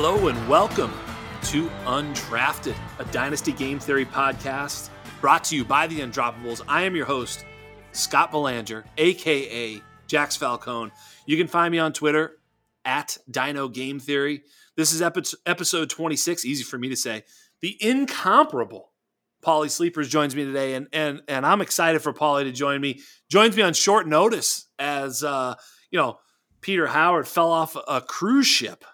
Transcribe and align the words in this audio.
Hello 0.00 0.28
and 0.28 0.48
welcome 0.48 0.92
to 1.46 1.68
Undrafted, 1.84 2.76
a 3.00 3.04
Dynasty 3.06 3.50
Game 3.50 3.80
Theory 3.80 4.06
podcast 4.06 4.90
brought 5.20 5.42
to 5.46 5.56
you 5.56 5.64
by 5.64 5.88
the 5.88 5.98
Undroppables. 5.98 6.62
I 6.68 6.82
am 6.82 6.94
your 6.94 7.04
host, 7.04 7.44
Scott 7.90 8.30
Belanger, 8.30 8.84
aka 8.96 9.82
Jax 10.06 10.36
Falcone. 10.36 10.92
You 11.26 11.36
can 11.36 11.48
find 11.48 11.72
me 11.72 11.80
on 11.80 11.92
Twitter 11.92 12.38
at 12.84 13.18
Dyno 13.28 13.74
Game 13.74 13.98
Theory. 13.98 14.42
This 14.76 14.92
is 14.92 15.02
episode 15.02 15.90
26, 15.90 16.44
easy 16.44 16.62
for 16.62 16.78
me 16.78 16.90
to 16.90 16.96
say. 16.96 17.24
The 17.60 17.76
incomparable 17.80 18.92
Paulie 19.44 19.68
Sleepers 19.68 20.08
joins 20.08 20.36
me 20.36 20.44
today, 20.44 20.74
and 20.74 20.86
and 20.92 21.22
and 21.26 21.44
I'm 21.44 21.60
excited 21.60 22.02
for 22.02 22.12
Paulie 22.12 22.44
to 22.44 22.52
join 22.52 22.80
me. 22.80 23.00
Joins 23.28 23.56
me 23.56 23.64
on 23.64 23.74
short 23.74 24.06
notice 24.06 24.68
as 24.78 25.24
uh, 25.24 25.56
you 25.90 25.98
know, 25.98 26.20
Peter 26.60 26.86
Howard 26.86 27.26
fell 27.26 27.50
off 27.50 27.76
a 27.88 28.00
cruise 28.00 28.46
ship. 28.46 28.84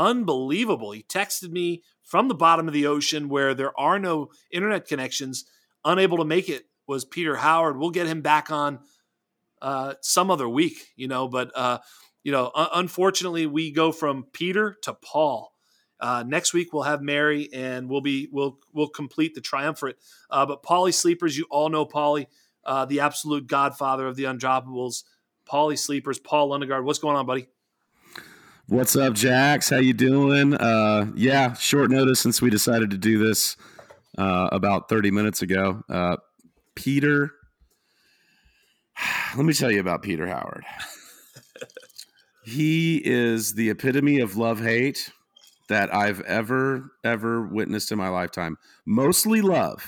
Unbelievable. 0.00 0.92
He 0.92 1.02
texted 1.02 1.50
me 1.50 1.82
from 2.02 2.28
the 2.28 2.34
bottom 2.34 2.66
of 2.66 2.72
the 2.72 2.86
ocean 2.86 3.28
where 3.28 3.52
there 3.52 3.78
are 3.78 3.98
no 3.98 4.30
internet 4.50 4.88
connections, 4.88 5.44
unable 5.84 6.16
to 6.16 6.24
make 6.24 6.48
it 6.48 6.64
was 6.86 7.04
Peter 7.04 7.36
Howard. 7.36 7.76
We'll 7.76 7.90
get 7.90 8.06
him 8.06 8.22
back 8.22 8.50
on 8.50 8.78
uh, 9.60 9.94
some 10.00 10.30
other 10.30 10.48
week, 10.48 10.88
you 10.96 11.06
know, 11.06 11.28
but 11.28 11.52
uh, 11.54 11.80
you 12.24 12.32
know, 12.32 12.50
unfortunately, 12.54 13.44
we 13.44 13.72
go 13.72 13.92
from 13.92 14.24
Peter 14.32 14.74
to 14.84 14.94
Paul. 14.94 15.52
Uh, 16.00 16.24
next 16.26 16.54
week 16.54 16.72
we'll 16.72 16.84
have 16.84 17.02
Mary, 17.02 17.50
and 17.52 17.90
we'll 17.90 18.00
be 18.00 18.26
we'll 18.32 18.58
we'll 18.72 18.88
complete 18.88 19.34
the 19.34 19.42
triumvirate. 19.42 19.98
Uh, 20.30 20.46
but 20.46 20.62
Paulie 20.62 20.94
Sleepers, 20.94 21.36
you 21.36 21.46
all 21.50 21.68
know 21.68 21.84
Paulie, 21.84 22.26
uh, 22.64 22.86
the 22.86 23.00
absolute 23.00 23.46
godfather 23.46 24.06
of 24.06 24.16
the 24.16 24.24
undroppables. 24.24 25.04
Paulie 25.46 25.78
Sleepers, 25.78 26.18
Paul 26.18 26.48
Lundgaard. 26.48 26.84
What's 26.84 26.98
going 26.98 27.16
on, 27.16 27.26
buddy? 27.26 27.48
What's 28.70 28.94
up, 28.94 29.14
Jax? 29.14 29.68
How 29.68 29.78
you 29.78 29.92
doing? 29.92 30.54
Uh, 30.54 31.10
yeah, 31.16 31.54
short 31.54 31.90
notice 31.90 32.20
since 32.20 32.40
we 32.40 32.50
decided 32.50 32.90
to 32.92 32.96
do 32.96 33.18
this 33.18 33.56
uh, 34.16 34.48
about 34.52 34.88
30 34.88 35.10
minutes 35.10 35.42
ago. 35.42 35.82
Uh, 35.88 36.18
Peter, 36.76 37.32
let 39.36 39.44
me 39.44 39.54
tell 39.54 39.72
you 39.72 39.80
about 39.80 40.02
Peter 40.02 40.28
Howard. 40.28 40.64
he 42.44 43.02
is 43.04 43.54
the 43.54 43.70
epitome 43.70 44.20
of 44.20 44.36
love 44.36 44.60
hate 44.60 45.10
that 45.68 45.92
I've 45.92 46.20
ever 46.20 46.92
ever 47.02 47.44
witnessed 47.48 47.90
in 47.90 47.98
my 47.98 48.08
lifetime. 48.08 48.56
Mostly 48.86 49.40
love, 49.40 49.82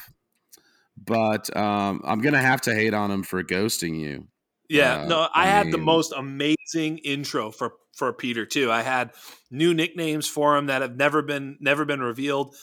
but 0.97 1.57
um, 1.57 2.01
I'm 2.05 2.21
gonna 2.21 2.43
have 2.43 2.63
to 2.63 2.75
hate 2.75 2.95
on 2.95 3.13
him 3.13 3.23
for 3.23 3.45
ghosting 3.45 3.97
you. 4.01 4.27
Yeah, 4.69 5.03
uh, 5.03 5.07
no, 5.07 5.29
I, 5.35 5.43
I 5.43 5.47
had 5.47 5.67
mean, 5.67 5.73
the 5.73 5.79
most 5.79 6.13
amazing 6.13 6.99
intro 6.99 7.51
for 7.51 7.75
for 7.95 8.13
Peter 8.13 8.47
too. 8.47 8.71
I 8.71 8.83
had 8.83 9.13
new 9.51 9.75
nicknames 9.75 10.27
for 10.27 10.57
him 10.57 10.67
that 10.67 10.83
have 10.83 10.97
never 10.97 11.23
been 11.23 11.59
never 11.61 11.85
been 11.85 12.01
revealed. 12.01 12.55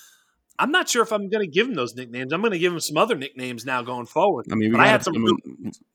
I'm 0.58 0.72
not 0.72 0.90
sure 0.90 1.02
if 1.04 1.14
I'm 1.14 1.30
going 1.30 1.46
to 1.46 1.50
give 1.50 1.68
him 1.68 1.74
those 1.74 1.96
nicknames. 1.96 2.34
I'm 2.34 2.42
going 2.42 2.52
to 2.52 2.60
give 2.60 2.74
him 2.74 2.82
some 2.82 2.98
other 2.98 3.16
nicknames 3.16 3.66
now 3.66 3.82
going 3.82 4.06
forward. 4.06 4.48
I 4.52 4.56
mean, 4.56 4.74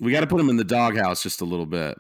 we 0.01 0.11
got 0.11 0.21
to 0.23 0.27
put 0.27 0.41
him 0.41 0.49
in 0.49 0.57
the 0.57 0.65
doghouse 0.65 1.23
just 1.23 1.43
a 1.43 1.45
little 1.45 1.67
bit. 1.67 1.99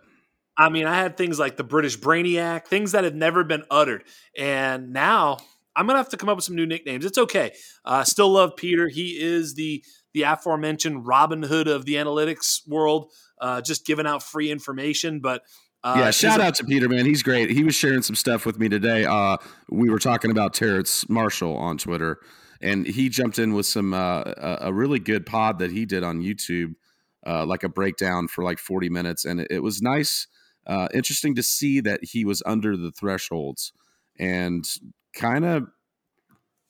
I 0.56 0.70
mean, 0.70 0.86
I 0.86 0.94
had 0.94 1.18
things 1.18 1.38
like 1.38 1.56
the 1.56 1.64
British 1.64 1.98
Brainiac, 1.98 2.66
things 2.66 2.92
that 2.92 3.04
have 3.04 3.14
never 3.14 3.44
been 3.44 3.64
uttered, 3.70 4.04
and 4.38 4.92
now 4.92 5.38
I'm 5.74 5.86
gonna 5.86 5.98
have 5.98 6.10
to 6.10 6.16
come 6.16 6.28
up 6.28 6.36
with 6.36 6.44
some 6.44 6.56
new 6.56 6.66
nicknames. 6.66 7.04
It's 7.04 7.18
okay. 7.18 7.52
Uh, 7.84 8.04
still 8.04 8.30
love 8.30 8.56
Peter. 8.56 8.88
He 8.88 9.20
is 9.20 9.54
the 9.54 9.84
the 10.14 10.22
aforementioned 10.22 11.06
Robin 11.06 11.42
Hood 11.42 11.68
of 11.68 11.84
the 11.84 11.94
analytics 11.94 12.66
world, 12.66 13.10
uh, 13.40 13.60
just 13.60 13.84
giving 13.84 14.06
out 14.06 14.22
free 14.22 14.50
information. 14.50 15.20
But 15.20 15.42
uh, 15.82 15.96
yeah, 15.98 16.10
shout 16.10 16.40
out 16.40 16.54
to 16.56 16.64
Peter, 16.64 16.88
man. 16.88 17.04
He's 17.04 17.22
great. 17.22 17.50
He 17.50 17.62
was 17.62 17.74
sharing 17.74 18.00
some 18.00 18.16
stuff 18.16 18.46
with 18.46 18.58
me 18.58 18.70
today. 18.70 19.04
Uh, 19.04 19.36
we 19.68 19.90
were 19.90 19.98
talking 19.98 20.30
about 20.30 20.54
Terrence 20.54 21.06
Marshall 21.10 21.56
on 21.56 21.76
Twitter, 21.76 22.18
and 22.62 22.86
he 22.86 23.10
jumped 23.10 23.38
in 23.38 23.52
with 23.52 23.66
some 23.66 23.92
uh, 23.92 24.22
a 24.60 24.72
really 24.72 24.98
good 24.98 25.26
pod 25.26 25.58
that 25.58 25.70
he 25.70 25.84
did 25.84 26.02
on 26.02 26.22
YouTube, 26.22 26.74
uh, 27.26 27.44
like 27.44 27.64
a 27.64 27.68
breakdown 27.68 28.28
for 28.28 28.42
like 28.42 28.58
40 28.58 28.88
minutes, 28.88 29.26
and 29.26 29.40
it, 29.40 29.48
it 29.50 29.62
was 29.62 29.82
nice 29.82 30.26
uh, 30.66 30.88
interesting 30.94 31.34
to 31.34 31.42
see 31.42 31.80
that 31.80 32.00
he 32.02 32.24
was 32.24 32.42
under 32.46 32.76
the 32.76 32.90
thresholds 32.90 33.72
and 34.18 34.64
kind 35.14 35.44
of 35.44 35.64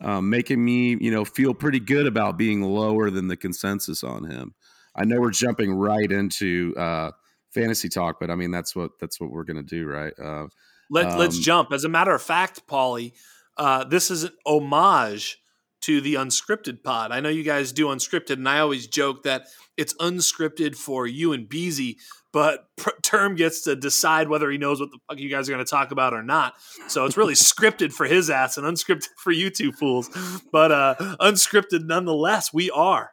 um, 0.04 0.28
making 0.28 0.62
me, 0.62 0.96
you 1.00 1.10
know, 1.10 1.24
feel 1.24 1.54
pretty 1.54 1.80
good 1.80 2.06
about 2.06 2.36
being 2.36 2.62
lower 2.62 3.10
than 3.10 3.26
the 3.28 3.36
consensus 3.36 4.04
on 4.04 4.24
him. 4.24 4.54
I 4.94 5.04
know 5.04 5.20
we're 5.20 5.30
jumping 5.30 5.72
right 5.72 6.10
into 6.10 6.74
uh, 6.76 7.10
fantasy 7.52 7.88
talk, 7.88 8.20
but 8.20 8.30
I 8.30 8.36
mean 8.36 8.50
that's 8.50 8.76
what 8.76 8.92
that's 9.00 9.20
what 9.20 9.30
we're 9.30 9.44
gonna 9.44 9.62
do, 9.62 9.86
right? 9.86 10.12
Uh, 10.22 10.46
Let 10.90 11.06
um, 11.06 11.18
Let's 11.18 11.38
jump. 11.38 11.72
As 11.72 11.84
a 11.84 11.88
matter 11.88 12.14
of 12.14 12.22
fact, 12.22 12.66
Paulie, 12.68 13.12
uh, 13.56 13.84
this 13.84 14.10
is 14.10 14.24
an 14.24 14.32
homage 14.46 15.38
to 15.82 16.00
the 16.00 16.14
unscripted 16.14 16.82
pod. 16.82 17.10
I 17.10 17.20
know 17.20 17.28
you 17.30 17.42
guys 17.42 17.72
do 17.72 17.86
unscripted, 17.86 18.34
and 18.34 18.48
I 18.48 18.60
always 18.60 18.86
joke 18.86 19.22
that 19.24 19.46
it's 19.76 19.94
unscripted 19.94 20.76
for 20.76 21.06
you 21.06 21.32
and 21.32 21.48
Beezy 21.48 21.98
but 22.34 22.66
Term 23.02 23.36
gets 23.36 23.62
to 23.62 23.76
decide 23.76 24.28
whether 24.28 24.50
he 24.50 24.58
knows 24.58 24.80
what 24.80 24.90
the 24.90 24.98
fuck 25.08 25.18
you 25.18 25.30
guys 25.30 25.48
are 25.48 25.52
going 25.52 25.64
to 25.64 25.70
talk 25.70 25.92
about 25.92 26.12
or 26.12 26.22
not. 26.22 26.54
So 26.88 27.06
it's 27.06 27.16
really 27.16 27.34
scripted 27.34 27.94
for 27.94 28.04
his 28.04 28.28
ass 28.28 28.58
and 28.58 28.66
unscripted 28.66 29.08
for 29.16 29.30
you 29.30 29.48
two 29.48 29.72
fools, 29.72 30.10
but 30.52 30.70
uh, 30.70 30.96
unscripted 31.20 31.86
nonetheless. 31.86 32.52
We 32.52 32.70
are. 32.70 33.12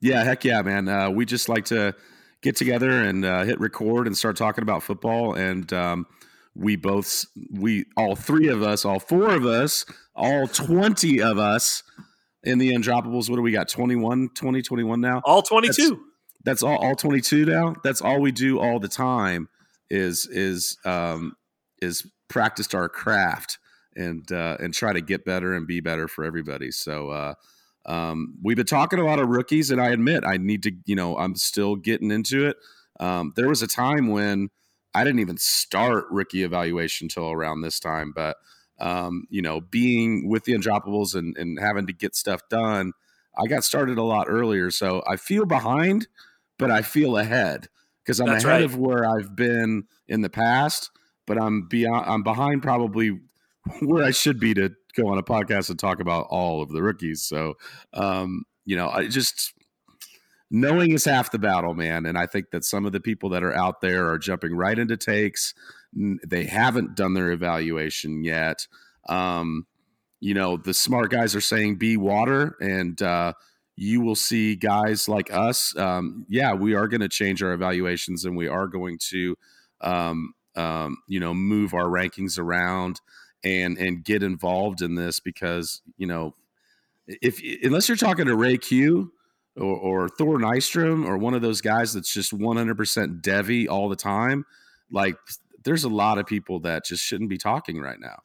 Yeah, 0.00 0.22
heck 0.22 0.44
yeah, 0.44 0.60
man. 0.62 0.86
Uh, 0.86 1.10
we 1.10 1.24
just 1.24 1.48
like 1.48 1.64
to 1.66 1.96
get 2.42 2.56
together 2.56 2.90
and 2.90 3.24
uh, 3.24 3.42
hit 3.44 3.58
record 3.58 4.06
and 4.06 4.16
start 4.16 4.36
talking 4.36 4.60
about 4.60 4.82
football. 4.82 5.32
And 5.32 5.72
um, 5.72 6.06
we 6.54 6.76
both, 6.76 7.24
we 7.50 7.86
all 7.96 8.14
three 8.14 8.48
of 8.48 8.62
us, 8.62 8.84
all 8.84 9.00
four 9.00 9.30
of 9.30 9.46
us, 9.46 9.86
all 10.14 10.46
twenty 10.46 11.22
of 11.22 11.38
us 11.38 11.82
in 12.42 12.58
the 12.58 12.72
undroppables. 12.72 13.30
What 13.30 13.36
do 13.36 13.42
we 13.42 13.52
got? 13.52 13.68
21, 13.68 14.28
20, 14.34 14.60
21 14.60 15.00
now. 15.00 15.22
All 15.24 15.40
twenty 15.40 15.70
two 15.72 16.04
that's 16.44 16.62
all 16.62 16.76
all 16.76 16.94
22 16.94 17.46
now? 17.46 17.74
That's 17.82 18.00
all 18.00 18.20
we 18.20 18.32
do 18.32 18.58
all 18.60 18.78
the 18.78 18.88
time 18.88 19.48
is 19.90 20.26
is 20.26 20.78
um 20.84 21.36
is 21.82 22.06
practice 22.28 22.72
our 22.74 22.88
craft 22.88 23.58
and 23.96 24.30
uh 24.32 24.56
and 24.60 24.72
try 24.72 24.92
to 24.92 25.00
get 25.00 25.24
better 25.24 25.54
and 25.54 25.66
be 25.66 25.80
better 25.80 26.08
for 26.08 26.24
everybody. 26.24 26.70
So 26.70 27.10
uh 27.10 27.34
um 27.86 28.34
we've 28.42 28.56
been 28.56 28.66
talking 28.66 28.98
a 28.98 29.04
lot 29.04 29.18
of 29.18 29.28
rookies 29.28 29.70
and 29.70 29.78
i 29.78 29.90
admit 29.90 30.24
i 30.24 30.38
need 30.38 30.62
to 30.62 30.72
you 30.86 30.96
know 30.96 31.18
i'm 31.18 31.36
still 31.36 31.76
getting 31.76 32.10
into 32.10 32.46
it. 32.46 32.56
Um 32.98 33.32
there 33.36 33.48
was 33.48 33.62
a 33.62 33.66
time 33.66 34.08
when 34.08 34.48
i 34.94 35.04
didn't 35.04 35.20
even 35.20 35.36
start 35.36 36.06
rookie 36.10 36.42
evaluation 36.44 37.06
until 37.06 37.30
around 37.30 37.60
this 37.60 37.78
time 37.78 38.12
but 38.14 38.36
um 38.80 39.24
you 39.28 39.42
know 39.42 39.60
being 39.60 40.28
with 40.28 40.44
the 40.44 40.54
undroppables 40.54 41.14
and 41.14 41.36
and 41.36 41.60
having 41.60 41.86
to 41.86 41.92
get 41.92 42.16
stuff 42.16 42.40
done 42.48 42.92
i 43.38 43.46
got 43.46 43.64
started 43.64 43.98
a 43.98 44.02
lot 44.02 44.26
earlier. 44.28 44.70
So 44.70 45.02
i 45.06 45.16
feel 45.16 45.44
behind 45.44 46.08
but 46.58 46.70
I 46.70 46.82
feel 46.82 47.16
ahead 47.16 47.68
because 48.04 48.20
I'm 48.20 48.28
That's 48.28 48.44
ahead 48.44 48.60
right. 48.60 48.64
of 48.64 48.76
where 48.76 49.08
I've 49.08 49.34
been 49.34 49.84
in 50.08 50.20
the 50.20 50.30
past, 50.30 50.90
but 51.26 51.40
I'm 51.40 51.66
beyond 51.68 52.04
I'm 52.06 52.22
behind 52.22 52.62
probably 52.62 53.20
where 53.80 54.04
I 54.04 54.10
should 54.10 54.38
be 54.38 54.54
to 54.54 54.70
go 54.96 55.08
on 55.08 55.18
a 55.18 55.22
podcast 55.22 55.70
and 55.70 55.78
talk 55.78 56.00
about 56.00 56.26
all 56.30 56.62
of 56.62 56.70
the 56.70 56.82
rookies. 56.82 57.22
So 57.22 57.54
um, 57.92 58.44
you 58.64 58.76
know, 58.76 58.88
I 58.88 59.08
just 59.08 59.54
knowing 60.50 60.92
is 60.92 61.04
half 61.04 61.30
the 61.30 61.38
battle, 61.38 61.74
man. 61.74 62.06
And 62.06 62.16
I 62.16 62.26
think 62.26 62.50
that 62.50 62.64
some 62.64 62.86
of 62.86 62.92
the 62.92 63.00
people 63.00 63.28
that 63.30 63.42
are 63.42 63.54
out 63.54 63.80
there 63.80 64.08
are 64.10 64.18
jumping 64.18 64.54
right 64.54 64.78
into 64.78 64.96
takes. 64.96 65.54
They 65.94 66.44
haven't 66.44 66.96
done 66.96 67.14
their 67.14 67.30
evaluation 67.30 68.24
yet. 68.24 68.66
Um, 69.08 69.66
you 70.20 70.34
know, 70.34 70.56
the 70.56 70.74
smart 70.74 71.10
guys 71.10 71.34
are 71.34 71.40
saying 71.40 71.76
be 71.76 71.96
water 71.96 72.56
and 72.60 73.00
uh, 73.02 73.34
you 73.76 74.00
will 74.00 74.14
see 74.14 74.54
guys 74.54 75.08
like 75.08 75.32
us. 75.32 75.76
Um, 75.76 76.26
yeah, 76.28 76.54
we 76.54 76.74
are 76.74 76.88
going 76.88 77.00
to 77.00 77.08
change 77.08 77.42
our 77.42 77.52
evaluations 77.52 78.24
and 78.24 78.36
we 78.36 78.48
are 78.48 78.66
going 78.66 78.98
to, 79.10 79.36
um, 79.80 80.34
um, 80.56 80.98
you 81.08 81.18
know, 81.18 81.34
move 81.34 81.74
our 81.74 81.86
rankings 81.86 82.38
around 82.38 83.00
and 83.42 83.76
and 83.76 84.04
get 84.04 84.22
involved 84.22 84.80
in 84.80 84.94
this 84.94 85.20
because 85.20 85.82
you 85.96 86.06
know, 86.06 86.34
if 87.06 87.40
unless 87.62 87.88
you're 87.88 87.96
talking 87.96 88.26
to 88.26 88.36
Ray 88.36 88.56
Q 88.56 89.12
or, 89.56 89.76
or 89.76 90.08
Thor 90.08 90.38
Nystrom 90.38 91.06
or 91.06 91.18
one 91.18 91.34
of 91.34 91.42
those 91.42 91.60
guys 91.60 91.92
that's 91.92 92.12
just 92.12 92.36
100% 92.36 93.20
Devy 93.20 93.68
all 93.68 93.88
the 93.88 93.96
time, 93.96 94.44
like 94.90 95.16
there's 95.64 95.84
a 95.84 95.88
lot 95.88 96.18
of 96.18 96.26
people 96.26 96.60
that 96.60 96.84
just 96.84 97.02
shouldn't 97.02 97.30
be 97.30 97.38
talking 97.38 97.80
right 97.80 98.00
now. 98.00 98.20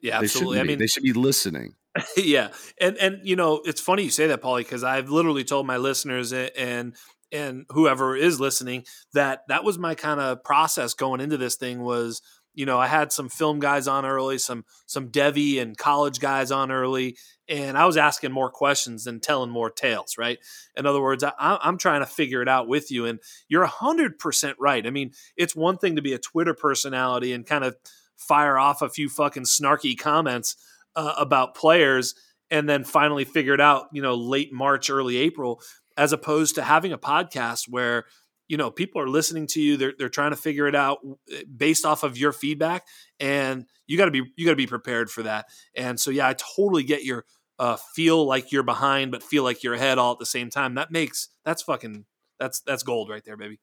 Yeah, 0.00 0.18
absolutely. 0.18 0.60
I 0.60 0.62
mean, 0.64 0.78
they 0.78 0.86
should 0.86 1.02
be 1.02 1.12
listening. 1.12 1.74
yeah, 2.16 2.50
and 2.80 2.96
and 2.98 3.20
you 3.22 3.36
know 3.36 3.62
it's 3.64 3.80
funny 3.80 4.04
you 4.04 4.10
say 4.10 4.26
that, 4.28 4.42
Paulie, 4.42 4.58
because 4.60 4.84
I've 4.84 5.10
literally 5.10 5.44
told 5.44 5.66
my 5.66 5.76
listeners 5.76 6.32
and 6.32 6.94
and 7.32 7.66
whoever 7.70 8.16
is 8.16 8.40
listening 8.40 8.84
that 9.12 9.40
that 9.48 9.64
was 9.64 9.78
my 9.78 9.94
kind 9.94 10.20
of 10.20 10.44
process 10.44 10.94
going 10.94 11.20
into 11.20 11.36
this 11.36 11.56
thing 11.56 11.82
was 11.82 12.22
you 12.54 12.64
know 12.66 12.78
I 12.78 12.86
had 12.86 13.12
some 13.12 13.28
film 13.28 13.60
guys 13.60 13.88
on 13.88 14.04
early, 14.04 14.38
some 14.38 14.64
some 14.86 15.10
Devy 15.10 15.60
and 15.60 15.76
college 15.76 16.20
guys 16.20 16.50
on 16.50 16.70
early, 16.70 17.16
and 17.48 17.76
I 17.76 17.86
was 17.86 17.96
asking 17.96 18.32
more 18.32 18.50
questions 18.50 19.04
than 19.04 19.20
telling 19.20 19.50
more 19.50 19.70
tales. 19.70 20.16
Right? 20.18 20.38
In 20.76 20.86
other 20.86 21.00
words, 21.00 21.24
I, 21.24 21.32
I'm 21.38 21.78
trying 21.78 22.00
to 22.00 22.06
figure 22.06 22.42
it 22.42 22.48
out 22.48 22.68
with 22.68 22.90
you, 22.90 23.06
and 23.06 23.20
you're 23.48 23.66
hundred 23.66 24.18
percent 24.18 24.56
right. 24.58 24.86
I 24.86 24.90
mean, 24.90 25.12
it's 25.36 25.54
one 25.56 25.78
thing 25.78 25.96
to 25.96 26.02
be 26.02 26.14
a 26.14 26.18
Twitter 26.18 26.54
personality 26.54 27.32
and 27.32 27.46
kind 27.46 27.64
of 27.64 27.76
fire 28.16 28.58
off 28.58 28.80
a 28.80 28.88
few 28.88 29.10
fucking 29.10 29.44
snarky 29.44 29.96
comments 29.96 30.56
uh, 30.96 31.14
about 31.16 31.54
players 31.54 32.14
and 32.50 32.68
then 32.68 32.84
finally 32.84 33.24
figured 33.24 33.60
out, 33.60 33.86
you 33.92 34.02
know, 34.02 34.14
late 34.14 34.52
March, 34.52 34.90
early 34.90 35.16
April, 35.18 35.60
as 35.96 36.12
opposed 36.12 36.56
to 36.56 36.62
having 36.62 36.92
a 36.92 36.98
podcast 36.98 37.64
where 37.68 38.04
you 38.48 38.56
know 38.56 38.70
people 38.70 39.00
are 39.00 39.08
listening 39.08 39.46
to 39.46 39.60
you 39.60 39.76
they're, 39.76 39.94
they're 39.98 40.08
trying 40.08 40.30
to 40.30 40.36
figure 40.36 40.68
it 40.68 40.74
out 40.74 40.98
eh, 41.32 41.42
based 41.56 41.84
off 41.84 42.02
of 42.02 42.16
your 42.16 42.32
feedback 42.32 42.86
and 43.18 43.64
you 43.86 43.98
got 43.98 44.04
to 44.04 44.10
be 44.10 44.22
you 44.36 44.44
got 44.44 44.52
to 44.52 44.56
be 44.56 44.66
prepared 44.66 45.10
for 45.10 45.22
that. 45.22 45.46
And 45.74 45.98
so 45.98 46.10
yeah 46.10 46.28
i 46.28 46.34
totally 46.34 46.84
get 46.84 47.04
your 47.04 47.24
uh, 47.58 47.76
feel 47.94 48.26
like 48.26 48.52
you're 48.52 48.62
behind 48.62 49.10
but 49.10 49.22
feel 49.22 49.42
like 49.42 49.62
you're 49.62 49.74
ahead 49.74 49.96
all 49.98 50.12
at 50.12 50.18
the 50.18 50.26
same 50.26 50.50
time. 50.50 50.74
That 50.74 50.90
makes 50.90 51.28
that's 51.44 51.62
fucking 51.62 52.04
that's 52.38 52.60
that's 52.60 52.82
gold 52.82 53.08
right 53.08 53.24
there 53.24 53.36
baby. 53.36 53.58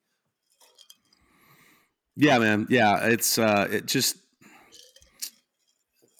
Yeah 2.16 2.38
man. 2.38 2.66
Yeah 2.68 3.06
it's 3.06 3.38
uh 3.38 3.68
it 3.70 3.86
just 3.86 4.16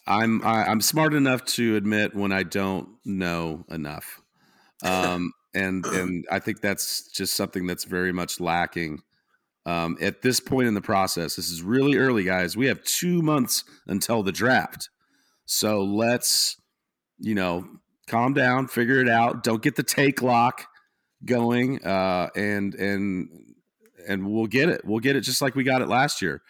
i'm 0.06 0.45
I, 0.45 0.62
am 0.62 0.69
i 0.69 0.73
am 0.73 0.81
smart 0.81 1.15
enough 1.15 1.45
to 1.47 1.77
admit 1.77 2.15
when 2.15 2.33
i 2.33 2.43
don't 2.43 2.89
know 3.05 3.65
enough 3.71 4.21
um 4.83 5.33
and 5.55 5.87
and 5.87 6.27
I 6.31 6.39
think 6.39 6.61
that's 6.61 7.09
just 7.09 7.35
something 7.35 7.67
that's 7.67 7.85
very 7.85 8.12
much 8.12 8.41
lacking 8.41 9.03
um, 9.67 9.97
at 10.01 10.23
this 10.23 10.41
point 10.41 10.69
in 10.69 10.75
the 10.75 10.81
process. 10.81 11.37
This 11.37 11.51
is 11.51 11.62
really 11.62 11.97
early, 11.97 12.25
guys. 12.25 12.56
We 12.56 12.67
have 12.67 12.83
two 12.83 13.23
months 13.23 13.65
until 13.87 14.23
the 14.23 14.33
draft, 14.33 14.91
so 15.47 15.83
let's 15.83 16.56
you 17.19 17.35
know 17.35 17.67
calm 18.06 18.35
down, 18.35 18.69
figure 18.69 19.01
it 19.01 19.09
out. 19.09 19.43
Don't 19.43 19.62
get 19.62 19.77
the 19.77 19.83
take 19.83 20.21
lock 20.21 20.67
going, 21.25 21.83
uh, 21.85 22.29
and 22.37 22.75
and 22.75 23.29
and 24.06 24.27
we'll 24.31 24.47
get 24.47 24.69
it. 24.69 24.85
We'll 24.85 25.01
get 25.01 25.17
it 25.17 25.23
just 25.23 25.41
like 25.41 25.55
we 25.55 25.65
got 25.65 25.81
it 25.81 25.89
last 25.89 26.21
year. 26.21 26.43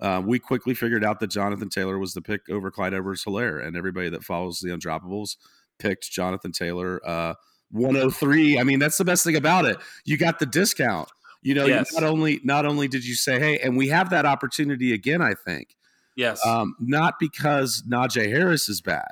Uh, 0.00 0.22
we 0.24 0.38
quickly 0.38 0.74
figured 0.74 1.04
out 1.04 1.20
that 1.20 1.28
Jonathan 1.28 1.68
Taylor 1.68 1.98
was 1.98 2.14
the 2.14 2.22
pick 2.22 2.48
over 2.48 2.70
Clyde 2.70 2.94
Edwards 2.94 3.24
Helaire, 3.24 3.64
and 3.64 3.76
everybody 3.76 4.08
that 4.08 4.24
follows 4.24 4.60
the 4.60 4.70
Undroppables 4.70 5.36
picked 5.78 6.10
Jonathan 6.10 6.52
Taylor. 6.52 7.00
Uh, 7.06 7.34
103. 7.72 8.58
I 8.58 8.64
mean, 8.64 8.78
that's 8.78 8.98
the 8.98 9.04
best 9.04 9.24
thing 9.24 9.36
about 9.36 9.64
it. 9.64 9.76
You 10.04 10.16
got 10.16 10.38
the 10.38 10.46
discount. 10.46 11.08
You 11.42 11.54
know, 11.54 11.66
yes. 11.66 11.94
not 11.94 12.04
only 12.04 12.40
not 12.44 12.66
only 12.66 12.86
did 12.86 13.04
you 13.06 13.14
say, 13.14 13.38
hey, 13.38 13.58
and 13.58 13.76
we 13.76 13.88
have 13.88 14.10
that 14.10 14.26
opportunity 14.26 14.92
again, 14.92 15.22
I 15.22 15.32
think. 15.32 15.74
Yes. 16.16 16.44
Um, 16.44 16.74
not 16.78 17.14
because 17.18 17.82
Najee 17.88 18.28
Harris 18.28 18.68
is 18.68 18.82
bad. 18.82 19.08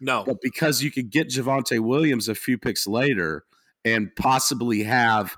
No. 0.00 0.24
But 0.24 0.40
because 0.42 0.82
you 0.82 0.90
could 0.90 1.10
get 1.10 1.28
Javonte 1.28 1.80
Williams 1.80 2.28
a 2.28 2.34
few 2.34 2.58
picks 2.58 2.86
later 2.86 3.44
and 3.84 4.14
possibly 4.14 4.82
have 4.82 5.36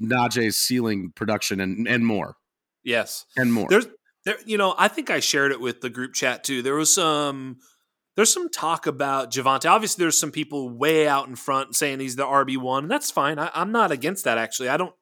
Najee's 0.00 0.56
ceiling 0.56 1.12
production 1.14 1.60
and, 1.60 1.88
and 1.88 2.04
more. 2.04 2.36
Yes. 2.82 3.24
And 3.36 3.52
more. 3.52 3.68
There's 3.70 3.86
there, 4.24 4.38
you 4.44 4.58
know, 4.58 4.74
I 4.76 4.88
think 4.88 5.10
I 5.10 5.20
shared 5.20 5.52
it 5.52 5.60
with 5.60 5.80
the 5.80 5.90
group 5.90 6.14
chat 6.14 6.44
too. 6.44 6.62
There 6.62 6.74
was 6.74 6.92
some 6.92 7.58
there's 8.16 8.32
some 8.32 8.48
talk 8.48 8.86
about 8.86 9.32
Javonte. 9.32 9.70
Obviously, 9.70 10.02
there's 10.02 10.18
some 10.18 10.30
people 10.30 10.70
way 10.70 11.08
out 11.08 11.28
in 11.28 11.36
front 11.36 11.74
saying 11.74 12.00
he's 12.00 12.16
the 12.16 12.24
RB 12.24 12.56
one, 12.56 12.84
and 12.84 12.90
that's 12.90 13.10
fine. 13.10 13.38
I, 13.38 13.50
am 13.54 13.72
not 13.72 13.90
against 13.90 14.24
that. 14.24 14.38
Actually, 14.38 14.68
I 14.68 14.76
don't. 14.76 14.94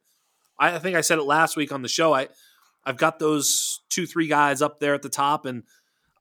I, 0.58 0.76
I 0.76 0.78
think 0.78 0.96
I 0.96 1.02
said 1.02 1.18
it 1.18 1.24
last 1.24 1.56
week 1.56 1.72
on 1.72 1.82
the 1.82 1.88
show. 1.88 2.14
I 2.14 2.28
I've 2.84 2.96
got 2.96 3.18
those 3.18 3.80
two 3.90 4.06
three 4.06 4.28
guys 4.28 4.62
up 4.62 4.80
there 4.80 4.94
at 4.94 5.02
the 5.02 5.08
top, 5.08 5.44
and 5.46 5.64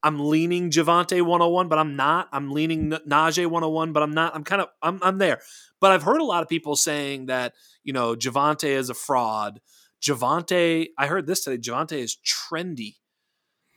I'm 0.03 0.29
leaning 0.29 0.69
Javonte 0.69 1.21
101, 1.21 1.67
but 1.69 1.79
I'm 1.79 1.95
not. 1.95 2.27
I'm 2.31 2.51
leaning 2.51 2.91
Najee 2.91 3.45
101, 3.45 3.93
but 3.93 4.03
I'm 4.03 4.11
not. 4.11 4.35
I'm 4.35 4.43
kind 4.43 4.61
of 4.61 4.69
I'm 4.81 4.99
I'm 5.01 5.17
there. 5.17 5.41
But 5.79 5.91
I've 5.93 6.03
heard 6.03 6.21
a 6.21 6.25
lot 6.25 6.43
of 6.43 6.49
people 6.49 6.75
saying 6.75 7.27
that 7.27 7.53
you 7.83 7.93
know 7.93 8.15
Javonte 8.15 8.65
is 8.65 8.89
a 8.89 8.93
fraud. 8.93 9.61
Javonte, 10.01 10.87
I 10.97 11.07
heard 11.07 11.27
this 11.27 11.43
today. 11.43 11.57
Javonte 11.57 11.97
is 11.97 12.17
trendy. 12.25 12.95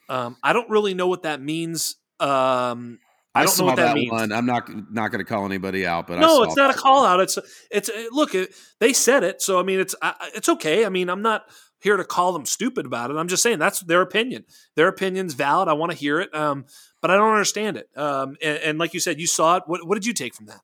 Um, 0.09 0.37
I 0.43 0.53
don't 0.53 0.71
really 0.71 0.95
know 0.95 1.07
what 1.07 1.23
that 1.23 1.41
means. 1.41 1.97
Um, 2.21 2.99
I, 3.35 3.43
I 3.43 3.45
don't 3.45 3.59
know 3.59 3.65
what 3.65 3.77
that, 3.77 3.87
that 3.87 3.95
means. 3.95 4.13
One. 4.13 4.33
I'm 4.33 4.47
not 4.47 4.71
not 4.93 5.11
going 5.11 5.25
to 5.25 5.29
call 5.29 5.45
anybody 5.45 5.87
out, 5.87 6.07
but 6.07 6.21
no, 6.21 6.45
it's 6.45 6.57
not 6.57 6.71
a 6.71 6.79
call 6.79 7.05
out. 7.05 7.21
It's 7.21 7.39
it's 7.71 7.91
look, 8.13 8.35
it, 8.35 8.55
they 8.79 8.93
said 8.93 9.25
it, 9.25 9.43
so 9.43 9.59
I 9.59 9.65
mean, 9.65 9.81
it's 9.81 9.95
it's 10.35 10.49
okay. 10.49 10.87
I 10.87 10.89
mean, 10.89 11.09
I'm 11.09 11.23
not 11.23 11.45
here 11.85 11.97
to 11.99 12.05
call 12.05 12.33
them 12.33 12.47
stupid 12.47 12.87
about 12.87 13.11
it. 13.11 13.17
I'm 13.17 13.29
just 13.29 13.43
saying 13.43 13.59
that's 13.59 13.81
their 13.81 14.01
opinion. 14.01 14.45
Their 14.75 14.89
opinion's 14.89 15.35
valid. 15.35 15.69
I 15.69 15.75
want 15.75 15.93
to 15.93 15.99
hear 15.99 16.19
it, 16.21 16.35
um, 16.35 16.65
but 17.03 17.11
I 17.11 17.17
don't 17.17 17.33
understand 17.33 17.77
it. 17.77 17.89
Um, 17.95 18.37
and, 18.41 18.59
and, 18.59 18.79
like 18.79 18.95
you 18.95 19.01
said, 19.01 19.21
you 19.21 19.27
saw 19.27 19.57
it. 19.57 19.65
What, 19.67 19.87
what 19.87 19.95
did 19.95 20.07
you 20.07 20.15
take 20.15 20.35
from 20.35 20.47
that? 20.47 20.61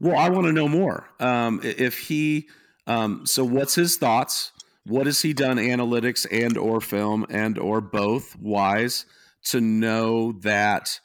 Well, 0.00 0.16
I 0.16 0.30
want 0.30 0.46
to 0.46 0.52
know 0.52 0.68
more. 0.68 1.06
Um, 1.20 1.60
if 1.62 1.98
he, 1.98 2.48
um, 2.90 3.26
so 3.26 3.44
what's 3.44 3.74
his 3.74 3.96
thoughts? 3.96 4.52
What 4.84 5.06
has 5.06 5.20
he 5.20 5.32
done, 5.32 5.58
analytics 5.58 6.26
and 6.30 6.56
or 6.56 6.80
film 6.80 7.26
and 7.30 7.58
or 7.58 7.80
both 7.80 8.36
wise? 8.38 9.04
to 9.42 9.60
know 9.60 10.32
that 10.40 11.00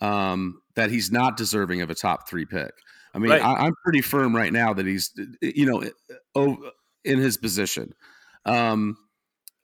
um, 0.00 0.60
that 0.74 0.90
he's 0.90 1.10
not 1.10 1.36
deserving 1.36 1.82
of 1.82 1.90
a 1.90 1.94
top 1.94 2.28
three 2.28 2.44
pick. 2.44 2.72
I 3.14 3.18
mean, 3.18 3.30
right. 3.30 3.42
I, 3.42 3.66
am 3.66 3.74
pretty 3.84 4.00
firm 4.00 4.34
right 4.34 4.52
now 4.52 4.74
that 4.74 4.86
he's 4.86 5.12
you 5.40 5.66
know 5.66 5.84
in 7.04 7.18
his 7.18 7.36
position. 7.36 7.94
Um, 8.44 8.96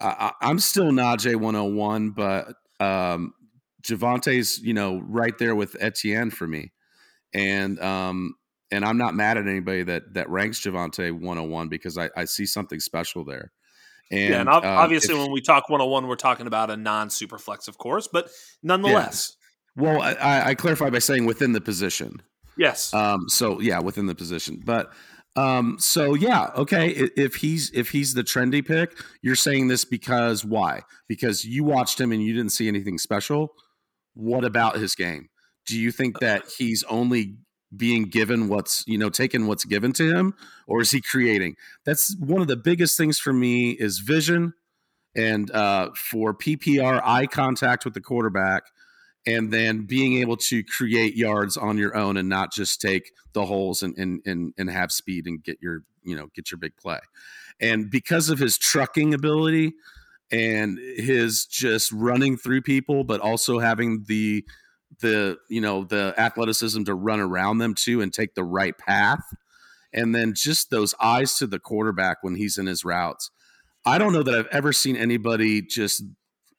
I, 0.00 0.32
am 0.40 0.60
still 0.60 0.90
Najee 0.92 1.36
101, 1.36 2.10
but 2.10 2.54
um, 2.78 3.34
Javonte's 3.82 4.60
you 4.60 4.74
know 4.74 5.00
right 5.00 5.36
there 5.38 5.54
with 5.54 5.76
Etienne 5.80 6.30
for 6.30 6.46
me, 6.46 6.72
and 7.34 7.80
um, 7.80 8.34
and 8.70 8.84
I'm 8.84 8.98
not 8.98 9.14
mad 9.14 9.36
at 9.36 9.46
anybody 9.46 9.82
that 9.84 10.14
that 10.14 10.28
ranks 10.28 10.60
Javonte 10.60 11.12
101 11.12 11.68
because 11.68 11.98
I, 11.98 12.10
I 12.16 12.24
see 12.24 12.46
something 12.46 12.80
special 12.80 13.24
there. 13.24 13.52
And, 14.10 14.30
yeah, 14.30 14.40
and 14.40 14.48
um, 14.48 14.62
obviously, 14.64 15.14
if, 15.14 15.20
when 15.20 15.32
we 15.32 15.40
talk 15.40 15.68
101, 15.68 16.08
we're 16.08 16.16
talking 16.16 16.46
about 16.46 16.70
a 16.70 16.76
non 16.76 17.10
super 17.10 17.38
flex, 17.38 17.68
of 17.68 17.78
course, 17.78 18.08
but 18.08 18.30
nonetheless. 18.62 19.36
Yeah. 19.36 19.36
Well, 19.76 20.02
I, 20.02 20.50
I 20.50 20.54
clarify 20.56 20.90
by 20.90 20.98
saying 20.98 21.26
within 21.26 21.52
the 21.52 21.60
position. 21.60 22.20
Yes. 22.58 22.92
Um, 22.92 23.28
so 23.28 23.60
yeah, 23.60 23.78
within 23.78 24.06
the 24.06 24.14
position, 24.14 24.60
but 24.64 24.92
um, 25.36 25.76
so 25.78 26.14
yeah, 26.14 26.50
okay. 26.56 26.88
If 26.88 27.36
he's 27.36 27.70
if 27.70 27.90
he's 27.90 28.14
the 28.14 28.24
trendy 28.24 28.66
pick, 28.66 28.98
you're 29.22 29.36
saying 29.36 29.68
this 29.68 29.84
because 29.84 30.44
why? 30.44 30.82
Because 31.08 31.44
you 31.44 31.62
watched 31.62 32.00
him 32.00 32.10
and 32.10 32.22
you 32.22 32.32
didn't 32.32 32.50
see 32.50 32.68
anything 32.68 32.98
special. 32.98 33.54
What 34.14 34.44
about 34.44 34.76
his 34.76 34.94
game? 34.94 35.28
Do 35.66 35.78
you 35.78 35.92
think 35.92 36.18
that 36.18 36.44
he's 36.58 36.82
only 36.84 37.36
being 37.76 38.04
given 38.04 38.48
what's 38.48 38.84
you 38.86 38.98
know 38.98 39.10
taking 39.10 39.46
what's 39.46 39.64
given 39.64 39.92
to 39.92 40.14
him 40.14 40.34
or 40.66 40.80
is 40.80 40.90
he 40.90 41.00
creating? 41.00 41.56
That's 41.84 42.16
one 42.18 42.40
of 42.40 42.48
the 42.48 42.56
biggest 42.56 42.96
things 42.96 43.18
for 43.18 43.32
me 43.32 43.70
is 43.70 43.98
vision 43.98 44.54
and 45.16 45.50
uh, 45.50 45.90
for 45.96 46.32
ppr 46.32 47.00
eye 47.04 47.26
contact 47.26 47.84
with 47.84 47.94
the 47.94 48.00
quarterback 48.00 48.62
and 49.26 49.52
then 49.52 49.86
being 49.86 50.16
able 50.18 50.36
to 50.36 50.62
create 50.64 51.14
yards 51.14 51.56
on 51.56 51.76
your 51.76 51.96
own 51.96 52.16
and 52.16 52.28
not 52.28 52.52
just 52.52 52.80
take 52.80 53.12
the 53.32 53.44
holes 53.44 53.82
and 53.82 53.96
and 53.98 54.20
and, 54.24 54.54
and 54.56 54.70
have 54.70 54.90
speed 54.92 55.26
and 55.26 55.42
get 55.42 55.58
your 55.60 55.82
you 56.02 56.16
know 56.16 56.28
get 56.34 56.50
your 56.50 56.58
big 56.58 56.76
play. 56.76 57.00
And 57.60 57.90
because 57.90 58.30
of 58.30 58.38
his 58.38 58.56
trucking 58.56 59.12
ability 59.12 59.74
and 60.32 60.78
his 60.78 61.44
just 61.44 61.92
running 61.92 62.36
through 62.36 62.62
people 62.62 63.04
but 63.04 63.20
also 63.20 63.58
having 63.58 64.04
the 64.06 64.44
the 65.00 65.38
you 65.48 65.60
know 65.60 65.84
the 65.84 66.14
athleticism 66.16 66.84
to 66.84 66.94
run 66.94 67.20
around 67.20 67.58
them 67.58 67.74
too 67.74 68.00
and 68.00 68.12
take 68.12 68.34
the 68.34 68.44
right 68.44 68.76
path. 68.76 69.22
And 69.92 70.14
then 70.14 70.34
just 70.34 70.70
those 70.70 70.94
eyes 71.00 71.36
to 71.38 71.48
the 71.48 71.58
quarterback 71.58 72.18
when 72.22 72.36
he's 72.36 72.58
in 72.58 72.66
his 72.66 72.84
routes. 72.84 73.30
I 73.84 73.98
don't 73.98 74.12
know 74.12 74.22
that 74.22 74.34
i've 74.34 74.46
ever 74.48 74.72
seen 74.72 74.96
anybody 74.96 75.62
just 75.62 76.02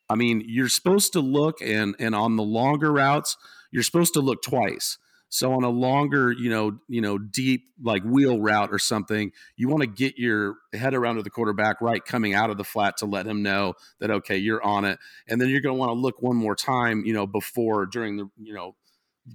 i 0.10 0.16
mean 0.16 0.44
you're 0.46 0.70
supposed 0.70 1.14
to 1.14 1.20
look 1.20 1.62
and 1.62 1.96
and 2.00 2.16
on 2.16 2.36
the 2.36 2.44
longer 2.44 2.92
routes 2.92 3.38
you're 3.72 3.84
supposed 3.84 4.14
to 4.14 4.22
look 4.22 4.42
twice 4.42 4.98
so 5.34 5.54
on 5.54 5.64
a 5.64 5.70
longer, 5.70 6.34
you 6.34 6.50
know, 6.50 6.78
you 6.90 7.00
know, 7.00 7.18
deep 7.18 7.64
like 7.82 8.04
wheel 8.04 8.42
route 8.42 8.68
or 8.70 8.78
something, 8.78 9.32
you 9.56 9.70
want 9.70 9.80
to 9.80 9.88
get 9.88 10.18
your 10.18 10.56
head 10.74 10.94
around 10.94 11.16
to 11.16 11.24
the 11.24 11.30
quarterback 11.30 11.80
right 11.80 12.04
coming 12.04 12.34
out 12.34 12.50
of 12.50 12.58
the 12.58 12.66
flat 12.66 12.98
to 12.98 13.06
let 13.06 13.26
him 13.26 13.42
know 13.42 13.74
that 14.02 14.12
okay, 14.12 14.36
you're 14.36 14.62
on 14.62 14.84
it. 14.84 15.00
And 15.30 15.40
then 15.40 15.48
you're 15.48 15.62
going 15.62 15.74
to 15.74 15.80
want 15.80 15.92
to 15.92 15.94
look 15.94 16.22
one 16.22 16.36
more 16.36 16.54
time, 16.54 17.06
you 17.06 17.14
know, 17.14 17.26
before 17.26 17.86
during 17.86 18.18
the, 18.18 18.30
you 18.38 18.54
know, 18.54 18.76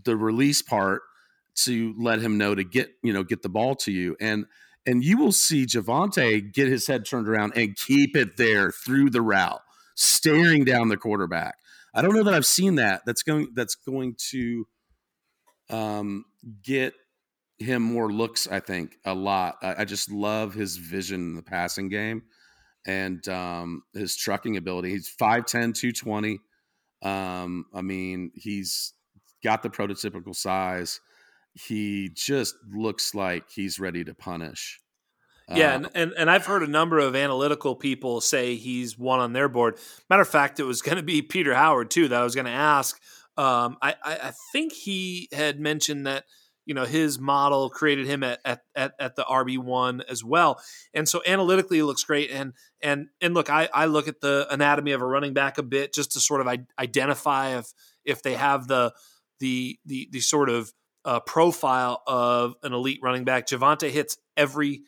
the 0.05 0.19
release 0.19 0.61
part 0.61 1.01
to 1.63 1.95
let 1.99 2.21
him 2.21 2.37
know 2.37 2.55
to 2.55 2.63
get, 2.63 2.91
you 3.03 3.15
know, 3.15 3.25
get 3.25 3.41
the 3.41 3.49
ball 3.49 3.75
to 3.77 3.91
you. 3.91 4.17
And 4.21 4.45
and 4.85 5.03
you 5.03 5.17
will 5.17 5.33
see 5.33 5.65
Javonte 5.65 6.53
get 6.53 6.69
his 6.69 6.87
head 6.87 7.07
turned 7.07 7.27
around 7.27 7.55
and 7.57 7.75
keep 7.75 8.15
it 8.15 8.37
there 8.37 8.71
through 8.71 9.09
the 9.09 9.23
route, 9.23 9.63
staring 9.95 10.63
down 10.63 10.91
the 10.91 10.99
quarterback. 10.99 11.55
I 11.95 12.03
don't 12.03 12.15
know 12.15 12.25
that 12.25 12.35
I've 12.35 12.45
seen 12.45 12.75
that. 12.75 13.01
That's 13.07 13.23
going 13.23 13.49
that's 13.55 13.77
going 13.77 14.17
to 14.29 14.67
um, 15.71 16.25
get 16.63 16.95
him 17.59 17.83
more 17.83 18.13
looks. 18.13 18.47
I 18.49 18.61
think 18.61 18.97
a 19.05 19.15
lot. 19.15 19.57
I, 19.63 19.77
I, 19.79 19.85
just 19.85 20.11
love 20.11 20.55
his 20.55 20.77
vision 20.77 21.21
in 21.21 21.35
the 21.37 21.43
passing 21.43 21.89
game 21.89 22.23
and 22.87 23.27
um, 23.29 23.83
his 23.95 24.17
trucking 24.17 24.57
ability. 24.57 24.91
He's 24.91 25.09
5'10", 25.09 25.75
220. 25.75 26.39
Um, 27.03 27.67
I 27.75 27.83
mean, 27.83 28.31
he's 28.35 28.93
got 29.43 29.63
the 29.63 29.71
prototypical 29.71 30.35
size. 30.35 31.01
He 31.55 32.11
just 32.15 32.55
looks 32.71 33.15
like 33.15 33.51
he's 33.51 33.81
ready 33.81 34.05
to 34.05 34.15
punish. 34.15 34.81
Yeah, 35.55 35.71
uh, 35.71 35.77
and, 35.77 35.91
and, 35.95 36.13
and 36.19 36.31
I've 36.31 36.47
heard 36.47 36.63
a 36.63 36.67
number 36.67 36.99
of 36.99 37.15
analytical 37.15 37.77
people 37.77 38.21
say 38.21 38.57
he's 38.57 38.99
one 38.99 39.21
on 39.21 39.33
their 39.33 39.49
board. 39.49 39.79
Matter 40.11 40.23
of 40.23 40.29
fact, 40.29 40.59
it 40.59 40.65
was 40.65 40.83
going 40.83 40.97
to 40.97 41.03
be 41.03 41.23
Peter 41.23 41.55
Howard 41.55 41.91
too 41.91 42.09
that 42.09 42.21
I 42.21 42.25
was 42.25 42.35
going 42.35 42.47
to 42.47 42.51
ask. 42.51 43.01
Um, 43.37 43.77
I, 43.83 43.95
I, 44.03 44.33
think 44.53 44.73
he 44.73 45.29
had 45.31 45.61
mentioned 45.61 46.07
that 46.07 46.25
you 46.65 46.75
know 46.75 46.87
his 46.87 47.19
model 47.19 47.69
created 47.69 48.07
him 48.07 48.23
at 48.23 48.41
at, 48.47 48.63
at, 48.75 48.95
at 48.99 49.17
the 49.17 49.25
RB 49.25 49.59
one 49.59 50.03
as 50.09 50.25
well, 50.25 50.59
and 50.95 51.07
so 51.07 51.21
analytically 51.27 51.79
it 51.79 51.85
looks 51.85 52.03
great. 52.03 52.31
And 52.31 52.55
and 52.81 53.09
and 53.21 53.35
look, 53.35 53.51
I, 53.51 53.69
I 53.75 53.87
look 53.87 54.09
at 54.09 54.21
the 54.21 54.47
anatomy 54.51 54.93
of 54.93 55.03
a 55.03 55.07
running 55.07 55.35
back 55.35 55.59
a 55.59 55.63
bit 55.63 55.93
just 55.93 56.13
to 56.13 56.21
sort 56.21 56.41
of 56.41 56.49
identify 56.79 57.59
if 57.59 57.73
if 58.05 58.23
they 58.23 58.35
have 58.35 58.69
the 58.69 58.95
the 59.41 59.79
the 59.85 60.09
the 60.13 60.21
sort 60.21 60.49
of 60.49 60.73
uh, 61.05 61.21
profile 61.21 62.03
of 62.07 62.55
an 62.63 62.73
elite 62.73 63.01
running 63.03 63.25
back. 63.25 63.47
Javonte 63.47 63.91
hits 63.91 64.19
every 64.37 64.83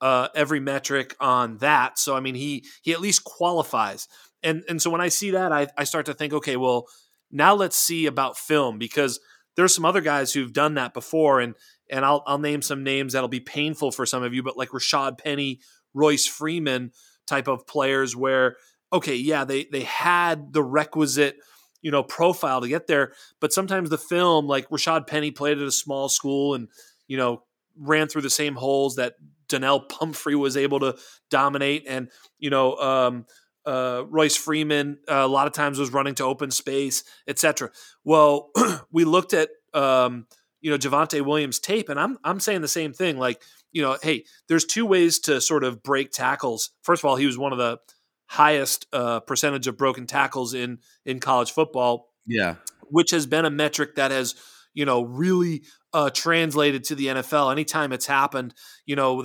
uh, 0.00 0.28
every 0.34 0.60
metric 0.60 1.14
on 1.20 1.58
that. 1.58 1.98
So 1.98 2.16
I 2.16 2.20
mean, 2.20 2.34
he 2.34 2.64
he 2.82 2.92
at 2.92 3.00
least 3.00 3.24
qualifies. 3.24 4.08
And 4.42 4.64
and 4.68 4.80
so 4.80 4.90
when 4.90 5.00
I 5.00 5.08
see 5.08 5.30
that, 5.32 5.52
I, 5.52 5.68
I 5.76 5.84
start 5.84 6.06
to 6.06 6.14
think, 6.14 6.32
okay, 6.32 6.56
well, 6.56 6.86
now 7.30 7.54
let's 7.54 7.76
see 7.76 8.06
about 8.06 8.36
film 8.36 8.78
because 8.78 9.20
there's 9.56 9.74
some 9.74 9.84
other 9.84 10.00
guys 10.00 10.32
who've 10.32 10.52
done 10.52 10.74
that 10.74 10.94
before, 10.94 11.40
and 11.40 11.54
and 11.90 12.04
I'll 12.04 12.22
I'll 12.26 12.38
name 12.38 12.62
some 12.62 12.82
names 12.82 13.12
that'll 13.12 13.28
be 13.28 13.40
painful 13.40 13.92
for 13.92 14.06
some 14.06 14.22
of 14.22 14.32
you, 14.34 14.42
but 14.42 14.56
like 14.56 14.70
Rashaad 14.70 15.18
Penny, 15.18 15.60
Royce 15.94 16.26
Freeman 16.26 16.92
type 17.26 17.48
of 17.48 17.66
players, 17.66 18.16
where 18.16 18.56
okay, 18.92 19.16
yeah, 19.16 19.44
they 19.44 19.64
they 19.64 19.82
had 19.82 20.52
the 20.52 20.62
requisite 20.62 21.36
you 21.82 21.90
know 21.90 22.02
profile 22.02 22.60
to 22.60 22.68
get 22.68 22.86
there, 22.86 23.12
but 23.40 23.52
sometimes 23.52 23.90
the 23.90 23.98
film, 23.98 24.46
like 24.46 24.68
Rashaad 24.70 25.06
Penny, 25.06 25.30
played 25.30 25.58
at 25.58 25.66
a 25.66 25.72
small 25.72 26.08
school 26.08 26.54
and 26.54 26.68
you 27.06 27.16
know 27.16 27.42
ran 27.76 28.08
through 28.08 28.22
the 28.22 28.30
same 28.30 28.54
holes 28.54 28.96
that 28.96 29.14
Donnel 29.48 29.80
Pumphrey 29.80 30.34
was 30.34 30.56
able 30.56 30.80
to 30.80 30.96
dominate, 31.30 31.84
and 31.86 32.10
you 32.38 32.50
know 32.50 32.76
um, 32.76 33.26
uh, 33.66 34.04
Royce 34.08 34.36
Freeman 34.36 34.98
uh, 35.08 35.14
a 35.14 35.28
lot 35.28 35.46
of 35.46 35.52
times 35.52 35.78
was 35.78 35.92
running 35.92 36.14
to 36.16 36.24
open 36.24 36.50
space, 36.50 37.04
etc. 37.28 37.70
Well, 38.04 38.50
we 38.92 39.04
looked 39.04 39.34
at 39.34 39.50
um, 39.74 40.26
you 40.60 40.70
know 40.70 40.78
Javonte 40.78 41.24
Williams 41.24 41.58
tape, 41.58 41.88
and 41.88 41.98
I'm 41.98 42.18
I'm 42.24 42.40
saying 42.40 42.62
the 42.62 42.68
same 42.68 42.92
thing. 42.92 43.18
Like 43.18 43.42
you 43.72 43.82
know, 43.82 43.96
hey, 44.02 44.24
there's 44.48 44.64
two 44.64 44.86
ways 44.86 45.18
to 45.20 45.40
sort 45.40 45.64
of 45.64 45.82
break 45.82 46.10
tackles. 46.10 46.70
First 46.82 47.02
of 47.02 47.08
all, 47.08 47.16
he 47.16 47.26
was 47.26 47.38
one 47.38 47.52
of 47.52 47.58
the 47.58 47.78
highest 48.26 48.86
uh, 48.92 49.20
percentage 49.20 49.66
of 49.66 49.76
broken 49.76 50.06
tackles 50.06 50.54
in 50.54 50.78
in 51.04 51.20
college 51.20 51.52
football. 51.52 52.08
Yeah, 52.26 52.56
which 52.82 53.10
has 53.10 53.26
been 53.26 53.44
a 53.44 53.50
metric 53.50 53.96
that 53.96 54.10
has 54.10 54.34
you 54.74 54.84
know 54.84 55.02
really 55.02 55.62
uh, 55.92 56.10
translated 56.10 56.84
to 56.84 56.94
the 56.94 57.06
NFL. 57.06 57.50
Anytime 57.50 57.92
it's 57.92 58.06
happened, 58.06 58.54
you 58.86 58.96
know, 58.96 59.24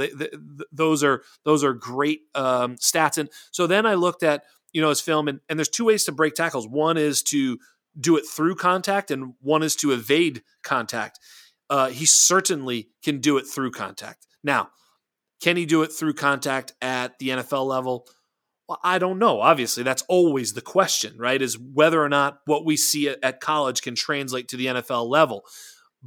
those 0.71 1.03
are 1.03 1.23
those 1.43 1.63
are 1.63 1.73
great 1.73 2.21
um, 2.33 2.75
stats. 2.75 3.17
And 3.17 3.29
so 3.51 3.67
then 3.67 3.85
I 3.85 3.95
looked 3.95 4.23
at 4.23 4.43
you 4.73 4.81
know 4.81 4.89
his 4.89 5.01
film, 5.01 5.27
and, 5.27 5.39
and 5.49 5.59
there's 5.59 5.69
two 5.69 5.85
ways 5.85 6.05
to 6.05 6.11
break 6.11 6.33
tackles. 6.33 6.67
One 6.67 6.97
is 6.97 7.23
to 7.23 7.59
do 7.99 8.17
it 8.17 8.25
through 8.25 8.55
contact, 8.55 9.11
and 9.11 9.33
one 9.41 9.63
is 9.63 9.75
to 9.77 9.91
evade 9.91 10.43
contact. 10.63 11.19
Uh, 11.69 11.89
he 11.89 12.05
certainly 12.05 12.89
can 13.03 13.19
do 13.19 13.37
it 13.37 13.43
through 13.43 13.71
contact. 13.71 14.27
Now, 14.43 14.69
can 15.41 15.57
he 15.57 15.65
do 15.65 15.81
it 15.83 15.91
through 15.91 16.13
contact 16.13 16.73
at 16.81 17.17
the 17.19 17.29
NFL 17.29 17.65
level? 17.65 18.07
Well, 18.67 18.79
I 18.83 18.97
don't 18.97 19.19
know. 19.19 19.41
Obviously, 19.41 19.83
that's 19.83 20.03
always 20.03 20.53
the 20.53 20.61
question, 20.61 21.15
right? 21.17 21.41
Is 21.41 21.57
whether 21.57 22.01
or 22.03 22.09
not 22.09 22.39
what 22.45 22.65
we 22.65 22.77
see 22.77 23.09
at 23.09 23.39
college 23.39 23.81
can 23.81 23.95
translate 23.95 24.47
to 24.49 24.57
the 24.57 24.67
NFL 24.67 25.07
level 25.07 25.45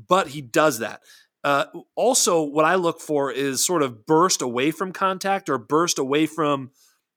but 0.06 0.28
he 0.28 0.40
does 0.40 0.78
that. 0.78 1.00
Uh, 1.44 1.64
also, 1.94 2.42
what 2.42 2.64
I 2.64 2.74
look 2.74 3.00
for 3.00 3.30
is 3.30 3.64
sort 3.64 3.82
of 3.82 4.06
burst 4.06 4.42
away 4.42 4.70
from 4.70 4.92
contact 4.92 5.48
or 5.48 5.58
burst 5.58 5.98
away 5.98 6.26
from 6.26 6.70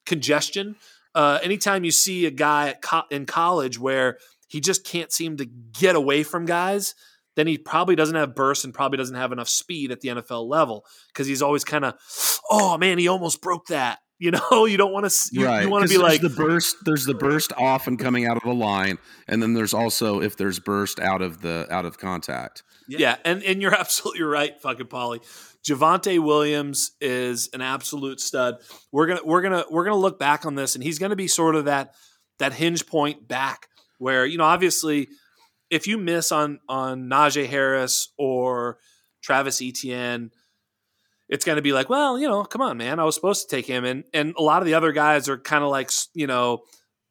congestion. 0.05 0.75
Uh, 1.13 1.39
anytime 1.43 1.83
you 1.83 1.91
see 1.91 2.25
a 2.25 2.31
guy 2.31 2.75
co- 2.81 3.03
in 3.09 3.25
college 3.25 3.79
where 3.79 4.17
he 4.47 4.59
just 4.61 4.85
can't 4.85 5.11
seem 5.11 5.37
to 5.37 5.45
get 5.45 5.95
away 5.95 6.23
from 6.23 6.45
guys, 6.45 6.95
then 7.35 7.47
he 7.47 7.57
probably 7.57 7.95
doesn't 7.95 8.15
have 8.15 8.35
burst 8.35 8.63
and 8.63 8.73
probably 8.73 8.97
doesn't 8.97 9.15
have 9.15 9.31
enough 9.31 9.49
speed 9.49 9.91
at 9.91 10.01
the 10.01 10.09
NFL 10.09 10.47
level 10.47 10.85
because 11.07 11.27
he's 11.27 11.41
always 11.41 11.63
kind 11.63 11.85
of, 11.85 11.95
oh 12.49 12.77
man, 12.77 12.97
he 12.97 13.07
almost 13.07 13.41
broke 13.41 13.67
that. 13.67 13.99
You 14.21 14.29
know, 14.29 14.65
you 14.65 14.77
don't 14.77 14.93
want 14.93 15.09
to. 15.09 15.29
You, 15.31 15.45
right. 15.45 15.63
you 15.63 15.69
want 15.69 15.83
to 15.83 15.89
be 15.89 15.97
like 15.97 16.21
the 16.21 16.29
burst. 16.29 16.77
There's 16.85 17.05
the 17.05 17.15
burst 17.15 17.51
off 17.57 17.87
and 17.87 17.97
coming 17.97 18.27
out 18.27 18.37
of 18.37 18.43
the 18.43 18.53
line, 18.53 18.99
and 19.27 19.41
then 19.41 19.55
there's 19.55 19.73
also 19.73 20.21
if 20.21 20.37
there's 20.37 20.59
burst 20.59 20.99
out 20.99 21.23
of 21.23 21.41
the 21.41 21.65
out 21.71 21.85
of 21.85 21.97
contact. 21.97 22.61
Yeah, 22.87 22.99
yeah 22.99 23.15
and 23.25 23.41
and 23.41 23.63
you're 23.63 23.73
absolutely 23.79 24.21
right, 24.21 24.61
fucking 24.61 24.85
Paulie. 24.85 25.21
Javonte 25.67 26.19
Williams 26.19 26.91
is 27.01 27.49
an 27.53 27.61
absolute 27.61 28.19
stud. 28.19 28.57
We're 28.91 29.07
gonna 29.07 29.21
we're 29.25 29.41
gonna 29.41 29.65
we're 29.71 29.85
gonna 29.85 29.95
look 29.95 30.19
back 30.19 30.45
on 30.45 30.53
this, 30.53 30.75
and 30.75 30.83
he's 30.83 30.99
gonna 30.99 31.15
be 31.15 31.27
sort 31.27 31.55
of 31.55 31.65
that 31.65 31.95
that 32.37 32.53
hinge 32.53 32.85
point 32.85 33.27
back 33.27 33.69
where 33.97 34.23
you 34.23 34.37
know 34.37 34.43
obviously 34.43 35.07
if 35.71 35.87
you 35.87 35.97
miss 35.97 36.31
on 36.31 36.59
on 36.69 37.09
Najee 37.09 37.47
Harris 37.47 38.13
or 38.19 38.77
Travis 39.23 39.63
Etienne 39.63 40.29
it's 41.31 41.45
going 41.45 41.55
to 41.55 41.61
be 41.61 41.71
like, 41.71 41.89
well, 41.89 42.19
you 42.19 42.27
know, 42.27 42.43
come 42.43 42.61
on, 42.61 42.77
man, 42.77 42.99
I 42.99 43.05
was 43.05 43.15
supposed 43.15 43.49
to 43.49 43.55
take 43.55 43.65
him, 43.65 43.85
and 43.85 44.03
and 44.13 44.35
a 44.37 44.43
lot 44.43 44.61
of 44.61 44.65
the 44.65 44.75
other 44.75 44.91
guys 44.91 45.29
are 45.29 45.39
kind 45.39 45.63
of 45.63 45.71
like, 45.71 45.89
you 46.13 46.27
know, 46.27 46.59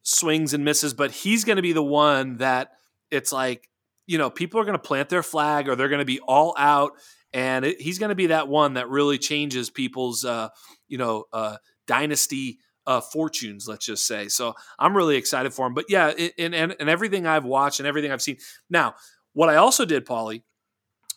swings 0.03 0.53
and 0.53 0.63
misses, 0.63 0.93
but 0.93 1.11
he's 1.11 1.43
going 1.43 1.57
to 1.57 1.61
be 1.61 1.73
the 1.73 1.83
one 1.83 2.37
that 2.37 2.69
it's 3.09 3.33
like, 3.33 3.67
you 4.05 4.17
know, 4.17 4.29
people 4.29 4.59
are 4.59 4.63
going 4.63 4.77
to 4.77 4.79
plant 4.79 5.09
their 5.09 5.23
flag 5.23 5.67
or 5.67 5.75
they're 5.75 5.89
going 5.89 5.99
to 5.99 6.05
be 6.05 6.19
all 6.19 6.55
out, 6.57 6.91
and 7.33 7.65
it, 7.65 7.81
he's 7.81 7.97
going 7.97 8.09
to 8.09 8.15
be 8.15 8.27
that 8.27 8.47
one 8.47 8.75
that 8.75 8.89
really 8.89 9.17
changes 9.17 9.69
people's, 9.71 10.23
uh, 10.23 10.49
you 10.87 10.99
know, 10.99 11.25
uh, 11.33 11.57
dynasty 11.87 12.59
uh, 12.85 13.01
fortunes, 13.01 13.67
let's 13.67 13.85
just 13.85 14.05
say. 14.05 14.27
So 14.27 14.53
I'm 14.77 14.95
really 14.95 15.15
excited 15.15 15.51
for 15.51 15.65
him. 15.65 15.73
But 15.73 15.85
yeah, 15.89 16.13
and, 16.37 16.53
and 16.53 16.75
and 16.79 16.89
everything 16.89 17.25
I've 17.25 17.45
watched 17.45 17.79
and 17.79 17.87
everything 17.87 18.11
I've 18.11 18.21
seen. 18.21 18.37
Now, 18.69 18.93
what 19.33 19.49
I 19.49 19.55
also 19.55 19.83
did, 19.83 20.05
Paulie, 20.05 20.43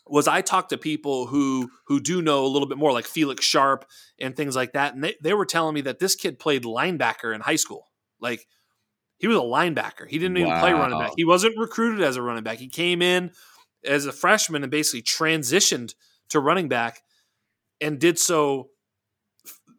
was 0.06 0.28
I 0.28 0.42
talked 0.42 0.70
to 0.70 0.78
people 0.78 1.26
who 1.26 1.70
who 1.86 2.00
do 2.00 2.20
know 2.20 2.44
a 2.44 2.48
little 2.48 2.68
bit 2.68 2.78
more, 2.78 2.92
like 2.92 3.06
Felix 3.06 3.44
Sharp 3.44 3.86
and 4.18 4.36
things 4.36 4.54
like 4.54 4.72
that, 4.72 4.94
and 4.94 5.02
they, 5.02 5.14
they 5.22 5.34
were 5.34 5.46
telling 5.46 5.74
me 5.74 5.80
that 5.82 5.98
this 5.98 6.14
kid 6.14 6.38
played 6.38 6.64
linebacker 6.64 7.34
in 7.34 7.40
high 7.40 7.56
school. 7.56 7.86
Like 8.20 8.46
he 9.18 9.28
was 9.28 9.36
a 9.36 9.40
linebacker. 9.40 10.06
He 10.08 10.18
didn't 10.18 10.36
even 10.36 10.58
play 10.58 10.72
running 10.72 10.98
back. 10.98 11.12
He 11.16 11.24
wasn't 11.24 11.58
recruited 11.58 12.02
as 12.04 12.16
a 12.16 12.22
running 12.22 12.44
back. 12.44 12.58
He 12.58 12.68
came 12.68 13.00
in 13.00 13.30
as 13.84 14.06
a 14.06 14.12
freshman 14.12 14.62
and 14.62 14.70
basically 14.70 15.02
transitioned 15.02 15.94
to 16.30 16.40
running 16.40 16.68
back 16.68 17.02
and 17.80 17.98
did 17.98 18.18
so 18.18 18.70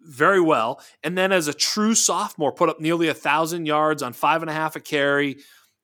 very 0.01 0.39
well. 0.39 0.82
And 1.03 1.17
then 1.17 1.32
as 1.32 1.48
a 1.48 1.53
true 1.53 1.96
sophomore, 1.96 2.51
put 2.51 2.70
up 2.70 2.79
nearly 2.79 3.08
a 3.08 3.13
thousand 3.13 3.65
yards 3.65 4.03
on 4.03 4.13
five 4.13 4.41
and 4.41 4.50
a 4.50 4.53
half 4.53 4.75
a 4.75 4.79
carry. 4.79 5.38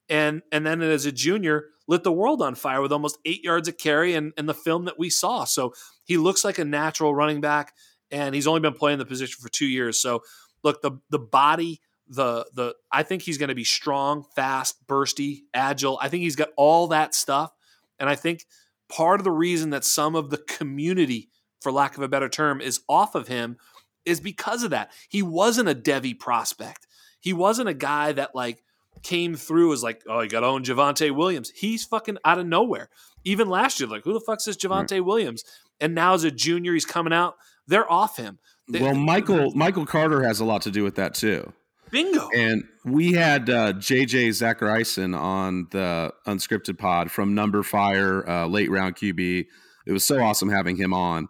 And 0.09 0.41
and 0.51 0.65
then 0.65 0.81
as 0.81 1.05
a 1.05 1.11
junior, 1.11 1.65
lit 1.87 2.03
the 2.03 2.11
world 2.11 2.41
on 2.41 2.55
fire 2.55 2.81
with 2.81 2.91
almost 2.91 3.17
eight 3.25 3.43
yards 3.43 3.67
of 3.67 3.77
carry 3.77 4.13
and, 4.13 4.33
and 4.37 4.47
the 4.47 4.53
film 4.53 4.85
that 4.85 4.99
we 4.99 5.09
saw. 5.09 5.43
So 5.43 5.73
he 6.03 6.17
looks 6.17 6.45
like 6.45 6.59
a 6.59 6.65
natural 6.65 7.13
running 7.13 7.41
back, 7.41 7.73
and 8.09 8.35
he's 8.35 8.47
only 8.47 8.59
been 8.59 8.73
playing 8.73 8.99
the 8.99 9.05
position 9.05 9.37
for 9.41 9.49
two 9.49 9.65
years. 9.65 9.99
So 9.99 10.23
look, 10.63 10.81
the 10.81 10.91
the 11.09 11.19
body, 11.19 11.81
the 12.07 12.45
the 12.53 12.75
I 12.91 13.03
think 13.03 13.23
he's 13.23 13.37
going 13.37 13.49
to 13.49 13.55
be 13.55 13.63
strong, 13.63 14.25
fast, 14.35 14.85
bursty, 14.87 15.41
agile. 15.53 15.97
I 16.01 16.09
think 16.09 16.23
he's 16.23 16.35
got 16.35 16.49
all 16.57 16.87
that 16.87 17.15
stuff, 17.15 17.51
and 17.99 18.09
I 18.09 18.15
think 18.15 18.45
part 18.89 19.19
of 19.19 19.23
the 19.23 19.31
reason 19.31 19.69
that 19.71 19.85
some 19.85 20.15
of 20.15 20.29
the 20.29 20.37
community, 20.37 21.29
for 21.61 21.71
lack 21.71 21.97
of 21.97 22.03
a 22.03 22.09
better 22.09 22.29
term, 22.29 22.61
is 22.61 22.81
off 22.89 23.15
of 23.15 23.27
him 23.27 23.57
is 24.05 24.19
because 24.19 24.63
of 24.63 24.71
that. 24.71 24.91
He 25.09 25.21
wasn't 25.21 25.69
a 25.69 25.75
Devy 25.75 26.17
prospect. 26.17 26.87
He 27.19 27.33
wasn't 27.33 27.69
a 27.69 27.73
guy 27.73 28.11
that 28.13 28.35
like 28.35 28.63
came 29.03 29.35
through 29.35 29.73
as 29.73 29.83
like, 29.83 30.03
oh, 30.07 30.21
you 30.21 30.29
got 30.29 30.41
to 30.41 30.47
own 30.47 30.63
Javonte 30.63 31.15
Williams. 31.15 31.51
He's 31.55 31.83
fucking 31.83 32.17
out 32.25 32.39
of 32.39 32.45
nowhere. 32.45 32.89
Even 33.23 33.49
last 33.49 33.79
year, 33.79 33.89
like, 33.89 34.03
who 34.03 34.13
the 34.13 34.19
fuck's 34.19 34.45
this 34.45 34.57
Javonte 34.57 34.91
right. 34.91 35.05
Williams? 35.05 35.43
And 35.79 35.95
now 35.95 36.13
as 36.13 36.23
a 36.23 36.31
junior, 36.31 36.73
he's 36.73 36.85
coming 36.85 37.13
out. 37.13 37.35
They're 37.67 37.91
off 37.91 38.17
him. 38.17 38.39
They, 38.67 38.81
well, 38.81 38.95
Michael 38.95 39.51
Michael 39.51 39.85
Carter 39.85 40.23
has 40.23 40.39
a 40.39 40.45
lot 40.45 40.63
to 40.63 40.71
do 40.71 40.83
with 40.83 40.95
that 40.95 41.13
too. 41.13 41.53
Bingo. 41.91 42.29
And 42.33 42.63
we 42.85 43.11
had 43.11 43.49
uh, 43.49 43.73
JJ 43.73 44.29
Zachariason 44.29 45.17
on 45.17 45.67
the 45.71 46.13
unscripted 46.25 46.77
pod 46.77 47.11
from 47.11 47.35
Numberfire, 47.35 48.27
uh, 48.27 48.47
late 48.47 48.71
round 48.71 48.95
QB. 48.95 49.45
It 49.85 49.91
was 49.91 50.05
so 50.05 50.21
awesome 50.21 50.49
having 50.49 50.77
him 50.77 50.93
on. 50.93 51.27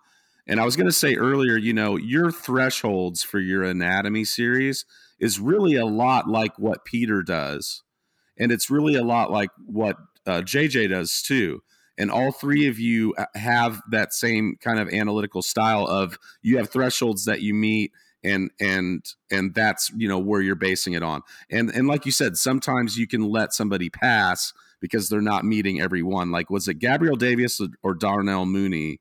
And 0.47 0.59
I 0.59 0.65
was 0.65 0.75
going 0.75 0.87
to 0.87 0.93
say 0.93 1.15
earlier, 1.15 1.57
you 1.57 1.73
know, 1.73 1.97
your 1.97 2.31
thresholds 2.31 3.23
for 3.23 3.39
your 3.39 3.63
anatomy 3.63 4.23
series 4.23 4.85
is 5.21 5.39
really 5.39 5.75
a 5.75 5.85
lot 5.85 6.27
like 6.27 6.57
what 6.57 6.83
Peter 6.83 7.21
does. 7.21 7.83
And 8.37 8.51
it's 8.51 8.69
really 8.69 8.95
a 8.95 9.03
lot 9.03 9.31
like 9.31 9.51
what 9.65 9.95
uh, 10.25 10.41
JJ 10.41 10.89
does 10.89 11.21
too. 11.21 11.61
And 11.97 12.09
all 12.09 12.31
three 12.31 12.67
of 12.67 12.79
you 12.79 13.13
uh, 13.17 13.25
have 13.35 13.81
that 13.91 14.13
same 14.13 14.57
kind 14.59 14.79
of 14.79 14.89
analytical 14.89 15.43
style 15.43 15.85
of 15.85 16.17
you 16.41 16.57
have 16.57 16.69
thresholds 16.69 17.25
that 17.25 17.41
you 17.41 17.53
meet 17.53 17.91
and 18.23 18.51
and 18.59 19.05
and 19.31 19.53
that's 19.53 19.91
you 19.95 20.07
know 20.07 20.19
where 20.19 20.41
you're 20.41 20.53
basing 20.53 20.93
it 20.93 21.01
on 21.01 21.23
and 21.49 21.71
and 21.71 21.87
like 21.87 22.05
you 22.05 22.11
said 22.11 22.37
sometimes 22.37 22.95
you 22.95 23.07
can 23.07 23.23
let 23.23 23.51
somebody 23.51 23.89
pass 23.89 24.53
because 24.79 25.09
they're 25.09 25.21
not 25.21 25.43
meeting 25.43 25.81
every 25.81 26.03
one 26.03 26.29
like 26.29 26.47
was 26.47 26.67
it 26.67 26.75
gabriel 26.75 27.15
davis 27.15 27.59
or 27.81 27.95
darnell 27.95 28.45
mooney 28.45 28.99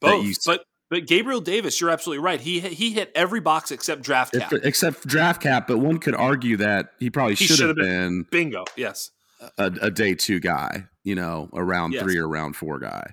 both 0.00 0.24
you, 0.24 0.34
but 0.46 0.62
But 0.90 1.06
Gabriel 1.06 1.40
Davis, 1.40 1.80
you're 1.80 1.90
absolutely 1.90 2.22
right. 2.24 2.40
He 2.40 2.58
he 2.58 2.92
hit 2.92 3.12
every 3.14 3.38
box 3.38 3.70
except 3.70 4.02
draft 4.02 4.34
cap. 4.34 4.52
If, 4.52 4.64
except 4.64 5.06
draft 5.06 5.40
cap, 5.40 5.68
but 5.68 5.78
one 5.78 5.98
could 5.98 6.16
argue 6.16 6.56
that 6.56 6.90
he 6.98 7.10
probably 7.10 7.36
should 7.36 7.60
have 7.60 7.76
been, 7.76 8.22
been, 8.22 8.26
bingo. 8.28 8.64
Yes, 8.76 9.12
a, 9.56 9.66
a, 9.80 9.90
day 9.90 10.16
two 10.16 10.40
guy. 10.40 10.86
You 11.04 11.14
know, 11.14 11.48
a 11.52 11.62
round 11.62 11.92
yes. 11.92 12.02
three 12.02 12.18
or 12.18 12.28
round 12.28 12.56
four 12.56 12.80
guy. 12.80 13.12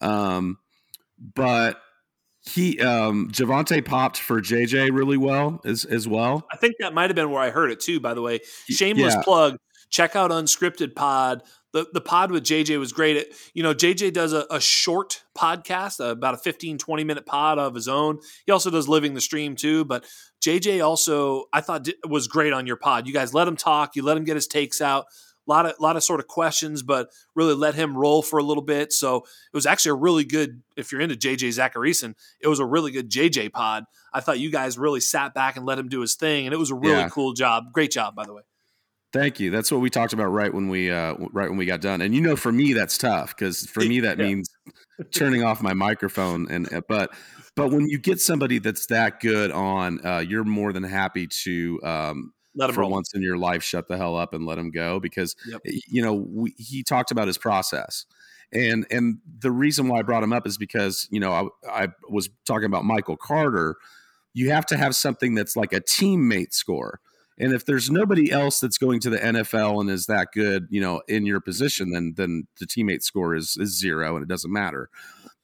Um, 0.00 0.58
but 1.34 1.80
he 2.40 2.80
um 2.80 3.30
Javonte 3.32 3.84
popped 3.84 4.18
for 4.18 4.40
JJ 4.40 4.92
really 4.92 5.16
well 5.16 5.60
as 5.64 5.84
as 5.84 6.06
well. 6.06 6.46
I 6.52 6.56
think 6.56 6.76
that 6.78 6.94
might 6.94 7.10
have 7.10 7.16
been 7.16 7.32
where 7.32 7.42
I 7.42 7.50
heard 7.50 7.72
it 7.72 7.80
too. 7.80 7.98
By 7.98 8.14
the 8.14 8.22
way, 8.22 8.38
shameless 8.70 9.14
yeah. 9.14 9.22
plug. 9.22 9.56
Check 9.90 10.14
out 10.14 10.30
Unscripted 10.30 10.94
Pod 10.94 11.42
the 11.72 11.86
the 11.92 12.00
pod 12.00 12.30
with 12.30 12.44
JJ 12.44 12.78
was 12.78 12.92
great. 12.92 13.16
It, 13.16 13.34
you 13.54 13.62
know, 13.62 13.74
JJ 13.74 14.12
does 14.12 14.32
a, 14.32 14.46
a 14.50 14.60
short 14.60 15.22
podcast, 15.36 16.00
uh, 16.00 16.10
about 16.10 16.34
a 16.34 16.38
15, 16.38 16.78
20 16.78 17.04
minute 17.04 17.26
pod 17.26 17.58
of 17.58 17.74
his 17.74 17.88
own. 17.88 18.18
He 18.46 18.52
also 18.52 18.70
does 18.70 18.88
Living 18.88 19.14
the 19.14 19.20
Stream 19.20 19.56
too. 19.56 19.84
But 19.84 20.04
JJ 20.42 20.84
also, 20.84 21.44
I 21.52 21.60
thought, 21.60 21.88
was 22.08 22.28
great 22.28 22.52
on 22.52 22.66
your 22.66 22.76
pod. 22.76 23.06
You 23.06 23.12
guys 23.12 23.34
let 23.34 23.48
him 23.48 23.56
talk, 23.56 23.96
you 23.96 24.02
let 24.02 24.16
him 24.16 24.24
get 24.24 24.36
his 24.36 24.46
takes 24.46 24.80
out. 24.80 25.06
A 25.06 25.48
lot 25.48 25.64
of, 25.64 25.80
lot 25.80 25.96
of 25.96 26.04
sort 26.04 26.20
of 26.20 26.26
questions, 26.26 26.82
but 26.82 27.08
really 27.34 27.54
let 27.54 27.74
him 27.74 27.96
roll 27.96 28.20
for 28.20 28.38
a 28.38 28.42
little 28.42 28.62
bit. 28.62 28.92
So 28.92 29.16
it 29.16 29.54
was 29.54 29.64
actually 29.64 29.92
a 29.92 29.94
really 29.94 30.24
good, 30.24 30.62
if 30.76 30.92
you're 30.92 31.00
into 31.00 31.14
JJ 31.14 31.48
Zachariason, 31.58 32.14
it 32.42 32.48
was 32.48 32.60
a 32.60 32.66
really 32.66 32.90
good 32.90 33.10
JJ 33.10 33.52
pod. 33.52 33.84
I 34.12 34.20
thought 34.20 34.38
you 34.38 34.50
guys 34.50 34.76
really 34.76 35.00
sat 35.00 35.32
back 35.32 35.56
and 35.56 35.64
let 35.64 35.78
him 35.78 35.88
do 35.88 36.02
his 36.02 36.16
thing, 36.16 36.46
and 36.46 36.52
it 36.52 36.58
was 36.58 36.70
a 36.70 36.74
really 36.74 36.98
yeah. 36.98 37.08
cool 37.08 37.32
job. 37.32 37.72
Great 37.72 37.90
job, 37.90 38.14
by 38.14 38.26
the 38.26 38.34
way. 38.34 38.42
Thank 39.12 39.40
you. 39.40 39.50
That's 39.50 39.72
what 39.72 39.80
we 39.80 39.88
talked 39.88 40.12
about 40.12 40.26
right 40.26 40.52
when 40.52 40.68
we 40.68 40.90
uh, 40.90 41.14
right 41.32 41.48
when 41.48 41.56
we 41.56 41.64
got 41.64 41.80
done. 41.80 42.02
And 42.02 42.14
you 42.14 42.20
know, 42.20 42.36
for 42.36 42.52
me, 42.52 42.74
that's 42.74 42.98
tough 42.98 43.34
because 43.34 43.66
for 43.66 43.80
me 43.80 44.00
that 44.00 44.18
yeah. 44.18 44.26
means 44.26 44.50
turning 45.14 45.42
off 45.42 45.62
my 45.62 45.72
microphone. 45.72 46.50
And 46.50 46.70
uh, 46.72 46.82
but 46.88 47.10
but 47.56 47.70
when 47.70 47.88
you 47.88 47.98
get 47.98 48.20
somebody 48.20 48.58
that's 48.58 48.86
that 48.86 49.20
good 49.20 49.50
on, 49.50 50.04
uh, 50.04 50.18
you're 50.18 50.44
more 50.44 50.74
than 50.74 50.82
happy 50.82 51.26
to 51.44 51.80
um, 51.82 52.32
let 52.54 52.68
him 52.68 52.74
for 52.74 52.82
roll. 52.82 52.90
once 52.90 53.14
in 53.14 53.22
your 53.22 53.38
life 53.38 53.62
shut 53.62 53.88
the 53.88 53.96
hell 53.96 54.14
up 54.14 54.34
and 54.34 54.44
let 54.44 54.58
him 54.58 54.70
go 54.70 55.00
because 55.00 55.34
yep. 55.48 55.60
you 55.64 56.02
know 56.02 56.12
we, 56.14 56.54
he 56.58 56.82
talked 56.82 57.10
about 57.10 57.26
his 57.26 57.38
process. 57.38 58.04
And 58.52 58.86
and 58.90 59.18
the 59.40 59.50
reason 59.50 59.88
why 59.88 60.00
I 60.00 60.02
brought 60.02 60.22
him 60.22 60.34
up 60.34 60.46
is 60.46 60.58
because 60.58 61.08
you 61.10 61.20
know 61.20 61.50
I, 61.66 61.84
I 61.84 61.88
was 62.10 62.28
talking 62.46 62.66
about 62.66 62.84
Michael 62.84 63.16
Carter. 63.16 63.76
You 64.34 64.50
have 64.50 64.66
to 64.66 64.76
have 64.76 64.94
something 64.94 65.34
that's 65.34 65.56
like 65.56 65.72
a 65.72 65.80
teammate 65.80 66.52
score 66.52 67.00
and 67.38 67.52
if 67.52 67.64
there's 67.64 67.90
nobody 67.90 68.30
else 68.32 68.58
that's 68.58 68.78
going 68.78 69.00
to 69.00 69.10
the 69.10 69.18
NFL 69.18 69.80
and 69.80 69.90
is 69.90 70.06
that 70.06 70.28
good, 70.32 70.66
you 70.70 70.80
know, 70.80 71.02
in 71.08 71.24
your 71.24 71.40
position, 71.40 71.90
then 71.92 72.14
then 72.16 72.46
the 72.58 72.66
teammate 72.66 73.02
score 73.02 73.34
is 73.34 73.56
is 73.56 73.78
zero 73.78 74.16
and 74.16 74.22
it 74.22 74.28
doesn't 74.28 74.52
matter. 74.52 74.90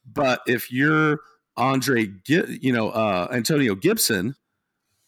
But 0.04 0.40
if 0.46 0.72
you're 0.72 1.20
Andre, 1.56 2.12
you 2.26 2.72
know, 2.72 2.90
uh, 2.90 3.28
Antonio 3.30 3.74
Gibson, 3.76 4.34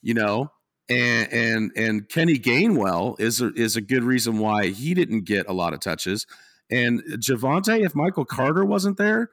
you 0.01 0.15
know, 0.15 0.53
and 0.89 1.33
and 1.33 1.73
and 1.77 2.09
Kenny 2.09 2.39
Gainwell 2.39 3.19
is 3.21 3.41
a, 3.41 3.53
is 3.55 3.75
a 3.75 3.81
good 3.81 4.05
reason 4.05 4.39
why 4.39 4.69
he 4.69 4.95
didn't 4.95 5.25
get 5.25 5.49
a 5.49 5.53
lot 5.53 5.75
of 5.75 5.81
touches. 5.81 6.27
And 6.71 7.03
Javonte, 7.19 7.85
if 7.85 7.95
Michael 7.95 8.25
Carter 8.25 8.65
wasn't 8.65 8.97
there, 8.97 9.31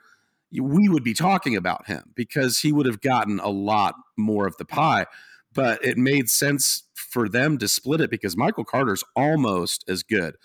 we 0.52 0.88
would 0.88 1.04
be 1.04 1.14
talking 1.14 1.56
about 1.56 1.88
him 1.88 2.12
because 2.16 2.60
he 2.60 2.72
would 2.72 2.86
have 2.86 3.02
gotten 3.02 3.40
a 3.40 3.50
lot 3.50 3.96
more 4.18 4.48
of 4.48 4.58
the 4.58 4.66
pie 4.66 5.06
but 5.54 5.84
it 5.84 5.98
made 5.98 6.30
sense 6.30 6.83
for 7.13 7.30
them 7.30 7.60
to 7.60 7.67
split 7.67 8.02
it 8.02 8.10
because 8.10 8.36
Michael 8.36 8.65
Carter's 8.65 9.04
almost 9.15 9.86
as 9.88 10.02
good. 10.02 10.36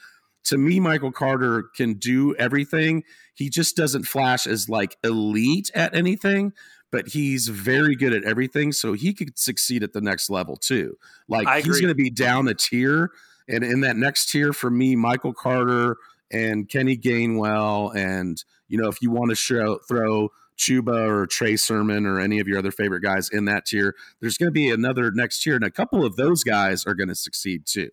To 0.44 0.58
me, 0.58 0.80
Michael 0.80 1.12
Carter 1.12 1.64
can 1.74 1.94
do 1.94 2.34
everything. 2.36 3.04
He 3.34 3.48
just 3.48 3.74
doesn't 3.74 4.04
flash 4.04 4.46
as 4.46 4.68
like 4.68 4.98
elite 5.02 5.70
at 5.74 5.94
anything, 5.94 6.52
but 6.92 7.08
he's 7.08 7.48
very 7.48 7.96
good 7.96 8.12
at 8.12 8.22
everything. 8.24 8.72
So 8.72 8.92
he 8.92 9.14
could 9.14 9.38
succeed 9.38 9.82
at 9.82 9.94
the 9.94 10.02
next 10.02 10.28
level 10.28 10.56
too. 10.56 10.98
Like 11.26 11.64
he's 11.64 11.80
going 11.80 11.88
to 11.88 11.94
be 11.94 12.10
down 12.10 12.48
a 12.48 12.54
tier. 12.54 13.12
And 13.48 13.64
in 13.64 13.80
that 13.80 13.96
next 13.96 14.30
tier 14.30 14.52
for 14.52 14.70
me, 14.70 14.94
Michael 14.94 15.32
Carter 15.32 15.96
and 16.30 16.68
Kenny 16.68 16.98
Gainwell, 16.98 17.96
and 17.96 18.42
you 18.68 18.76
know, 18.76 18.88
if 18.88 19.00
you 19.00 19.10
want 19.10 19.30
to 19.30 19.36
show 19.36 19.78
throw 19.88 20.28
Chuba 20.58 21.08
or 21.08 21.26
Trey 21.26 21.56
Sermon 21.56 22.04
or 22.04 22.20
any 22.20 22.40
of 22.40 22.48
your 22.48 22.58
other 22.58 22.72
favorite 22.72 23.00
guys 23.00 23.30
in 23.30 23.44
that 23.46 23.64
tier. 23.64 23.94
There's 24.20 24.36
going 24.36 24.48
to 24.48 24.52
be 24.52 24.70
another 24.70 25.10
next 25.12 25.42
tier, 25.42 25.54
and 25.54 25.64
a 25.64 25.70
couple 25.70 26.04
of 26.04 26.16
those 26.16 26.42
guys 26.42 26.84
are 26.84 26.94
going 26.94 27.08
to 27.08 27.14
succeed 27.14 27.64
too. 27.64 27.90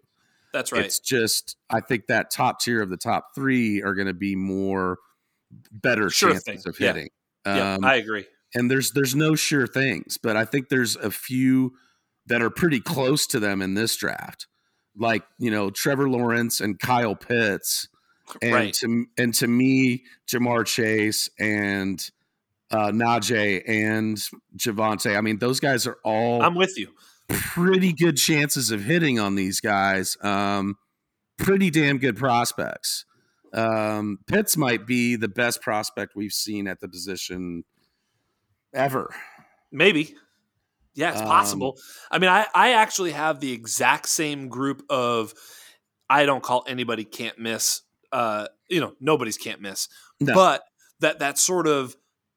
That's 0.51 0.71
right. 0.71 0.85
It's 0.85 0.99
just 0.99 1.57
I 1.69 1.81
think 1.81 2.07
that 2.07 2.31
top 2.31 2.59
tier 2.59 2.81
of 2.81 2.89
the 2.89 2.97
top 2.97 3.35
three 3.35 3.81
are 3.81 3.93
going 3.93 4.07
to 4.07 4.13
be 4.13 4.35
more 4.35 4.97
better 5.71 6.09
sure 6.09 6.31
chances 6.31 6.63
thing. 6.63 6.69
of 6.69 6.77
hitting. 6.77 7.09
Yeah. 7.45 7.75
Um, 7.75 7.83
yeah, 7.83 7.89
I 7.89 7.95
agree. 7.95 8.25
And 8.53 8.71
there's 8.71 8.91
there's 8.91 9.15
no 9.15 9.35
sure 9.35 9.67
things, 9.67 10.17
but 10.17 10.35
I 10.37 10.45
think 10.45 10.69
there's 10.69 10.95
a 10.95 11.11
few 11.11 11.73
that 12.27 12.41
are 12.41 12.49
pretty 12.49 12.79
close 12.79 13.27
to 13.27 13.39
them 13.39 13.61
in 13.61 13.73
this 13.73 13.95
draft, 13.95 14.47
like 14.97 15.23
you 15.37 15.51
know 15.51 15.69
Trevor 15.69 16.09
Lawrence 16.09 16.61
and 16.61 16.79
Kyle 16.79 17.15
Pitts, 17.15 17.89
and 18.41 18.53
right. 18.53 18.73
to 18.75 19.05
and 19.17 19.33
to 19.35 19.47
me 19.47 20.03
Ja'Marr 20.27 20.65
Chase 20.65 21.29
and 21.37 22.09
uh, 22.75 22.91
Najee 22.91 23.63
and 23.67 24.17
Javonte. 24.57 25.17
I 25.17 25.21
mean, 25.21 25.39
those 25.39 25.59
guys 25.59 25.87
are 25.87 25.97
all. 26.03 26.41
I'm 26.41 26.55
with 26.55 26.77
you. 26.77 26.89
Pretty 27.27 27.93
good 27.93 28.17
chances 28.17 28.71
of 28.71 28.83
hitting 28.83 29.19
on 29.19 29.35
these 29.35 29.59
guys. 29.61 30.17
Um, 30.21 30.75
pretty 31.37 31.69
damn 31.69 31.97
good 31.97 32.17
prospects. 32.17 33.05
Um, 33.53 34.19
Pitts 34.27 34.57
might 34.57 34.85
be 34.85 35.15
the 35.15 35.29
best 35.29 35.61
prospect 35.61 36.15
we've 36.15 36.33
seen 36.33 36.67
at 36.67 36.81
the 36.81 36.87
position 36.87 37.63
ever. 38.73 39.15
Maybe. 39.71 40.15
Yeah, 40.93 41.11
it's 41.11 41.21
possible. 41.21 41.75
Um, 41.77 41.83
I 42.11 42.19
mean, 42.19 42.29
I, 42.29 42.45
I 42.53 42.73
actually 42.73 43.11
have 43.11 43.39
the 43.39 43.51
exact 43.51 44.07
same 44.07 44.47
group 44.47 44.83
of 44.89 45.33
I 46.09 46.25
don't 46.25 46.43
call 46.43 46.63
anybody 46.67 47.03
can't 47.03 47.37
miss. 47.37 47.81
Uh, 48.11 48.47
you 48.69 48.79
know, 48.79 48.93
nobody's 48.99 49.37
can't 49.37 49.61
miss. 49.61 49.89
No. 50.19 50.33
But 50.33 50.63
that 50.99 51.19
that 51.19 51.37
sort 51.37 51.67
of 51.67 51.95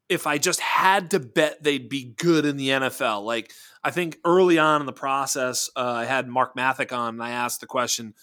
if 0.09 0.27
I 0.27 0.39
just 0.39 0.61
had 0.61 1.11
to 1.11 1.21
bet 1.21 1.63
they'd 1.63 1.89
be 1.89 2.15
good 2.17 2.47
in 2.47 2.57
the 2.57 2.69
NFL. 2.69 3.25
Like 3.25 3.53
I 3.85 3.91
think 3.91 4.19
early 4.25 4.59
on 4.59 4.81
in 4.81 4.87
the 4.87 4.93
process, 4.93 5.71
uh, 5.77 5.81
I 5.81 6.05
had 6.05 6.29
Mark 6.29 6.57
Mathick 6.57 6.97
on, 6.97 7.15
and 7.15 7.23
I 7.23 7.31
asked 7.31 7.61
the 7.61 7.67
question: 7.67 8.15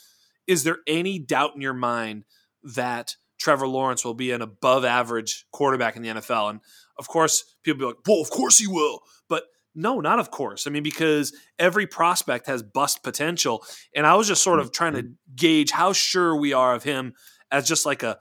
Is 0.47 0.63
there 0.63 0.79
any 0.87 1.19
doubt 1.19 1.55
in 1.55 1.61
your 1.61 1.73
mind 1.73 2.25
that 2.63 3.15
Trevor 3.39 3.67
Lawrence 3.67 4.03
will 4.03 4.13
be 4.13 4.31
an 4.31 4.41
above-average 4.41 5.45
quarterback 5.51 5.95
in 5.95 6.01
the 6.01 6.09
NFL? 6.09 6.49
And 6.49 6.59
of 6.97 7.07
course, 7.07 7.43
people 7.63 7.79
be 7.79 7.85
like, 7.85 8.07
"Well, 8.07 8.21
of 8.21 8.29
course 8.29 8.57
he 8.57 8.67
will," 8.67 9.01
but 9.29 9.43
no, 9.75 9.99
not 9.99 10.19
of 10.19 10.31
course. 10.31 10.65
I 10.65 10.71
mean, 10.71 10.83
because 10.83 11.35
every 11.59 11.85
prospect 11.85 12.47
has 12.47 12.63
bust 12.63 13.03
potential, 13.03 13.63
and 13.93 14.07
I 14.07 14.15
was 14.15 14.27
just 14.27 14.43
sort 14.43 14.59
of 14.59 14.71
trying 14.71 14.93
to 14.93 15.11
gauge 15.35 15.71
how 15.71 15.93
sure 15.93 16.35
we 16.35 16.53
are 16.53 16.73
of 16.73 16.83
him 16.83 17.13
as 17.51 17.67
just 17.67 17.85
like 17.85 18.01
a 18.01 18.17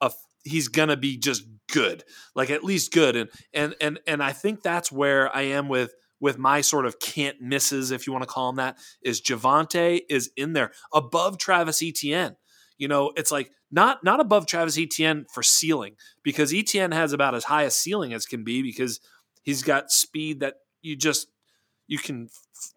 a 0.00 0.12
he's 0.44 0.68
gonna 0.68 0.96
be 0.96 1.16
just 1.16 1.44
good, 1.76 2.04
like 2.34 2.48
at 2.50 2.64
least 2.64 2.90
good. 2.90 3.16
And 3.16 3.28
and 3.52 3.74
and 3.80 4.00
and 4.06 4.22
I 4.22 4.32
think 4.32 4.62
that's 4.62 4.90
where 4.90 5.34
I 5.34 5.42
am 5.42 5.68
with 5.68 5.94
with 6.20 6.38
my 6.38 6.62
sort 6.62 6.86
of 6.86 6.98
can't 6.98 7.38
misses, 7.42 7.90
if 7.90 8.06
you 8.06 8.12
want 8.14 8.22
to 8.22 8.28
call 8.28 8.48
him 8.48 8.56
that, 8.56 8.78
is 9.02 9.20
Javonte 9.20 10.00
is 10.08 10.30
in 10.36 10.54
there 10.54 10.72
above 10.94 11.36
Travis 11.36 11.82
Etienne. 11.82 12.36
You 12.78 12.88
know, 12.88 13.12
it's 13.14 13.30
like 13.30 13.50
not 13.70 14.02
not 14.02 14.20
above 14.20 14.46
Travis 14.46 14.78
Etienne 14.78 15.26
for 15.32 15.42
ceiling 15.42 15.96
because 16.22 16.54
Etienne 16.54 16.92
has 16.92 17.12
about 17.12 17.34
as 17.34 17.44
high 17.44 17.64
a 17.64 17.70
ceiling 17.70 18.14
as 18.14 18.24
can 18.24 18.42
be 18.42 18.62
because 18.62 18.98
he's 19.42 19.62
got 19.62 19.90
speed 19.90 20.40
that 20.40 20.54
you 20.80 20.96
just 20.96 21.28
you 21.86 21.98
can 21.98 22.30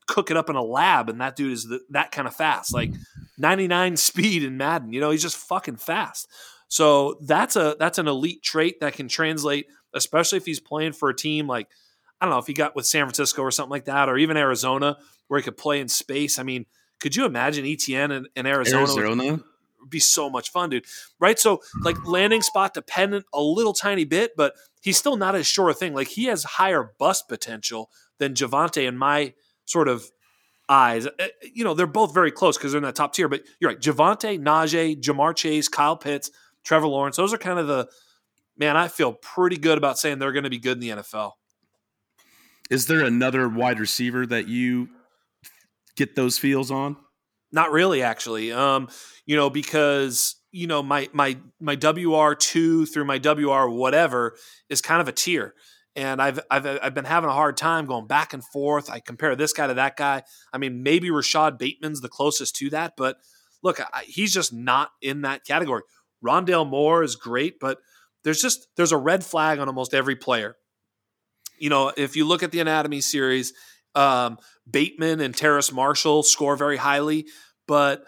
cook 0.08 0.30
it 0.30 0.36
up 0.36 0.50
in 0.50 0.58
a 0.58 0.62
lab 0.62 1.08
and 1.10 1.22
that 1.22 1.38
dude 1.38 1.54
is 1.54 1.66
the, 1.66 1.80
that 1.90 2.12
kind 2.12 2.28
of 2.28 2.36
fast 2.36 2.74
like 2.74 2.92
99 3.38 3.96
speed 3.98 4.44
in 4.44 4.58
Madden 4.58 4.92
you 4.92 5.00
know 5.00 5.10
he's 5.10 5.22
just 5.22 5.38
fucking 5.38 5.78
fast 5.78 6.28
so 6.70 7.18
that's 7.22 7.56
a 7.56 7.76
that's 7.78 7.98
an 7.98 8.08
elite 8.08 8.44
trait 8.44 8.80
that 8.80 8.94
can 8.94 9.08
translate, 9.08 9.68
especially 9.94 10.38
if 10.38 10.46
he's 10.46 10.60
playing 10.60 10.94
for 10.94 11.10
a 11.10 11.16
team 11.16 11.48
like 11.48 11.68
I 12.22 12.26
don't 12.26 12.34
know 12.34 12.40
if 12.40 12.48
he 12.48 12.54
got 12.54 12.76
with 12.76 12.86
San 12.86 13.06
Francisco 13.06 13.42
or 13.42 13.52
something 13.52 13.72
like 13.72 13.86
that, 13.86 14.08
or 14.08 14.18
even 14.18 14.38
Arizona 14.38 14.98
where 15.28 15.40
he 15.40 15.44
could 15.44 15.58
play 15.58 15.80
in 15.80 15.88
space. 15.88 16.38
I 16.38 16.44
mean, 16.44 16.66
could 17.00 17.16
you 17.16 17.26
imagine 17.26 17.66
Etienne 17.66 18.12
in, 18.12 18.28
in 18.36 18.46
Arizona? 18.46 18.84
Arizona? 18.84 19.44
Would 19.80 19.90
be 19.90 20.00
so 20.00 20.30
much 20.30 20.52
fun, 20.52 20.70
dude. 20.70 20.86
Right? 21.20 21.40
So 21.40 21.62
like 21.82 22.06
landing 22.06 22.42
spot 22.42 22.74
dependent 22.74 23.26
a 23.34 23.42
little 23.42 23.74
tiny 23.74 24.04
bit, 24.04 24.36
but 24.36 24.54
he's 24.82 24.98
still 24.98 25.16
not 25.16 25.36
as 25.36 25.48
sure 25.48 25.70
a 25.70 25.74
thing. 25.74 25.94
Like 25.94 26.08
he 26.08 26.26
has 26.26 26.44
higher 26.44 26.92
bust 27.00 27.28
potential 27.30 27.90
than 28.20 28.34
Javonte 28.34 28.88
in 28.88 28.98
my 28.98 29.34
sort 29.66 29.88
of 29.88 30.12
eyes. 30.68 31.08
Uh, 31.08 31.28
you 31.54 31.64
know, 31.64 31.74
they're 31.74 31.88
both 31.88 32.14
very 32.14 32.32
close 32.32 32.58
because 32.58 32.74
they're 32.74 32.80
in 32.80 32.84
that 32.84 32.96
top 32.96 33.14
tier. 33.14 33.30
But 33.30 33.44
you're 33.60 33.72
right. 33.72 33.80
Javonte, 33.80 34.40
Najee, 34.40 35.02
Ja'Marr 35.02 35.36
Chase, 35.36 35.68
Kyle 35.68 35.96
Pitts 35.98 36.30
Trevor 36.70 36.88
Lawrence. 36.88 37.18
Those 37.18 37.34
are 37.34 37.40
kind 37.40 37.58
of 37.58 37.66
the 37.66 37.90
man. 38.56 38.78
I 38.78 38.90
feel 38.90 39.12
pretty 39.12 39.58
good 39.58 39.80
about 39.80 39.98
saying 39.98 40.20
they're 40.20 40.32
going 40.32 40.44
to 40.44 40.52
be 40.52 40.60
good 40.60 40.74
in 40.74 40.80
the 40.80 40.90
NFL. 40.90 41.32
Is 42.70 42.86
there 42.86 43.04
another 43.04 43.50
wide 43.50 43.80
receiver 43.80 44.28
that 44.28 44.48
you 44.48 44.90
get 45.96 46.16
those 46.16 46.38
feels 46.38 46.70
on? 46.70 46.96
Not 47.52 47.72
really, 47.72 48.04
actually. 48.04 48.52
Um, 48.52 48.88
you 49.26 49.36
know, 49.36 49.50
because 49.50 50.36
you 50.52 50.68
know 50.68 50.84
my 50.84 51.10
my 51.12 51.40
my 51.60 51.74
WR 51.74 52.36
two 52.36 52.86
through 52.86 53.06
my 53.06 53.18
WR 53.18 53.68
whatever 53.68 54.36
is 54.70 54.80
kind 54.80 55.02
of 55.02 55.08
a 55.08 55.12
tier, 55.12 55.56
and 55.96 56.22
I've, 56.22 56.40
I've 56.52 56.68
I've 56.68 56.94
been 56.94 57.06
having 57.06 57.32
a 57.32 57.34
hard 57.34 57.58
time 57.58 57.88
going 57.88 58.06
back 58.06 58.32
and 58.32 58.44
forth. 58.46 58.92
I 58.92 59.00
compare 59.00 59.36
this 59.36 59.54
guy 59.54 59.66
to 59.66 59.74
that 59.74 59.98
guy. 59.98 60.22
I 60.54 60.60
mean, 60.60 60.84
maybe 60.84 61.10
Rashod 61.10 61.58
Bateman's 61.58 62.02
the 62.02 62.10
closest 62.10 62.58
to 62.58 62.70
that, 62.70 62.94
but 62.96 63.18
look, 63.64 63.80
I, 63.82 64.04
he's 64.06 64.32
just 64.32 64.54
not 64.54 64.92
in 65.02 65.24
that 65.24 65.46
category. 65.46 65.82
Rondale 66.26 66.68
Moore 66.68 67.04
is 67.04 67.16
great, 67.16 67.60
but 67.60 67.80
there's 68.24 68.42
just 68.42 68.68
there's 68.76 68.92
a 68.92 68.98
red 68.98 69.24
flag 69.24 69.60
on 69.60 69.68
almost 69.68 69.94
every 69.94 70.16
player. 70.16 70.56
You 71.58 71.70
know, 71.70 71.92
if 71.96 72.16
you 72.16 72.26
look 72.26 72.44
at 72.44 72.52
the 72.52 72.60
anatomy 72.60 73.02
series, 73.02 73.54
um, 73.96 74.38
Bateman 74.70 75.20
and 75.20 75.36
Terrace 75.36 75.72
Marshall 75.72 76.24
score 76.24 76.56
very 76.56 76.78
highly, 76.78 77.28
but 77.68 78.04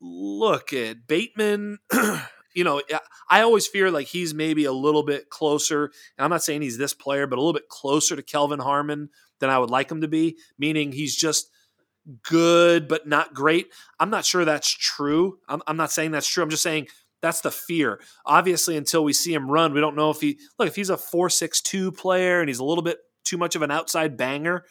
look 0.00 0.72
at 0.72 1.06
Bateman. 1.06 1.78
you 2.54 2.64
know, 2.64 2.82
I 3.28 3.42
always 3.42 3.66
fear 3.66 3.90
like 3.90 4.08
he's 4.08 4.34
maybe 4.34 4.64
a 4.64 4.72
little 4.72 5.02
bit 5.02 5.30
closer. 5.30 5.84
And 6.16 6.24
I'm 6.24 6.30
not 6.30 6.42
saying 6.42 6.62
he's 6.62 6.78
this 6.78 6.94
player, 6.94 7.26
but 7.26 7.36
a 7.36 7.40
little 7.40 7.52
bit 7.52 7.68
closer 7.68 8.16
to 8.16 8.22
Kelvin 8.22 8.60
Harmon 8.60 9.10
than 9.38 9.50
I 9.50 9.58
would 9.58 9.70
like 9.70 9.90
him 9.90 10.00
to 10.02 10.08
be, 10.08 10.36
meaning 10.58 10.92
he's 10.92 11.16
just 11.16 11.50
good 12.22 12.88
but 12.88 13.06
not 13.06 13.34
great. 13.34 13.68
I'm 13.98 14.10
not 14.10 14.24
sure 14.24 14.44
that's 14.44 14.70
true. 14.70 15.38
I'm, 15.48 15.62
I'm 15.66 15.76
not 15.76 15.92
saying 15.92 16.10
that's 16.10 16.26
true. 16.26 16.42
I'm 16.42 16.50
just 16.50 16.62
saying 16.62 16.88
that's 17.22 17.40
the 17.40 17.50
fear. 17.50 18.00
Obviously, 18.24 18.76
until 18.76 19.04
we 19.04 19.12
see 19.12 19.34
him 19.34 19.50
run, 19.50 19.72
we 19.72 19.80
don't 19.80 19.96
know 19.96 20.10
if 20.10 20.20
he 20.20 20.38
look 20.58 20.68
if 20.68 20.76
he's 20.76 20.90
a 20.90 20.96
four 20.96 21.30
six 21.30 21.60
two 21.60 21.92
player 21.92 22.40
and 22.40 22.48
he's 22.48 22.58
a 22.58 22.64
little 22.64 22.82
bit 22.82 22.98
too 23.24 23.36
much 23.36 23.54
of 23.54 23.62
an 23.62 23.70
outside 23.70 24.16
banger. 24.16 24.64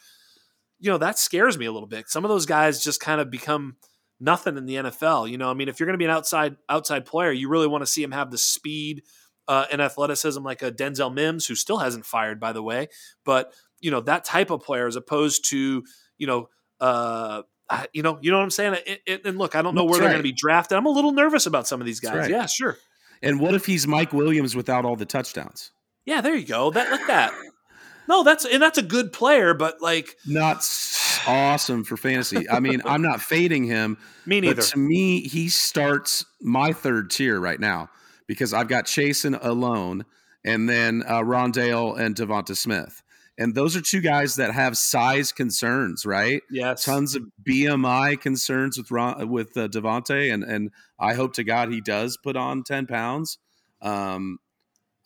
You 0.78 0.90
know 0.90 0.98
that 0.98 1.18
scares 1.18 1.58
me 1.58 1.66
a 1.66 1.72
little 1.72 1.88
bit. 1.88 2.08
Some 2.08 2.24
of 2.24 2.28
those 2.28 2.46
guys 2.46 2.82
just 2.82 3.00
kind 3.00 3.20
of 3.20 3.30
become 3.30 3.76
nothing 4.18 4.56
in 4.56 4.66
the 4.66 4.76
NFL. 4.76 5.30
You 5.30 5.38
know, 5.38 5.50
I 5.50 5.54
mean, 5.54 5.68
if 5.68 5.80
you're 5.80 5.86
going 5.86 5.94
to 5.94 5.98
be 5.98 6.04
an 6.04 6.10
outside 6.10 6.56
outside 6.68 7.04
player, 7.06 7.32
you 7.32 7.48
really 7.48 7.66
want 7.66 7.82
to 7.82 7.90
see 7.90 8.02
him 8.02 8.12
have 8.12 8.30
the 8.30 8.38
speed 8.38 9.02
uh, 9.48 9.66
and 9.72 9.82
athleticism 9.82 10.42
like 10.42 10.62
a 10.62 10.70
Denzel 10.70 11.12
Mims, 11.12 11.46
who 11.46 11.54
still 11.54 11.78
hasn't 11.78 12.06
fired, 12.06 12.38
by 12.38 12.52
the 12.52 12.62
way. 12.62 12.88
But 13.24 13.52
you 13.80 13.90
know 13.90 14.00
that 14.00 14.24
type 14.24 14.50
of 14.50 14.62
player, 14.62 14.86
as 14.86 14.96
opposed 14.96 15.48
to 15.50 15.82
you 16.18 16.26
know 16.26 16.48
uh, 16.80 17.42
you 17.92 18.02
know, 18.02 18.18
you 18.20 18.30
know 18.30 18.38
what 18.38 18.44
I'm 18.44 18.50
saying. 18.50 18.76
It, 18.86 19.02
it, 19.06 19.26
and 19.26 19.38
look, 19.38 19.54
I 19.54 19.62
don't 19.62 19.74
know 19.74 19.84
where 19.84 20.00
they're 20.00 20.08
going 20.08 20.18
to 20.18 20.22
be 20.22 20.32
drafted. 20.32 20.76
I'm 20.76 20.86
a 20.86 20.90
little 20.90 21.12
nervous 21.12 21.46
about 21.46 21.66
some 21.66 21.80
of 21.80 21.86
these 21.86 22.00
guys. 22.00 22.16
Right. 22.16 22.30
Yeah, 22.30 22.46
sure. 22.46 22.76
And 23.22 23.40
what 23.40 23.54
if 23.54 23.66
he's 23.66 23.86
Mike 23.86 24.12
Williams 24.12 24.56
without 24.56 24.84
all 24.84 24.96
the 24.96 25.04
touchdowns? 25.04 25.72
Yeah, 26.06 26.20
there 26.20 26.34
you 26.34 26.46
go. 26.46 26.70
That 26.70 26.90
like 26.90 27.06
that. 27.06 27.32
No, 28.08 28.24
that's 28.24 28.44
and 28.44 28.60
that's 28.60 28.78
a 28.78 28.82
good 28.82 29.12
player, 29.12 29.54
but 29.54 29.80
like 29.80 30.16
not 30.26 30.56
awesome 31.26 31.84
for 31.84 31.96
fantasy. 31.96 32.48
I 32.48 32.58
mean, 32.58 32.82
I'm 32.86 33.02
not 33.02 33.20
fading 33.20 33.64
him. 33.64 33.98
Me 34.26 34.40
neither. 34.40 34.62
to 34.62 34.78
me, 34.78 35.20
he 35.20 35.48
starts 35.48 36.24
my 36.40 36.72
third 36.72 37.10
tier 37.10 37.38
right 37.38 37.60
now 37.60 37.88
because 38.26 38.52
I've 38.52 38.68
got 38.68 38.86
Chasen 38.86 39.38
alone, 39.40 40.06
and 40.44 40.68
then 40.68 41.04
uh, 41.06 41.20
Rondale 41.20 41.98
and 41.98 42.16
Devonta 42.16 42.56
Smith. 42.56 43.02
And 43.40 43.54
those 43.54 43.74
are 43.74 43.80
two 43.80 44.02
guys 44.02 44.36
that 44.36 44.52
have 44.52 44.76
size 44.76 45.32
concerns, 45.32 46.04
right? 46.04 46.42
Yes. 46.50 46.84
Tons 46.84 47.16
of 47.16 47.22
BMI 47.42 48.20
concerns 48.20 48.76
with 48.76 48.90
Ron, 48.90 49.30
with 49.30 49.56
uh, 49.56 49.66
and 49.72 50.44
and 50.44 50.70
I 50.98 51.14
hope 51.14 51.32
to 51.34 51.42
God 51.42 51.72
he 51.72 51.80
does 51.80 52.18
put 52.18 52.36
on 52.36 52.62
ten 52.62 52.86
pounds. 52.86 53.38
Um, 53.80 54.40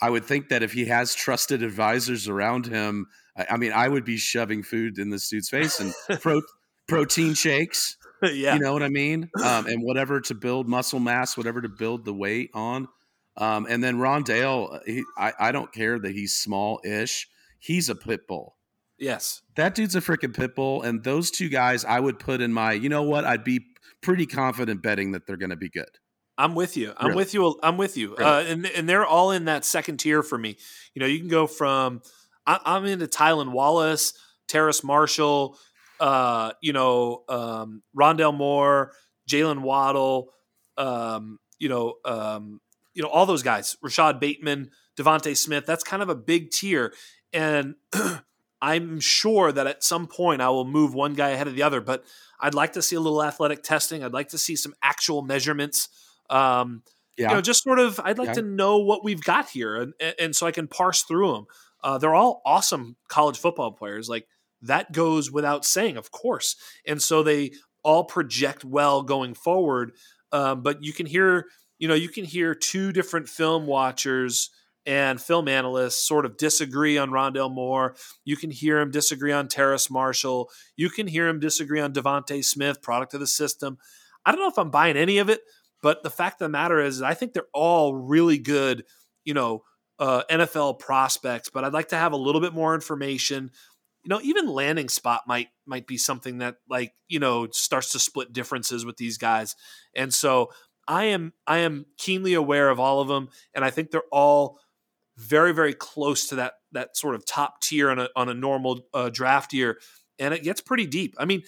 I 0.02 0.10
would 0.10 0.24
think 0.24 0.48
that 0.48 0.64
if 0.64 0.72
he 0.72 0.86
has 0.86 1.14
trusted 1.14 1.62
advisors 1.62 2.28
around 2.28 2.66
him, 2.66 3.06
I, 3.36 3.46
I 3.50 3.56
mean, 3.56 3.72
I 3.72 3.86
would 3.86 4.04
be 4.04 4.16
shoving 4.16 4.64
food 4.64 4.98
in 4.98 5.10
this 5.10 5.28
dude's 5.28 5.48
face 5.48 5.78
and 5.78 5.94
pro, 6.20 6.42
protein 6.88 7.34
shakes. 7.34 7.96
yeah, 8.20 8.54
you 8.54 8.60
know 8.60 8.72
what 8.72 8.82
I 8.82 8.88
mean, 8.88 9.30
um, 9.44 9.66
and 9.66 9.80
whatever 9.80 10.20
to 10.22 10.34
build 10.34 10.68
muscle 10.68 10.98
mass, 10.98 11.36
whatever 11.36 11.62
to 11.62 11.68
build 11.68 12.04
the 12.04 12.12
weight 12.12 12.50
on. 12.52 12.88
Um, 13.36 13.68
and 13.70 13.82
then 13.82 13.98
Rondale, 13.98 14.80
he, 14.84 15.04
I, 15.16 15.32
I 15.38 15.52
don't 15.52 15.72
care 15.72 16.00
that 16.00 16.12
he's 16.12 16.34
small-ish 16.34 17.28
he's 17.64 17.88
a 17.88 17.94
pit 17.94 18.26
bull. 18.28 18.56
Yes. 18.98 19.40
That 19.56 19.74
dude's 19.74 19.96
a 19.96 20.00
freaking 20.00 20.36
pit 20.36 20.54
bull. 20.54 20.82
And 20.82 21.02
those 21.02 21.30
two 21.30 21.48
guys, 21.48 21.84
I 21.84 21.98
would 21.98 22.18
put 22.18 22.40
in 22.40 22.52
my, 22.52 22.72
you 22.72 22.88
know 22.88 23.02
what? 23.02 23.24
I'd 23.24 23.42
be 23.42 23.64
pretty 24.02 24.26
confident 24.26 24.82
betting 24.82 25.12
that 25.12 25.26
they're 25.26 25.38
going 25.38 25.50
to 25.50 25.56
be 25.56 25.70
good. 25.70 25.88
I'm 26.36 26.54
with 26.54 26.76
you. 26.76 26.92
I'm 26.96 27.08
really? 27.08 27.16
with 27.16 27.34
you. 27.34 27.58
I'm 27.62 27.76
with 27.76 27.96
you. 27.96 28.16
Really? 28.16 28.24
Uh, 28.24 28.40
and 28.40 28.66
and 28.66 28.88
they're 28.88 29.06
all 29.06 29.30
in 29.30 29.44
that 29.44 29.64
second 29.64 29.98
tier 29.98 30.20
for 30.20 30.36
me. 30.36 30.56
You 30.92 31.00
know, 31.00 31.06
you 31.06 31.20
can 31.20 31.28
go 31.28 31.46
from 31.46 32.02
I, 32.44 32.58
am 32.76 32.84
into 32.86 33.06
Tylan 33.06 33.52
Wallace, 33.52 34.14
Terrace 34.48 34.82
Marshall, 34.82 35.56
uh, 36.00 36.50
you 36.60 36.72
know, 36.72 37.22
um, 37.28 37.82
Rondale 37.96 38.36
Moore, 38.36 38.92
Jaylen 39.30 39.60
Waddle, 39.60 40.30
um, 40.76 41.38
you 41.60 41.68
know, 41.68 41.94
um, 42.04 42.60
you 42.94 43.02
know, 43.02 43.08
all 43.08 43.26
those 43.26 43.44
guys, 43.44 43.76
Rashod 43.80 44.18
Bateman, 44.18 44.70
DeVonta 44.98 45.36
Smith. 45.36 45.66
That's 45.66 45.84
kind 45.84 46.02
of 46.02 46.08
a 46.08 46.16
big 46.16 46.50
tier. 46.50 46.92
And 47.34 47.74
I'm 48.62 49.00
sure 49.00 49.52
that 49.52 49.66
at 49.66 49.84
some 49.84 50.06
point 50.06 50.40
I 50.40 50.48
will 50.48 50.64
move 50.64 50.94
one 50.94 51.12
guy 51.12 51.30
ahead 51.30 51.48
of 51.48 51.54
the 51.54 51.62
other, 51.62 51.82
but 51.82 52.04
I'd 52.40 52.54
like 52.54 52.72
to 52.74 52.82
see 52.82 52.96
a 52.96 53.00
little 53.00 53.22
athletic 53.22 53.62
testing. 53.62 54.02
I'd 54.02 54.14
like 54.14 54.28
to 54.28 54.38
see 54.38 54.56
some 54.56 54.74
actual 54.82 55.20
measurements. 55.20 55.88
Um, 56.30 56.82
yeah. 57.18 57.28
You 57.28 57.34
know, 57.36 57.40
just 57.42 57.62
sort 57.62 57.78
of, 57.78 58.00
I'd 58.02 58.18
like 58.18 58.28
yeah. 58.28 58.34
to 58.34 58.42
know 58.42 58.78
what 58.78 59.04
we've 59.04 59.22
got 59.22 59.50
here, 59.50 59.76
and, 59.76 60.14
and 60.18 60.34
so 60.34 60.46
I 60.46 60.50
can 60.50 60.66
parse 60.66 61.02
through 61.02 61.32
them. 61.32 61.46
Uh, 61.82 61.98
they're 61.98 62.14
all 62.14 62.40
awesome 62.46 62.96
college 63.08 63.38
football 63.38 63.70
players. 63.70 64.08
Like 64.08 64.26
that 64.62 64.92
goes 64.92 65.30
without 65.30 65.64
saying, 65.64 65.98
of 65.98 66.10
course. 66.10 66.56
And 66.86 67.02
so 67.02 67.22
they 67.22 67.52
all 67.82 68.04
project 68.04 68.64
well 68.64 69.02
going 69.02 69.34
forward. 69.34 69.92
Um, 70.32 70.62
but 70.62 70.82
you 70.82 70.94
can 70.94 71.04
hear, 71.04 71.46
you 71.78 71.86
know, 71.86 71.94
you 71.94 72.08
can 72.08 72.24
hear 72.24 72.54
two 72.54 72.90
different 72.90 73.28
film 73.28 73.66
watchers 73.66 74.50
and 74.86 75.20
film 75.20 75.48
analysts 75.48 76.06
sort 76.06 76.26
of 76.26 76.36
disagree 76.36 76.98
on 76.98 77.10
Rondale 77.10 77.52
Moore. 77.52 77.96
You 78.24 78.36
can 78.36 78.50
hear 78.50 78.78
him 78.78 78.90
disagree 78.90 79.32
on 79.32 79.48
Terrace 79.48 79.90
Marshall. 79.90 80.50
You 80.76 80.90
can 80.90 81.06
hear 81.06 81.26
him 81.28 81.40
disagree 81.40 81.80
on 81.80 81.92
DeVonta 81.92 82.44
Smith, 82.44 82.82
product 82.82 83.14
of 83.14 83.20
the 83.20 83.26
system. 83.26 83.78
I 84.24 84.32
don't 84.32 84.40
know 84.40 84.48
if 84.48 84.58
I'm 84.58 84.70
buying 84.70 84.96
any 84.96 85.18
of 85.18 85.28
it, 85.28 85.40
but 85.82 86.02
the 86.02 86.10
fact 86.10 86.40
of 86.40 86.46
the 86.46 86.50
matter 86.50 86.80
is, 86.80 87.02
I 87.02 87.14
think 87.14 87.32
they're 87.32 87.44
all 87.52 87.94
really 87.94 88.38
good, 88.38 88.84
you 89.24 89.34
know, 89.34 89.62
uh, 89.98 90.22
NFL 90.30 90.78
prospects. 90.78 91.50
But 91.50 91.64
I'd 91.64 91.72
like 91.72 91.88
to 91.88 91.96
have 91.96 92.12
a 92.12 92.16
little 92.16 92.40
bit 92.40 92.54
more 92.54 92.74
information. 92.74 93.50
You 94.02 94.10
know, 94.10 94.20
even 94.22 94.48
landing 94.48 94.88
spot 94.88 95.22
might 95.26 95.48
might 95.66 95.86
be 95.86 95.96
something 95.96 96.38
that 96.38 96.56
like 96.68 96.92
you 97.08 97.18
know 97.18 97.48
starts 97.52 97.92
to 97.92 97.98
split 97.98 98.32
differences 98.32 98.84
with 98.84 98.96
these 98.96 99.18
guys. 99.18 99.56
And 99.94 100.12
so 100.12 100.50
I 100.86 101.04
am 101.04 101.32
I 101.46 101.58
am 101.58 101.86
keenly 101.96 102.34
aware 102.34 102.70
of 102.70 102.80
all 102.80 103.00
of 103.00 103.08
them, 103.08 103.28
and 103.54 103.64
I 103.64 103.70
think 103.70 103.90
they're 103.90 104.02
all 104.12 104.58
very 105.16 105.52
very 105.52 105.74
close 105.74 106.28
to 106.28 106.36
that 106.36 106.54
that 106.72 106.96
sort 106.96 107.14
of 107.14 107.24
top 107.24 107.60
tier 107.60 107.90
on 107.90 107.98
a 107.98 108.08
on 108.16 108.28
a 108.28 108.34
normal 108.34 108.86
uh, 108.92 109.08
draft 109.10 109.52
year, 109.52 109.78
and 110.18 110.34
it 110.34 110.42
gets 110.42 110.60
pretty 110.60 110.86
deep. 110.86 111.14
I 111.18 111.24
mean, 111.24 111.42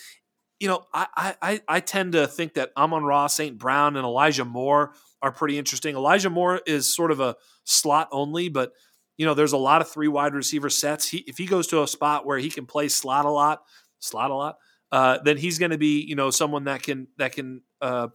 you 0.60 0.68
know, 0.68 0.84
I 0.94 1.34
I 1.42 1.60
I 1.68 1.80
tend 1.80 2.12
to 2.12 2.26
think 2.26 2.54
that 2.54 2.72
Amon-Ra, 2.76 3.26
St. 3.26 3.58
Brown, 3.58 3.96
and 3.96 4.04
Elijah 4.04 4.44
Moore 4.44 4.92
are 5.20 5.32
pretty 5.32 5.58
interesting. 5.58 5.96
Elijah 5.96 6.30
Moore 6.30 6.60
is 6.66 6.92
sort 6.92 7.10
of 7.10 7.20
a 7.20 7.36
slot 7.64 8.08
only, 8.12 8.48
but 8.48 8.72
you 9.16 9.26
know, 9.26 9.34
there's 9.34 9.52
a 9.52 9.58
lot 9.58 9.80
of 9.80 9.88
three 9.88 10.08
wide 10.08 10.34
receiver 10.34 10.70
sets. 10.70 11.08
He 11.08 11.18
if 11.26 11.38
he 11.38 11.46
goes 11.46 11.66
to 11.68 11.82
a 11.82 11.88
spot 11.88 12.24
where 12.24 12.38
he 12.38 12.50
can 12.50 12.66
play 12.66 12.88
slot 12.88 13.24
a 13.24 13.30
lot, 13.30 13.62
slot 13.98 14.30
a 14.30 14.34
lot, 14.34 14.56
uh, 14.92 15.18
then 15.24 15.36
he's 15.36 15.58
going 15.58 15.72
to 15.72 15.78
be 15.78 16.02
you 16.02 16.14
know 16.14 16.30
someone 16.30 16.64
that 16.64 16.82
can 16.82 17.08
that 17.18 17.32
can. 17.32 17.62
Uh, 17.80 18.08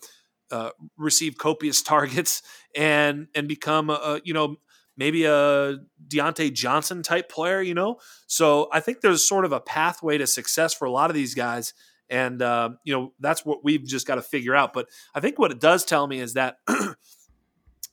uh, 0.51 0.69
receive 0.97 1.37
copious 1.37 1.81
targets 1.81 2.41
and 2.75 3.27
and 3.33 3.47
become 3.47 3.89
a, 3.89 3.93
a 3.93 4.21
you 4.25 4.33
know 4.33 4.57
maybe 4.97 5.25
a 5.25 5.77
Diontae 6.07 6.53
Johnson 6.53 7.03
type 7.03 7.29
player, 7.29 7.61
you 7.61 7.73
know? 7.73 7.97
So 8.27 8.69
I 8.71 8.79
think 8.79 9.01
there's 9.01 9.27
sort 9.27 9.45
of 9.45 9.51
a 9.51 9.59
pathway 9.59 10.17
to 10.17 10.27
success 10.27 10.73
for 10.73 10.85
a 10.85 10.91
lot 10.91 11.09
of 11.09 11.15
these 11.15 11.33
guys. 11.33 11.73
And, 12.09 12.41
uh, 12.41 12.71
you 12.83 12.93
know, 12.93 13.13
that's 13.19 13.45
what 13.45 13.63
we've 13.63 13.85
just 13.85 14.05
got 14.05 14.15
to 14.15 14.21
figure 14.21 14.55
out. 14.55 14.73
But 14.73 14.87
I 15.15 15.21
think 15.21 15.39
what 15.39 15.51
it 15.51 15.61
does 15.61 15.85
tell 15.85 16.05
me 16.07 16.19
is 16.19 16.33
that 16.33 16.57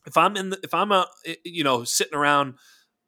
if 0.07 0.17
I'm 0.17 0.37
in, 0.37 0.51
the, 0.51 0.61
if 0.63 0.75
I'm 0.75 0.91
a, 0.91 1.07
you 1.45 1.63
know, 1.63 1.85
sitting 1.85 2.15
around 2.15 2.55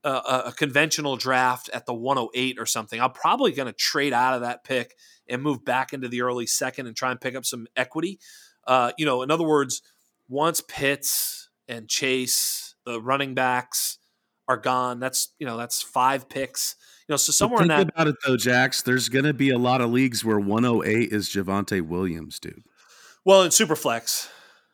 a, 0.05 0.11
a 0.46 0.55
conventional 0.57 1.16
draft 1.16 1.68
at 1.74 1.87
the 1.87 1.94
108 1.94 2.59
or 2.59 2.66
something, 2.66 3.00
I'm 3.00 3.12
probably 3.12 3.53
going 3.53 3.66
to 3.66 3.72
trade 3.72 4.12
out 4.12 4.35
of 4.35 4.42
that 4.42 4.62
pick 4.62 4.94
and 5.29 5.42
move 5.42 5.64
back 5.64 5.92
into 5.92 6.09
the 6.09 6.22
early 6.22 6.46
second 6.46 6.87
and 6.87 6.96
try 6.96 7.11
and 7.11 7.20
pick 7.20 7.35
up 7.35 7.44
some 7.44 7.66
equity. 7.76 8.20
Uh, 8.66 8.92
you 8.96 9.05
know, 9.05 9.22
in 9.22 9.31
other 9.31 9.44
words, 9.44 9.83
once 10.29 10.61
Pitts 10.61 11.48
and 11.66 11.88
Chase 11.88 12.69
the 12.85 13.01
running 13.01 13.35
backs 13.35 13.99
are 14.49 14.57
gone. 14.57 15.01
That's 15.01 15.33
you 15.38 15.47
know 15.47 15.57
that's 15.57 15.81
five 15.81 16.29
picks. 16.29 16.77
You 17.09 17.12
know, 17.14 17.16
so 17.16 17.33
somewhere 17.33 17.61
think 17.61 17.71
in 17.71 17.77
that. 17.79 17.88
about 17.95 18.09
it 18.09 18.16
though, 18.27 18.37
Jax. 18.37 18.83
There's 18.83 19.09
going 19.09 19.25
to 19.25 19.33
be 19.33 19.51
a 19.51 19.59
lot 19.59 19.81
of 19.81 19.90
leagues 19.90 20.25
where 20.25 20.38
108 20.38 21.12
is 21.12 21.29
Javonte 21.29 21.83
Williams, 21.83 22.38
dude. 22.38 22.62
Well, 23.25 23.43
in 23.43 23.51
Superflex, 23.51 24.29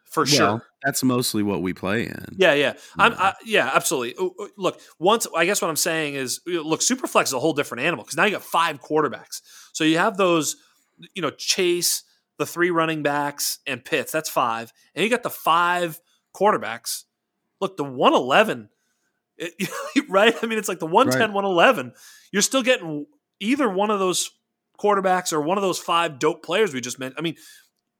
for 0.05 0.23
well, 0.23 0.27
sure. 0.27 0.63
That's 0.83 1.03
mostly 1.03 1.43
what 1.43 1.63
we 1.63 1.75
play 1.75 2.07
in. 2.07 2.25
Yeah, 2.37 2.55
yeah, 2.55 2.75
I'm, 2.99 3.13
I, 3.15 3.35
yeah, 3.45 3.71
absolutely. 3.75 4.15
Look, 4.57 4.81
once 4.99 5.27
I 5.37 5.45
guess 5.45 5.61
what 5.61 5.69
I'm 5.69 5.77
saying 5.77 6.15
is, 6.15 6.41
look, 6.47 6.81
Superflex 6.81 7.25
is 7.25 7.33
a 7.33 7.41
whole 7.41 7.53
different 7.53 7.85
animal 7.85 8.05
because 8.05 8.17
now 8.17 8.25
you 8.25 8.31
got 8.31 8.43
five 8.43 8.81
quarterbacks. 8.81 9.43
So 9.73 9.85
you 9.85 9.99
have 9.99 10.17
those, 10.17 10.57
you 11.15 11.23
know, 11.23 11.31
Chase, 11.31 12.03
the 12.39 12.47
three 12.47 12.71
running 12.71 13.03
backs, 13.03 13.59
and 13.67 13.85
Pitts. 13.85 14.13
That's 14.13 14.31
five, 14.31 14.73
and 14.95 15.05
you 15.05 15.11
got 15.11 15.23
the 15.23 15.31
five 15.31 16.01
quarterbacks 16.35 17.05
look, 17.61 17.77
the 17.77 17.85
111 17.85 18.69
It, 19.39 19.71
right? 20.09 20.35
I 20.43 20.47
mean, 20.47 20.59
it's 20.59 20.69
like 20.69 20.79
the 20.79 20.87
110, 20.87 21.21
right. 21.21 21.35
111. 21.35 21.93
You're 22.33 22.43
still 22.43 22.63
getting 22.63 23.07
either 23.41 23.69
one 23.69 23.91
of 23.91 23.99
those 23.99 24.31
quarterbacks 24.79 25.33
or 25.33 25.41
one 25.41 25.59
of 25.59 25.63
those 25.63 25.79
five 25.79 26.19
dope 26.19 26.43
players 26.43 26.73
we 26.75 26.81
just 26.81 26.99
mentioned. 26.99 27.19
I 27.19 27.23
mean, 27.23 27.37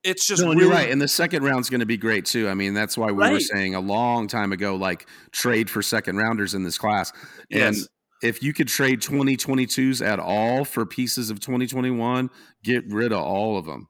it's 0.03 0.27
just 0.27 0.43
no, 0.43 0.51
really, 0.51 0.63
you're 0.63 0.71
right. 0.71 0.91
And 0.91 1.01
the 1.01 1.09
second 1.09 1.43
round's 1.43 1.69
going 1.69 1.81
to 1.81 1.87
be 1.87 1.97
great 1.97 2.27
too. 2.27 2.49
I 2.49 2.55
mean, 2.55 2.75
that's 2.75 2.97
why 2.97 3.11
we 3.11 3.23
right. 3.23 3.33
were 3.33 3.41
saying 3.41 3.75
a 3.75 3.81
long 3.81 4.29
time 4.29 4.53
ago, 4.53 4.77
like 4.77 5.09
trade 5.33 5.69
for 5.69 5.83
second 5.83 6.17
rounders 6.17 6.55
in 6.55 6.63
this 6.63 6.79
class. 6.79 7.13
And 7.51 7.77
yes. 7.77 7.89
if 8.23 8.43
you 8.43 8.53
could 8.53 8.69
trade 8.69 9.01
2022s 9.01 10.07
at 10.07 10.21
all 10.21 10.65
for 10.65 10.87
pieces 10.87 11.31
of 11.31 11.41
2021, 11.41 12.31
get 12.63 12.85
rid 12.89 13.13
of 13.13 13.19
all 13.19 13.59
of 13.59 13.67
them. 13.67 13.89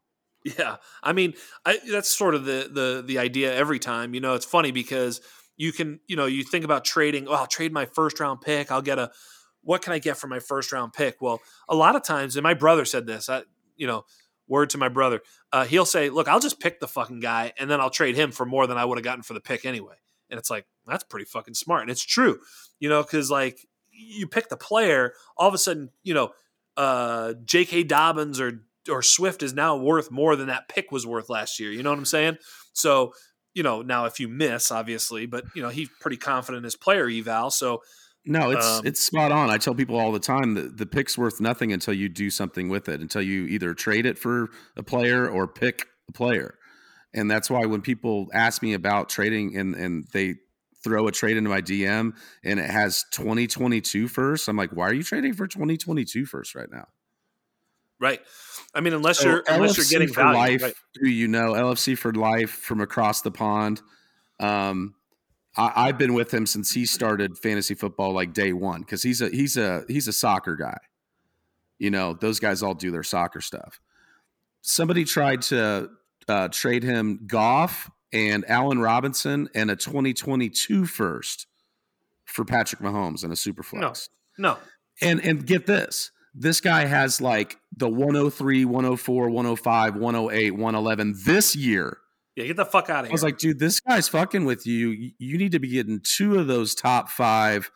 Yeah, 0.58 0.76
I 1.02 1.12
mean, 1.12 1.34
I, 1.64 1.80
that's 1.90 2.08
sort 2.08 2.36
of 2.36 2.44
the 2.44 2.70
the 2.72 3.04
the 3.04 3.18
idea 3.18 3.52
every 3.52 3.80
time. 3.80 4.14
You 4.14 4.20
know, 4.20 4.34
it's 4.34 4.44
funny 4.44 4.70
because 4.70 5.20
you 5.56 5.72
can, 5.72 6.00
you 6.06 6.16
know, 6.16 6.26
you 6.26 6.44
think 6.44 6.64
about 6.64 6.84
trading. 6.84 7.28
Oh, 7.28 7.34
I'll 7.34 7.46
trade 7.46 7.72
my 7.72 7.86
first 7.86 8.20
round 8.20 8.40
pick. 8.40 8.70
I'll 8.70 8.82
get 8.82 8.98
a. 8.98 9.10
What 9.62 9.82
can 9.82 9.92
I 9.92 9.98
get 9.98 10.16
for 10.16 10.28
my 10.28 10.38
first 10.38 10.72
round 10.72 10.92
pick? 10.92 11.20
Well, 11.20 11.40
a 11.68 11.74
lot 11.74 11.96
of 11.96 12.02
times, 12.02 12.36
and 12.36 12.42
my 12.42 12.54
brother 12.54 12.84
said 12.84 13.06
this. 13.06 13.28
I, 13.28 13.42
you 13.76 13.86
know, 13.86 14.04
word 14.48 14.70
to 14.70 14.78
my 14.78 14.88
brother. 14.88 15.20
Uh, 15.52 15.64
he'll 15.64 15.86
say, 15.86 16.08
"Look, 16.10 16.28
I'll 16.28 16.40
just 16.40 16.60
pick 16.60 16.80
the 16.80 16.88
fucking 16.88 17.20
guy, 17.20 17.52
and 17.58 17.70
then 17.70 17.80
I'll 17.80 17.90
trade 17.90 18.16
him 18.16 18.32
for 18.32 18.46
more 18.46 18.66
than 18.66 18.76
I 18.76 18.84
would 18.84 18.98
have 18.98 19.04
gotten 19.04 19.22
for 19.22 19.34
the 19.34 19.40
pick 19.40 19.64
anyway." 19.64 19.96
And 20.30 20.38
it's 20.38 20.50
like 20.50 20.66
that's 20.86 21.04
pretty 21.04 21.26
fucking 21.26 21.54
smart, 21.54 21.82
and 21.82 21.90
it's 21.90 22.04
true, 22.04 22.40
you 22.78 22.88
know, 22.88 23.02
because 23.02 23.30
like 23.30 23.66
you 23.90 24.26
pick 24.26 24.48
the 24.48 24.56
player, 24.56 25.14
all 25.36 25.48
of 25.48 25.54
a 25.54 25.58
sudden, 25.58 25.90
you 26.02 26.14
know, 26.14 26.30
uh, 26.76 27.34
J.K. 27.44 27.84
Dobbins 27.84 28.40
or 28.40 28.62
or 28.88 29.02
Swift 29.02 29.42
is 29.42 29.52
now 29.52 29.76
worth 29.76 30.10
more 30.10 30.36
than 30.36 30.46
that 30.46 30.68
pick 30.68 30.92
was 30.92 31.06
worth 31.06 31.28
last 31.28 31.58
year. 31.58 31.70
You 31.70 31.82
know 31.82 31.90
what 31.90 31.98
I'm 31.98 32.04
saying? 32.04 32.38
So, 32.72 33.14
you 33.56 33.62
know, 33.62 33.80
now 33.80 34.04
if 34.04 34.20
you 34.20 34.28
miss, 34.28 34.70
obviously, 34.70 35.24
but 35.24 35.44
you 35.54 35.62
know, 35.62 35.70
he's 35.70 35.88
pretty 35.98 36.18
confident 36.18 36.58
in 36.58 36.64
his 36.64 36.76
player 36.76 37.08
eval. 37.08 37.50
So 37.50 37.82
no, 38.26 38.50
it's 38.50 38.66
um, 38.66 38.86
it's 38.86 39.00
spot 39.00 39.32
on. 39.32 39.48
I 39.48 39.56
tell 39.56 39.74
people 39.74 39.98
all 39.98 40.12
the 40.12 40.20
time 40.20 40.54
that 40.54 40.76
the 40.76 40.84
pick's 40.84 41.16
worth 41.16 41.40
nothing 41.40 41.72
until 41.72 41.94
you 41.94 42.10
do 42.10 42.28
something 42.28 42.68
with 42.68 42.90
it, 42.90 43.00
until 43.00 43.22
you 43.22 43.46
either 43.46 43.72
trade 43.72 44.04
it 44.04 44.18
for 44.18 44.50
a 44.76 44.82
player 44.82 45.26
or 45.26 45.48
pick 45.48 45.86
a 46.06 46.12
player. 46.12 46.58
And 47.14 47.30
that's 47.30 47.48
why 47.48 47.64
when 47.64 47.80
people 47.80 48.26
ask 48.34 48.62
me 48.62 48.74
about 48.74 49.08
trading 49.08 49.56
and 49.56 49.74
and 49.74 50.06
they 50.12 50.34
throw 50.84 51.08
a 51.08 51.12
trade 51.12 51.38
into 51.38 51.48
my 51.48 51.62
DM 51.62 52.14
and 52.44 52.60
it 52.60 52.68
has 52.68 53.06
2022 53.12 54.06
first, 54.06 54.48
I'm 54.48 54.56
like, 54.56 54.70
why 54.70 54.84
are 54.84 54.92
you 54.92 55.02
trading 55.02 55.32
for 55.32 55.46
2022 55.46 56.26
first 56.26 56.54
right 56.54 56.70
now? 56.70 56.88
Right. 57.98 58.20
I 58.76 58.80
mean, 58.80 58.92
unless 58.92 59.20
so 59.20 59.28
you're 59.28 59.44
unless 59.48 59.78
you're 59.78 59.86
getting 59.86 60.12
for 60.12 60.22
value, 60.22 60.38
life, 60.38 60.62
right. 60.62 60.74
who 61.00 61.08
you 61.08 61.28
know, 61.28 61.54
LFC 61.54 61.96
for 61.96 62.12
life 62.12 62.50
from 62.50 62.82
across 62.82 63.22
the 63.22 63.30
pond. 63.30 63.80
Um, 64.38 64.94
I, 65.56 65.86
have 65.86 65.96
been 65.96 66.12
with 66.12 66.32
him 66.32 66.44
since 66.44 66.70
he 66.70 66.84
started 66.84 67.38
fantasy 67.38 67.74
football, 67.74 68.12
like 68.12 68.34
day 68.34 68.52
one, 68.52 68.82
because 68.82 69.02
he's 69.02 69.22
a 69.22 69.30
he's 69.30 69.56
a 69.56 69.84
he's 69.88 70.06
a 70.08 70.12
soccer 70.12 70.56
guy. 70.56 70.76
You 71.78 71.90
know, 71.90 72.12
those 72.12 72.38
guys 72.38 72.62
all 72.62 72.74
do 72.74 72.90
their 72.90 73.02
soccer 73.02 73.40
stuff. 73.40 73.80
Somebody 74.60 75.04
tried 75.04 75.40
to 75.42 75.88
uh, 76.28 76.48
trade 76.48 76.82
him 76.82 77.20
Goff 77.26 77.90
and 78.12 78.44
Allen 78.48 78.78
Robinson 78.78 79.48
and 79.54 79.70
a 79.70 79.76
2022 79.76 80.84
first 80.84 81.46
for 82.26 82.44
Patrick 82.44 82.82
Mahomes 82.82 83.24
and 83.24 83.32
a 83.32 83.36
super 83.36 83.62
flex. 83.62 84.10
No, 84.36 84.50
no. 84.50 84.58
And 85.00 85.24
and 85.24 85.46
get 85.46 85.66
this 85.66 86.10
this 86.36 86.60
guy 86.60 86.84
has 86.84 87.20
like 87.20 87.56
the 87.76 87.88
103, 87.88 88.64
104, 88.64 89.30
105, 89.30 89.96
108, 89.96 90.50
111 90.50 91.14
this 91.24 91.56
year. 91.56 91.98
Yeah, 92.36 92.44
get 92.44 92.56
the 92.56 92.66
fuck 92.66 92.90
out 92.90 93.00
of 93.00 93.06
here. 93.06 93.12
I 93.12 93.14
was 93.14 93.22
like, 93.22 93.38
dude, 93.38 93.58
this 93.58 93.80
guy's 93.80 94.08
fucking 94.08 94.44
with 94.44 94.66
you. 94.66 95.12
You 95.18 95.38
need 95.38 95.52
to 95.52 95.58
be 95.58 95.68
getting 95.68 96.00
two 96.00 96.38
of 96.38 96.46
those 96.46 96.74
top 96.74 97.08
five 97.08 97.70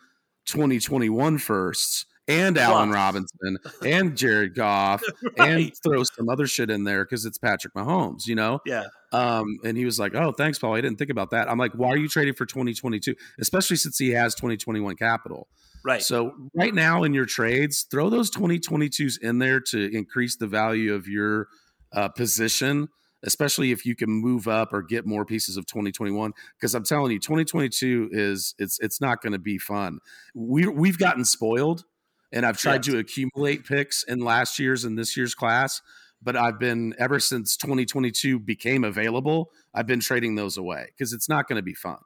2021 0.47 1.39
firsts 1.39 2.05
and 2.29 2.59
Allen 2.59 2.91
Robinson 2.91 3.59
and 3.85 4.17
Jared 4.17 4.55
Goff 4.55 5.03
right. 5.39 5.51
and 5.51 5.73
throw 5.83 6.05
some 6.05 6.29
other 6.29 6.47
shit 6.47 6.71
in 6.71 6.85
there 6.85 7.05
because 7.05 7.25
it's 7.25 7.39
Patrick 7.39 7.75
Mahomes, 7.75 8.27
you 8.27 8.35
know? 8.35 8.61
Yeah. 8.67 8.85
Um, 9.13 9.47
and 9.65 9.77
he 9.77 9.85
was 9.85 9.99
like, 9.99 10.15
Oh, 10.15 10.33
thanks, 10.33 10.59
Paul. 10.59 10.75
I 10.75 10.81
didn't 10.81 10.99
think 10.99 11.11
about 11.11 11.31
that. 11.31 11.51
I'm 11.51 11.59
like, 11.59 11.73
why 11.73 11.89
are 11.89 11.97
you 11.97 12.09
trading 12.09 12.35
for 12.35 12.47
2022? 12.47 13.15
Especially 13.41 13.77
since 13.77 13.99
he 13.99 14.11
has 14.11 14.35
2021 14.35 14.97
capital. 14.97 15.49
Right. 15.83 16.03
So 16.03 16.35
right 16.55 16.75
now 16.75 17.05
in 17.05 17.15
your 17.15 17.25
trades, 17.25 17.87
throw 17.91 18.11
those 18.11 18.31
2022s 18.31 19.21
in 19.21 19.39
there 19.39 19.61
to 19.61 19.97
increase 19.97 20.37
the 20.37 20.47
value 20.47 20.95
of 20.95 21.09
your 21.09 21.49
uh, 21.93 22.09
position, 22.09 22.89
especially 23.23 23.73
if 23.73 23.87
you 23.87 23.97
can 23.97 24.11
move 24.11 24.47
up 24.47 24.73
or 24.73 24.83
get 24.83 25.07
more 25.07 25.25
pieces 25.25 25.57
of 25.57 25.67
2021. 25.67 26.33
Because 26.59 26.75
I'm 26.75 26.85
telling 26.85 27.13
you, 27.13 27.19
2022 27.19 28.11
is 28.13 28.55
it's 28.59 28.79
it's 28.81 29.01
not 29.01 29.23
going 29.23 29.33
to 29.33 29.39
be 29.39 29.59
fun. 29.59 30.01
We 30.35 30.67
we've 30.67 30.99
gotten 30.99 31.25
spoiled, 31.25 31.85
and 32.33 32.45
I've 32.45 32.59
tried 32.59 32.87
yes. 32.87 32.95
to 32.95 32.99
accumulate 32.99 33.65
picks 33.65 34.03
in 34.03 34.21
last 34.21 34.59
year's 34.59 34.85
and 34.85 34.99
this 34.99 35.17
year's 35.17 35.35
class. 35.35 35.81
But 36.23 36.37
I've 36.37 36.59
been 36.59 36.95
ever 36.99 37.19
since 37.19 37.57
2022 37.57 38.39
became 38.41 38.85
available. 38.85 39.51
I've 39.73 39.87
been 39.87 40.01
trading 40.01 40.35
those 40.35 40.59
away 40.59 40.89
because 40.89 41.15
it's 41.15 41.31
not 41.31 41.49
going 41.49 41.57
to 41.57 41.63
be 41.63 41.73
fun. 41.73 41.97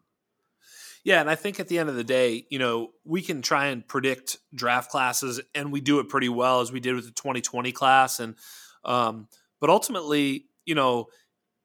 Yeah, 1.04 1.20
and 1.20 1.28
I 1.28 1.34
think 1.34 1.60
at 1.60 1.68
the 1.68 1.78
end 1.78 1.90
of 1.90 1.96
the 1.96 2.04
day, 2.04 2.46
you 2.50 2.58
know, 2.58 2.92
we 3.04 3.20
can 3.20 3.42
try 3.42 3.66
and 3.66 3.86
predict 3.86 4.38
draft 4.54 4.90
classes, 4.90 5.40
and 5.54 5.70
we 5.70 5.82
do 5.82 6.00
it 6.00 6.08
pretty 6.08 6.30
well 6.30 6.60
as 6.60 6.72
we 6.72 6.80
did 6.80 6.94
with 6.94 7.04
the 7.04 7.12
2020 7.12 7.72
class. 7.72 8.20
And 8.20 8.36
um, 8.84 9.28
but 9.60 9.68
ultimately, 9.68 10.46
you 10.64 10.74
know, 10.74 11.06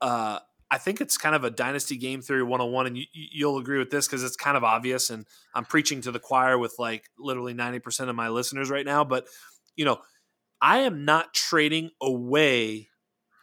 uh, 0.02 0.40
I 0.70 0.78
think 0.78 1.00
it's 1.00 1.18
kind 1.18 1.36
of 1.36 1.46
a 1.46 1.50
dynasty 1.50 1.96
game 1.96 2.22
theory 2.22 2.44
101, 2.44 2.88
and 2.88 2.98
you, 2.98 3.06
you'll 3.14 3.58
agree 3.58 3.80
with 3.80 3.90
this 3.90 4.08
because 4.08 4.24
it's 4.24 4.36
kind 4.36 4.58
of 4.58 4.66
obvious. 4.66 5.10
And 5.10 5.26
I'm 5.56 5.66
preaching 5.66 6.02
to 6.02 6.12
the 6.12 6.20
choir 6.20 6.58
with 6.58 6.76
like 6.78 7.06
literally 7.18 7.54
90% 7.54 8.10
of 8.10 8.16
my 8.16 8.28
listeners 8.28 8.70
right 8.70 8.86
now, 8.86 9.06
but 9.06 9.26
you 9.76 9.86
know, 9.86 10.00
I 10.62 10.80
am 10.80 11.06
not 11.06 11.34
trading 11.34 11.92
away 12.02 12.90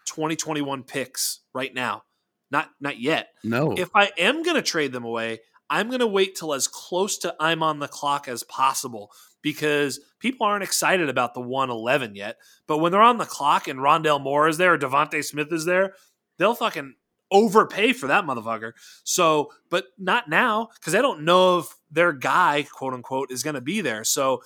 2021 0.05 0.83
picks 0.83 1.41
right 1.55 1.73
now. 1.73 2.03
Not 2.51 2.71
not 2.81 3.01
yet. 3.01 3.31
No. 3.43 3.73
If 3.73 3.89
I 3.95 4.11
am 4.19 4.43
going 4.43 4.57
to 4.57 4.63
trade 4.63 4.93
them 4.93 5.05
away, 5.05 5.41
I'm 5.69 5.89
going 5.89 6.01
to 6.01 6.07
wait 6.07 6.37
till 6.37 6.55
as 6.55 6.69
close 6.69 7.19
to 7.19 7.35
I'm 7.41 7.63
on 7.63 7.79
the 7.79 7.89
clock 7.89 8.29
as 8.29 8.43
possible 8.45 9.11
because 9.43 10.01
people 10.19 10.47
aren't 10.47 10.65
excited 10.65 11.09
about 11.09 11.35
the 11.35 11.41
111 11.41 12.15
yet. 12.15 12.37
But 12.67 12.79
when 12.79 12.93
they're 12.93 13.01
on 13.01 13.19
the 13.19 13.25
clock 13.25 13.69
and 13.69 13.81
Rondale 13.81 14.21
Moore 14.21 14.49
is 14.49 14.59
there 14.59 14.75
or 14.75 14.79
DeVonta 14.79 15.25
Smith 15.25 15.53
is 15.53 15.65
there, 15.65 15.95
they'll 16.39 16.55
fucking 16.55 16.95
overpay 17.31 17.93
for 17.93 18.07
that 18.09 18.25
motherfucker. 18.25 18.73
So, 19.05 19.53
but 19.71 19.87
not 19.99 20.29
now 20.29 20.69
because 20.75 20.93
they 20.93 21.03
don't 21.03 21.25
know 21.25 21.59
if 21.59 21.67
their 21.91 22.13
guy, 22.13 22.67
quote 22.73 22.95
unquote, 22.95 23.31
is 23.31 23.43
going 23.43 23.55
to 23.55 23.61
be 23.61 23.81
there. 23.81 24.05
So, 24.05 24.43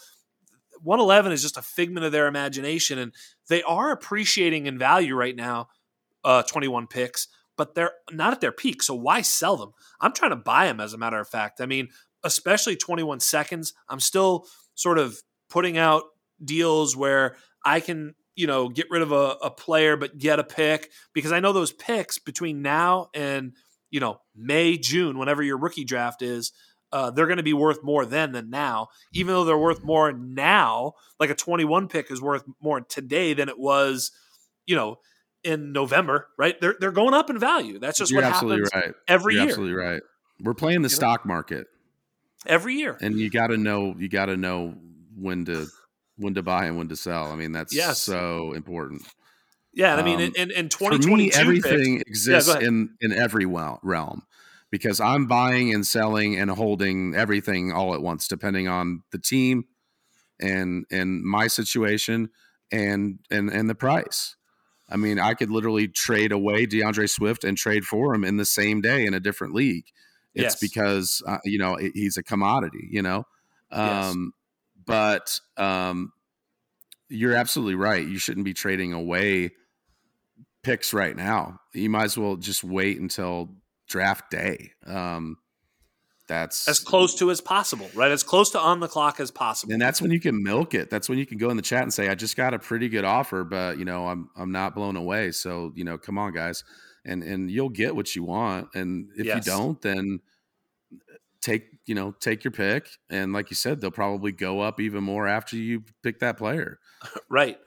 111 0.83 1.33
is 1.33 1.43
just 1.43 1.59
a 1.59 1.63
figment 1.63 2.07
of 2.07 2.13
their 2.13 2.27
imagination, 2.27 2.99
and 2.99 3.13
they 3.49 3.63
are 3.65 3.93
appreciating 3.93 4.67
in 4.67 4.79
value 4.79 5.15
right 5.15 5.37
now. 5.37 5.69
Uh, 6.23 6.43
21 6.43 6.87
picks, 6.87 7.29
but 7.61 7.75
they're 7.75 7.93
not 8.11 8.33
at 8.33 8.41
their 8.41 8.53
peak. 8.53 8.83
So 8.83 8.95
why 8.95 9.21
sell 9.21 9.55
them? 9.59 9.73
I'm 10.01 10.15
trying 10.15 10.31
to 10.31 10.37
buy 10.37 10.65
them, 10.65 10.81
as 10.81 10.95
a 10.95 10.99
matter 10.99 11.21
of 11.21 11.29
fact. 11.29 11.61
I 11.61 11.67
mean, 11.67 11.89
especially 12.25 12.75
21 12.75 13.21
seconds. 13.21 13.75
I'm 13.87 14.01
still 14.01 14.47
sort 14.77 14.99
of 14.99 15.21
putting 15.51 15.77
out 15.77 16.05
deals 16.43 16.97
where 16.97 17.37
I 17.63 17.81
can, 17.81 18.15
you 18.35 18.47
know, 18.47 18.71
get 18.71 18.87
rid 18.91 19.03
of 19.03 19.13
a, 19.13 19.37
a 19.43 19.51
player 19.51 19.99
but 19.99 20.17
get 20.17 20.39
a 20.39 20.43
pick 20.43 20.89
because 21.13 21.33
I 21.33 21.41
know 21.41 21.53
those 21.53 21.71
picks 21.71 22.19
between 22.19 22.63
now 22.63 23.09
and, 23.13 23.53
you 23.91 24.01
know, 24.01 24.23
May, 24.35 24.79
June, 24.79 25.19
whenever 25.19 25.43
your 25.43 25.59
rookie 25.59 25.85
draft 25.85 26.23
is, 26.23 26.53
uh, 26.93 27.11
they're 27.11 27.27
going 27.27 27.37
to 27.37 27.43
be 27.43 27.53
worth 27.53 27.85
more 27.85 28.07
then 28.07 28.33
than 28.33 28.49
now. 28.49 28.89
Even 29.13 29.35
though 29.35 29.45
they're 29.45 29.59
worth 29.59 29.85
more 29.85 30.13
now, 30.13 30.95
like 31.19 31.29
a 31.29 31.35
21 31.35 31.89
pick 31.89 32.11
is 32.11 32.23
worth 32.23 32.45
more 32.63 32.81
today 32.81 33.35
than 33.35 33.51
it 33.51 33.59
was, 33.59 34.13
you 34.65 34.77
know, 34.77 34.97
in 35.45 35.73
November, 35.73 36.29
right? 36.39 36.61
They're 36.61 36.77
they're 36.79 36.93
going 36.93 37.15
up 37.15 37.31
in 37.31 37.39
value. 37.39 37.79
That's 37.79 37.99
just 37.99 38.11
You're 38.11 38.23
what 38.23 38.31
absolutely 38.31 38.69
happens 38.73 38.87
right. 38.87 38.95
every 39.09 39.35
You're 39.35 39.43
year. 39.43 39.51
Absolutely 39.51 39.75
right. 39.75 40.03
We're 40.43 40.55
playing 40.55 40.83
the 40.83 40.89
you 40.89 40.95
stock 40.95 41.25
know? 41.25 41.35
market 41.35 41.67
every 42.47 42.75
year, 42.75 42.97
and 43.01 43.19
you 43.19 43.31
got 43.31 43.49
to 43.49 43.57
know 43.57 43.95
you 43.99 44.09
got 44.09 44.27
to 44.27 44.37
know 44.37 44.75
when 45.17 45.45
to 45.47 45.67
when 46.17 46.35
to 46.35 46.43
buy 46.43 46.67
and 46.67 46.77
when 46.77 46.89
to 46.89 46.97
sell. 46.97 47.33
I 47.33 47.37
mean, 47.37 47.53
that's 47.53 47.75
yes. 47.75 48.03
so 48.03 48.53
important. 48.53 49.03
Yeah, 49.73 49.95
I 49.97 50.03
mean, 50.03 50.17
um, 50.17 50.33
in, 50.37 50.51
in 50.51 50.69
2022, 50.69 51.39
everything 51.39 51.99
picks, 51.99 52.11
exists 52.11 52.55
yeah, 52.55 52.67
in 52.67 52.91
in 53.01 53.13
every 53.13 53.47
realm 53.47 54.23
because 54.71 55.01
I'm 55.01 55.27
buying 55.27 55.73
and 55.73 55.87
selling 55.87 56.39
and 56.39 56.51
holding 56.51 57.15
everything 57.15 57.73
all 57.73 57.95
at 57.95 58.03
once, 58.03 58.29
depending 58.29 58.69
on 58.69 59.03
the 59.13 59.19
team 59.19 59.65
and 60.41 60.85
and 60.91 61.23
my 61.23 61.47
situation 61.47 62.31
and 62.73 63.19
and 63.31 63.51
and 63.51 63.69
the 63.69 63.75
price. 63.75 64.37
I 64.91 64.97
mean, 64.97 65.19
I 65.19 65.35
could 65.35 65.51
literally 65.51 65.89
trade 65.89 66.33
away 66.33 66.67
D'Andre 66.67 67.07
Swift 67.07 67.45
and 67.45 67.57
trade 67.57 67.85
for 67.85 68.15
him 68.15 68.25
in 68.25 68.37
the 68.37 68.45
same 68.45 68.81
day 68.81 69.07
in 69.07 69.15
a 69.15 69.21
different 69.21 69.55
league. 69.55 69.87
It's 70.35 70.55
yes. 70.55 70.61
because 70.61 71.23
uh, 71.27 71.39
you 71.45 71.59
know 71.59 71.77
he's 71.77 72.17
a 72.17 72.23
commodity, 72.23 72.89
you 72.91 73.03
know. 73.03 73.25
Um, 73.71 74.33
yes. 74.35 74.87
But 74.87 75.41
um, 75.63 76.13
you're 77.09 77.35
absolutely 77.35 77.75
right. 77.75 78.07
You 78.07 78.19
shouldn't 78.19 78.45
be 78.45 78.55
trading 78.55 78.93
away 78.93 79.51
picks 80.63 80.93
right 80.93 81.17
now. 81.17 81.61
You 81.75 81.91
might 81.91 82.05
as 82.05 82.19
well 82.19 82.37
just 82.37 82.65
wait 82.65 83.01
until 83.01 83.51
draft 83.89 84.31
day. 84.31 84.73
Um, 84.87 85.37
that's 86.31 86.69
as 86.69 86.79
close 86.79 87.17
to 87.17 87.33
as 87.33 87.41
possible, 87.41 87.91
right? 87.93 88.13
As 88.13 88.23
close 88.23 88.51
to 88.51 88.61
on 88.61 88.79
the 88.79 88.87
clock 88.87 89.19
as 89.19 89.33
possible. 89.33 89.73
And 89.73 89.83
that's 89.83 90.01
when 90.01 90.13
you 90.13 90.21
can 90.21 90.41
milk 90.45 90.75
it. 90.75 90.89
That's 90.89 91.09
when 91.09 91.19
you 91.19 91.27
can 91.27 91.39
go 91.39 91.51
in 91.51 91.57
the 91.57 91.63
chat 91.63 91.83
and 91.83 91.93
say, 91.93 92.09
"I 92.09 92.15
just 92.15 92.37
got 92.37 92.55
a 92.55 92.59
pretty 92.61 92.89
good 92.89 93.05
offer, 93.05 93.43
but 93.43 93.79
you 93.79 93.85
know, 93.85 94.07
I'm 94.07 94.31
I'm 94.37 94.53
not 94.53 94.77
blown 94.77 94.95
away. 94.95 95.33
So 95.33 95.73
you 95.75 95.83
know, 95.83 95.99
come 95.99 96.19
on, 96.19 96.33
guys." 96.33 96.63
And 97.05 97.25
and 97.25 97.51
you'll 97.51 97.69
get 97.69 97.97
what 97.97 98.15
you 98.15 98.23
want. 98.23 98.69
And 98.75 99.09
if 99.17 99.27
yes. 99.27 99.45
you 99.45 99.53
don't, 99.53 99.83
then 99.83 100.21
uh, 100.93 101.15
take 101.41 101.65
you 101.87 101.97
know 101.97 102.13
take 102.21 102.45
your 102.45 102.53
pick. 102.53 102.89
And 103.11 103.33
like 103.33 103.51
you 103.51 103.57
said, 103.57 103.81
they'll 103.81 103.91
probably 103.91 104.31
go 104.31 104.61
up 104.61 104.79
even 104.81 105.03
more 105.03 105.27
after 105.27 105.57
you 105.57 105.83
pick 106.05 106.21
that 106.21 106.39
player. 106.39 106.79
right. 107.29 107.59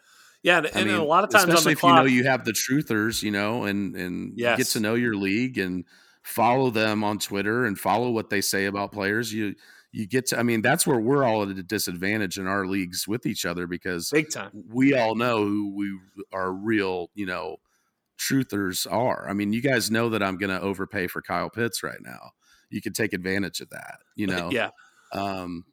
Yeah, 0.41 0.57
and, 0.57 0.69
I 0.73 0.83
mean, 0.83 0.95
a 0.95 1.03
lot 1.03 1.23
of 1.23 1.29
times, 1.29 1.45
especially 1.45 1.71
if 1.73 1.79
clock, 1.79 1.91
you 1.91 1.95
know 1.95 2.05
you 2.05 2.23
have 2.25 2.43
the 2.43 2.51
truthers, 2.51 3.23
you 3.23 3.31
know, 3.31 3.63
and 3.63 3.95
and 3.95 4.33
yes. 4.35 4.57
get 4.57 4.67
to 4.67 4.79
know 4.81 4.95
your 4.95 5.15
league 5.15 5.57
and 5.57 5.85
follow 6.23 6.69
them 6.69 7.03
on 7.03 7.19
Twitter 7.19 7.65
and 7.65 7.77
follow 7.77 8.09
what 8.09 8.29
they 8.29 8.41
say 8.41 8.65
about 8.65 8.91
players. 8.91 9.31
You 9.31 9.55
you 9.91 10.07
get 10.07 10.27
to 10.27 10.39
I 10.39 10.43
mean 10.43 10.61
that's 10.61 10.87
where 10.87 10.99
we're 10.99 11.23
all 11.23 11.43
at 11.43 11.49
a 11.49 11.63
disadvantage 11.63 12.37
in 12.37 12.47
our 12.47 12.65
leagues 12.65 13.07
with 13.07 13.25
each 13.25 13.45
other 13.45 13.67
because 13.67 14.09
big 14.09 14.31
time 14.31 14.51
we 14.69 14.95
all 14.95 15.15
know 15.15 15.45
who 15.45 15.75
we 15.75 15.99
are 16.33 16.51
real, 16.51 17.09
you 17.13 17.25
know, 17.25 17.57
truthers 18.17 18.91
are. 18.91 19.27
I 19.29 19.33
mean, 19.33 19.53
you 19.53 19.61
guys 19.61 19.91
know 19.91 20.09
that 20.09 20.23
I'm 20.23 20.37
going 20.37 20.49
to 20.49 20.61
overpay 20.61 21.07
for 21.07 21.21
Kyle 21.21 21.49
Pitts 21.49 21.83
right 21.83 22.01
now. 22.01 22.31
You 22.69 22.81
can 22.81 22.93
take 22.93 23.13
advantage 23.13 23.59
of 23.61 23.69
that, 23.69 23.99
you 24.15 24.27
know. 24.27 24.49
yeah. 24.51 24.69
Um 25.11 25.65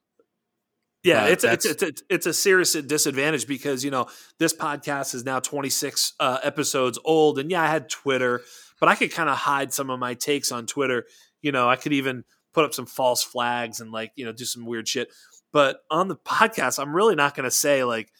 yeah, 1.02 1.26
it's 1.26 1.44
it's, 1.44 1.64
it's, 1.64 1.82
a, 1.82 1.92
it's 2.10 2.26
a 2.26 2.32
serious 2.34 2.74
disadvantage 2.74 3.46
because 3.46 3.82
you 3.82 3.90
know 3.90 4.06
this 4.38 4.52
podcast 4.52 5.14
is 5.14 5.24
now 5.24 5.40
26 5.40 6.12
uh, 6.20 6.38
episodes 6.42 6.98
old, 7.06 7.38
and 7.38 7.50
yeah, 7.50 7.62
I 7.62 7.68
had 7.68 7.88
Twitter, 7.88 8.42
but 8.80 8.88
I 8.88 8.94
could 8.94 9.12
kind 9.12 9.28
of 9.28 9.36
hide 9.36 9.72
some 9.72 9.90
of 9.90 10.00
my 10.00 10.14
takes 10.14 10.50
on 10.50 10.66
Twitter. 10.66 11.04
You 11.42 11.52
know, 11.52 11.68
I 11.68 11.76
could 11.76 11.92
even 11.92 12.24
put 12.52 12.64
up 12.64 12.74
some 12.74 12.86
false 12.86 13.22
flags 13.22 13.80
and 13.80 13.92
like, 13.92 14.12
you 14.16 14.24
know, 14.24 14.32
do 14.32 14.44
some 14.44 14.66
weird 14.66 14.88
shit. 14.88 15.08
But 15.52 15.80
on 15.90 16.08
the 16.08 16.16
podcast, 16.16 16.78
I'm 16.78 16.94
really 16.94 17.14
not 17.14 17.34
going 17.36 17.44
to 17.44 17.50
say 17.50 17.84
like, 17.84 18.10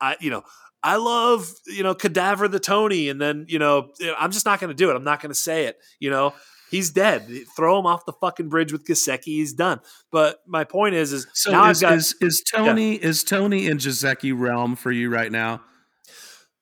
I, 0.00 0.16
you 0.20 0.30
know, 0.30 0.42
I 0.82 0.96
love, 0.96 1.48
you 1.66 1.82
know, 1.82 1.94
cadaver 1.94 2.48
the 2.48 2.58
Tony. 2.58 3.08
And 3.08 3.20
then, 3.20 3.46
you 3.48 3.58
know, 3.58 3.90
eh, 4.00 4.12
I'm 4.18 4.32
just 4.32 4.46
not 4.46 4.60
going 4.60 4.68
to 4.68 4.74
do 4.74 4.90
it. 4.90 4.96
I'm 4.96 5.04
not 5.04 5.20
going 5.20 5.30
to 5.30 5.38
say 5.38 5.66
it, 5.66 5.76
you 6.00 6.10
know, 6.10 6.34
he's 6.70 6.90
dead. 6.90 7.26
Eh, 7.30 7.40
throw 7.56 7.78
him 7.78 7.86
off 7.86 8.04
the 8.04 8.12
fucking 8.12 8.48
bridge 8.48 8.72
with 8.72 8.86
Gesicki. 8.86 9.24
He's 9.24 9.52
done. 9.52 9.80
But 10.10 10.40
my 10.46 10.64
point 10.64 10.94
is, 10.94 11.12
is 11.12 11.26
so 11.34 11.52
now 11.52 11.70
is, 11.70 11.80
got, 11.80 11.92
is, 11.94 12.14
is 12.20 12.42
Toney, 12.42 12.94
yeah. 12.94 13.06
is 13.06 13.22
Toney 13.22 13.66
in 13.66 13.78
Gesicki 13.78 14.32
realm 14.36 14.74
for 14.74 14.90
you 14.90 15.10
right 15.10 15.30
now? 15.30 15.60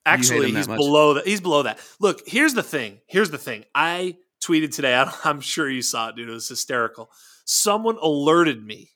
Actually, 0.06 0.52
he's 0.52 0.66
below 0.66 1.14
that. 1.14 1.26
He's 1.26 1.40
below 1.40 1.62
that. 1.64 1.78
Look, 2.00 2.22
here's 2.26 2.54
the 2.54 2.62
thing. 2.62 3.00
Here's 3.06 3.30
the 3.30 3.38
thing. 3.38 3.64
I 3.74 4.16
tweeted 4.42 4.74
today. 4.74 4.94
I'm 5.24 5.40
sure 5.40 5.68
you 5.68 5.82
saw 5.82 6.08
it, 6.08 6.16
dude. 6.16 6.28
It 6.28 6.32
was 6.32 6.48
hysterical. 6.48 7.10
Someone 7.44 7.98
alerted 8.00 8.64
me 8.64 8.90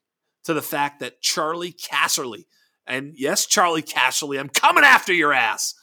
to 0.44 0.54
the 0.54 0.62
fact 0.62 1.00
that 1.00 1.20
Charlie 1.20 1.72
Casserly, 1.72 2.46
and 2.86 3.14
yes, 3.16 3.46
Charlie 3.46 3.82
Casserly, 3.82 4.38
I'm 4.38 4.48
coming 4.48 4.84
after 4.84 5.12
your 5.12 5.32
ass. 5.32 5.74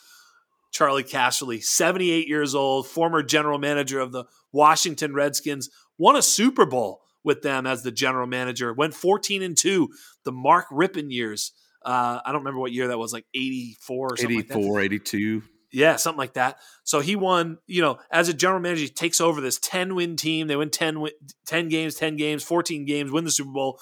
Charlie 0.71 1.03
Casserly, 1.03 1.61
78 1.61 2.27
years 2.27 2.55
old, 2.55 2.87
former 2.87 3.21
general 3.23 3.59
manager 3.59 3.99
of 3.99 4.11
the 4.11 4.25
Washington 4.53 5.13
Redskins, 5.13 5.69
won 5.97 6.15
a 6.15 6.21
Super 6.21 6.65
Bowl 6.65 7.01
with 7.23 7.41
them 7.41 7.67
as 7.67 7.83
the 7.83 7.91
general 7.91 8.27
manager, 8.27 8.73
went 8.73 8.93
14 8.93 9.41
and 9.43 9.57
2, 9.57 9.89
the 10.23 10.31
Mark 10.31 10.67
Rypien 10.71 11.11
years. 11.11 11.51
Uh, 11.83 12.19
I 12.23 12.31
don't 12.31 12.41
remember 12.41 12.59
what 12.59 12.71
year 12.71 12.87
that 12.87 12.97
was, 12.97 13.13
like 13.13 13.25
84 13.33 14.13
or 14.13 14.17
something 14.17 14.39
84, 14.39 14.75
like 14.75 14.85
82. 14.85 15.43
Yeah, 15.73 15.95
something 15.95 16.17
like 16.17 16.33
that. 16.33 16.57
So 16.83 16.99
he 16.99 17.15
won, 17.15 17.57
you 17.65 17.81
know, 17.81 17.97
as 18.11 18.27
a 18.27 18.33
general 18.33 18.59
manager, 18.59 18.81
he 18.81 18.89
takes 18.89 19.21
over 19.21 19.39
this 19.39 19.57
10 19.59 19.95
win 19.95 20.17
team. 20.17 20.47
They 20.47 20.55
win 20.55 20.69
10, 20.69 20.99
win, 20.99 21.13
10 21.45 21.69
games, 21.69 21.95
10 21.95 22.17
games, 22.17 22.43
14 22.43 22.85
games, 22.85 23.11
win 23.11 23.23
the 23.23 23.31
Super 23.31 23.51
Bowl. 23.51 23.79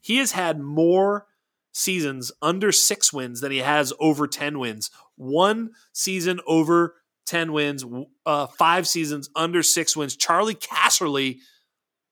He 0.00 0.18
has 0.18 0.32
had 0.32 0.60
more 0.60 1.26
seasons 1.72 2.30
under 2.42 2.70
six 2.70 3.12
wins 3.12 3.40
than 3.40 3.52
he 3.52 3.58
has 3.58 3.92
over 3.98 4.26
10 4.26 4.58
wins. 4.58 4.90
One 5.16 5.70
season 5.92 6.40
over 6.46 6.96
10 7.26 7.52
wins, 7.52 7.84
uh, 8.26 8.46
five 8.46 8.86
seasons 8.86 9.30
under 9.34 9.62
six 9.62 9.96
wins. 9.96 10.14
Charlie 10.14 10.54
Casserly, 10.54 11.38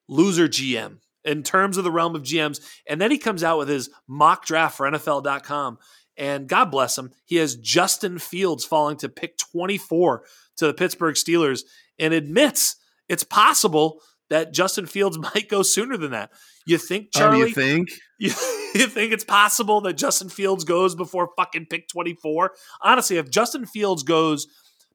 loser 0.07 0.47
GM 0.47 0.97
in 1.25 1.43
terms 1.43 1.77
of 1.77 1.83
the 1.83 1.91
realm 1.91 2.15
of 2.15 2.23
GMs. 2.23 2.59
And 2.87 2.99
then 2.99 3.11
he 3.11 3.17
comes 3.17 3.43
out 3.43 3.57
with 3.57 3.69
his 3.69 3.89
mock 4.07 4.45
draft 4.45 4.77
for 4.77 4.89
NFL.com. 4.89 5.77
And 6.15 6.47
God 6.47 6.65
bless 6.65 6.97
him, 6.97 7.11
he 7.25 7.37
has 7.37 7.55
Justin 7.55 8.19
Fields 8.19 8.65
falling 8.65 8.97
to 8.97 9.09
pick 9.09 9.37
24 9.37 10.23
to 10.57 10.67
the 10.67 10.73
Pittsburgh 10.73 11.15
Steelers 11.15 11.61
and 11.97 12.13
admits 12.13 12.75
it's 13.09 13.23
possible 13.23 13.99
that 14.29 14.53
Justin 14.53 14.85
Fields 14.85 15.17
might 15.35 15.49
go 15.49 15.63
sooner 15.63 15.97
than 15.97 16.11
that. 16.11 16.31
You 16.65 16.77
think, 16.77 17.07
oh, 17.15 17.19
Charlie? 17.19 17.41
Oh, 17.41 17.45
you 17.45 17.53
think? 17.53 17.89
You, 18.19 18.29
you 18.73 18.87
think 18.87 19.11
it's 19.11 19.25
possible 19.25 19.81
that 19.81 19.97
Justin 19.97 20.29
Fields 20.29 20.63
goes 20.63 20.95
before 20.95 21.31
fucking 21.35 21.65
pick 21.69 21.89
24? 21.89 22.53
Honestly, 22.81 23.17
if 23.17 23.29
Justin 23.29 23.65
Fields 23.65 24.03
goes 24.03 24.47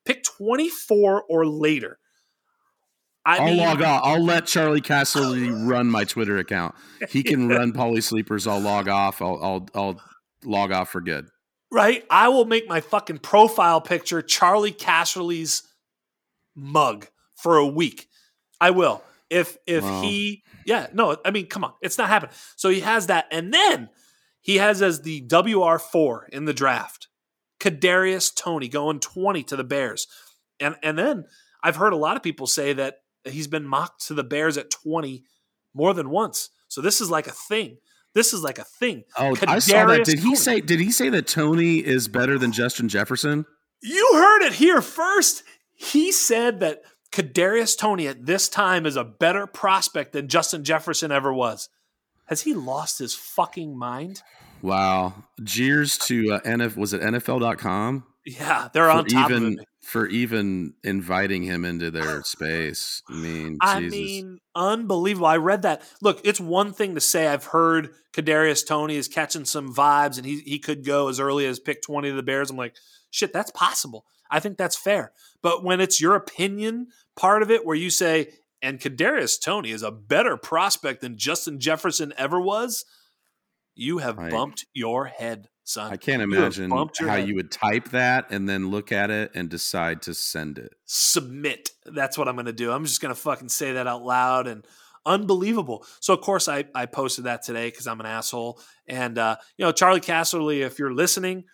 pick 0.07 0.23
24 0.23 1.25
or 1.29 1.47
later, 1.47 1.99
I 3.29 3.45
will 3.45 3.57
log 3.57 3.83
off. 3.83 4.03
I'll 4.05 4.25
let 4.25 4.47
Charlie 4.47 4.81
Casserly 4.81 5.53
run 5.69 5.87
my 5.91 6.05
Twitter 6.05 6.39
account. 6.39 6.75
He 7.11 7.23
can 7.23 7.49
run 7.49 7.73
Paulie 7.73 8.03
Sleepers. 8.03 8.47
I'll 8.47 8.61
log 8.61 8.89
off. 8.89 9.21
I'll, 9.21 9.39
I'll 9.43 9.69
I'll 9.75 10.01
log 10.45 10.73
off 10.73 10.91
for 10.91 11.03
good. 11.03 11.29
Right? 11.71 12.05
I 12.09 12.29
will 12.29 12.47
make 12.47 12.67
my 12.67 12.81
fucking 12.81 13.19
profile 13.19 13.83
picture 13.83 14.23
Charlie 14.23 14.73
Casserly's 14.73 15.63
mug 16.57 17.09
for 17.35 17.59
a 17.59 17.67
week. 17.67 18.09
I 18.61 18.71
will. 18.71 19.03
If 19.29 19.59
if 19.67 19.85
wow. 19.85 20.01
he 20.01 20.43
yeah, 20.65 20.87
no, 20.95 21.17
I 21.25 21.31
mean, 21.31 21.47
come 21.47 21.65
on. 21.65 21.75
It's 21.83 21.99
not 21.99 22.09
happening. 22.09 22.35
So 22.57 22.71
he 22.71 22.81
has 22.81 23.09
that. 23.09 23.27
And 23.31 23.53
then 23.53 23.91
he 24.41 24.57
has 24.57 24.81
as 24.81 25.03
the 25.03 25.27
WR4 25.29 26.29
in 26.31 26.47
the 26.47 26.55
draft. 26.55 27.09
Kadarius 27.61 28.35
Toney 28.35 28.69
going 28.69 29.01
20 29.01 29.43
to 29.45 29.57
the 29.57 29.65
Bears. 29.65 30.07
And 30.61 30.77
and 30.83 30.99
then 30.99 31.25
I've 31.63 31.77
heard 31.77 31.93
a 31.93 31.97
lot 31.97 32.17
of 32.17 32.23
people 32.23 32.47
say 32.47 32.73
that 32.73 33.01
he's 33.25 33.47
been 33.47 33.67
mocked 33.67 34.07
to 34.07 34.15
the 34.15 34.25
Bears 34.25 34.57
at 34.57 34.71
20 34.71 35.25
more 35.75 35.95
than 35.95 36.11
once. 36.11 36.51
So 36.69 36.81
this 36.81 37.01
is 37.01 37.11
like 37.11 37.27
a 37.27 37.33
thing. 37.33 37.79
This 38.15 38.33
is 38.33 38.43
like 38.43 38.59
a 38.59 38.65
thing. 38.65 39.05
Oh, 39.17 39.35
Kadarius 39.35 39.49
I 39.49 39.59
saw 39.59 39.87
that. 39.87 40.05
Did 40.05 40.19
he 40.21 40.35
say? 40.35 40.61
Did 40.61 40.81
he 40.81 40.91
say 40.91 41.09
that 41.11 41.27
Toney 41.27 41.79
is 41.79 42.09
better 42.09 42.39
than 42.39 42.53
Justin 42.53 42.89
Jefferson? 42.89 43.45
You 43.83 44.11
heard 44.15 44.43
it 44.43 44.55
here 44.55 44.83
first. 44.83 45.45
He 45.75 46.11
said 46.11 46.61
that 46.61 46.83
Kadarius 47.13 47.79
Toney 47.79 48.09
at 48.09 48.27
this 48.27 48.49
time 48.49 48.87
is 48.87 48.97
a 48.97 49.05
better 49.05 49.47
prospect 49.47 50.13
than 50.13 50.29
Justin 50.29 50.65
Jefferson 50.65 51.13
ever 51.13 51.33
was. 51.33 51.69
Has 52.27 52.43
he 52.43 52.55
lost 52.55 52.99
his 52.99 53.15
fucking 53.15 53.79
mind? 53.79 54.23
Wow. 54.63 55.15
Jeers 55.43 55.97
to 55.99 56.35
uh, 56.35 56.41
NF 56.41 56.77
was 56.77 56.93
it 56.93 57.01
NFL.com? 57.01 58.05
Yeah, 58.27 58.69
they're 58.73 58.91
on 58.91 59.07
top 59.07 59.31
even, 59.31 59.47
of 59.47 59.53
it. 59.55 59.59
For 59.89 60.07
even 60.07 60.75
inviting 60.85 61.45
him 61.45 61.65
into 61.65 61.91
their 61.91 62.23
space. 62.25 63.03
I 63.09 63.15
mean, 63.15 63.57
I 63.63 63.81
Jesus. 63.81 63.99
mean, 63.99 64.39
unbelievable. 64.55 65.27
I 65.27 65.39
read 65.39 65.63
that. 65.63 65.81
Look, 66.03 66.21
it's 66.25 66.39
one 66.39 66.75
thing 66.75 66.95
to 66.95 67.01
say 67.01 67.27
I've 67.27 67.47
heard 67.47 67.95
Kadarius 68.13 68.67
Toney 68.67 68.97
is 68.97 69.09
catching 69.09 69.47
some 69.47 69.75
vibes 69.75 70.19
and 70.19 70.27
he 70.27 70.41
he 70.41 70.59
could 70.59 70.85
go 70.85 71.09
as 71.09 71.19
early 71.19 71.47
as 71.47 71.59
pick 71.59 71.81
20 71.81 72.11
of 72.11 72.17
the 72.17 72.23
Bears. 72.23 72.51
I'm 72.51 72.59
like, 72.59 72.77
shit, 73.11 73.33
that's 73.33 73.51
possible. 73.53 74.05
I 74.31 74.41
think 74.41 74.59
that's 74.59 74.77
fair. 74.77 75.13
But 75.43 75.65
when 75.65 75.81
it's 75.81 76.03
your 76.03 76.15
opinion 76.15 76.89
part 77.17 77.43
of 77.43 77.51
it 77.51 77.65
where 77.65 77.77
you 77.77 77.89
say, 77.89 78.29
and 78.61 78.79
Kadarius 78.81 79.41
Toney 79.41 79.71
is 79.71 79.83
a 79.83 79.91
better 79.91 80.37
prospect 80.37 81.01
than 81.01 81.17
Justin 81.17 81.61
Jefferson 81.61 82.13
ever 82.19 82.39
was, 82.39 82.85
you 83.75 83.99
have 83.99 84.17
bumped 84.17 84.67
your 84.75 85.07
head 85.07 85.49
son. 85.69 85.93
I 85.93 85.97
can't 85.97 86.23
imagine 86.23 86.71
how 86.71 86.89
head. 86.99 87.29
you 87.29 87.35
would 87.35 87.51
type 87.51 87.91
that 87.91 88.31
and 88.31 88.49
then 88.49 88.71
look 88.71 88.91
at 88.91 89.11
it 89.11 89.33
and 89.35 89.49
decide 89.49 90.03
to 90.03 90.15
send 90.15 90.59
it. 90.59 90.75
Submit. 90.85 91.71
That's 91.85 92.17
what 92.17 92.29
I'm 92.29 92.35
going 92.35 92.47
to 92.47 92.53
do. 92.53 92.73
I'm 92.73 92.85
just 92.85 93.01
going 93.01 93.15
to 93.15 93.21
fucking 93.21 93.51
say 93.51 93.73
that 93.73 93.87
out 93.87 94.03
loud 94.03 94.47
and 94.47 94.65
unbelievable. 95.05 95.85
So 96.01 96.15
of 96.15 96.21
course 96.21 96.49
I 96.49 96.65
I 96.75 96.87
posted 96.87 97.25
that 97.25 97.43
today 97.43 97.69
because 97.69 97.87
I'm 97.87 98.01
an 98.01 98.07
asshole. 98.07 98.61
And 98.87 99.19
uh, 99.19 99.37
you 99.57 99.65
know 99.65 99.73
Charlie 99.73 100.01
Casserly, 100.01 100.61
if 100.61 100.79
you're 100.79 100.95
listening, 100.95 101.45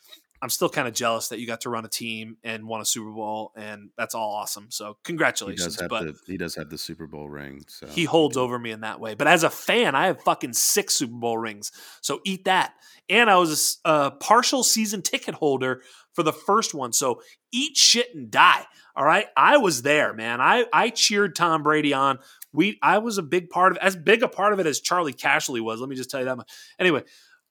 I'm 0.43 0.51
still 0.51 0.69
kind 0.69 0.87
of 0.87 0.95
jealous 0.95 1.29
that 1.29 1.39
you 1.39 1.47
got 1.47 1.63
to 1.63 1.71
run 1.71 1.85
a 1.85 1.89
team 1.89 2.37
and 2.45 2.67
won 2.67 2.81
a 2.81 2.85
Super 2.85 3.11
Bowl, 3.11 3.53
and 3.57 3.91
that's 3.97 4.15
all 4.15 4.33
awesome. 4.33 4.67
So 4.71 4.99
congratulations. 5.03 5.81
He 5.81 5.87
but 5.87 6.05
the, 6.05 6.19
he 6.27 6.37
does 6.37 6.55
have 6.57 6.69
the 6.69 6.77
Super 6.77 7.07
Bowl 7.07 7.29
ring. 7.29 7.65
So 7.67 7.87
he 7.87 8.05
holds 8.05 8.37
over 8.37 8.59
me 8.59 8.71
in 8.71 8.81
that 8.81 9.01
way. 9.01 9.15
But 9.15 9.27
as 9.27 9.43
a 9.43 9.51
fan, 9.51 9.95
I 9.95 10.07
have 10.07 10.21
fucking 10.23 10.53
six 10.53 10.95
Super 10.95 11.15
Bowl 11.15 11.39
rings. 11.39 11.73
So 12.03 12.21
eat 12.25 12.45
that. 12.45 12.75
And 13.09 13.31
I 13.31 13.37
was 13.37 13.79
a, 13.85 13.91
a 13.91 14.11
partial 14.11 14.65
season 14.65 15.03
ticket 15.03 15.35
holder 15.35 15.83
for 16.13 16.23
the 16.23 16.33
first 16.33 16.75
one. 16.75 16.93
So 16.93 17.23
eat 17.53 17.77
shit 17.77 18.15
and 18.15 18.31
die. 18.31 18.65
All 18.97 19.05
right. 19.05 19.27
I 19.37 19.57
was 19.57 19.83
there, 19.83 20.13
man. 20.13 20.41
I, 20.41 20.67
I 20.73 20.91
cheered 20.91 21.35
Tom 21.35 21.63
Brady 21.63 21.93
on. 21.93 22.19
We 22.53 22.79
I 22.83 22.99
was 22.99 23.19
a 23.19 23.23
big 23.23 23.51
part 23.51 23.73
of 23.73 23.79
as 23.79 23.97
big 23.97 24.23
a 24.23 24.29
part 24.29 24.53
of 24.53 24.61
it 24.61 24.67
as 24.67 24.81
Charlie 24.81 25.13
Casserly 25.13 25.61
was. 25.61 25.81
Let 25.81 25.89
me 25.89 25.97
just 25.97 26.11
tell 26.11 26.21
you 26.21 26.27
that 26.27 26.37
much. 26.37 26.51
Anyway, 26.79 27.03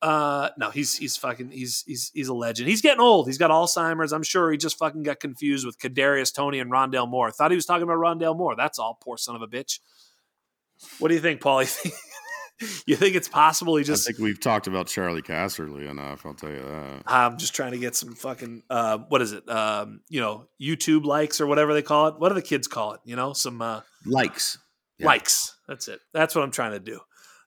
uh, 0.03 0.49
no, 0.57 0.69
he's 0.69 0.97
he's 0.97 1.15
fucking 1.15 1.49
he's 1.49 1.83
he's 1.87 2.11
he's 2.13 2.27
a 2.27 2.33
legend. 2.33 2.67
He's 2.67 2.81
getting 2.81 2.99
old. 2.99 3.25
He's 3.25 3.37
got 3.37 3.51
Alzheimer's. 3.51 4.11
I'm 4.11 4.21
sure 4.21 4.51
he 4.51 4.57
just 4.57 4.77
fucking 4.77 5.03
got 5.03 5.21
confused 5.21 5.65
with 5.65 5.79
Kadarius 5.79 6.33
Toney 6.33 6.59
and 6.59 6.69
Rondale 6.69 7.09
Moore. 7.09 7.31
Thought 7.31 7.51
he 7.51 7.55
was 7.55 7.65
talking 7.65 7.83
about 7.83 7.97
Rondale 7.97 8.37
Moore. 8.37 8.55
That's 8.55 8.79
all. 8.79 8.99
Poor 9.01 9.17
son 9.17 9.35
of 9.35 9.41
a 9.41 9.47
bitch. 9.47 9.79
What 10.99 11.07
do 11.07 11.13
you 11.13 11.21
think, 11.21 11.41
Paul? 11.41 11.63
You 12.61 12.67
think, 12.67 12.83
you 12.85 12.95
think 12.95 13.15
it's 13.15 13.27
possible 13.27 13.75
he 13.77 13.83
just? 13.83 14.07
I 14.07 14.11
think 14.11 14.23
we've 14.23 14.39
talked 14.39 14.67
about 14.67 14.87
Charlie 14.87 15.23
Casserly 15.23 15.89
enough. 15.89 16.25
I'll 16.25 16.35
tell 16.35 16.51
you 16.51 16.63
that. 16.63 17.01
I'm 17.07 17.37
just 17.37 17.55
trying 17.55 17.71
to 17.71 17.79
get 17.79 17.95
some 17.95 18.13
fucking 18.13 18.63
uh, 18.69 18.99
what 19.09 19.21
is 19.21 19.31
it? 19.31 19.49
Um, 19.49 20.01
you 20.07 20.21
know, 20.21 20.47
YouTube 20.61 21.03
likes 21.03 21.41
or 21.41 21.47
whatever 21.47 21.73
they 21.73 21.81
call 21.81 22.09
it. 22.09 22.19
What 22.19 22.29
do 22.29 22.35
the 22.35 22.43
kids 22.43 22.67
call 22.67 22.93
it? 22.93 22.99
You 23.05 23.15
know, 23.15 23.33
some 23.33 23.61
uh, 23.61 23.81
likes. 24.05 24.59
Yeah. 24.99 25.07
Likes. 25.07 25.57
That's 25.67 25.87
it. 25.87 25.99
That's 26.13 26.35
what 26.35 26.43
I'm 26.43 26.51
trying 26.51 26.71
to 26.71 26.79
do. 26.79 26.99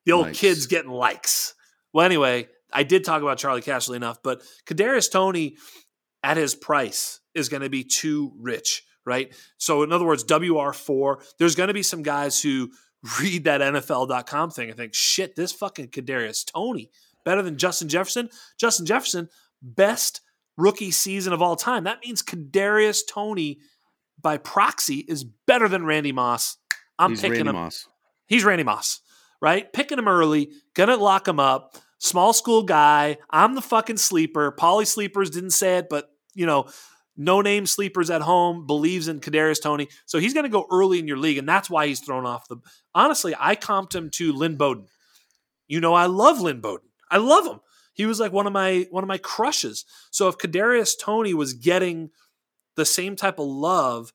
The 0.06 0.12
old 0.12 0.26
likes. 0.26 0.40
kids 0.40 0.66
getting 0.66 0.90
likes. 0.90 1.54
Well, 1.96 2.04
anyway, 2.04 2.48
I 2.70 2.82
did 2.82 3.06
talk 3.06 3.22
about 3.22 3.38
Charlie 3.38 3.62
Casserly 3.62 3.96
enough, 3.96 4.22
but 4.22 4.42
Kadarius 4.66 5.10
Toney 5.10 5.56
at 6.22 6.36
his 6.36 6.54
price 6.54 7.20
is 7.34 7.48
going 7.48 7.62
to 7.62 7.70
be 7.70 7.84
too 7.84 8.34
rich, 8.38 8.84
right? 9.06 9.34
So, 9.56 9.82
in 9.82 9.92
other 9.92 10.04
words, 10.04 10.22
WR4, 10.24 11.24
there's 11.38 11.54
going 11.54 11.68
to 11.68 11.72
be 11.72 11.82
some 11.82 12.02
guys 12.02 12.38
who 12.42 12.70
read 13.18 13.44
that 13.44 13.62
NFL.com 13.62 14.50
thing 14.50 14.68
and 14.68 14.76
think, 14.76 14.92
shit, 14.92 15.36
this 15.36 15.52
fucking 15.52 15.88
Kadarius 15.88 16.44
Toney 16.44 16.90
better 17.24 17.40
than 17.40 17.56
Justin 17.56 17.88
Jefferson. 17.88 18.28
Justin 18.60 18.84
Jefferson, 18.84 19.30
best 19.62 20.20
rookie 20.58 20.90
season 20.90 21.32
of 21.32 21.40
all 21.40 21.56
time. 21.56 21.84
That 21.84 22.00
means 22.04 22.22
Kadarius 22.22 23.06
Toney 23.08 23.60
by 24.20 24.36
proxy, 24.36 24.96
is 25.08 25.24
better 25.24 25.66
than 25.66 25.86
Randy 25.86 26.12
Moss. 26.12 26.58
I'm 26.98 27.12
He's 27.12 27.22
picking 27.22 27.36
Randy 27.36 27.48
him. 27.48 27.56
Moss. 27.56 27.88
He's 28.26 28.44
Randy 28.44 28.64
Moss, 28.64 29.00
right? 29.40 29.72
Picking 29.72 29.98
him 29.98 30.08
early, 30.08 30.50
gonna 30.74 30.96
lock 30.96 31.26
him 31.26 31.40
up. 31.40 31.78
Small 31.98 32.32
school 32.32 32.62
guy. 32.62 33.18
I'm 33.30 33.54
the 33.54 33.62
fucking 33.62 33.96
sleeper. 33.96 34.52
Paulie 34.52 34.86
Sleepers 34.86 35.30
didn't 35.30 35.50
say 35.50 35.78
it, 35.78 35.88
but 35.88 36.10
you 36.34 36.46
know, 36.46 36.68
no 37.16 37.40
name 37.40 37.66
sleepers 37.66 38.10
at 38.10 38.20
home 38.20 38.66
believes 38.66 39.08
in 39.08 39.20
Kadarius 39.20 39.62
Toney, 39.62 39.88
So 40.04 40.18
he's 40.18 40.34
going 40.34 40.44
to 40.44 40.50
go 40.50 40.66
early 40.70 40.98
in 40.98 41.08
your 41.08 41.16
league, 41.16 41.38
and 41.38 41.48
that's 41.48 41.70
why 41.70 41.86
he's 41.86 42.00
thrown 42.00 42.26
off 42.26 42.48
the. 42.48 42.58
Honestly, 42.94 43.34
I 43.38 43.56
comped 43.56 43.94
him 43.94 44.10
to 44.10 44.32
Lynn 44.32 44.56
Bowden. 44.56 44.86
You 45.66 45.80
know, 45.80 45.94
I 45.94 46.06
love 46.06 46.40
Lynn 46.40 46.60
Bowden. 46.60 46.88
I 47.10 47.16
love 47.16 47.46
him. 47.46 47.60
He 47.94 48.04
was 48.04 48.20
like 48.20 48.32
one 48.32 48.46
of 48.46 48.52
my 48.52 48.86
one 48.90 49.02
of 49.02 49.08
my 49.08 49.18
crushes. 49.18 49.86
So 50.10 50.28
if 50.28 50.36
Kadarius 50.36 50.94
Toney 51.00 51.32
was 51.32 51.54
getting 51.54 52.10
the 52.76 52.84
same 52.84 53.16
type 53.16 53.38
of 53.38 53.46
love 53.46 54.12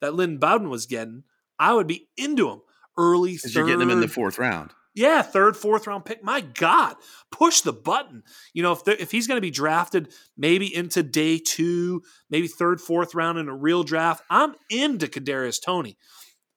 that 0.00 0.14
Lynn 0.14 0.38
Bowden 0.38 0.70
was 0.70 0.86
getting, 0.86 1.24
I 1.58 1.74
would 1.74 1.88
be 1.88 2.08
into 2.16 2.48
him 2.48 2.60
early. 2.96 3.36
Third, 3.36 3.54
you're 3.54 3.66
getting 3.66 3.82
him 3.82 3.90
in 3.90 4.00
the 4.00 4.08
fourth 4.08 4.38
round. 4.38 4.70
Yeah, 4.94 5.22
third, 5.22 5.56
fourth 5.56 5.86
round 5.88 6.04
pick. 6.04 6.22
My 6.22 6.40
God, 6.40 6.94
push 7.32 7.62
the 7.62 7.72
button. 7.72 8.22
You 8.52 8.62
know, 8.62 8.72
if 8.72 8.86
if 8.86 9.10
he's 9.10 9.26
going 9.26 9.36
to 9.36 9.42
be 9.42 9.50
drafted 9.50 10.12
maybe 10.36 10.72
into 10.72 11.02
day 11.02 11.38
two, 11.38 12.02
maybe 12.30 12.46
third, 12.46 12.80
fourth 12.80 13.14
round 13.14 13.38
in 13.38 13.48
a 13.48 13.54
real 13.54 13.82
draft, 13.82 14.22
I'm 14.30 14.54
into 14.70 15.08
Kadarius 15.08 15.60
Toney. 15.60 15.98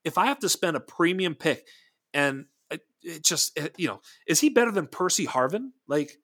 If 0.04 0.18
I 0.20 0.28
have 0.28 0.40
to 0.40 0.50
spend 0.50 0.78
a 0.78 0.80
premium 0.80 1.34
pick, 1.34 1.66
and 2.14 2.46
it, 2.70 2.82
it 3.02 3.24
just 3.24 3.58
it, 3.58 3.74
you 3.78 3.88
know, 3.88 4.02
is 4.28 4.40
he 4.40 4.50
better 4.50 4.72
than 4.72 4.86
Percy 4.86 5.26
Harvin? 5.26 5.72
Like, 5.88 6.18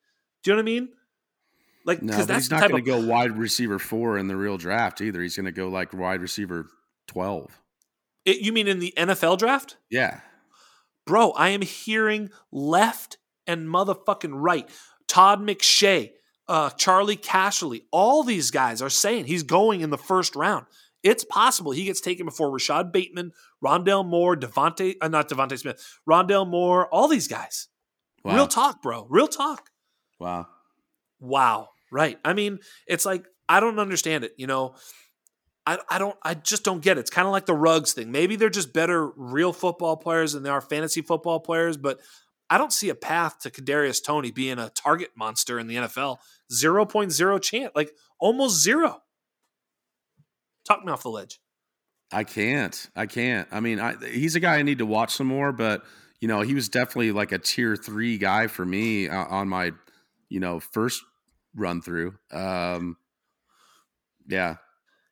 do 0.43 0.51
you 0.51 0.55
know 0.55 0.57
what 0.57 0.61
I 0.61 0.65
mean? 0.65 0.89
Like, 1.85 2.01
no, 2.03 2.13
that's 2.13 2.45
he's 2.45 2.51
not 2.51 2.69
going 2.69 2.83
to 2.83 2.89
go 2.89 3.05
wide 3.05 3.37
receiver 3.37 3.79
four 3.79 4.19
in 4.19 4.27
the 4.27 4.37
real 4.37 4.57
draft 4.57 5.01
either. 5.01 5.19
He's 5.19 5.35
going 5.35 5.45
to 5.45 5.51
go 5.51 5.67
like 5.67 5.93
wide 5.93 6.21
receiver 6.21 6.67
twelve. 7.07 7.59
It, 8.23 8.37
you 8.37 8.53
mean 8.53 8.67
in 8.67 8.79
the 8.79 8.93
NFL 8.95 9.39
draft? 9.39 9.77
Yeah. 9.89 10.21
Bro, 11.05 11.31
I 11.31 11.49
am 11.49 11.61
hearing 11.61 12.29
left 12.51 13.17
and 13.45 13.67
motherfucking 13.67 14.31
right. 14.33 14.69
Todd 15.07 15.41
McShay, 15.41 16.11
uh, 16.47 16.69
Charlie 16.71 17.17
Casserly, 17.17 17.83
all 17.91 18.23
these 18.23 18.51
guys 18.51 18.81
are 18.81 18.89
saying 18.89 19.25
he's 19.25 19.43
going 19.43 19.81
in 19.81 19.89
the 19.89 19.97
first 19.97 20.35
round. 20.35 20.65
It's 21.03 21.25
possible 21.25 21.71
he 21.71 21.83
gets 21.83 21.99
taken 21.99 22.25
before 22.25 22.49
Rashod 22.49 22.93
Bateman, 22.93 23.33
Rondale 23.63 24.05
Moore, 24.05 24.37
Devontae, 24.37 24.95
uh, 25.01 25.09
not 25.09 25.27
DeVonta 25.27 25.59
Smith, 25.59 25.99
Rondale 26.09 26.47
Moore, 26.47 26.87
all 26.87 27.09
these 27.09 27.27
guys. 27.27 27.67
Wow. 28.23 28.35
Real 28.35 28.47
talk, 28.47 28.81
bro. 28.81 29.05
Real 29.09 29.27
talk. 29.27 29.69
Wow. 30.19 30.47
Wow. 31.19 31.69
Right. 31.91 32.17
I 32.23 32.33
mean, 32.33 32.59
it's 32.87 33.05
like, 33.05 33.25
I 33.49 33.59
don't 33.59 33.79
understand 33.79 34.23
it. 34.23 34.33
You 34.37 34.47
know, 34.47 34.75
I, 35.65 35.79
I 35.89 35.97
don't 35.97 36.17
I 36.23 36.33
just 36.33 36.63
don't 36.63 36.81
get 36.81 36.97
it. 36.97 37.01
It's 37.01 37.09
kind 37.09 37.25
of 37.25 37.31
like 37.31 37.45
the 37.45 37.53
rugs 37.53 37.93
thing. 37.93 38.11
Maybe 38.11 38.35
they're 38.35 38.49
just 38.49 38.73
better 38.73 39.07
real 39.15 39.53
football 39.53 39.95
players 39.95 40.33
than 40.33 40.43
they 40.43 40.49
are 40.49 40.61
fantasy 40.61 41.01
football 41.01 41.39
players, 41.39 41.77
but 41.77 41.99
I 42.49 42.57
don't 42.57 42.73
see 42.73 42.89
a 42.89 42.95
path 42.95 43.39
to 43.39 43.49
Kadarius 43.49 44.03
Toney 44.03 44.31
being 44.31 44.59
a 44.59 44.69
target 44.69 45.11
monster 45.15 45.57
in 45.57 45.67
the 45.67 45.75
NFL. 45.75 46.17
0.0 46.51 47.41
chance, 47.41 47.71
like 47.75 47.91
almost 48.19 48.61
zero. 48.61 49.01
Talk 50.67 50.85
me 50.85 50.91
off 50.91 51.03
the 51.03 51.09
ledge. 51.09 51.39
I 52.11 52.23
can't. 52.23 52.89
I 52.95 53.07
can't. 53.07 53.47
I 53.51 53.59
mean, 53.59 53.79
I, 53.79 53.95
he's 53.95 54.35
a 54.35 54.39
guy 54.39 54.57
I 54.57 54.61
need 54.61 54.77
to 54.79 54.85
watch 54.85 55.13
some 55.13 55.27
more, 55.27 55.51
but 55.51 55.83
you 56.19 56.27
know, 56.27 56.41
he 56.41 56.53
was 56.53 56.69
definitely 56.69 57.11
like 57.11 57.31
a 57.31 57.39
tier 57.39 57.75
three 57.75 58.17
guy 58.17 58.47
for 58.47 58.65
me 58.65 59.09
uh, 59.09 59.25
on 59.25 59.49
my, 59.49 59.71
you 60.29 60.39
know, 60.39 60.59
first 60.59 61.03
run 61.55 61.81
through. 61.81 62.15
Um, 62.31 62.97
yeah, 64.27 64.57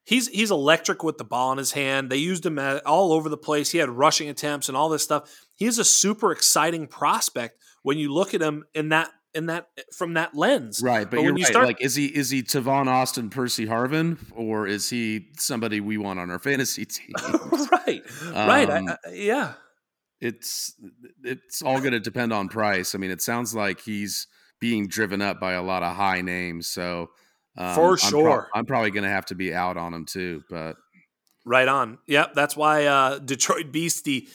he's 0.04 0.28
he's 0.28 0.52
electric 0.52 1.04
with 1.04 1.18
the 1.18 1.24
ball 1.24 1.52
in 1.52 1.58
his 1.58 1.72
hand. 1.72 2.10
They 2.10 2.18
used 2.18 2.45
him 2.45 2.60
all 2.86 3.14
over 3.14 3.30
the 3.30 3.38
place. 3.38 3.72
He 3.72 3.78
had 3.78 3.89
rushing 3.89 4.30
attempts 4.30 4.68
and 4.68 4.78
all 4.78 4.89
this 4.89 5.04
stuff. 5.04 5.45
He's 5.56 5.78
a 5.78 5.86
super 5.86 6.32
exciting 6.32 6.88
prospect 6.88 7.62
when 7.84 7.97
you 7.97 8.14
look 8.14 8.34
at 8.34 8.41
him 8.41 8.66
in 8.74 8.89
that 8.89 9.12
in 9.34 9.45
that 9.47 9.68
from 9.95 10.14
that 10.16 10.36
lens. 10.36 10.82
Right, 10.84 11.04
but, 11.10 11.18
but 11.18 11.24
you're 11.24 11.38
you 11.38 11.43
right. 11.43 11.52
Start, 11.52 11.66
like, 11.66 11.82
is 11.82 11.95
he 11.95 12.06
is 12.08 12.30
he 12.30 12.43
Tavon 12.43 12.88
Austin, 12.88 13.30
Percy 13.30 13.66
Harvin, 13.66 14.18
or 14.36 14.68
is 14.68 14.89
he 14.89 15.30
somebody 15.38 15.80
we 15.80 15.97
want 15.97 16.20
on 16.20 16.30
our 16.30 16.39
fantasy 16.39 16.86
team? 16.86 17.14
right, 17.72 18.02
um, 18.28 18.34
right. 18.34 18.70
I, 18.70 18.80
I, 18.80 18.95
yeah, 19.14 19.54
it's 20.20 20.76
it's 21.24 21.62
all 21.62 21.80
going 21.80 21.93
to 21.93 21.99
depend 21.99 22.34
on 22.34 22.49
price. 22.49 22.95
I 22.95 22.97
mean, 22.97 23.12
it 23.12 23.22
sounds 23.22 23.56
like 23.56 23.82
he's 23.82 24.28
being 24.60 24.88
driven 24.88 25.22
up 25.22 25.39
by 25.39 25.54
a 25.54 25.64
lot 25.64 25.84
of 25.84 25.95
high 25.95 26.22
names. 26.22 26.68
So 26.68 27.10
um, 27.58 27.76
For 27.76 27.97
sure. 27.97 28.32
I'm, 28.32 28.38
pro- 28.38 28.60
I'm 28.60 28.66
probably 28.66 28.91
going 28.91 29.04
to 29.04 29.10
have 29.10 29.26
to 29.28 29.36
be 29.36 29.54
out 29.54 29.78
on 29.78 29.93
him 29.93 30.06
too, 30.06 30.43
but 30.49 30.76
right 31.45 31.68
on. 31.68 31.97
Yep, 32.08 32.34
that's 32.34 32.56
why 32.56 32.86
uh, 32.86 33.20
Detroit 33.20 33.72
Beastie 33.72 34.30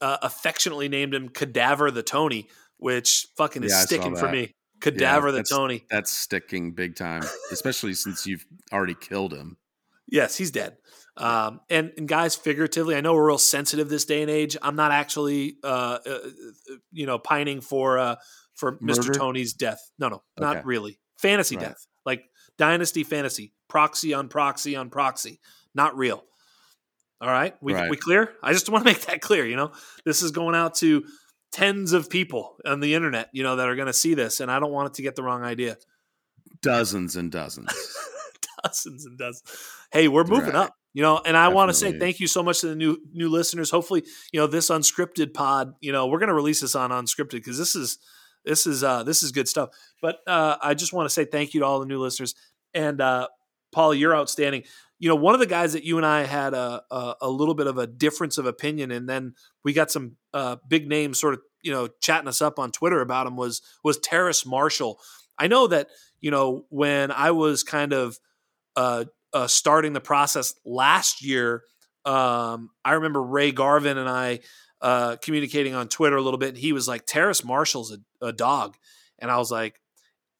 uh, 0.00 0.18
affectionately 0.22 0.88
named 0.88 1.14
him 1.14 1.28
Cadaver 1.28 1.90
the 1.90 2.02
Tony, 2.02 2.48
which 2.78 3.26
fucking 3.36 3.62
is 3.62 3.72
yeah, 3.72 3.80
sticking 3.80 4.16
for 4.16 4.30
me. 4.30 4.54
Cadaver 4.80 5.28
yeah, 5.28 5.34
the 5.34 5.42
Tony. 5.44 5.84
That's 5.90 6.10
sticking 6.10 6.72
big 6.72 6.96
time, 6.96 7.22
especially 7.52 7.94
since 7.94 8.26
you've 8.26 8.44
already 8.72 8.94
killed 8.94 9.32
him. 9.32 9.56
Yes, 10.08 10.36
he's 10.36 10.50
dead. 10.50 10.76
Um, 11.16 11.60
and, 11.70 11.92
and 11.96 12.08
guys, 12.08 12.34
figuratively, 12.34 12.96
I 12.96 13.00
know 13.00 13.14
we're 13.14 13.26
real 13.26 13.38
sensitive 13.38 13.88
this 13.88 14.04
day 14.04 14.22
and 14.22 14.30
age. 14.30 14.56
I'm 14.60 14.76
not 14.76 14.90
actually, 14.90 15.56
uh, 15.62 15.98
uh, 16.04 16.18
you 16.90 17.06
know, 17.06 17.18
pining 17.18 17.60
for 17.60 17.98
uh, 17.98 18.16
for 18.54 18.78
Mr. 18.78 19.12
Toney's 19.12 19.52
death. 19.52 19.80
No, 19.98 20.08
no, 20.08 20.22
not 20.38 20.56
okay. 20.58 20.64
really. 20.64 20.98
Fantasy 21.18 21.56
right. 21.56 21.68
death. 21.68 21.86
Like 22.04 22.24
Dynasty 22.58 23.04
fantasy, 23.04 23.52
proxy 23.68 24.14
on 24.14 24.28
proxy 24.28 24.76
on 24.76 24.90
proxy, 24.90 25.40
not 25.74 25.96
real. 25.96 26.24
All 27.20 27.28
right, 27.28 27.54
we 27.60 27.72
right. 27.72 27.88
we 27.88 27.96
clear. 27.96 28.32
I 28.42 28.52
just 28.52 28.68
want 28.70 28.84
to 28.84 28.90
make 28.90 29.02
that 29.06 29.20
clear. 29.20 29.46
You 29.46 29.56
know, 29.56 29.72
this 30.04 30.22
is 30.22 30.32
going 30.32 30.54
out 30.54 30.74
to 30.76 31.04
tens 31.52 31.92
of 31.92 32.10
people 32.10 32.56
on 32.66 32.80
the 32.80 32.94
internet. 32.94 33.28
You 33.32 33.42
know 33.42 33.56
that 33.56 33.68
are 33.68 33.76
going 33.76 33.86
to 33.86 33.92
see 33.92 34.14
this, 34.14 34.40
and 34.40 34.50
I 34.50 34.58
don't 34.58 34.72
want 34.72 34.88
it 34.88 34.94
to 34.94 35.02
get 35.02 35.14
the 35.14 35.22
wrong 35.22 35.44
idea. 35.44 35.76
Dozens 36.62 37.16
and 37.16 37.30
dozens, 37.30 37.72
dozens 38.64 39.06
and 39.06 39.18
dozens. 39.18 39.44
Hey, 39.92 40.08
we're 40.08 40.24
moving 40.24 40.54
right. 40.54 40.66
up. 40.66 40.74
You 40.94 41.02
know, 41.02 41.22
and 41.24 41.36
I 41.38 41.48
want 41.48 41.70
to 41.70 41.74
say 41.74 41.98
thank 41.98 42.20
you 42.20 42.26
so 42.26 42.42
much 42.42 42.60
to 42.60 42.66
the 42.66 42.76
new 42.76 42.98
new 43.12 43.30
listeners. 43.30 43.70
Hopefully, 43.70 44.02
you 44.32 44.40
know 44.40 44.46
this 44.46 44.68
unscripted 44.68 45.32
pod. 45.32 45.74
You 45.80 45.92
know, 45.92 46.08
we're 46.08 46.18
going 46.18 46.28
to 46.28 46.34
release 46.34 46.60
this 46.60 46.74
on 46.74 46.90
unscripted 46.90 47.30
because 47.30 47.56
this 47.56 47.74
is 47.74 47.98
this 48.44 48.66
is 48.66 48.82
uh 48.82 49.02
this 49.02 49.22
is 49.22 49.32
good 49.32 49.48
stuff. 49.48 49.70
But 50.00 50.18
uh, 50.26 50.56
I 50.60 50.74
just 50.74 50.92
want 50.92 51.06
to 51.06 51.10
say 51.12 51.24
thank 51.24 51.54
you 51.54 51.60
to 51.60 51.66
all 51.66 51.80
the 51.80 51.86
new 51.86 51.98
listeners. 51.98 52.34
And 52.74 53.00
uh, 53.00 53.28
Paul, 53.72 53.94
you're 53.94 54.16
outstanding. 54.16 54.64
You 54.98 55.08
know, 55.08 55.16
one 55.16 55.34
of 55.34 55.40
the 55.40 55.46
guys 55.46 55.72
that 55.72 55.84
you 55.84 55.96
and 55.96 56.06
I 56.06 56.22
had 56.24 56.54
a, 56.54 56.82
a, 56.90 57.14
a 57.22 57.28
little 57.28 57.54
bit 57.54 57.66
of 57.66 57.76
a 57.76 57.88
difference 57.88 58.38
of 58.38 58.46
opinion, 58.46 58.92
and 58.92 59.08
then 59.08 59.34
we 59.64 59.72
got 59.72 59.90
some 59.90 60.16
uh, 60.32 60.56
big 60.68 60.88
names 60.88 61.18
sort 61.18 61.34
of 61.34 61.40
you 61.62 61.72
know 61.72 61.88
chatting 62.00 62.28
us 62.28 62.40
up 62.40 62.58
on 62.58 62.70
Twitter 62.70 63.00
about 63.00 63.26
him 63.26 63.36
was 63.36 63.62
was 63.82 63.98
Terrace 63.98 64.46
Marshall. 64.46 64.98
I 65.38 65.48
know 65.48 65.66
that 65.66 65.88
you 66.20 66.30
know 66.30 66.66
when 66.68 67.10
I 67.10 67.32
was 67.32 67.64
kind 67.64 67.92
of 67.92 68.18
uh, 68.76 69.04
uh, 69.32 69.46
starting 69.48 69.92
the 69.92 70.00
process 70.00 70.54
last 70.64 71.24
year, 71.24 71.62
um, 72.04 72.70
I 72.84 72.92
remember 72.92 73.22
Ray 73.22 73.52
Garvin 73.52 73.98
and 73.98 74.08
I 74.08 74.40
uh, 74.82 75.16
communicating 75.22 75.74
on 75.74 75.88
Twitter 75.88 76.16
a 76.16 76.22
little 76.22 76.38
bit, 76.38 76.50
and 76.50 76.58
he 76.58 76.72
was 76.72 76.86
like, 76.86 77.06
"Terrace 77.06 77.42
Marshall's 77.44 77.92
a, 77.92 78.26
a 78.26 78.32
dog," 78.32 78.76
and 79.18 79.30
I 79.30 79.38
was 79.38 79.50
like, 79.50 79.80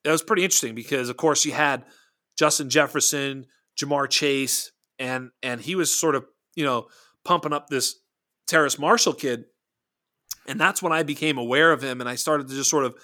"That 0.05 0.13
was 0.13 0.23
pretty 0.23 0.45
interesting 0.45 0.75
because, 0.75 1.09
of 1.09 1.17
course, 1.17 1.45
you 1.45 1.53
had." 1.53 1.85
Justin 2.37 2.71
Jefferson, 2.71 3.47
Ja'Marr 3.77 4.09
Chase, 4.09 4.73
and 4.99 5.31
and 5.43 5.61
he 5.61 5.75
was 5.75 5.95
sort 5.95 6.15
of 6.15 6.25
you 6.55 6.65
know 6.65 6.89
pumping 7.25 7.53
up 7.53 7.69
this 7.69 7.97
Terrace 8.47 8.79
Marshall 8.79 9.13
kid, 9.13 9.45
and 10.47 10.61
that's 10.61 10.83
when 10.83 10.93
I 10.93 11.03
became 11.03 11.39
aware 11.39 11.73
of 11.73 11.83
him, 11.83 12.01
and 12.01 12.09
I 12.09 12.17
started 12.17 12.49
to 12.49 12.55
just 12.55 12.71
sort 12.71 12.85
of 12.85 12.97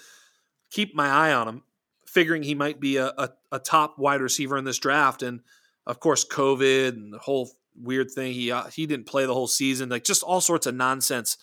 keep 0.71 0.95
my 0.95 1.07
eye 1.07 1.33
on 1.33 1.47
him, 1.47 1.63
figuring 2.05 2.43
he 2.43 2.55
might 2.55 2.79
be 2.79 2.97
a, 2.97 3.07
a, 3.07 3.29
a 3.51 3.59
top 3.59 3.97
wide 3.97 4.21
receiver 4.21 4.57
in 4.57 4.65
this 4.65 4.77
draft, 4.77 5.23
and 5.23 5.41
of 5.85 5.99
course 5.99 6.25
COVID 6.25 6.89
and 6.89 7.13
the 7.13 7.19
whole 7.19 7.51
weird 7.81 8.11
thing 8.11 8.33
he 8.33 8.51
uh, 8.51 8.65
he 8.65 8.85
didn't 8.85 9.07
play 9.07 9.25
the 9.25 9.33
whole 9.33 9.47
season, 9.47 9.89
like 9.89 10.03
just 10.03 10.23
all 10.23 10.41
sorts 10.41 10.67
of 10.67 10.75
nonsense. 10.75 11.37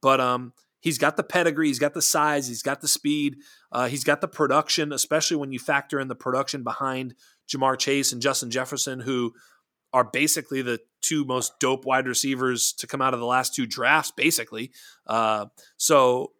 but 0.00 0.20
um, 0.20 0.52
he's 0.80 0.98
got 0.98 1.16
the 1.16 1.22
pedigree, 1.22 1.68
he's 1.68 1.78
got 1.78 1.94
the 1.94 2.02
size, 2.02 2.48
he's 2.48 2.62
got 2.62 2.80
the 2.80 2.88
speed, 2.88 3.36
uh, 3.70 3.86
he's 3.86 4.04
got 4.04 4.20
the 4.20 4.28
production, 4.28 4.92
especially 4.92 5.36
when 5.36 5.52
you 5.52 5.58
factor 5.58 5.98
in 5.98 6.08
the 6.08 6.14
production 6.14 6.62
behind 6.62 7.14
Ja'Marr 7.48 7.78
Chase 7.78 8.12
and 8.12 8.20
Justin 8.20 8.50
Jefferson, 8.50 9.00
who 9.00 9.32
are 9.92 10.04
basically 10.04 10.62
the 10.62 10.80
two 11.02 11.24
most 11.24 11.52
dope 11.60 11.84
wide 11.84 12.06
receivers 12.06 12.72
to 12.74 12.86
come 12.86 13.00
out 13.00 13.14
of 13.14 13.20
the 13.20 13.26
last 13.26 13.54
two 13.54 13.66
drafts, 13.66 14.10
basically. 14.10 14.72
Uh, 15.06 15.46
so, 15.76 16.32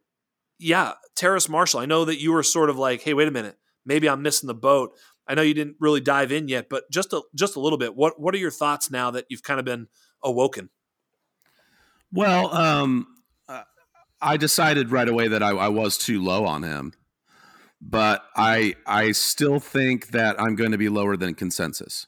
yeah, 0.59 0.93
Terrace 1.17 1.49
Marshall. 1.49 1.81
I 1.81 1.87
know 1.87 2.05
that 2.05 2.21
you 2.21 2.33
were 2.33 2.43
sort 2.43 2.71
of 2.71 2.79
like, 2.79 3.03
hey, 3.03 3.15
wait 3.15 3.29
a 3.29 3.33
minute, 3.33 3.57
maybe 3.87 4.09
I'm 4.09 4.23
missing 4.23 4.47
the 4.47 4.55
boat. 4.55 4.93
I 5.27 5.35
know 5.35 5.43
you 5.43 5.55
didn't 5.55 5.77
really 5.79 6.01
dive 6.01 6.33
in 6.33 6.49
yet, 6.49 6.69
but 6.69 6.91
just 6.91 7.13
a 7.13 7.23
just 7.35 7.57
a 7.57 7.61
little 7.61 7.79
bit. 7.79 7.95
What 7.95 8.21
what 8.21 8.35
are 8.35 8.39
your 8.39 8.51
thoughts 8.51 8.91
now 8.91 9.11
that 9.13 9.27
you've 9.29 9.43
kind 9.43 9.61
of 9.61 9.65
been 9.65 9.89
awoken? 10.23 10.71
Well, 12.13 12.53
um, 12.55 13.07
I 14.23 14.37
decided 14.37 14.93
right 14.93 15.09
away 15.09 15.29
that 15.29 15.43
I, 15.43 15.51
I 15.51 15.69
was 15.69 15.99
too 15.99 16.23
low 16.23 16.47
on 16.47 16.63
him, 16.63 16.93
but 17.81 18.25
I 18.37 18.77
I 18.87 19.11
still 19.13 19.59
think 19.59 20.09
that 20.09 20.41
I'm 20.41 20.55
going 20.55 20.71
to 20.71 20.79
be 20.79 20.89
lower 20.89 21.17
than 21.17 21.35
consensus. 21.35 22.07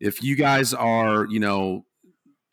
If 0.00 0.22
you 0.22 0.36
guys 0.36 0.72
are, 0.72 1.26
you 1.26 1.38
know, 1.38 1.84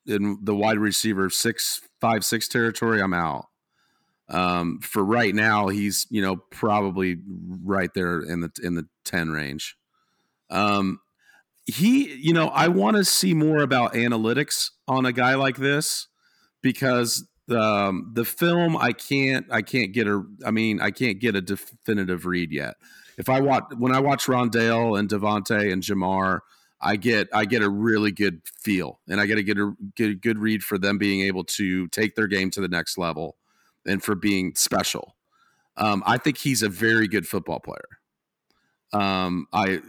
in 0.06 0.40
the 0.44 0.56
wide 0.56 0.78
receiver 0.78 1.30
six 1.30 1.82
five 2.02 2.26
six 2.26 2.50
territory, 2.50 3.02
I'm 3.02 3.14
out. 3.14 3.46
Um, 4.28 4.80
for 4.82 5.04
right 5.04 5.34
now, 5.34 5.70
he's 5.70 6.06
you 6.10 6.22
know 6.22 6.36
probably 6.36 7.18
right 7.64 7.94
there 7.94 8.20
in 8.20 8.42
the 8.42 8.52
in 8.62 8.76
the 8.76 8.88
ten 9.06 9.30
range. 9.30 9.78
Um, 10.52 11.00
he, 11.66 12.14
you 12.16 12.34
know, 12.34 12.48
I 12.48 12.68
want 12.68 12.98
to 12.98 13.06
see 13.06 13.34
more 13.34 13.62
about 13.62 13.94
analytics 13.94 14.70
on 14.88 15.06
a 15.06 15.14
guy 15.14 15.36
like 15.36 15.58
this 15.58 16.08
because 16.62 17.28
um, 17.50 18.12
the 18.14 18.26
film 18.26 18.78
I 18.78 18.94
can't 18.94 19.46
I 19.52 19.62
can't 19.62 19.94
get 19.94 20.08
a 20.08 20.24
I 20.46 20.52
mean 20.52 20.80
I 20.82 20.92
can't 20.92 21.20
get 21.20 21.36
a 21.36 21.42
definitive 21.42 22.26
read 22.26 22.52
yet. 22.52 22.76
If 23.18 23.30
I 23.30 23.42
watch 23.42 23.66
when 23.78 23.94
I 23.94 24.00
watch 24.00 24.26
Rondale 24.26 24.98
and 24.98 25.10
DeVonta 25.10 25.72
and 25.72 25.84
Ja'Marr, 25.84 26.40
I 26.82 26.96
get 26.96 27.30
I 27.34 27.46
get 27.46 27.62
a 27.62 27.70
really 27.70 28.12
good 28.12 28.42
feel 28.46 29.00
and 29.08 29.20
I 29.20 29.26
get 29.26 29.38
a, 29.38 29.44
get 29.96 30.10
a 30.10 30.16
good 30.16 30.40
read 30.40 30.64
for 30.64 30.78
them 30.78 30.98
being 30.98 31.22
able 31.22 31.44
to 31.46 31.88
take 31.90 32.16
their 32.16 32.28
game 32.28 32.50
to 32.52 32.62
the 32.62 32.68
next 32.68 32.98
level 32.98 33.38
and 33.86 34.02
for 34.04 34.16
being 34.16 34.54
special. 34.56 35.16
Um, 35.78 36.04
I 36.06 36.18
think 36.18 36.38
he's 36.38 36.62
a 36.64 36.70
very 36.70 37.08
good 37.08 37.28
football 37.28 37.60
player. 37.60 37.88
Um, 38.94 39.48
I 39.54 39.80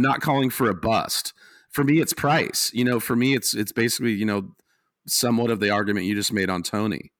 not 0.00 0.20
calling 0.20 0.50
for 0.50 0.68
a 0.68 0.74
bust. 0.74 1.32
For 1.70 1.84
me, 1.84 2.00
it's 2.00 2.12
price. 2.12 2.70
You 2.72 2.84
know, 2.84 3.00
for 3.00 3.16
me, 3.16 3.34
it's 3.34 3.54
it's 3.54 3.72
basically 3.72 4.12
you 4.12 4.26
know 4.26 4.54
somewhat 5.06 5.50
of 5.50 5.60
the 5.60 5.70
argument 5.70 6.06
you 6.06 6.14
just 6.14 6.32
made 6.32 6.50
on 6.50 6.62
Toney. 6.62 7.12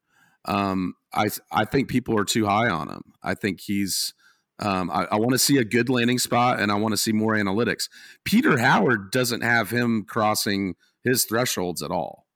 Um, 0.45 0.95
I 1.13 1.29
I 1.51 1.65
think 1.65 1.89
people 1.89 2.19
are 2.19 2.25
too 2.25 2.47
high 2.47 2.69
on 2.69 2.89
him. 2.89 3.13
I 3.23 3.35
think 3.35 3.61
he's. 3.61 4.15
Um, 4.59 4.91
I, 4.91 5.07
I 5.11 5.17
want 5.17 5.33
to 5.33 5.39
see 5.39 5.59
a 5.59 5.65
good 5.65 5.91
landing 5.91 6.19
spot, 6.19 6.61
and 6.61 6.73
I 6.73 6.77
want 6.77 6.93
to 6.93 6.97
see 6.97 7.13
more 7.13 7.35
analytics. 7.35 7.91
Peter 8.25 8.57
Howard 8.57 9.11
doesn't 9.11 9.43
have 9.43 9.69
him 9.69 10.05
crossing 10.09 10.77
his 11.05 11.27
thresholds 11.27 11.83
at 11.83 11.91
all. 11.91 12.27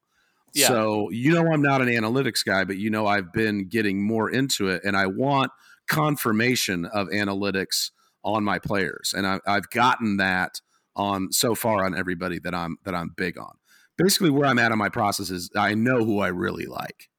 Yeah. 0.54 0.68
So 0.68 1.08
you 1.10 1.32
know 1.32 1.50
I'm 1.50 1.62
not 1.62 1.80
an 1.80 1.88
analytics 1.88 2.44
guy, 2.44 2.64
but 2.64 2.76
you 2.76 2.90
know 2.90 3.06
I've 3.06 3.32
been 3.32 3.68
getting 3.68 4.02
more 4.02 4.28
into 4.28 4.68
it, 4.68 4.82
and 4.84 4.96
I 4.96 5.06
want 5.06 5.50
confirmation 5.88 6.84
of 6.84 7.08
analytics 7.08 7.90
on 8.24 8.44
my 8.44 8.58
players, 8.58 9.14
and 9.16 9.26
I, 9.26 9.40
I've 9.46 9.70
gotten 9.70 10.18
that 10.18 10.60
on 10.96 11.32
so 11.32 11.54
far 11.54 11.84
on 11.84 11.96
everybody 11.96 12.38
that 12.40 12.54
I'm 12.54 12.76
that 12.84 12.94
I'm 12.94 13.12
big 13.16 13.38
on 13.38 13.52
basically 14.00 14.30
where 14.30 14.46
I'm 14.46 14.58
at 14.58 14.72
on 14.72 14.78
my 14.78 14.88
process 14.88 15.30
is 15.30 15.50
I 15.54 15.74
know 15.74 16.04
who 16.04 16.20
I 16.20 16.28
really 16.28 16.64
like. 16.64 17.10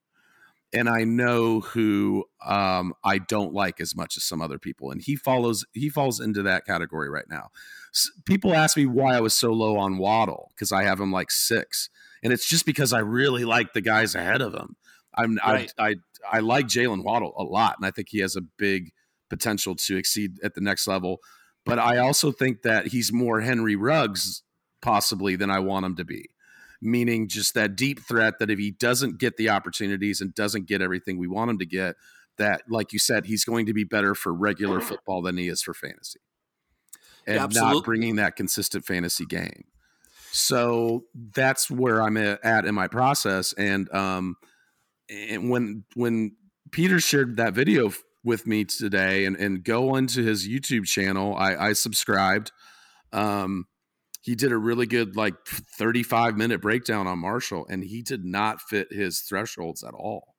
And 0.74 0.88
I 0.88 1.04
know 1.04 1.60
who 1.60 2.24
um, 2.44 2.94
I 3.04 3.18
don't 3.18 3.52
like 3.52 3.78
as 3.80 3.94
much 3.94 4.16
as 4.16 4.24
some 4.24 4.40
other 4.40 4.58
people, 4.58 4.90
and 4.90 5.02
he 5.02 5.16
follows 5.16 5.66
he 5.74 5.90
falls 5.90 6.18
into 6.18 6.42
that 6.44 6.64
category 6.64 7.10
right 7.10 7.26
now. 7.28 7.50
people 8.24 8.54
ask 8.54 8.74
me 8.74 8.86
why 8.86 9.14
I 9.14 9.20
was 9.20 9.34
so 9.34 9.52
low 9.52 9.76
on 9.76 9.98
Waddle 9.98 10.50
because 10.54 10.72
I 10.72 10.84
have 10.84 10.98
him 10.98 11.12
like 11.12 11.30
six, 11.30 11.90
and 12.22 12.32
it's 12.32 12.48
just 12.48 12.64
because 12.64 12.94
I 12.94 13.00
really 13.00 13.44
like 13.44 13.74
the 13.74 13.82
guys 13.82 14.14
ahead 14.14 14.40
of 14.40 14.54
him. 14.54 14.76
I'm 15.14 15.38
right. 15.46 15.70
I, 15.76 15.88
I 15.88 15.94
I 16.38 16.38
like 16.38 16.68
Jaylen 16.68 17.04
Waddle 17.04 17.34
a 17.36 17.44
lot, 17.44 17.76
and 17.76 17.84
I 17.84 17.90
think 17.90 18.08
he 18.08 18.20
has 18.20 18.34
a 18.34 18.40
big 18.40 18.92
potential 19.32 19.74
to 19.74 19.96
exceed 19.96 20.38
at 20.44 20.54
the 20.54 20.60
next 20.60 20.86
level. 20.86 21.18
But 21.64 21.78
I 21.78 21.98
also 21.98 22.30
think 22.30 22.62
that 22.62 22.88
he's 22.88 23.12
more 23.12 23.40
Henry 23.40 23.76
Ruggs 23.76 24.42
possibly 24.80 25.36
than 25.36 25.50
I 25.50 25.60
want 25.60 25.86
him 25.86 25.96
to 25.96 26.04
be 26.04 26.28
meaning 26.82 27.28
just 27.28 27.54
that 27.54 27.76
deep 27.76 28.00
threat 28.00 28.40
that 28.40 28.50
if 28.50 28.58
he 28.58 28.72
doesn't 28.72 29.18
get 29.18 29.36
the 29.36 29.48
opportunities 29.48 30.20
and 30.20 30.34
doesn't 30.34 30.66
get 30.66 30.82
everything 30.82 31.16
we 31.16 31.28
want 31.28 31.50
him 31.50 31.58
to 31.58 31.66
get, 31.66 31.94
that, 32.38 32.62
like 32.68 32.92
you 32.92 32.98
said, 32.98 33.26
he's 33.26 33.44
going 33.44 33.66
to 33.66 33.72
be 33.72 33.84
better 33.84 34.14
for 34.14 34.34
regular 34.34 34.80
football 34.80 35.22
than 35.22 35.36
he 35.36 35.48
is 35.48 35.62
for 35.62 35.72
fantasy 35.72 36.18
and 37.26 37.54
yeah, 37.54 37.60
not 37.60 37.84
bringing 37.84 38.16
that 38.16 38.34
consistent 38.34 38.84
fantasy 38.84 39.24
game. 39.24 39.64
So 40.32 41.04
that's 41.34 41.70
where 41.70 42.02
I'm 42.02 42.16
at 42.16 42.64
in 42.64 42.74
my 42.74 42.88
process. 42.88 43.52
And, 43.52 43.92
um, 43.94 44.36
and 45.08 45.50
when, 45.50 45.84
when 45.94 46.34
Peter 46.72 46.98
shared 46.98 47.36
that 47.36 47.52
video 47.52 47.92
with 48.24 48.46
me 48.46 48.64
today 48.64 49.24
and, 49.24 49.36
and 49.36 49.64
go 49.64 49.96
into 49.96 50.22
his 50.22 50.48
YouTube 50.48 50.86
channel, 50.86 51.34
I, 51.36 51.56
I 51.56 51.72
subscribed. 51.72 52.52
Um, 53.12 53.66
he 54.22 54.36
did 54.36 54.52
a 54.52 54.56
really 54.56 54.86
good 54.86 55.16
like 55.16 55.34
35 55.44 56.36
minute 56.36 56.60
breakdown 56.60 57.06
on 57.06 57.18
Marshall 57.18 57.66
and 57.68 57.82
he 57.84 58.02
did 58.02 58.24
not 58.24 58.60
fit 58.60 58.92
his 58.92 59.20
thresholds 59.20 59.82
at 59.82 59.94
all. 59.94 60.36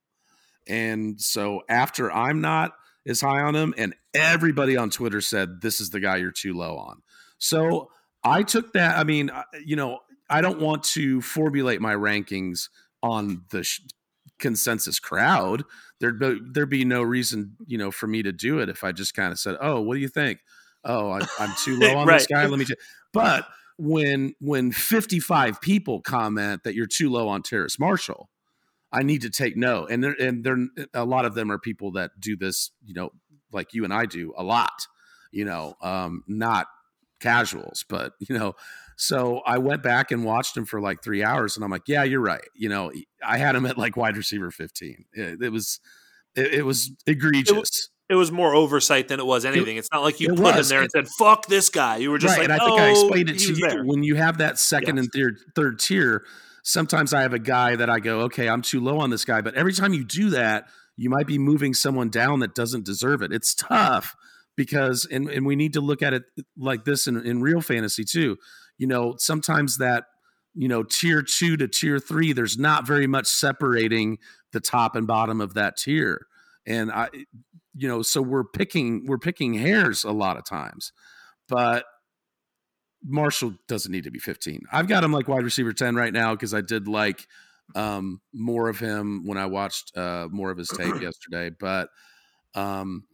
And 0.66 1.20
so 1.20 1.60
after 1.68 2.10
I'm 2.10 2.40
not 2.40 2.72
as 3.06 3.20
high 3.20 3.42
on 3.42 3.54
him 3.54 3.74
and 3.76 3.94
everybody 4.14 4.76
on 4.76 4.88
Twitter 4.88 5.20
said 5.20 5.60
this 5.60 5.80
is 5.80 5.90
the 5.90 6.00
guy 6.00 6.16
you're 6.16 6.32
too 6.32 6.54
low 6.54 6.78
on. 6.78 7.02
So 7.38 7.90
I 8.24 8.42
took 8.42 8.72
that 8.72 8.96
I 8.98 9.04
mean 9.04 9.30
you 9.64 9.76
know 9.76 9.98
I 10.30 10.40
don't 10.40 10.60
want 10.60 10.82
to 10.84 11.20
formulate 11.20 11.82
my 11.82 11.94
rankings 11.94 12.70
on 13.02 13.42
the 13.50 13.62
sh- 13.62 13.82
consensus 14.38 14.98
crowd. 14.98 15.64
There'd 16.00 16.18
be, 16.18 16.40
there'd 16.52 16.70
be 16.70 16.84
no 16.84 17.02
reason, 17.02 17.56
you 17.66 17.78
know, 17.78 17.90
for 17.90 18.06
me 18.06 18.22
to 18.22 18.32
do 18.32 18.58
it 18.58 18.68
if 18.68 18.84
I 18.84 18.92
just 18.92 19.14
kind 19.14 19.32
of 19.32 19.38
said, 19.38 19.56
"Oh, 19.60 19.80
what 19.80 19.94
do 19.94 20.00
you 20.00 20.08
think?" 20.08 20.40
Oh, 20.84 21.10
I, 21.10 21.20
am 21.38 21.54
too 21.62 21.78
low 21.78 21.96
on 21.96 22.06
right. 22.06 22.18
this 22.18 22.26
guy. 22.26 22.46
Let 22.46 22.58
me. 22.58 22.64
Ch-. 22.64 22.72
But 23.12 23.46
when 23.78 24.34
when 24.40 24.72
55 24.72 25.60
people 25.60 26.00
comment 26.00 26.64
that 26.64 26.74
you're 26.74 26.86
too 26.86 27.10
low 27.10 27.28
on 27.28 27.42
Terrace 27.42 27.78
Marshall, 27.78 28.28
I 28.92 29.02
need 29.02 29.22
to 29.22 29.30
take 29.30 29.56
note. 29.56 29.90
And 29.90 30.04
there, 30.04 30.16
and 30.20 30.44
there 30.44 30.56
a 30.94 31.04
lot 31.04 31.24
of 31.24 31.34
them 31.34 31.50
are 31.50 31.58
people 31.58 31.92
that 31.92 32.12
do 32.18 32.36
this, 32.36 32.70
you 32.84 32.94
know, 32.94 33.10
like 33.52 33.74
you 33.74 33.84
and 33.84 33.92
I 33.92 34.06
do 34.06 34.32
a 34.36 34.44
lot, 34.44 34.86
you 35.32 35.44
know, 35.44 35.74
um, 35.82 36.22
not 36.28 36.68
casuals, 37.24 37.84
but 37.88 38.12
you 38.20 38.38
know, 38.38 38.54
so 38.96 39.40
I 39.44 39.58
went 39.58 39.82
back 39.82 40.12
and 40.12 40.24
watched 40.24 40.56
him 40.56 40.66
for 40.66 40.80
like 40.80 41.02
three 41.02 41.24
hours, 41.24 41.56
and 41.56 41.64
I'm 41.64 41.70
like, 41.70 41.88
yeah, 41.88 42.04
you're 42.04 42.20
right. 42.20 42.46
You 42.54 42.68
know, 42.68 42.92
I 43.26 43.38
had 43.38 43.56
him 43.56 43.66
at 43.66 43.76
like 43.76 43.96
wide 43.96 44.16
receiver 44.16 44.50
15. 44.50 45.04
It, 45.14 45.42
it 45.42 45.48
was, 45.50 45.80
it, 46.36 46.54
it, 46.54 46.62
was 46.64 46.92
egregious. 47.06 47.50
It 47.50 47.56
was, 47.56 47.90
it 48.10 48.14
was 48.14 48.30
more 48.30 48.54
oversight 48.54 49.08
than 49.08 49.18
it 49.18 49.26
was 49.26 49.44
anything. 49.44 49.78
It's 49.78 49.88
not 49.92 50.02
like 50.02 50.20
you 50.20 50.28
put 50.28 50.40
was. 50.40 50.70
him 50.70 50.76
there 50.76 50.82
and 50.82 50.90
said 50.90 51.08
"fuck 51.18 51.46
this 51.46 51.70
guy." 51.70 51.96
You 51.96 52.10
were 52.10 52.18
just 52.18 52.36
right, 52.36 52.48
like, 52.48 52.60
and 52.60 52.62
I 52.62 52.64
think 52.64 52.80
I 52.80 52.88
oh, 52.88 52.90
explained 52.90 53.30
it 53.30 53.38
to 53.40 53.54
you 53.54 53.68
there. 53.68 53.84
when 53.84 54.02
you 54.02 54.14
have 54.14 54.38
that 54.38 54.58
second 54.58 54.96
yes. 54.96 55.04
and 55.04 55.12
third 55.12 55.38
third 55.56 55.78
tier. 55.78 56.24
Sometimes 56.66 57.12
I 57.12 57.20
have 57.20 57.34
a 57.34 57.38
guy 57.38 57.76
that 57.76 57.90
I 57.90 58.00
go, 58.00 58.20
okay, 58.22 58.48
I'm 58.48 58.62
too 58.62 58.80
low 58.80 58.98
on 58.98 59.10
this 59.10 59.26
guy, 59.26 59.42
but 59.42 59.52
every 59.54 59.74
time 59.74 59.92
you 59.92 60.02
do 60.02 60.30
that, 60.30 60.66
you 60.96 61.10
might 61.10 61.26
be 61.26 61.36
moving 61.36 61.74
someone 61.74 62.08
down 62.08 62.40
that 62.40 62.54
doesn't 62.54 62.86
deserve 62.86 63.20
it. 63.20 63.34
It's 63.34 63.54
tough 63.54 64.16
because, 64.56 65.06
and 65.10 65.28
and 65.28 65.46
we 65.46 65.56
need 65.56 65.72
to 65.74 65.80
look 65.80 66.02
at 66.02 66.14
it 66.14 66.22
like 66.56 66.84
this 66.84 67.06
in, 67.06 67.24
in 67.24 67.42
real 67.42 67.60
fantasy 67.60 68.04
too. 68.04 68.36
You 68.78 68.86
know, 68.86 69.14
sometimes 69.18 69.78
that 69.78 70.04
you 70.54 70.68
know 70.68 70.82
tier 70.82 71.22
two 71.22 71.56
to 71.56 71.68
tier 71.68 71.98
three, 71.98 72.32
there's 72.32 72.58
not 72.58 72.86
very 72.86 73.06
much 73.06 73.26
separating 73.26 74.18
the 74.52 74.60
top 74.60 74.94
and 74.96 75.06
bottom 75.06 75.40
of 75.40 75.54
that 75.54 75.76
tier 75.76 76.26
and 76.66 76.90
I 76.90 77.08
you 77.76 77.88
know, 77.88 78.02
so 78.02 78.22
we're 78.22 78.44
picking 78.44 79.04
we're 79.06 79.18
picking 79.18 79.54
hairs 79.54 80.04
a 80.04 80.12
lot 80.12 80.36
of 80.36 80.44
times. 80.44 80.92
But 81.48 81.84
Marshall 83.04 83.54
doesn't 83.68 83.92
need 83.92 84.04
to 84.04 84.10
be 84.10 84.18
15. 84.18 84.62
I've 84.72 84.88
got 84.88 85.04
him 85.04 85.12
like 85.12 85.28
wide 85.28 85.44
receiver 85.44 85.72
10 85.72 85.94
right 85.94 86.12
now 86.12 86.32
because 86.32 86.54
I 86.54 86.62
did 86.62 86.88
like 86.88 87.26
um, 87.74 88.20
more 88.32 88.68
of 88.68 88.78
him 88.78 89.26
when 89.26 89.36
I 89.36 89.46
watched 89.46 89.96
uh, 89.96 90.28
more 90.30 90.50
of 90.50 90.56
his 90.56 90.68
tape 90.68 90.94
yesterday. 91.02 91.50
But 91.58 91.88
um, 92.54 93.04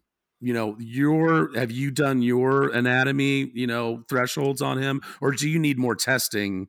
you 0.41 0.53
know, 0.53 0.76
your 0.78 1.57
have 1.57 1.70
you 1.70 1.91
done 1.91 2.22
your 2.22 2.68
anatomy, 2.68 3.51
you 3.55 3.66
know, 3.66 4.05
thresholds 4.09 4.62
on 4.62 4.78
him, 4.78 5.03
or 5.20 5.32
do 5.32 5.49
you 5.49 5.59
need 5.59 5.78
more 5.78 5.95
testing? 5.95 6.68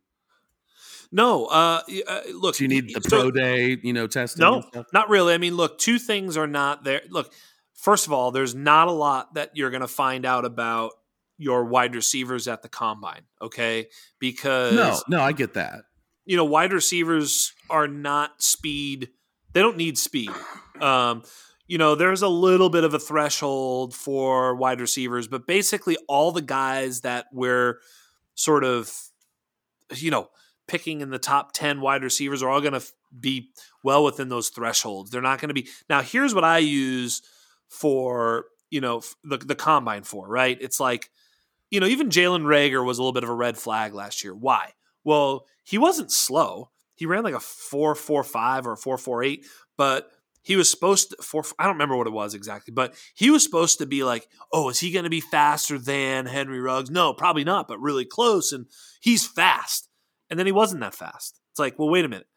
No, 1.11 1.45
uh, 1.47 1.81
uh, 2.07 2.21
look. 2.33 2.55
Do 2.55 2.63
you 2.63 2.69
need 2.69 2.93
the 2.93 3.01
so, 3.01 3.09
pro 3.09 3.31
day, 3.31 3.77
you 3.83 3.93
know, 3.93 4.07
testing? 4.07 4.41
No, 4.41 4.63
not 4.93 5.09
really. 5.09 5.33
I 5.33 5.37
mean, 5.37 5.55
look, 5.55 5.77
two 5.77 5.99
things 5.99 6.37
are 6.37 6.47
not 6.47 6.83
there. 6.83 7.01
Look, 7.09 7.33
first 7.73 8.07
of 8.07 8.13
all, 8.13 8.31
there's 8.31 8.55
not 8.55 8.87
a 8.87 8.91
lot 8.91 9.33
that 9.33 9.51
you're 9.55 9.71
going 9.71 9.81
to 9.81 9.87
find 9.87 10.25
out 10.25 10.45
about 10.45 10.93
your 11.37 11.65
wide 11.65 11.95
receivers 11.95 12.47
at 12.47 12.61
the 12.61 12.69
combine, 12.69 13.23
okay? 13.41 13.87
Because 14.19 14.75
No, 14.75 15.17
no, 15.17 15.23
I 15.23 15.31
get 15.31 15.55
that. 15.55 15.79
You 16.23 16.37
know, 16.37 16.45
wide 16.45 16.71
receivers 16.71 17.51
are 17.69 17.87
not 17.87 18.41
speed 18.43 19.09
They 19.53 19.61
don't 19.61 19.75
need 19.75 19.97
speed. 19.97 20.31
Um, 20.79 21.23
you 21.71 21.77
know, 21.77 21.95
there's 21.95 22.21
a 22.21 22.27
little 22.27 22.69
bit 22.69 22.83
of 22.83 22.93
a 22.93 22.99
threshold 22.99 23.95
for 23.95 24.53
wide 24.53 24.81
receivers, 24.81 25.29
but 25.29 25.47
basically 25.47 25.95
all 26.09 26.33
the 26.33 26.41
guys 26.41 26.99
that 26.99 27.27
we're 27.31 27.79
sort 28.35 28.65
of, 28.65 28.91
you 29.95 30.11
know, 30.11 30.27
picking 30.67 30.99
in 30.99 31.11
the 31.11 31.17
top 31.17 31.53
10 31.53 31.79
wide 31.79 32.03
receivers 32.03 32.43
are 32.43 32.49
all 32.49 32.59
going 32.59 32.73
to 32.73 32.85
be 33.17 33.51
well 33.85 34.03
within 34.03 34.27
those 34.27 34.49
thresholds. 34.49 35.11
They're 35.11 35.21
not 35.21 35.39
going 35.39 35.47
to 35.47 35.53
be. 35.53 35.69
Now, 35.89 36.01
here's 36.01 36.35
what 36.35 36.43
I 36.43 36.57
use 36.57 37.21
for, 37.69 38.47
you 38.69 38.81
know, 38.81 39.01
the, 39.23 39.37
the 39.37 39.55
combine 39.55 40.03
for, 40.03 40.27
right? 40.27 40.57
It's 40.59 40.81
like, 40.81 41.09
you 41.69 41.79
know, 41.79 41.87
even 41.87 42.09
Jalen 42.09 42.43
Reagor 42.43 42.85
was 42.85 42.97
a 42.97 43.01
little 43.01 43.13
bit 43.13 43.23
of 43.23 43.29
a 43.29 43.33
red 43.33 43.57
flag 43.57 43.93
last 43.93 44.25
year. 44.25 44.35
Why? 44.35 44.73
Well, 45.05 45.45
he 45.63 45.77
wasn't 45.77 46.11
slow. 46.11 46.69
He 46.95 47.05
ran 47.05 47.23
like 47.23 47.33
a 47.33 47.37
4.45 47.37 48.65
or 48.65 48.73
a 48.73 48.75
4.48, 48.75 49.45
but 49.77 50.11
he 50.43 50.55
was 50.55 50.69
supposed 50.69 51.11
to 51.11 51.17
for 51.21 51.43
I 51.59 51.65
don't 51.65 51.73
remember 51.73 51.95
what 51.95 52.07
it 52.07 52.13
was 52.13 52.33
exactly, 52.33 52.73
but 52.73 52.95
he 53.13 53.29
was 53.29 53.43
supposed 53.43 53.77
to 53.79 53.85
be 53.85 54.03
like, 54.03 54.27
oh, 54.51 54.69
is 54.69 54.79
he 54.79 54.91
going 54.91 55.03
to 55.03 55.09
be 55.09 55.21
faster 55.21 55.77
than 55.77 56.25
Henry 56.25 56.59
Ruggs? 56.59 56.89
No, 56.89 57.13
probably 57.13 57.43
not, 57.43 57.67
but 57.67 57.79
really 57.79 58.05
close. 58.05 58.51
And 58.51 58.65
he's 59.01 59.25
fast, 59.25 59.89
and 60.29 60.39
then 60.39 60.45
he 60.45 60.51
wasn't 60.51 60.81
that 60.81 60.95
fast. 60.95 61.39
It's 61.51 61.59
like, 61.59 61.77
well, 61.77 61.89
wait 61.89 62.05
a 62.05 62.09
minute, 62.09 62.27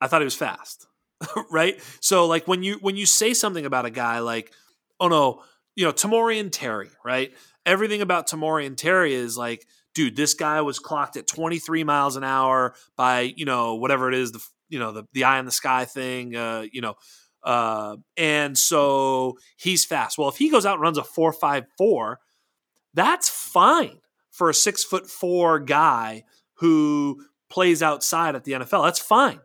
I 0.00 0.06
thought 0.06 0.22
he 0.22 0.26
was 0.26 0.34
fast, 0.34 0.86
right? 1.50 1.80
So 2.00 2.26
like 2.26 2.48
when 2.48 2.62
you 2.62 2.78
when 2.80 2.96
you 2.96 3.06
say 3.06 3.34
something 3.34 3.66
about 3.66 3.86
a 3.86 3.90
guy 3.90 4.20
like, 4.20 4.52
oh 4.98 5.08
no, 5.08 5.42
you 5.76 5.84
know, 5.84 5.92
Tamorrion 5.92 6.50
Terry, 6.50 6.90
right? 7.04 7.32
Everything 7.66 8.00
about 8.00 8.28
Tamorrion 8.28 8.76
Terry 8.76 9.14
is 9.14 9.36
like, 9.36 9.66
dude, 9.94 10.16
this 10.16 10.34
guy 10.34 10.62
was 10.62 10.78
clocked 10.78 11.16
at 11.16 11.26
23 11.26 11.84
miles 11.84 12.16
an 12.16 12.24
hour 12.24 12.74
by 12.96 13.20
you 13.20 13.44
know 13.44 13.74
whatever 13.74 14.08
it 14.08 14.14
is 14.14 14.32
the 14.32 14.44
you 14.70 14.78
know 14.78 14.92
the 14.92 15.04
the 15.12 15.24
eye 15.24 15.38
in 15.38 15.44
the 15.44 15.50
sky 15.50 15.84
thing, 15.84 16.34
uh, 16.34 16.64
you 16.72 16.80
know, 16.80 16.94
uh, 17.42 17.96
and 18.16 18.56
so 18.56 19.36
he's 19.56 19.84
fast. 19.84 20.16
Well, 20.16 20.28
if 20.28 20.36
he 20.36 20.50
goes 20.50 20.64
out 20.64 20.74
and 20.74 20.82
runs 20.82 20.98
a 20.98 21.04
four 21.04 21.32
five 21.32 21.64
four, 21.76 22.20
that's 22.94 23.28
fine 23.28 23.98
for 24.30 24.48
a 24.48 24.54
six 24.54 24.82
foot 24.82 25.10
four 25.10 25.58
guy 25.58 26.24
who 26.54 27.24
plays 27.50 27.82
outside 27.82 28.34
at 28.34 28.44
the 28.44 28.52
NFL. 28.52 28.84
That's 28.84 29.00
fine, 29.00 29.40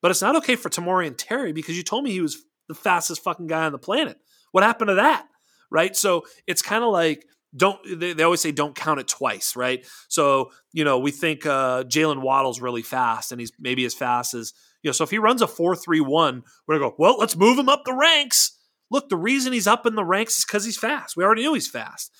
but 0.00 0.10
it's 0.10 0.22
not 0.22 0.36
okay 0.36 0.56
for 0.56 0.68
Tamorrion 0.68 1.14
Terry 1.16 1.52
because 1.52 1.76
you 1.76 1.82
told 1.82 2.02
me 2.02 2.10
he 2.10 2.20
was 2.20 2.42
the 2.68 2.74
fastest 2.74 3.22
fucking 3.22 3.46
guy 3.46 3.64
on 3.64 3.72
the 3.72 3.78
planet. 3.78 4.18
What 4.52 4.64
happened 4.64 4.88
to 4.88 4.94
that? 4.94 5.26
Right. 5.70 5.96
So 5.96 6.24
it's 6.46 6.60
kind 6.60 6.84
of 6.84 6.90
like 6.90 7.24
don't 7.54 7.78
they, 7.84 8.12
they, 8.12 8.22
always 8.22 8.40
say 8.40 8.52
don't 8.52 8.74
count 8.74 9.00
it 9.00 9.08
twice, 9.08 9.56
right? 9.56 9.86
So 10.08 10.50
you 10.72 10.84
know 10.84 10.98
we 10.98 11.10
think 11.10 11.44
uh, 11.46 11.84
Jaylen 11.84 12.22
Waddle's 12.22 12.60
really 12.60 12.82
fast, 12.82 13.32
and 13.32 13.40
he's 13.40 13.52
maybe 13.58 13.84
as 13.84 13.94
fast 13.94 14.34
as 14.34 14.52
you 14.82 14.88
know. 14.88 14.92
So 14.92 15.04
if 15.04 15.10
he 15.10 15.18
runs 15.18 15.42
a 15.42 15.46
four 15.46 15.76
three 15.76 16.00
one, 16.00 16.44
we're 16.66 16.78
gonna 16.78 16.90
go. 16.90 16.96
Well, 16.98 17.18
let's 17.18 17.36
move 17.36 17.58
him 17.58 17.68
up 17.68 17.84
the 17.84 17.94
ranks. 17.94 18.58
Look, 18.90 19.08
the 19.08 19.16
reason 19.16 19.52
he's 19.52 19.66
up 19.66 19.86
in 19.86 19.94
the 19.94 20.04
ranks 20.04 20.38
is 20.38 20.44
because 20.44 20.64
he's 20.64 20.78
fast. 20.78 21.16
We 21.16 21.24
already 21.24 21.42
knew 21.42 21.54
he's 21.54 21.68
fast. 21.68 22.12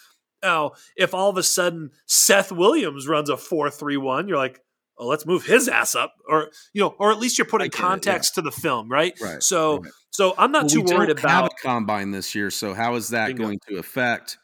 Now, 0.42 0.72
if 0.96 1.14
all 1.14 1.30
of 1.30 1.36
a 1.36 1.42
sudden 1.42 1.90
Seth 2.06 2.50
Williams 2.50 3.06
runs 3.06 3.30
a 3.30 3.36
four 3.36 3.70
three 3.70 3.96
one, 3.96 4.28
you're 4.28 4.38
like, 4.38 4.60
oh, 4.98 5.06
let's 5.06 5.24
move 5.24 5.44
his 5.44 5.68
ass 5.68 5.94
up, 5.94 6.14
or 6.28 6.50
you 6.72 6.82
know, 6.82 6.94
or 6.98 7.10
at 7.10 7.18
least 7.18 7.38
you're 7.38 7.46
putting 7.46 7.70
context 7.70 8.36
it, 8.36 8.40
yeah. 8.40 8.50
to 8.50 8.50
the 8.50 8.60
film, 8.60 8.90
right? 8.90 9.14
Right. 9.20 9.42
So, 9.42 9.78
right. 9.78 9.92
so 10.10 10.34
I'm 10.36 10.52
not 10.52 10.64
well, 10.64 10.68
too 10.68 10.82
worried 10.82 11.10
about 11.10 11.52
combine 11.62 12.10
this 12.10 12.34
year. 12.34 12.50
So 12.50 12.74
how 12.74 12.94
is 12.96 13.08
that 13.08 13.28
Bingo. 13.28 13.44
going 13.44 13.58
to 13.68 13.76
affect? 13.76 14.38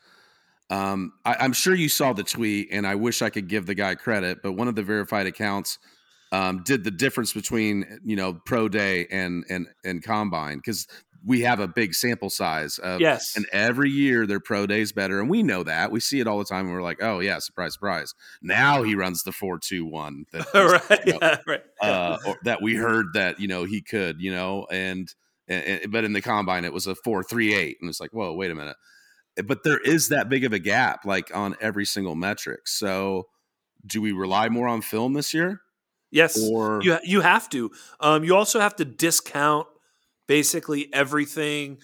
Um, 0.70 1.12
I, 1.24 1.44
am 1.44 1.52
sure 1.52 1.74
you 1.74 1.88
saw 1.88 2.12
the 2.12 2.22
tweet, 2.22 2.68
and 2.70 2.86
I 2.86 2.94
wish 2.94 3.22
I 3.22 3.30
could 3.30 3.48
give 3.48 3.66
the 3.66 3.74
guy 3.74 3.94
credit, 3.94 4.42
but 4.42 4.52
one 4.52 4.68
of 4.68 4.74
the 4.74 4.82
verified 4.82 5.26
accounts 5.26 5.78
um, 6.32 6.62
did 6.62 6.84
the 6.84 6.90
difference 6.90 7.32
between 7.32 8.00
you 8.04 8.16
know 8.16 8.34
pro 8.34 8.68
day 8.68 9.06
and 9.10 9.44
and 9.48 9.66
and 9.84 10.02
combine 10.02 10.58
because 10.58 10.86
we 11.24 11.40
have 11.40 11.58
a 11.60 11.66
big 11.66 11.94
sample 11.94 12.30
size 12.30 12.78
of 12.78 13.00
yes. 13.00 13.34
and 13.36 13.44
every 13.52 13.90
year 13.90 14.26
their 14.26 14.38
pro 14.38 14.66
day 14.66 14.80
is 14.80 14.92
better 14.92 15.20
and 15.20 15.28
we 15.28 15.42
know 15.42 15.62
that. 15.62 15.90
We 15.90 16.00
see 16.00 16.20
it 16.20 16.28
all 16.28 16.38
the 16.38 16.44
time 16.44 16.66
and 16.66 16.74
we're 16.74 16.82
like 16.82 17.02
oh 17.02 17.20
yeah 17.20 17.38
surprise 17.38 17.74
surprise. 17.74 18.14
Now 18.42 18.82
he 18.82 18.94
runs 18.94 19.22
the 19.22 19.32
421 19.32 20.26
that 20.32 20.46
right, 20.90 21.06
you 21.06 21.12
know, 21.12 21.18
yeah, 21.22 21.36
right. 21.46 21.62
Uh, 21.80 22.18
that 22.44 22.62
we 22.62 22.76
heard 22.76 23.06
that 23.14 23.40
you 23.40 23.48
know 23.48 23.64
he 23.64 23.80
could 23.80 24.20
you 24.20 24.32
know 24.32 24.66
and, 24.70 25.12
and 25.48 25.90
but 25.90 26.04
in 26.04 26.12
the 26.12 26.22
combine 26.22 26.64
it 26.64 26.72
was 26.72 26.86
a 26.86 26.94
438 26.94 27.78
and 27.80 27.88
it's 27.88 28.00
like 28.00 28.12
whoa 28.12 28.34
wait 28.34 28.50
a 28.50 28.54
minute 28.54 28.76
but 29.46 29.62
there 29.64 29.78
is 29.78 30.08
that 30.08 30.28
big 30.28 30.44
of 30.44 30.52
a 30.52 30.58
gap 30.58 31.04
like 31.04 31.34
on 31.34 31.56
every 31.60 31.84
single 31.84 32.14
metric. 32.14 32.66
So 32.66 33.28
do 33.86 34.00
we 34.00 34.12
rely 34.12 34.48
more 34.48 34.68
on 34.68 34.82
film 34.82 35.14
this 35.14 35.32
year? 35.32 35.60
Yes. 36.10 36.38
Or 36.40 36.80
you, 36.82 36.98
you 37.04 37.20
have 37.20 37.48
to. 37.50 37.70
Um, 38.00 38.24
you 38.24 38.34
also 38.34 38.60
have 38.60 38.76
to 38.76 38.84
discount 38.84 39.66
basically 40.26 40.92
everything 40.92 41.78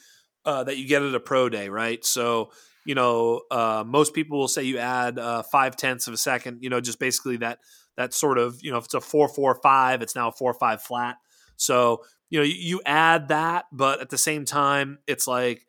uh, 0.45 0.65
that 0.65 0.77
you 0.77 0.87
get 0.87 1.03
at 1.03 1.15
a 1.15 1.21
pro 1.21 1.49
day 1.49 1.69
right? 1.69 2.05
So 2.05 2.51
you 2.85 2.95
know 2.95 3.43
uh, 3.51 3.85
most 3.87 4.15
people 4.15 4.39
will 4.39 4.49
say 4.49 4.63
you 4.63 4.79
add 4.79 5.19
uh, 5.19 5.43
five 5.43 5.77
tenths 5.77 6.07
of 6.07 6.15
a 6.15 6.19
second 6.19 6.59
you 6.63 6.69
know 6.69 6.81
just 6.81 6.99
basically 6.99 7.39
that 7.39 7.59
that 7.97 8.13
sort 8.13 8.39
of 8.39 8.59
you 8.63 8.71
know 8.71 8.79
if 8.79 8.85
it's 8.87 8.95
a 8.95 9.01
four 9.01 9.29
four 9.29 9.59
five 9.63 10.03
it's 10.03 10.15
now 10.15 10.29
a 10.29 10.33
four 10.33 10.55
five 10.55 10.83
flat. 10.83 11.17
So 11.57 12.03
you 12.31 12.39
know 12.39 12.45
you, 12.45 12.55
you 12.55 12.81
add 12.85 13.29
that 13.29 13.67
but 13.73 14.01
at 14.01 14.11
the 14.11 14.19
same 14.19 14.45
time 14.45 14.99
it's 15.07 15.27
like 15.27 15.67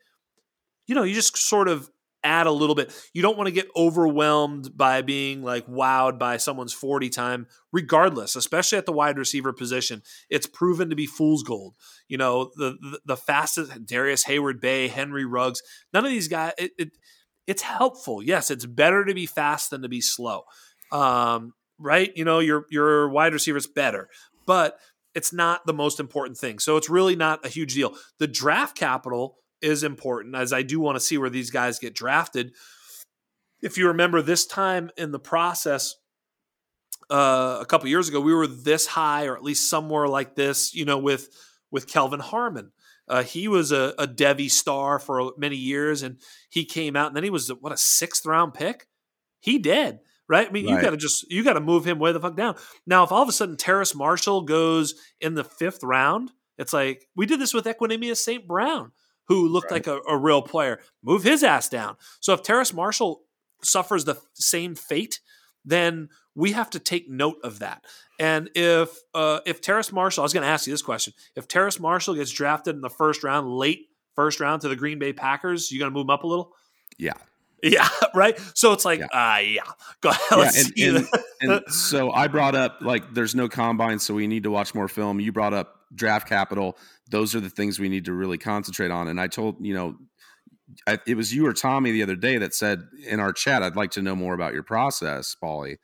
you 0.88 0.96
know, 0.96 1.04
you 1.04 1.14
just 1.14 1.38
sort 1.38 1.68
of 1.68 1.90
add 2.26 2.48
a 2.48 2.52
little 2.52 2.76
bit. 2.76 2.92
You 3.14 3.22
don't 3.22 3.38
want 3.38 3.48
to 3.48 3.54
get 3.54 3.70
overwhelmed 3.78 4.76
by 4.76 5.04
being 5.04 5.44
like 5.44 5.68
wowed 5.68 6.18
by 6.18 6.38
someone's 6.38 6.74
40 6.74 7.10
time, 7.10 7.48
regardless, 7.72 8.36
especially 8.36 8.80
at 8.80 8.86
the 8.86 8.92
wide 8.92 9.18
receiver 9.18 9.54
position. 9.54 10.02
It's 10.30 10.48
proven 10.48 10.90
to 10.90 10.96
be 10.96 11.06
fool's 11.06 11.44
gold. 11.44 11.76
You 12.08 12.18
know, 12.18 12.52
the 12.56 12.78
the, 12.82 13.00
the 13.06 13.18
fastest 13.18 13.86
Darrius 13.86 14.26
Heyward-Bey, 14.26 14.90
Henry 14.90 15.24
Ruggs, 15.24 15.62
none 15.94 16.04
of 16.04 16.12
these 16.12 16.28
guys, 16.28 16.54
it, 16.58 16.72
it, 16.78 16.90
it's 17.48 17.62
helpful. 17.62 18.24
Yes, 18.24 18.50
it's 18.50 18.66
better 18.66 19.06
to 19.06 19.14
be 19.14 19.28
fast 19.28 19.70
than 19.70 19.84
to 19.84 19.90
be 19.90 20.02
slow. 20.02 20.44
Um, 20.92 21.54
right? 21.80 22.12
You 22.16 22.26
know, 22.26 22.40
your 22.40 22.66
your 22.72 23.08
wide 23.10 23.34
receiver 23.34 23.58
is 23.58 23.68
better, 23.68 24.10
but 24.48 24.80
it's 25.14 25.32
not 25.32 25.66
the 25.66 25.74
most 25.74 26.00
important 26.00 26.38
thing. 26.38 26.60
So 26.60 26.76
it's 26.76 26.90
really 26.90 27.16
not 27.16 27.46
a 27.46 27.50
huge 27.50 27.74
deal. 27.74 27.96
The 28.20 28.28
draft 28.28 28.76
capital 28.76 29.38
is 29.66 29.84
important 29.84 30.36
as 30.36 30.54
I 30.54 30.62
do 30.62 30.80
want 30.80 30.96
to 30.96 31.00
see 31.00 31.18
where 31.18 31.30
these 31.30 31.50
guys 31.50 31.80
get 31.80 31.96
drafted. 31.96 32.54
If 33.62 33.78
you 33.78 33.88
remember 33.88 34.22
this 34.22 34.46
time 34.46 34.92
in 34.96 35.12
the 35.12 35.20
process, 35.20 35.96
uh, 37.10 37.58
a 37.60 37.66
couple 37.66 37.90
years 37.90 38.08
ago, 38.08 38.22
we 38.22 38.34
were 38.34 38.48
this 38.48 38.86
high, 38.86 39.26
or 39.26 39.36
at 39.36 39.44
least 39.44 39.70
somewhere 39.70 40.08
like 40.08 40.36
this, 40.36 40.74
you 40.74 40.86
know, 40.86 40.98
with 40.98 41.30
with 41.72 41.88
Kelvin 41.88 42.20
Harmon. 42.20 42.72
Uh, 43.08 43.24
he 43.24 43.48
was 43.48 43.72
a, 43.72 43.94
a 44.00 44.08
Devy 44.08 44.50
star 44.50 45.00
for 45.00 45.34
many 45.38 45.56
years, 45.56 46.04
and 46.04 46.20
he 46.50 46.66
came 46.66 46.96
out, 46.96 47.08
and 47.08 47.16
then 47.16 47.24
he 47.24 47.30
was 47.30 47.50
what 47.60 47.74
a 47.74 47.78
sixth 47.78 48.26
round 48.26 48.54
pick. 48.54 48.88
He 49.40 49.58
did 49.60 50.00
right. 50.28 50.48
I 50.48 50.52
mean, 50.52 50.66
right. 50.66 50.76
you 50.76 50.82
got 50.82 50.92
to 50.92 50.98
just 50.98 51.26
you 51.30 51.44
got 51.44 51.54
to 51.54 51.60
move 51.60 51.86
him 51.86 52.00
way 52.00 52.12
the 52.12 52.20
fuck 52.20 52.36
down. 52.36 52.56
Now, 52.86 53.04
if 53.04 53.12
all 53.12 53.24
of 53.24 53.30
a 53.30 53.32
sudden 53.32 53.58
Terrace 53.58 53.96
Marshall 53.96 54.42
goes 54.42 54.96
in 55.20 55.36
the 55.36 55.44
fifth 55.44 55.84
round, 55.84 56.32
it's 56.58 56.74
like 56.74 57.08
we 57.16 57.26
did 57.26 57.40
this 57.40 57.54
with 57.54 57.66
Equanimeous 57.66 58.18
St. 58.18 58.48
Brown 58.48 58.92
who 59.28 59.48
looked 59.48 59.72
right. 59.72 59.86
like 59.86 59.88
a, 59.88 60.00
a, 60.08 60.18
real 60.18 60.42
player. 60.42 60.80
Move 61.04 61.24
his 61.24 61.44
ass 61.44 61.70
down. 61.70 61.98
So 62.20 62.34
if 62.34 62.44
Terrace 62.44 62.74
Marshall 62.74 63.22
suffers 63.64 64.06
the 64.06 64.20
same 64.34 64.76
fate, 64.76 65.20
then 65.64 66.10
we 66.36 66.52
have 66.52 66.70
to 66.72 66.80
take 66.80 67.10
note 67.10 67.38
of 67.44 67.60
that. 67.60 67.84
And 68.20 68.50
if 68.56 68.90
uh, 69.14 69.40
if 69.46 69.62
Terrace 69.62 69.92
Marshall, 69.92 70.22
I 70.22 70.26
was 70.26 70.34
going 70.34 70.44
to 70.44 70.50
ask 70.50 70.68
you 70.68 70.74
this 70.74 70.82
question: 70.82 71.14
If 71.36 71.48
Terrace 71.48 71.80
Marshall 71.80 72.16
gets 72.16 72.32
drafted 72.32 72.76
in 72.76 72.82
the 72.82 72.90
first 72.90 73.24
round, 73.24 73.50
late 73.50 73.90
first 74.16 74.40
round 74.40 74.62
to 74.62 74.70
the 74.70 74.76
Green 74.76 75.00
Bay 75.00 75.14
Packers, 75.14 75.72
you 75.72 75.80
going 75.80 75.92
to 75.92 75.94
move 75.94 76.06
him 76.06 76.12
up 76.12 76.24
a 76.24 76.28
little? 76.28 76.54
Yeah. 76.98 77.14
Yeah, 77.64 77.88
right. 78.14 78.40
So 78.54 78.74
it's 78.74 78.86
like, 78.86 79.02
ah, 79.12 79.40
yeah. 79.40 79.62
uh, 79.62 79.66
yeah. 79.66 79.72
Go 80.02 80.10
ahead. 80.10 80.56
Yeah, 80.76 80.88
and, 80.88 80.98
and, 80.98 81.08
and 81.42 81.74
so 81.74 82.12
I 82.12 82.28
brought 82.28 82.56
up 82.56 82.78
like, 82.82 83.14
there's 83.14 83.34
no 83.34 83.50
combine, 83.50 84.00
so 84.00 84.14
we 84.14 84.28
need 84.28 84.44
to 84.44 84.52
watch 84.52 84.76
more 84.76 84.88
film. 84.88 85.20
You 85.20 85.32
brought 85.32 85.54
up 85.54 85.82
draft 85.94 86.28
capital 86.28 86.78
those 87.10 87.36
are 87.36 87.40
the 87.40 87.50
things 87.50 87.80
we 87.80 87.90
need 87.90 88.06
to 88.06 88.14
really 88.14 88.38
concentrate 88.38 88.92
on. 88.92 89.08
And 89.08 89.20
I 89.20 89.28
told, 89.28 89.64
you 89.66 89.74
know, 89.74 89.96
I, 90.88 91.00
it 91.06 91.16
was 91.16 91.34
you 91.34 91.46
or 91.46 91.54
Tommy 91.54 91.92
the 91.92 92.04
other 92.04 92.16
day 92.16 92.38
that 92.38 92.54
said 92.54 92.84
in 93.08 93.20
our 93.20 93.32
chat, 93.32 93.62
I'd 93.62 93.76
like 93.76 93.92
to 93.92 94.02
know 94.02 94.16
more 94.16 94.34
about 94.34 94.54
your 94.54 94.64
process, 94.64 95.36
Paulie. 95.42 95.78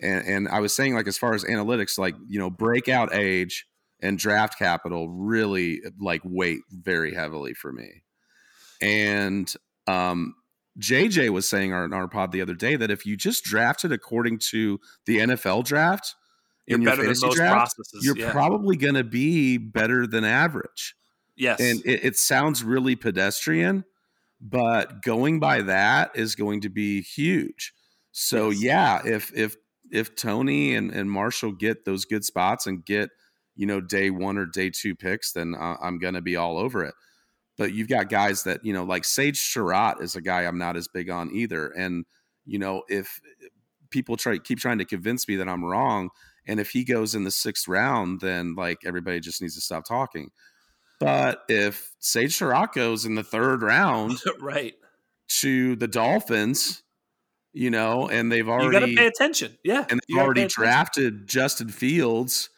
And, 0.00 0.26
and 0.26 0.48
I 0.48 0.60
was 0.60 0.74
saying, 0.74 0.94
like, 0.94 1.08
as 1.08 1.18
far 1.18 1.34
as 1.34 1.44
analytics, 1.44 1.98
like, 1.98 2.14
you 2.28 2.38
know, 2.38 2.50
breakout 2.50 3.12
age 3.12 3.66
and 4.00 4.16
draft 4.16 4.58
capital 4.58 5.08
really 5.08 5.82
like 6.00 6.20
weight 6.24 6.60
very 6.70 7.12
heavily 7.12 7.52
for 7.52 7.72
me. 7.72 8.02
And 8.80 9.52
um, 9.88 10.34
JJ 10.78 11.30
was 11.30 11.48
saying 11.48 11.72
on 11.72 11.92
our 11.92 12.06
pod 12.06 12.30
the 12.30 12.40
other 12.40 12.54
day 12.54 12.76
that 12.76 12.90
if 12.90 13.04
you 13.04 13.16
just 13.16 13.42
drafted 13.42 13.90
according 13.90 14.38
to 14.50 14.78
the 15.06 15.18
NFL 15.18 15.64
draft, 15.64 16.14
you're 16.68 16.78
better 16.84 17.02
than 17.02 17.16
most 17.20 17.36
draft, 17.36 17.52
processes. 17.52 18.04
You're 18.04 18.18
yeah. 18.18 18.32
probably 18.32 18.76
going 18.76 18.94
to 18.94 19.04
be 19.04 19.58
better 19.58 20.06
than 20.06 20.24
average. 20.24 20.94
Yes. 21.36 21.60
And 21.60 21.80
it, 21.84 22.04
it, 22.04 22.16
sounds 22.16 22.64
really 22.64 22.96
pedestrian, 22.96 23.84
but 24.40 25.02
going 25.02 25.38
by 25.38 25.62
that 25.62 26.10
is 26.14 26.34
going 26.34 26.62
to 26.62 26.68
be 26.68 27.00
huge. 27.00 27.72
So 28.10 28.50
yes. 28.50 28.62
yeah, 29.04 29.14
if 29.14 29.32
if 29.36 29.56
if 29.90 30.14
Toney 30.14 30.74
and, 30.74 30.90
and 30.90 31.10
Marshall 31.10 31.52
get 31.52 31.84
those 31.84 32.04
good 32.04 32.24
spots 32.24 32.66
and 32.66 32.84
get, 32.84 33.10
you 33.54 33.66
know, 33.66 33.80
day 33.80 34.10
one 34.10 34.36
or 34.36 34.46
day 34.46 34.70
two 34.70 34.94
picks, 34.94 35.32
then 35.32 35.54
I'm 35.58 35.98
going 35.98 36.14
to 36.14 36.20
be 36.20 36.36
all 36.36 36.58
over 36.58 36.84
it. 36.84 36.94
But 37.56 37.72
you've 37.72 37.88
got 37.88 38.08
guys 38.08 38.44
that, 38.44 38.64
you 38.64 38.72
know, 38.72 38.84
like 38.84 39.04
Sage 39.04 39.40
Surratt 39.40 40.00
is 40.00 40.14
a 40.14 40.20
guy 40.20 40.42
I'm 40.42 40.58
not 40.58 40.76
as 40.76 40.88
big 40.88 41.10
on 41.10 41.30
either. 41.32 41.68
And, 41.68 42.04
you 42.44 42.58
know, 42.58 42.82
if 42.88 43.20
people 43.90 44.16
try 44.16 44.38
keep 44.38 44.58
trying 44.58 44.78
to 44.78 44.84
convince 44.84 45.28
me 45.28 45.36
that 45.36 45.48
I'm 45.48 45.64
wrong, 45.64 46.10
and 46.46 46.60
if 46.60 46.70
he 46.70 46.84
goes 46.84 47.14
in 47.14 47.24
the 47.24 47.30
sixth 47.30 47.68
round, 47.68 48.20
then 48.20 48.54
like 48.54 48.78
everybody 48.84 49.20
just 49.20 49.42
needs 49.42 49.54
to 49.54 49.60
stop 49.60 49.84
talking. 49.84 50.30
But 51.00 51.42
if 51.48 51.94
Sage 52.00 52.36
Surratt 52.36 52.72
goes 52.72 53.04
in 53.04 53.14
the 53.14 53.22
third 53.22 53.62
round, 53.62 54.18
right, 54.40 54.74
to 55.40 55.76
the 55.76 55.88
Dolphins, 55.88 56.82
you 57.52 57.70
know, 57.70 58.08
and 58.08 58.32
they've 58.32 58.48
already 58.48 58.66
you 58.66 58.72
got 58.72 58.86
to 58.86 58.96
pay 58.96 59.06
attention. 59.06 59.58
Yeah, 59.62 59.84
and 59.88 60.00
they've 60.08 60.18
already 60.18 60.46
drafted 60.46 61.28
Justin 61.28 61.68
Fields, 61.68 62.50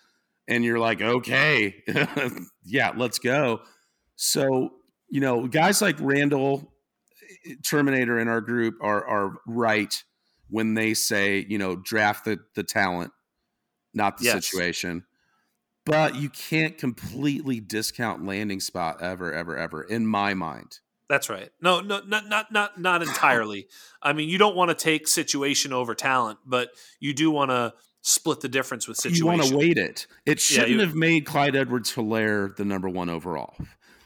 and 0.49 0.65
you're 0.65 0.79
like, 0.79 1.03
okay, 1.03 1.83
yeah, 2.65 2.93
let's 2.97 3.19
go. 3.19 3.61
So 4.17 4.71
you 5.11 5.21
know, 5.21 5.47
guys 5.47 5.83
like 5.83 5.97
Randall 6.01 6.73
eh, 7.47 7.55
Terminator 7.69 8.19
in 8.19 8.29
our 8.29 8.41
group 8.41 8.77
are 8.81 9.07
are 9.07 9.37
right 9.47 10.03
when 10.51 10.75
they 10.75 10.95
say, 10.95 11.47
you 11.49 11.59
know, 11.59 11.77
draft 11.77 12.25
the 12.25 12.39
the 12.55 12.63
talent, 12.63 13.13
not 13.95 14.19
the 14.19 14.25
yes. 14.25 14.45
situation. 14.45 15.05
But 15.87 16.15
you 16.17 16.29
can't 16.29 16.77
completely 16.77 17.59
discount 17.59 18.25
landing 18.25 18.61
spot 18.61 19.03
ever, 19.03 19.33
ever, 19.33 19.57
ever, 19.57 19.83
in 19.83 20.07
my 20.07 20.35
mind. 20.35 20.79
That's 21.09 21.29
right. 21.29 21.51
No, 21.61 21.81
no, 21.81 22.01
not 22.07 22.29
not 22.29 22.53
not 22.53 22.79
not 22.79 23.03
entirely. 23.03 23.67
I 24.03 24.13
mean, 24.13 24.29
you 24.29 24.39
don't 24.39 24.55
want 24.55 24.69
to 24.69 24.77
take 24.77 25.09
situation 25.09 25.73
over 25.73 25.95
talent, 25.95 26.39
but 26.47 26.71
you 27.01 27.15
do 27.15 27.31
want 27.31 27.51
to 27.51 27.75
split 28.03 28.41
the 28.41 28.49
difference 28.49 28.87
with 28.87 28.97
situation. 28.97 29.25
You 29.25 29.27
want 29.27 29.43
to 29.43 29.57
weight 29.57 29.79
it. 29.79 30.07
It 30.25 30.39
shouldn't 30.39 30.69
yeah, 30.69 30.75
you, 30.77 30.81
have 30.81 30.95
made 30.95 31.27
Clyde 31.27 31.57
Edwards-Helaire 31.57 32.57
the 32.57 32.65
number 32.65 32.89
one 32.89 33.09
overall. 33.09 33.55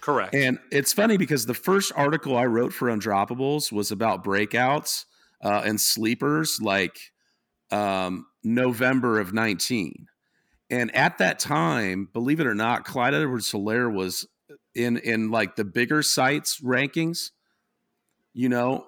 Correct. 0.01 0.34
And 0.34 0.59
it's 0.70 0.92
funny 0.92 1.16
because 1.16 1.47
the 1.47 1.55
first 1.55 1.92
article 1.95 2.36
I 2.36 2.47
wrote 2.47 2.72
for 2.72 2.88
Undroppables 2.88 3.70
was 3.70 3.90
about 3.90 4.24
breakouts 4.24 5.05
uh, 5.45 5.62
and 5.64 5.80
sleepers, 5.80 6.59
like 6.61 6.99
um, 7.70 8.26
November 8.42 9.20
of 9.20 9.32
nineteen. 9.32 10.07
And 10.70 10.95
at 10.97 11.18
that 11.18 11.38
time, 11.38 12.09
believe 12.12 12.40
it 12.40 12.47
or 12.47 12.55
not, 12.55 12.84
Clyde 12.84 13.14
Edwards-Helaire 13.14 13.92
was 13.92 14.26
in 14.74 14.97
in 14.97 15.30
like 15.30 15.57
the 15.57 15.64
bigger 15.64 16.03
sites 16.03 16.61
rankings, 16.61 17.30
you 18.32 18.49
know, 18.49 18.86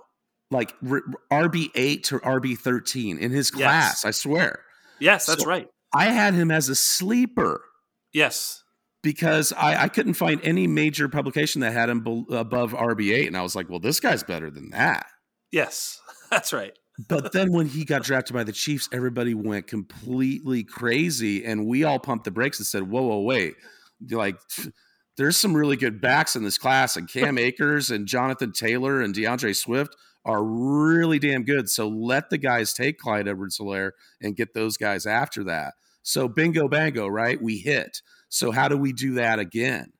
like 0.50 0.74
RB 0.80 1.70
eight 1.74 2.04
to 2.04 2.18
RB 2.20 2.58
thirteen 2.58 3.18
in 3.18 3.30
his 3.30 3.50
class. 3.50 4.02
Yes. 4.02 4.04
I 4.04 4.10
swear. 4.10 4.60
Yes, 4.98 5.26
that's 5.26 5.42
so 5.42 5.48
right. 5.48 5.68
I 5.94 6.06
had 6.06 6.34
him 6.34 6.50
as 6.50 6.68
a 6.68 6.74
sleeper. 6.74 7.62
Yes, 8.12 8.64
because 9.02 9.52
I, 9.52 9.84
I 9.84 9.88
couldn't 9.88 10.14
find 10.14 10.40
any 10.42 10.66
major 10.66 11.08
publication 11.08 11.60
that 11.60 11.72
had 11.72 11.88
him 11.90 12.00
be- 12.00 12.24
above 12.30 12.72
RB 12.72 13.14
eight, 13.14 13.26
and 13.26 13.36
I 13.36 13.42
was 13.42 13.54
like, 13.54 13.68
well, 13.68 13.78
this 13.78 14.00
guy's 14.00 14.22
better 14.22 14.50
than 14.50 14.70
that. 14.70 15.06
Yes, 15.52 16.00
that's 16.30 16.52
right. 16.52 16.76
but 17.08 17.32
then 17.32 17.52
when 17.52 17.66
he 17.66 17.84
got 17.84 18.02
drafted 18.02 18.34
by 18.34 18.44
the 18.44 18.52
Chiefs, 18.52 18.88
everybody 18.92 19.34
went 19.34 19.66
completely 19.66 20.64
crazy, 20.64 21.44
and 21.44 21.66
we 21.66 21.84
all 21.84 21.98
pumped 21.98 22.24
the 22.24 22.30
brakes 22.30 22.58
and 22.58 22.66
said, 22.66 22.84
"Whoa, 22.84 23.02
whoa, 23.02 23.20
wait!" 23.20 23.54
Like 24.10 24.38
there's 25.16 25.36
some 25.36 25.54
really 25.54 25.76
good 25.76 26.00
backs 26.00 26.36
in 26.36 26.44
this 26.44 26.58
class, 26.58 26.96
and 26.96 27.08
Cam 27.08 27.38
Akers 27.38 27.90
and 27.90 28.06
Jonathan 28.06 28.52
Taylor 28.52 29.00
and 29.00 29.14
D'Andre 29.14 29.52
Swift 29.52 29.96
are 30.24 30.42
really 30.42 31.18
damn 31.18 31.44
good. 31.44 31.68
So 31.68 31.88
let 31.88 32.30
the 32.30 32.38
guys 32.38 32.74
take 32.74 32.98
Clyde 32.98 33.28
Edwards-Helaire 33.28 33.92
and 34.20 34.34
get 34.34 34.54
those 34.54 34.76
guys 34.76 35.06
after 35.06 35.44
that. 35.44 35.74
So 36.02 36.28
bingo 36.28 36.68
bango, 36.68 37.06
right? 37.06 37.40
We 37.40 37.58
hit. 37.58 38.02
So 38.28 38.50
how 38.50 38.68
do 38.68 38.76
we 38.76 38.92
do 38.92 39.14
that 39.14 39.38
again? 39.38 39.92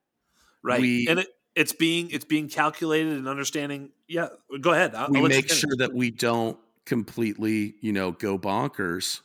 Right. 0.65 0.81
We, 0.81 1.07
and 1.09 1.21
it, 1.21 1.29
it's 1.57 1.73
being 1.73 2.11
it's 2.11 2.27
being 2.27 2.49
calculated 2.49 3.15
and 3.15 3.27
understanding. 3.27 3.91
Yeah, 4.07 4.29
go 4.61 4.73
ahead. 4.73 4.95
I'll, 4.95 5.11
we 5.11 5.21
I'll 5.21 5.29
make 5.29 5.51
sure 5.51 5.75
that 5.79 5.93
we 5.93 6.11
don't 6.11 6.59
completely, 6.85 7.75
you 7.81 7.93
know, 7.93 8.13
go 8.13 8.39
bonkers 8.39 9.23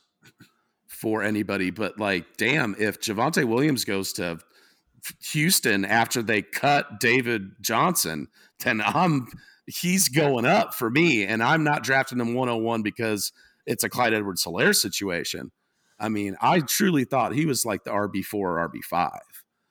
for 0.88 1.22
anybody. 1.22 1.70
But 1.70 1.98
like, 1.98 2.36
damn, 2.38 2.74
if 2.78 3.00
Javonte 3.00 3.44
Williams 3.44 3.84
goes 3.84 4.14
to 4.14 4.38
Houston 5.30 5.84
after 5.84 6.22
they 6.22 6.42
cut 6.42 6.98
David 6.98 7.52
Johnson, 7.60 8.28
then 8.64 8.80
I'm 8.80 9.28
he's 9.66 10.08
going 10.08 10.46
up 10.46 10.74
for 10.74 10.90
me, 10.90 11.24
and 11.24 11.42
I'm 11.42 11.62
not 11.62 11.84
drafting 11.84 12.18
him 12.18 12.34
101 12.34 12.82
because 12.82 13.30
it's 13.66 13.84
a 13.84 13.88
Clyde 13.88 14.14
Edwards-Helaire 14.14 14.74
situation. 14.74 15.52
I 16.00 16.08
mean, 16.08 16.36
I 16.40 16.60
truly 16.60 17.04
thought 17.04 17.32
he 17.32 17.46
was 17.46 17.64
like 17.64 17.84
the 17.84 17.90
RB4 17.90 18.34
or 18.34 18.70
RB5. 18.70 19.18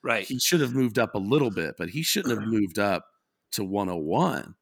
Right. 0.03 0.25
He 0.25 0.39
should 0.39 0.61
have 0.61 0.73
moved 0.73 0.97
up 0.97 1.15
a 1.15 1.19
little 1.19 1.51
bit, 1.51 1.75
but 1.77 1.89
he 1.89 2.03
shouldn't 2.03 2.39
have 2.39 2.47
moved 2.51 2.79
up 2.79 3.05
to 3.53 3.63
101. 3.63 4.55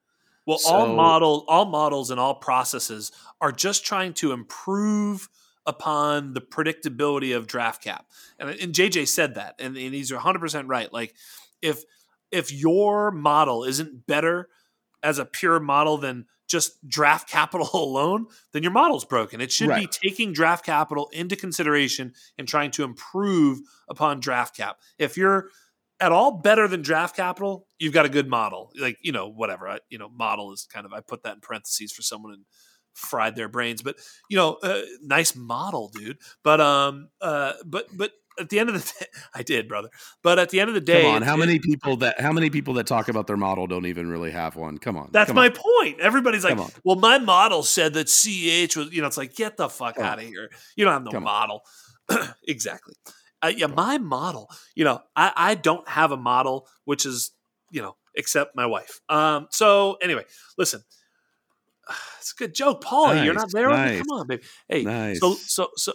Well, 0.46 0.58
so, 0.58 0.74
all 0.74 0.96
model 0.96 1.46
all 1.48 1.66
models 1.66 2.10
and 2.10 2.20
all 2.20 2.36
processes 2.36 3.12
are 3.40 3.52
just 3.52 3.86
trying 3.86 4.14
to 4.16 4.32
improve 4.32 5.30
upon 5.66 6.34
the 6.34 6.42
predictability 6.42 7.36
of 7.36 7.46
draft 7.46 7.84
cap. 7.84 8.08
And, 8.40 8.50
and 8.50 8.74
JJ 8.74 9.08
said 9.08 9.36
that, 9.36 9.56
and, 9.60 9.78
and 9.78 9.94
he's 9.94 10.12
100% 10.12 10.64
right. 10.68 10.92
Like, 10.92 11.14
if 11.62 11.84
if 12.32 12.52
your 12.52 13.12
model 13.12 13.64
isn't 13.64 14.08
better 14.08 14.50
as 15.04 15.20
a 15.20 15.26
pure 15.26 15.60
model 15.60 15.98
than 15.98 16.26
just 16.50 16.86
draft 16.88 17.30
capital 17.30 17.70
alone, 17.74 18.28
then 18.52 18.64
your 18.64 18.72
model's 18.72 19.06
broken. 19.06 19.40
It 19.40 19.52
should 19.52 19.70
right. 19.70 19.82
be 19.82 20.10
taking 20.10 20.34
draft 20.34 20.66
capital 20.66 21.10
into 21.14 21.36
consideration 21.36 22.14
and 22.38 22.48
trying 22.48 22.72
to 22.72 22.84
improve 22.84 23.60
upon 23.90 24.20
draft 24.20 24.58
cap. 24.58 24.78
If 24.98 25.16
you're 25.16 25.50
at 26.02 26.12
all 26.12 26.32
better 26.32 26.68
than 26.68 26.82
draft 26.82 27.16
capital, 27.16 27.68
you've 27.78 27.94
got 27.94 28.06
a 28.06 28.10
good 28.10 28.28
model. 28.28 28.72
Like, 28.80 28.98
you 29.02 29.12
know, 29.12 29.30
whatever. 29.30 29.68
I, 29.68 29.80
you 29.90 29.98
know, 29.98 30.10
model 30.10 30.52
is 30.52 30.68
kind 30.72 30.86
of, 30.86 30.94
I 30.94 31.02
put 31.02 31.24
that 31.24 31.36
in 31.36 31.42
parentheses 31.42 31.92
for 31.92 32.02
someone 32.02 32.34
and 32.34 32.46
fried 32.94 33.36
their 33.36 33.48
brains. 33.48 33.82
But 33.82 33.98
you 34.30 34.38
know, 34.38 34.58
uh, 34.62 34.82
nice 35.02 35.36
model, 35.36 35.90
dude. 35.94 36.18
But 36.44 36.62
um, 36.62 37.10
uh, 37.22 37.54
but 37.66 37.88
but 37.96 38.12
at 38.40 38.50
the 38.50 38.60
end 38.60 38.70
of 38.70 38.76
the 38.76 38.94
day, 39.00 39.06
I 39.36 39.44
did, 39.44 39.68
brother. 39.68 39.90
But 40.24 40.40
at 40.40 40.50
the 40.50 40.60
end 40.60 40.70
of 40.70 40.76
the 40.76 40.82
day, 40.82 41.04
come 41.04 41.16
on. 41.16 41.22
How 41.22 41.36
it, 41.36 41.40
many 41.40 41.60
people 41.60 41.98
that 41.98 42.20
how 42.20 42.32
many 42.32 42.50
people 42.50 42.76
that 42.76 42.88
talk 42.88 43.10
about 43.10 43.28
their 43.28 43.38
model 43.38 43.68
don't 43.68 43.86
even 43.86 44.10
really 44.10 44.32
have 44.32 44.56
one? 44.56 44.78
Come 44.78 44.98
on. 44.98 45.10
That's 45.12 45.28
come 45.28 45.36
my 45.36 45.48
on. 45.48 45.56
point. 45.56 46.00
Everybody's 46.00 46.44
like, 46.44 46.58
well, 46.84 46.96
my 46.96 47.18
model 47.18 47.64
said 47.64 47.94
that 47.94 48.10
CH 48.10 48.76
was, 48.76 48.92
you 48.92 49.02
know, 49.02 49.08
it's 49.08 49.18
like, 49.18 49.36
get 49.36 49.58
the 49.58 49.70
fuck 49.70 49.96
come 49.96 50.06
out 50.06 50.20
on. 50.20 50.26
of 50.26 50.30
here. 50.30 50.50
You 50.76 50.86
don't 50.86 50.94
have 50.94 51.04
no 51.04 51.12
come 51.12 51.24
model. 51.24 51.62
exactly. 52.48 52.96
Uh, 53.42 53.52
yeah, 53.56 53.68
my 53.68 53.98
model. 53.98 54.50
You 54.76 54.86
know, 54.86 55.02
I, 55.16 55.32
I 55.36 55.56
don't 55.56 55.88
have 55.88 56.12
a 56.12 56.18
model, 56.18 56.68
which 56.86 57.06
is, 57.06 57.32
you 57.72 57.82
know, 57.82 57.96
except 58.16 58.56
my 58.56 58.66
wife. 58.66 59.00
Um. 59.10 59.48
So 59.52 59.98
anyway, 60.02 60.24
listen 60.58 60.84
it's 62.20 62.34
a 62.34 62.36
good 62.36 62.54
joke, 62.54 62.82
Paul. 62.82 63.16
Nice, 63.16 63.26
you're 63.26 63.34
not 63.34 63.52
there. 63.52 63.70
Nice. 63.70 64.00
Come 64.00 64.20
on, 64.20 64.28
baby. 64.28 64.44
Hey, 64.68 64.84
nice. 64.84 65.20
so 65.20 65.34
so 65.34 65.68
so 65.78 65.94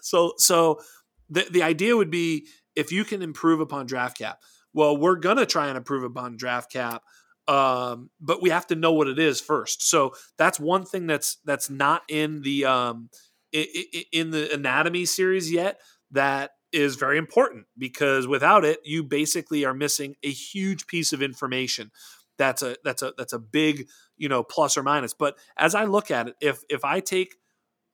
so 0.00 0.32
so 0.36 0.80
the 1.28 1.46
the 1.50 1.62
idea 1.62 1.96
would 1.96 2.10
be 2.10 2.46
if 2.76 2.92
you 2.92 3.04
can 3.04 3.22
improve 3.22 3.60
upon 3.60 3.86
draft 3.86 4.18
cap. 4.18 4.40
Well, 4.72 4.96
we're 4.96 5.16
gonna 5.16 5.46
try 5.46 5.68
and 5.68 5.76
improve 5.76 6.04
upon 6.04 6.36
draft 6.36 6.72
cap, 6.72 7.02
um, 7.46 8.10
but 8.20 8.42
we 8.42 8.50
have 8.50 8.66
to 8.68 8.74
know 8.74 8.92
what 8.92 9.08
it 9.08 9.18
is 9.18 9.40
first. 9.40 9.88
So 9.88 10.14
that's 10.36 10.60
one 10.60 10.84
thing 10.84 11.06
that's 11.06 11.38
that's 11.44 11.70
not 11.70 12.02
in 12.08 12.42
the 12.42 12.64
um, 12.64 13.10
in 13.52 14.30
the 14.30 14.52
anatomy 14.52 15.04
series 15.04 15.50
yet. 15.50 15.80
That 16.10 16.52
is 16.72 16.96
very 16.96 17.16
important 17.16 17.66
because 17.76 18.26
without 18.26 18.64
it, 18.64 18.80
you 18.84 19.02
basically 19.02 19.64
are 19.64 19.74
missing 19.74 20.16
a 20.22 20.30
huge 20.30 20.86
piece 20.86 21.12
of 21.12 21.22
information 21.22 21.90
that's 22.38 22.62
a 22.62 22.76
that's 22.84 23.02
a 23.02 23.12
that's 23.18 23.32
a 23.32 23.38
big 23.38 23.88
you 24.16 24.28
know 24.28 24.42
plus 24.42 24.78
or 24.78 24.82
minus. 24.82 25.12
But 25.12 25.36
as 25.56 25.74
I 25.74 25.84
look 25.84 26.10
at 26.10 26.28
it, 26.28 26.36
if 26.40 26.60
if 26.70 26.84
I 26.84 27.00
take 27.00 27.34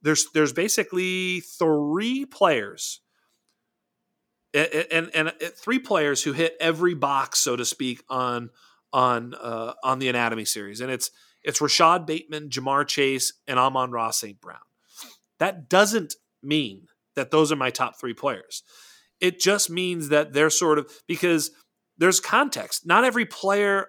there's 0.02 0.26
there's 0.34 0.52
basically 0.52 1.40
three 1.40 2.26
players 2.26 3.00
and, 4.54 4.86
and, 4.90 5.10
and 5.14 5.28
uh, 5.28 5.48
three 5.54 5.78
players 5.78 6.22
who 6.22 6.32
hit 6.32 6.56
every 6.60 6.94
box, 6.94 7.40
so 7.40 7.56
to 7.56 7.64
speak, 7.64 8.02
on 8.08 8.50
on 8.92 9.34
uh, 9.34 9.74
on 9.82 9.98
the 9.98 10.08
anatomy 10.08 10.44
series, 10.44 10.80
and 10.80 10.90
it's 10.90 11.10
it's 11.42 11.60
Rashod 11.60 12.06
Bateman, 12.06 12.48
Ja'Marr 12.48 12.86
Chase, 12.86 13.32
and 13.46 13.58
Amon-Ra 13.58 14.10
St. 14.10 14.40
Brown. 14.40 14.58
That 15.38 15.68
doesn't 15.68 16.14
mean 16.42 16.86
that 17.16 17.30
those 17.30 17.52
are 17.52 17.56
my 17.56 17.70
top 17.70 17.98
three 18.00 18.14
players. 18.14 18.62
It 19.20 19.40
just 19.40 19.68
means 19.68 20.08
that 20.08 20.32
they're 20.32 20.50
sort 20.50 20.78
of 20.78 20.90
because 21.06 21.50
there's 21.98 22.20
context. 22.20 22.86
Not 22.86 23.04
every 23.04 23.26
player 23.26 23.88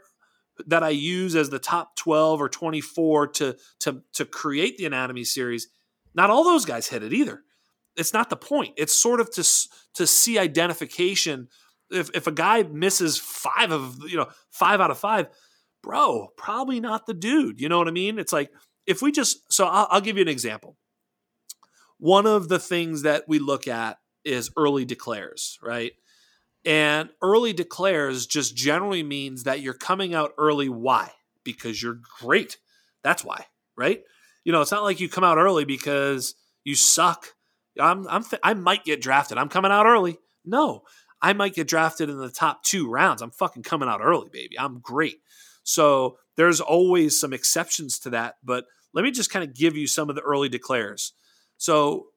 that 0.67 0.83
I 0.83 0.89
use 0.89 1.35
as 1.35 1.49
the 1.49 1.59
top 1.59 1.95
12 1.95 2.41
or 2.41 2.49
24 2.49 3.27
to 3.27 3.55
to 3.81 4.01
to 4.13 4.25
create 4.25 4.77
the 4.77 4.85
anatomy 4.85 5.23
series, 5.23 5.67
not 6.13 6.29
all 6.29 6.43
those 6.43 6.65
guys 6.65 6.87
hit 6.87 7.03
it 7.03 7.13
either. 7.13 7.41
It's 7.97 8.13
not 8.13 8.29
the 8.29 8.35
point. 8.35 8.73
It's 8.77 8.97
sort 8.97 9.19
of 9.19 9.31
to 9.31 9.43
to 9.95 10.07
see 10.07 10.37
identification. 10.37 11.47
If 11.91 12.09
if 12.13 12.27
a 12.27 12.31
guy 12.31 12.63
misses 12.63 13.17
five 13.17 13.71
of 13.71 13.97
you 14.09 14.17
know 14.17 14.27
five 14.51 14.81
out 14.81 14.91
of 14.91 14.97
five, 14.97 15.27
bro, 15.81 16.29
probably 16.37 16.79
not 16.79 17.05
the 17.05 17.13
dude. 17.13 17.61
You 17.61 17.69
know 17.69 17.77
what 17.77 17.87
I 17.87 17.91
mean? 17.91 18.19
It's 18.19 18.33
like 18.33 18.51
if 18.85 19.01
we 19.01 19.11
just 19.11 19.51
so 19.51 19.65
I'll, 19.65 19.87
I'll 19.89 20.01
give 20.01 20.17
you 20.17 20.23
an 20.23 20.27
example. 20.27 20.77
One 21.97 22.25
of 22.25 22.49
the 22.49 22.59
things 22.59 23.03
that 23.03 23.23
we 23.27 23.39
look 23.39 23.67
at 23.67 23.99
is 24.25 24.51
early 24.57 24.83
declares, 24.83 25.57
right? 25.61 25.93
And 26.65 27.09
early 27.21 27.53
declares 27.53 28.25
just 28.25 28.55
generally 28.55 29.03
means 29.03 29.43
that 29.43 29.61
you're 29.61 29.75
coming 29.75 30.15
out 30.15 30.33
early. 30.37 30.67
Why? 30.67 31.11
Because 31.43 31.81
you're 31.81 31.99
great. 32.19 32.57
That's 33.03 33.23
why, 33.23 33.45
right? 33.77 34.01
You 34.43 34.51
know, 34.51 34.61
it's 34.61 34.71
not 34.71 34.83
like 34.83 34.99
you 34.99 35.07
come 35.07 35.23
out 35.23 35.37
early 35.37 35.63
because 35.63 36.33
you 36.63 36.75
suck. 36.75 37.35
I'm, 37.79 38.07
I'm 38.07 38.23
I 38.43 38.53
might 38.53 38.85
get 38.85 39.01
drafted. 39.01 39.37
I'm 39.37 39.49
coming 39.49 39.71
out 39.71 39.85
early. 39.85 40.17
No, 40.43 40.83
I 41.21 41.33
might 41.33 41.55
get 41.55 41.67
drafted 41.67 42.09
in 42.09 42.17
the 42.17 42.29
top 42.29 42.63
two 42.63 42.89
rounds. 42.89 43.21
I'm 43.21 43.31
fucking 43.31 43.63
coming 43.63 43.89
out 43.89 44.01
early, 44.01 44.29
baby. 44.31 44.59
I'm 44.59 44.79
great. 44.79 45.21
So 45.63 46.17
there's 46.35 46.61
always 46.61 47.19
some 47.19 47.33
exceptions 47.33 47.99
to 47.99 48.11
that. 48.11 48.35
But 48.43 48.65
let 48.93 49.03
me 49.03 49.11
just 49.11 49.31
kind 49.31 49.43
of 49.43 49.55
give 49.55 49.75
you 49.75 49.87
some 49.87 50.09
of 50.09 50.15
the 50.15 50.21
early 50.21 50.49
declares. 50.49 51.13
So 51.57 52.07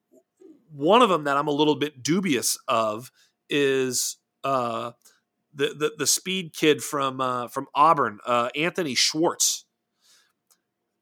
one 0.71 1.01
of 1.01 1.09
them 1.09 1.23
that 1.23 1.37
I'm 1.37 1.47
a 1.47 1.51
little 1.51 1.75
bit 1.75 2.03
dubious 2.03 2.57
of 2.67 3.11
is 3.49 4.17
uh, 4.43 4.91
the, 5.53 5.67
the 5.67 5.91
the 5.97 6.07
speed 6.07 6.53
kid 6.53 6.83
from 6.83 7.19
uh, 7.19 7.47
from 7.47 7.67
Auburn, 7.73 8.19
uh, 8.25 8.49
Anthony 8.55 8.95
Schwartz. 8.95 9.65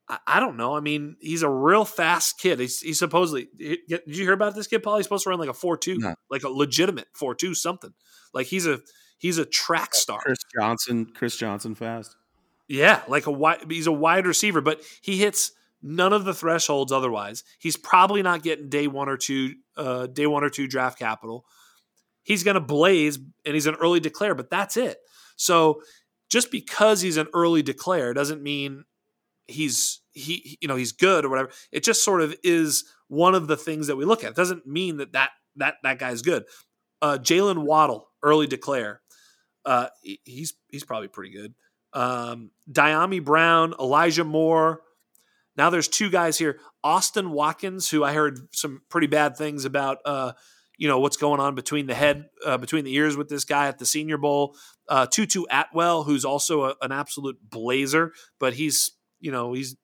I, 0.08 0.18
I, 0.26 0.40
don't 0.40 0.56
know. 0.56 0.76
I 0.76 0.80
mean, 0.80 1.16
he's 1.20 1.42
a 1.42 1.48
real 1.48 1.84
fast 1.84 2.38
kid. 2.38 2.60
He's, 2.60 2.80
he's 2.80 2.98
supposedly. 2.98 3.48
Did 3.58 4.02
you 4.06 4.24
hear 4.24 4.32
about 4.32 4.54
this 4.54 4.66
kid, 4.66 4.82
Paul? 4.82 4.96
He's 4.96 5.06
supposed 5.06 5.24
to 5.24 5.30
run 5.30 5.38
like 5.38 5.48
a 5.48 5.54
four 5.54 5.76
two, 5.76 5.98
no. 5.98 6.14
like 6.30 6.44
a 6.44 6.48
legitimate 6.48 7.08
four 7.14 7.34
two 7.34 7.54
something. 7.54 7.92
Like 8.32 8.46
he's 8.46 8.66
a 8.66 8.80
he's 9.18 9.38
a 9.38 9.44
track 9.44 9.94
star. 9.94 10.20
Chris 10.20 10.38
Johnson, 10.58 11.06
Chris 11.14 11.36
Johnson, 11.36 11.74
fast. 11.74 12.16
Yeah, 12.68 13.02
like 13.08 13.26
a 13.26 13.32
wide. 13.32 13.64
He's 13.70 13.86
a 13.86 13.92
wide 13.92 14.26
receiver, 14.26 14.60
but 14.60 14.82
he 15.02 15.18
hits 15.18 15.52
none 15.82 16.12
of 16.12 16.24
the 16.24 16.34
thresholds 16.34 16.92
otherwise. 16.92 17.44
He's 17.58 17.76
probably 17.76 18.22
not 18.22 18.42
getting 18.42 18.68
day 18.68 18.86
one 18.88 19.08
or 19.08 19.16
two, 19.16 19.54
uh, 19.76 20.06
day 20.06 20.26
one 20.26 20.44
or 20.44 20.50
two 20.50 20.66
draft 20.66 20.98
capital 20.98 21.44
he's 22.28 22.44
going 22.44 22.54
to 22.56 22.60
blaze 22.60 23.18
and 23.46 23.54
he's 23.54 23.66
an 23.66 23.74
early 23.76 24.00
declare, 24.00 24.34
but 24.34 24.50
that's 24.50 24.76
it. 24.76 24.98
So 25.36 25.80
just 26.28 26.50
because 26.50 27.00
he's 27.00 27.16
an 27.16 27.26
early 27.32 27.62
declare 27.62 28.12
doesn't 28.12 28.42
mean 28.42 28.84
he's 29.48 30.00
he 30.12 30.58
you 30.60 30.68
know 30.68 30.76
he's 30.76 30.92
good 30.92 31.24
or 31.24 31.28
whatever. 31.28 31.50
It 31.72 31.82
just 31.82 32.04
sort 32.04 32.20
of 32.20 32.34
is 32.44 32.84
one 33.08 33.34
of 33.34 33.48
the 33.48 33.56
things 33.56 33.88
that 33.88 33.96
we 33.96 34.04
look 34.04 34.22
at. 34.22 34.30
It 34.30 34.36
doesn't 34.36 34.66
mean 34.66 34.98
that 34.98 35.12
that 35.12 35.30
that 35.56 35.74
that 35.82 35.98
guy's 35.98 36.22
good. 36.22 36.44
Uh, 37.02 37.18
Jaylen 37.20 37.64
Waddle, 37.64 38.08
early 38.22 38.46
declare. 38.46 39.00
Uh, 39.64 39.88
he's 40.24 40.54
he's 40.68 40.84
probably 40.84 41.08
pretty 41.08 41.32
good. 41.32 41.54
Um, 41.92 42.50
Dyami 42.70 43.24
Brown, 43.24 43.74
Elijah 43.78 44.24
Moore. 44.24 44.82
Now 45.56 45.70
there's 45.70 45.88
two 45.88 46.10
guys 46.10 46.38
here. 46.38 46.60
Austin 46.84 47.30
Watkins, 47.30 47.90
who 47.90 48.04
I 48.04 48.12
heard 48.12 48.38
some 48.54 48.82
pretty 48.88 49.08
bad 49.08 49.36
things 49.36 49.64
about. 49.64 49.98
Uh, 50.04 50.32
you 50.78 50.86
know 50.86 51.00
what's 51.00 51.16
going 51.16 51.40
on 51.40 51.56
between 51.56 51.86
the 51.88 51.94
head 51.94 52.28
uh, 52.46 52.56
between 52.56 52.84
the 52.84 52.94
ears 52.94 53.16
with 53.16 53.28
this 53.28 53.44
guy 53.44 53.66
at 53.66 53.78
the 53.78 53.86
Senior 53.86 54.16
Bowl. 54.16 54.54
Uh, 54.88 55.06
Tutu 55.06 55.42
Atwell, 55.50 56.04
who's 56.04 56.24
also 56.24 56.64
a, 56.66 56.74
an 56.80 56.92
absolute 56.92 57.36
blazer, 57.42 58.12
but 58.38 58.54
he's 58.54 58.92
you 59.20 59.30
know 59.30 59.52
he's 59.52 59.76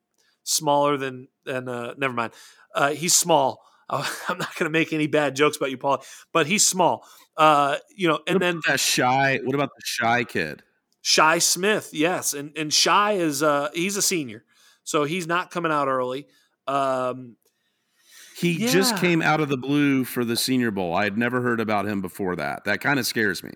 smaller 0.43 0.97
than 0.97 1.27
than 1.45 1.67
uh, 1.67 1.93
never 1.97 2.13
mind. 2.13 2.33
Uh, 2.73 2.91
he's 2.91 3.13
small. 3.13 3.61
I'm 3.89 4.37
not 4.37 4.55
going 4.55 4.65
to 4.65 4.69
make 4.69 4.93
any 4.93 5.07
bad 5.07 5.35
jokes 5.35 5.57
about 5.57 5.69
you, 5.69 5.77
Paul, 5.77 6.03
but 6.33 6.47
he's 6.47 6.65
small. 6.65 7.05
Uh, 7.37 7.77
you 7.95 8.07
know, 8.07 8.19
and 8.25 8.39
then 8.39 8.61
that 8.67 8.79
shy. 8.79 9.39
What 9.43 9.55
about 9.55 9.69
the 9.75 9.83
shy 9.85 10.23
kid? 10.23 10.63
Shi 11.01 11.39
Smith, 11.39 11.91
yes, 11.93 12.33
and 12.33 12.51
and 12.57 12.73
Shi 12.73 13.17
is 13.17 13.43
uh 13.43 13.69
he's 13.73 13.95
a 13.95 14.01
senior, 14.01 14.43
so 14.83 15.03
he's 15.03 15.27
not 15.27 15.51
coming 15.51 15.71
out 15.71 15.87
early. 15.87 16.27
Um, 16.65 17.35
he 18.35 18.53
yeah. 18.53 18.69
just 18.69 18.97
came 18.97 19.21
out 19.21 19.39
of 19.39 19.47
the 19.47 19.57
blue 19.57 20.03
for 20.03 20.25
the 20.25 20.35
Senior 20.35 20.71
Bowl. 20.71 20.93
I 20.93 21.03
had 21.03 21.17
never 21.17 21.41
heard 21.41 21.59
about 21.59 21.85
him 21.85 22.01
before 22.01 22.35
that. 22.35 22.65
That 22.65 22.81
kind 22.81 22.99
of 22.99 23.05
scares 23.05 23.43
me. 23.43 23.53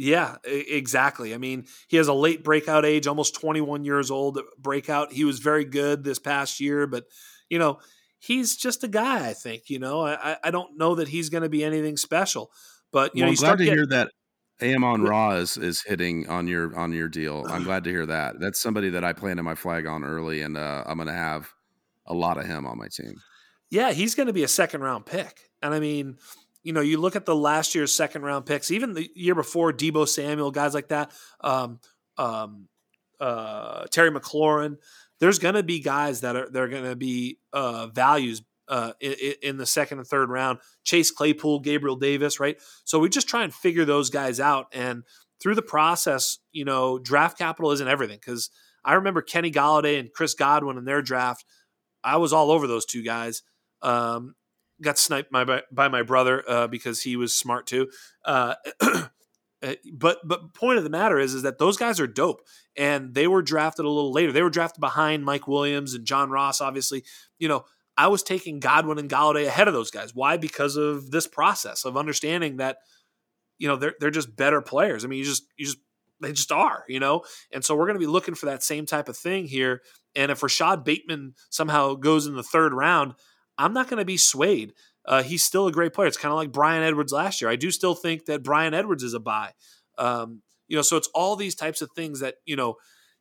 Yeah, 0.00 0.36
exactly. 0.44 1.34
I 1.34 1.36
mean, 1.36 1.66
he 1.88 1.98
has 1.98 2.08
a 2.08 2.14
late 2.14 2.42
breakout 2.42 2.86
age, 2.86 3.06
almost 3.06 3.34
21 3.34 3.84
years 3.84 4.10
old 4.10 4.40
breakout. 4.58 5.12
He 5.12 5.24
was 5.24 5.40
very 5.40 5.66
good 5.66 6.04
this 6.04 6.18
past 6.18 6.58
year, 6.58 6.86
but 6.86 7.04
you 7.50 7.58
know, 7.58 7.80
he's 8.18 8.56
just 8.56 8.82
a 8.82 8.88
guy. 8.88 9.28
I 9.28 9.34
think 9.34 9.68
you 9.68 9.78
know. 9.78 10.06
I 10.06 10.38
I 10.42 10.50
don't 10.50 10.78
know 10.78 10.94
that 10.94 11.08
he's 11.08 11.28
going 11.28 11.42
to 11.42 11.50
be 11.50 11.62
anything 11.62 11.98
special, 11.98 12.50
but 12.92 13.14
you 13.14 13.24
well, 13.24 13.32
know, 13.32 13.32
I'm 13.32 13.36
glad 13.36 13.58
to 13.58 13.64
getting, 13.64 13.78
hear 13.78 13.86
that 13.88 14.10
Amon-Ra 14.62 15.32
is, 15.32 15.58
is 15.58 15.82
hitting 15.82 16.26
on 16.30 16.48
your 16.48 16.74
on 16.74 16.92
your 16.92 17.08
deal. 17.08 17.44
I'm 17.50 17.64
glad 17.70 17.84
to 17.84 17.90
hear 17.90 18.06
that. 18.06 18.40
That's 18.40 18.58
somebody 18.58 18.88
that 18.88 19.04
I 19.04 19.12
planted 19.12 19.42
my 19.42 19.54
flag 19.54 19.86
on 19.86 20.02
early, 20.02 20.40
and 20.40 20.56
uh, 20.56 20.82
I'm 20.86 20.96
going 20.96 21.08
to 21.08 21.12
have 21.12 21.50
a 22.06 22.14
lot 22.14 22.38
of 22.38 22.46
him 22.46 22.66
on 22.66 22.78
my 22.78 22.88
team 22.88 23.16
yeah, 23.70 23.92
he's 23.92 24.14
going 24.14 24.26
to 24.26 24.32
be 24.32 24.42
a 24.42 24.48
second 24.48 24.82
round 24.82 25.06
pick. 25.06 25.50
And 25.62 25.72
I 25.72 25.80
mean, 25.80 26.16
you 26.62 26.72
know, 26.72 26.80
you 26.80 26.98
look 26.98 27.16
at 27.16 27.26
the 27.26 27.36
last 27.36 27.74
year's 27.74 27.94
second 27.94 28.22
round 28.22 28.46
picks, 28.46 28.70
even 28.70 28.92
the 28.92 29.08
year 29.14 29.34
before, 29.34 29.72
Deebo 29.72 30.06
Samuel, 30.06 30.50
guys 30.50 30.74
like 30.74 30.88
that, 30.88 31.12
um, 31.40 31.80
um, 32.18 32.68
uh, 33.18 33.84
Terry 33.90 34.10
McLaurin. 34.10 34.76
There's 35.20 35.38
going 35.38 35.54
to 35.54 35.62
be 35.62 35.80
guys 35.80 36.22
that 36.22 36.36
are 36.36 36.48
they're 36.50 36.68
going 36.68 36.84
to 36.84 36.96
be 36.96 37.38
uh, 37.52 37.88
values 37.88 38.42
uh, 38.68 38.92
in, 39.00 39.34
in, 39.42 39.56
the 39.58 39.66
second 39.66 39.98
and 39.98 40.06
third 40.06 40.30
round. 40.30 40.58
Chase 40.84 41.10
Claypool, 41.10 41.60
Gabriel 41.60 41.96
Davis, 41.96 42.40
right? 42.40 42.56
So 42.84 42.98
we 42.98 43.08
just 43.08 43.28
try 43.28 43.42
and 43.42 43.52
figure 43.52 43.84
those 43.84 44.08
guys 44.08 44.40
out, 44.40 44.66
and 44.72 45.02
through 45.42 45.54
the 45.54 45.62
process, 45.62 46.38
you 46.52 46.64
know, 46.64 46.98
draft 46.98 47.38
capital 47.38 47.70
isn't 47.72 47.88
everything 47.88 48.18
because 48.18 48.50
I 48.84 48.94
remember 48.94 49.22
Kenny 49.22 49.50
Golladay 49.50 49.98
and 49.98 50.12
Chris 50.12 50.34
Godwin 50.34 50.78
in 50.78 50.84
their 50.84 51.02
draft. 51.02 51.44
I 52.02 52.16
was 52.16 52.32
all 52.32 52.50
over 52.50 52.66
those 52.66 52.86
two 52.86 53.02
guys. 53.02 53.42
Um, 53.82 54.34
got 54.82 54.98
sniped 54.98 55.30
by, 55.30 55.62
by, 55.70 55.88
my 55.88 56.02
brother 56.02 56.42
uh, 56.48 56.66
because 56.66 57.02
he 57.02 57.16
was 57.16 57.32
smart 57.32 57.66
too. 57.66 57.88
Uh, 58.24 58.54
eh, 59.62 59.76
but 59.92 60.18
but 60.24 60.54
point 60.54 60.78
of 60.78 60.84
the 60.84 60.90
matter 60.90 61.18
is 61.18 61.34
is 61.34 61.42
that 61.42 61.58
those 61.58 61.76
guys 61.76 62.00
are 62.00 62.06
dope, 62.06 62.42
and 62.76 63.14
they 63.14 63.26
were 63.26 63.42
drafted 63.42 63.84
a 63.84 63.88
little 63.90 64.12
later. 64.12 64.32
They 64.32 64.42
were 64.42 64.50
drafted 64.50 64.80
behind 64.80 65.24
Mike 65.24 65.46
Williams 65.46 65.94
and 65.94 66.04
John 66.04 66.30
Ross. 66.30 66.60
Obviously, 66.60 67.04
you 67.38 67.48
know. 67.48 67.64
I 67.96 68.06
was 68.06 68.22
taking 68.22 68.60
Godwin 68.60 68.98
and 68.98 69.10
Golladay 69.10 69.46
ahead 69.46 69.68
of 69.68 69.74
those 69.74 69.90
guys. 69.90 70.14
Why? 70.14 70.38
Because 70.38 70.76
of 70.76 71.10
this 71.10 71.26
process 71.26 71.84
of 71.84 71.98
understanding 71.98 72.56
that, 72.56 72.78
you 73.58 73.68
know, 73.68 73.76
they're 73.76 73.94
they're 74.00 74.10
just 74.10 74.34
better 74.34 74.62
players. 74.62 75.04
I 75.04 75.08
mean, 75.08 75.18
you 75.18 75.24
just 75.24 75.44
you 75.58 75.66
just 75.66 75.76
they 76.20 76.32
just 76.32 76.52
are, 76.52 76.84
you 76.88 77.00
know? 77.00 77.22
And 77.52 77.64
so 77.64 77.74
we're 77.74 77.86
going 77.86 77.96
to 77.96 78.00
be 78.00 78.06
looking 78.06 78.34
for 78.34 78.46
that 78.46 78.62
same 78.62 78.86
type 78.86 79.08
of 79.08 79.16
thing 79.16 79.46
here. 79.46 79.82
And 80.14 80.30
if 80.30 80.42
Rashod 80.42 80.84
Bateman 80.84 81.34
somehow 81.50 81.94
goes 81.94 82.26
in 82.26 82.34
the 82.34 82.42
third 82.42 82.72
round, 82.72 83.14
I'm 83.60 83.74
not 83.74 83.88
going 83.88 83.98
to 83.98 84.06
be 84.06 84.16
swayed. 84.16 84.72
Uh, 85.04 85.22
he's 85.22 85.44
still 85.44 85.66
a 85.66 85.72
great 85.72 85.92
player. 85.92 86.08
It's 86.08 86.16
kind 86.16 86.32
of 86.32 86.38
like 86.38 86.50
Bryan 86.50 86.82
Edwards 86.82 87.12
last 87.12 87.40
year. 87.40 87.50
I 87.50 87.56
do 87.56 87.70
still 87.70 87.94
think 87.94 88.26
that 88.26 88.42
Bryan 88.42 88.74
Edwards 88.74 89.02
is 89.02 89.14
a 89.14 89.20
buy. 89.20 89.52
Um, 89.98 90.42
you 90.66 90.76
know, 90.76 90.82
so 90.82 90.96
it's 90.96 91.08
all 91.14 91.36
these 91.36 91.54
types 91.54 91.82
of 91.82 91.90
things 91.94 92.20
that 92.20 92.36
you 92.46 92.56
know, 92.56 92.76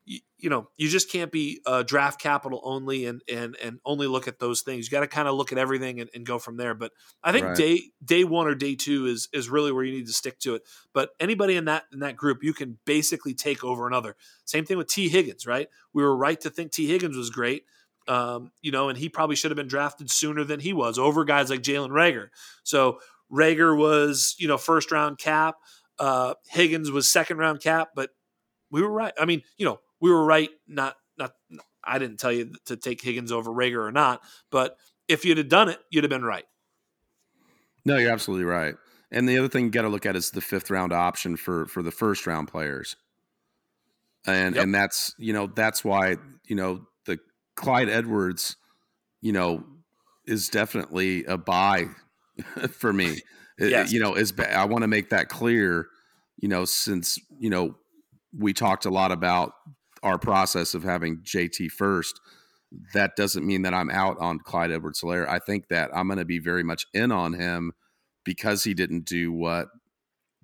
you, 0.06 0.20
you 0.38 0.50
know, 0.50 0.70
you 0.78 0.88
just 0.88 1.12
can't 1.12 1.32
be 1.32 1.60
uh, 1.66 1.84
draft 1.84 2.22
capital 2.22 2.62
only 2.64 3.06
and 3.06 3.22
and 3.32 3.58
and 3.62 3.80
only 3.86 4.08
look 4.08 4.28
at 4.28 4.40
those 4.40 4.62
things. 4.62 4.86
You 4.86 4.92
got 4.92 5.02
to 5.02 5.08
kind 5.08 5.28
of 5.28 5.36
look 5.36 5.52
at 5.52 5.58
everything 5.58 6.00
and, 6.00 6.10
and, 6.14 6.26
go 6.26 6.38
from 6.38 6.58
there. 6.58 6.74
But 6.74 6.92
I 7.24 7.32
think 7.32 7.48
right. 7.48 7.58
day 7.58 7.82
day 8.04 8.24
one 8.24 8.48
or 8.48 8.56
day 8.56 8.76
two 8.76 9.08
is 9.08 9.30
is 9.34 9.50
really 9.50 9.72
where 9.72 9.84
you 9.84 9.94
need 9.94 10.08
to 10.08 10.14
stick 10.14 10.40
to 10.40 10.56
it. 10.56 10.62
But 10.94 11.10
anybody 11.20 11.56
in 11.56 11.66
that 11.66 11.84
in 11.92 12.00
that 12.00 12.16
group, 12.16 12.44
you 12.44 12.54
can 12.54 12.78
basically 12.86 13.34
take 13.34 13.64
over 13.64 13.88
another. 13.88 14.16
Same 14.46 14.64
thing 14.64 14.78
with 14.78 14.88
Tee 14.88 15.10
Higgins, 15.10 15.48
right? 15.48 15.68
We 15.94 16.04
were 16.04 16.16
right 16.16 16.40
to 16.42 16.50
think 16.50 16.72
Tee 16.72 16.88
Higgins 16.88 17.18
was 17.18 17.30
great. 17.30 17.64
Um, 18.10 18.52
you 18.64 18.72
know, 18.72 18.90
and 18.90 18.98
he 18.98 19.08
probably 19.08 19.36
should 19.36 19.52
have 19.52 19.56
been 19.56 19.68
drafted 19.68 20.10
sooner 20.10 20.44
than 20.44 20.60
he 20.60 20.74
was 20.74 20.98
over 20.98 21.24
guys 21.26 21.52
like 21.52 21.62
Jalen 21.62 21.92
Reagor. 21.92 22.30
So 22.64 23.00
Reagor 23.32 23.78
was, 23.78 24.36
you 24.40 24.48
know, 24.48 24.58
first 24.58 24.92
round 24.92 25.20
cap. 25.20 25.58
Uh, 26.00 26.34
Higgins 26.50 26.90
was 26.90 27.08
second 27.08 27.38
round 27.38 27.62
cap, 27.62 27.90
but 27.96 28.10
we 28.72 28.82
were 28.82 28.92
right. 28.92 29.14
I 29.20 29.26
mean, 29.26 29.44
you 29.58 29.66
know, 29.66 29.80
we 30.02 30.10
were 30.10 30.26
right. 30.26 30.50
Not, 30.68 30.96
not. 31.18 31.34
I 31.84 32.00
didn't 32.00 32.18
tell 32.18 32.32
you 32.32 32.54
to 32.66 32.76
take 32.76 33.02
Higgins 33.02 33.32
over 33.32 33.52
Reagor 33.52 33.88
or 33.88 33.92
not, 33.92 34.22
but 34.50 34.76
if 35.08 35.24
you'd 35.24 35.38
have 35.38 35.50
done 35.50 35.70
it, 35.70 35.80
you'd 35.92 36.04
have 36.04 36.10
been 36.10 36.26
right. 36.26 36.46
No, 37.86 37.98
you're 37.98 38.12
absolutely 38.12 38.46
right. 38.46 38.76
And 39.12 39.28
the 39.28 39.38
other 39.38 39.48
thing 39.48 39.66
you 39.66 39.72
got 39.72 39.84
to 39.84 39.90
look 39.90 40.06
at 40.06 40.16
is 40.16 40.32
the 40.32 40.42
fifth 40.42 40.70
round 40.70 40.94
option 40.94 41.38
for 41.38 41.68
for 41.68 41.82
the 41.82 41.92
first 41.92 42.28
round 42.28 42.48
players, 42.48 42.96
and 44.26 44.56
yep. 44.56 44.64
and 44.64 44.76
that's 44.76 45.16
you 45.18 45.34
know 45.34 45.48
that's 45.48 45.84
why 45.84 46.18
you 46.46 46.56
know 46.56 46.86
Clyde 47.60 47.90
Edwards, 47.90 48.56
you 49.22 49.34
know, 49.34 49.66
is 50.26 50.48
definitely 50.48 51.26
a 51.26 51.38
buy 51.38 51.88
for 52.72 52.94
me. 52.94 53.22
Uh, 53.60 53.66
uh, 53.66 53.68
yes. 53.68 53.92
You 53.92 54.00
know, 54.00 54.16
is 54.16 54.34
I 54.40 54.64
want 54.64 54.84
to 54.84 54.88
make 54.88 55.10
that 55.10 55.28
clear. 55.28 55.88
You 56.38 56.48
know, 56.48 56.64
since 56.64 57.20
you 57.38 57.50
know 57.50 57.76
we 58.38 58.54
talked 58.54 58.86
a 58.86 58.90
lot 58.90 59.12
about 59.12 59.52
our 60.04 60.18
process 60.18 60.74
of 60.74 60.84
having 60.84 61.18
JT 61.18 61.70
first, 61.72 62.22
that 62.94 63.18
doesn't 63.18 63.46
mean 63.46 63.64
that 63.64 63.74
I'm 63.74 63.90
out 63.90 64.18
on 64.20 64.40
Clyde 64.40 64.72
Edwards 64.72 65.02
Helaire. 65.02 65.28
I 65.28 65.40
think 65.40 65.68
that 65.68 65.90
I'm 65.94 66.08
going 66.08 66.20
to 66.20 66.26
be 66.26 66.40
very 66.40 66.64
much 66.64 66.86
in 66.94 67.12
on 67.12 67.34
him 67.34 67.74
because 68.24 68.64
he 68.64 68.74
didn't 68.74 69.04
do 69.04 69.34
what 69.34 69.68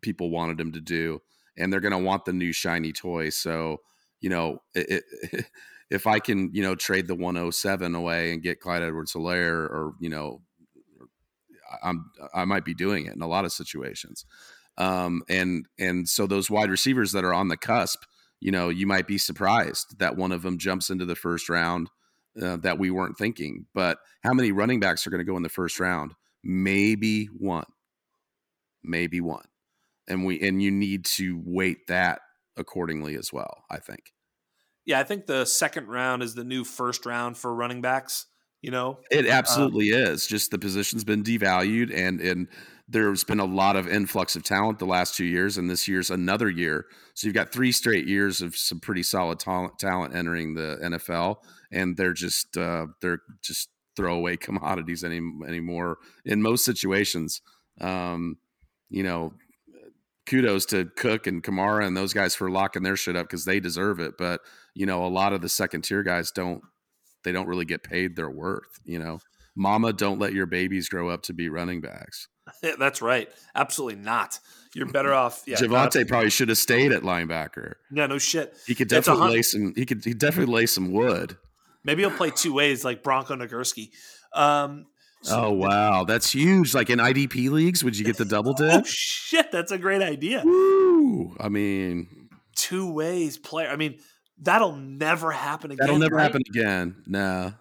people 0.01 0.32
wanted 0.32 0.59
him 0.59 0.74
to 0.74 0.82
do, 0.82 1.22
and 1.57 1.72
they're 1.72 1.80
going 1.80 1.93
to 1.93 1.97
want 1.97 2.26
the 2.26 2.34
new 2.34 2.51
shiny 2.51 2.91
toy. 2.91 3.30
So, 3.30 3.78
you 4.20 4.30
know, 4.30 4.63
it, 4.74 5.03
it, 5.32 5.45
if 5.90 6.08
I 6.08 6.20
can, 6.20 6.50
you 6.54 6.64
know, 6.64 6.76
trade 6.76 7.08
the 7.08 7.16
107 7.16 7.96
away 7.96 8.32
and 8.32 8.42
get 8.42 8.60
Clyde 8.60 8.84
Edwards 8.84 9.14
Helaire 9.14 9.70
or, 9.70 9.94
you 10.00 10.10
know, 10.10 10.42
I'm, 11.84 12.10
I 12.34 12.46
might 12.46 12.66
be 12.66 12.74
doing 12.74 13.06
it 13.06 13.16
in 13.16 13.22
a 13.22 13.28
lot 13.28 13.46
of 13.46 13.52
situations. 13.52 14.26
Um, 14.78 15.24
and 15.30 15.68
and 15.80 16.08
so 16.08 16.28
those 16.28 16.50
wide 16.50 16.70
receivers 16.70 17.12
that 17.14 17.24
are 17.24 17.34
on 17.34 17.48
the 17.48 17.58
cusp, 17.58 18.04
you 18.42 18.52
know, 18.52 18.70
you 18.70 18.86
might 18.86 19.08
be 19.08 19.18
surprised 19.18 20.00
that 20.00 20.18
one 20.18 20.32
of 20.32 20.42
them 20.42 20.58
jumps 20.58 20.90
into 20.90 21.06
the 21.06 21.16
first 21.16 21.50
round 21.50 21.90
uh, 22.42 22.58
that 22.58 22.78
we 22.78 22.92
weren't 22.92 23.18
thinking. 23.18 23.68
But 23.74 24.00
how 24.22 24.34
many 24.34 24.52
running 24.52 24.80
backs 24.80 25.08
are 25.08 25.10
going 25.10 25.26
to 25.26 25.32
go 25.32 25.38
in 25.38 25.44
the 25.44 25.50
first 25.50 25.80
round? 25.80 26.14
Maybe 26.44 27.26
one, 27.26 27.66
maybe 28.84 29.22
one, 29.22 29.46
and 30.08 30.26
we 30.26 30.42
and 30.42 30.62
you 30.62 30.72
need 30.72 31.06
to 31.06 31.42
weight 31.46 31.88
that 31.88 32.20
accordingly 32.58 33.16
as 33.16 33.32
well. 33.32 33.64
I 33.72 33.78
think. 33.78 34.14
Yeah, 34.86 35.00
I 35.00 35.04
think 35.04 35.26
the 35.26 35.46
second 35.46 35.88
round 35.88 36.22
is 36.24 36.36
the 36.36 36.44
new 36.44 36.64
first 36.64 37.06
round 37.06 37.38
for 37.38 37.54
running 37.54 37.82
backs. 37.82 38.28
You 38.62 38.72
know, 38.72 39.00
it 39.12 39.28
absolutely 39.28 39.94
um, 39.94 40.02
is. 40.02 40.26
Just 40.26 40.50
the 40.50 40.58
position's 40.58 41.04
been 41.04 41.24
devalued, 41.24 41.96
and 41.96 42.20
and 42.20 42.48
there's 42.88 43.24
been 43.24 43.40
a 43.40 43.46
lot 43.46 43.76
of 43.76 43.88
influx 43.88 44.36
of 44.36 44.44
talent 44.44 44.80
the 44.80 44.86
last 44.86 45.16
two 45.16 45.26
years, 45.26 45.58
and 45.58 45.70
this 45.70 45.88
year's 45.88 46.10
another 46.10 46.50
year. 46.50 46.86
So 47.14 47.28
you've 47.28 47.36
got 47.36 47.52
three 47.52 47.72
straight 47.72 48.08
years 48.08 48.42
of 48.42 48.56
some 48.56 48.80
pretty 48.80 49.04
solid 49.04 49.40
talent, 49.40 49.78
talent 49.80 50.16
entering 50.16 50.54
the 50.54 50.78
NFL, 50.84 51.38
and 51.72 51.98
they're 51.98 52.14
just 52.14 52.58
uh, 52.58 52.88
they're 53.02 53.22
just 53.44 53.70
throwaway 53.96 54.36
commodities 54.38 55.04
any, 55.04 55.22
anymore 55.48 55.98
in 56.26 56.42
most 56.42 56.66
situations. 56.66 57.42
Um, 57.82 58.38
you 58.90 59.04
know, 59.04 59.34
kudos 60.26 60.66
to 60.68 60.86
Cook 60.96 61.28
and 61.28 61.44
Kamara 61.44 61.86
and 61.86 61.96
those 61.96 62.14
guys 62.14 62.36
for 62.36 62.50
locking 62.50 62.84
their 62.84 62.96
shit 62.96 63.16
up 63.16 63.28
because 63.28 63.46
they 63.46 63.60
deserve 63.60 64.00
it. 64.00 64.14
But 64.18 64.42
you 64.76 64.86
know, 64.86 65.06
a 65.06 65.08
lot 65.08 65.34
of 65.34 65.42
the 65.42 65.50
second 65.50 65.84
tier 65.84 66.04
guys 66.04 66.32
don't 66.32 66.62
they 67.24 67.32
don't 67.32 67.48
really 67.48 67.66
get 67.66 67.82
paid 67.82 68.16
their 68.16 68.30
worth. 68.30 68.80
You 68.84 69.00
know, 69.00 69.20
Mama, 69.56 69.94
don't 69.94 70.20
let 70.20 70.34
your 70.34 70.46
babies 70.46 70.90
grow 70.90 71.10
up 71.10 71.24
to 71.24 71.34
be 71.34 71.50
running 71.50 71.82
backs. 71.82 72.28
That's 72.80 73.02
right. 73.02 73.30
Absolutely 73.56 74.02
not. 74.02 74.40
You're 74.76 74.86
better 74.86 75.14
off. 75.14 75.44
Yeah, 75.48 75.56
Javonte 75.56 76.08
probably 76.08 76.30
should 76.30 76.50
have 76.50 76.58
stayed 76.58 76.92
at 76.92 77.02
linebacker. 77.02 77.74
Yeah, 77.92 78.06
no 78.06 78.20
shit. 78.20 78.56
He 78.68 78.76
could 78.76 78.90
definitely 78.90 79.30
lay 79.30 79.42
some. 79.42 79.74
He 79.76 79.86
could. 79.86 80.04
He 80.04 80.14
definitely 80.14 80.54
lay 80.54 80.66
some 80.68 80.92
wood. 80.92 81.38
Maybe 81.84 82.02
he'll 82.02 82.12
play 82.12 82.32
two 82.32 82.54
ways, 82.54 82.84
like 82.84 83.04
Bronco 83.04 83.36
Nagurski. 83.36 83.92
Um, 84.34 84.88
so, 85.22 85.46
oh 85.46 85.52
wow, 85.52 86.04
that's 86.04 86.32
huge! 86.32 86.76
Like 86.76 86.90
in 86.90 87.00
IDP 87.00 87.50
leagues, 87.50 87.84
would 87.84 87.98
you 87.98 88.06
get 88.06 88.18
the 88.18 88.26
double 88.26 88.54
dip? 88.58 88.82
oh 88.82 88.84
shit, 88.86 89.52
that's 89.52 89.72
a 89.72 89.78
great 89.78 90.02
idea. 90.02 90.42
Woo! 90.44 91.36
I 91.40 91.50
mean, 91.50 92.30
two 92.56 92.92
ways 92.92 93.38
player. 93.38 93.70
I 93.70 93.76
mean, 93.76 93.98
that'll 94.42 94.76
never 94.76 95.32
happen 95.32 95.72
again. 95.72 95.86
That'll 95.86 96.00
never 96.00 96.16
right? 96.16 96.24
happen 96.24 96.42
again. 96.50 97.04
No, 97.08 97.54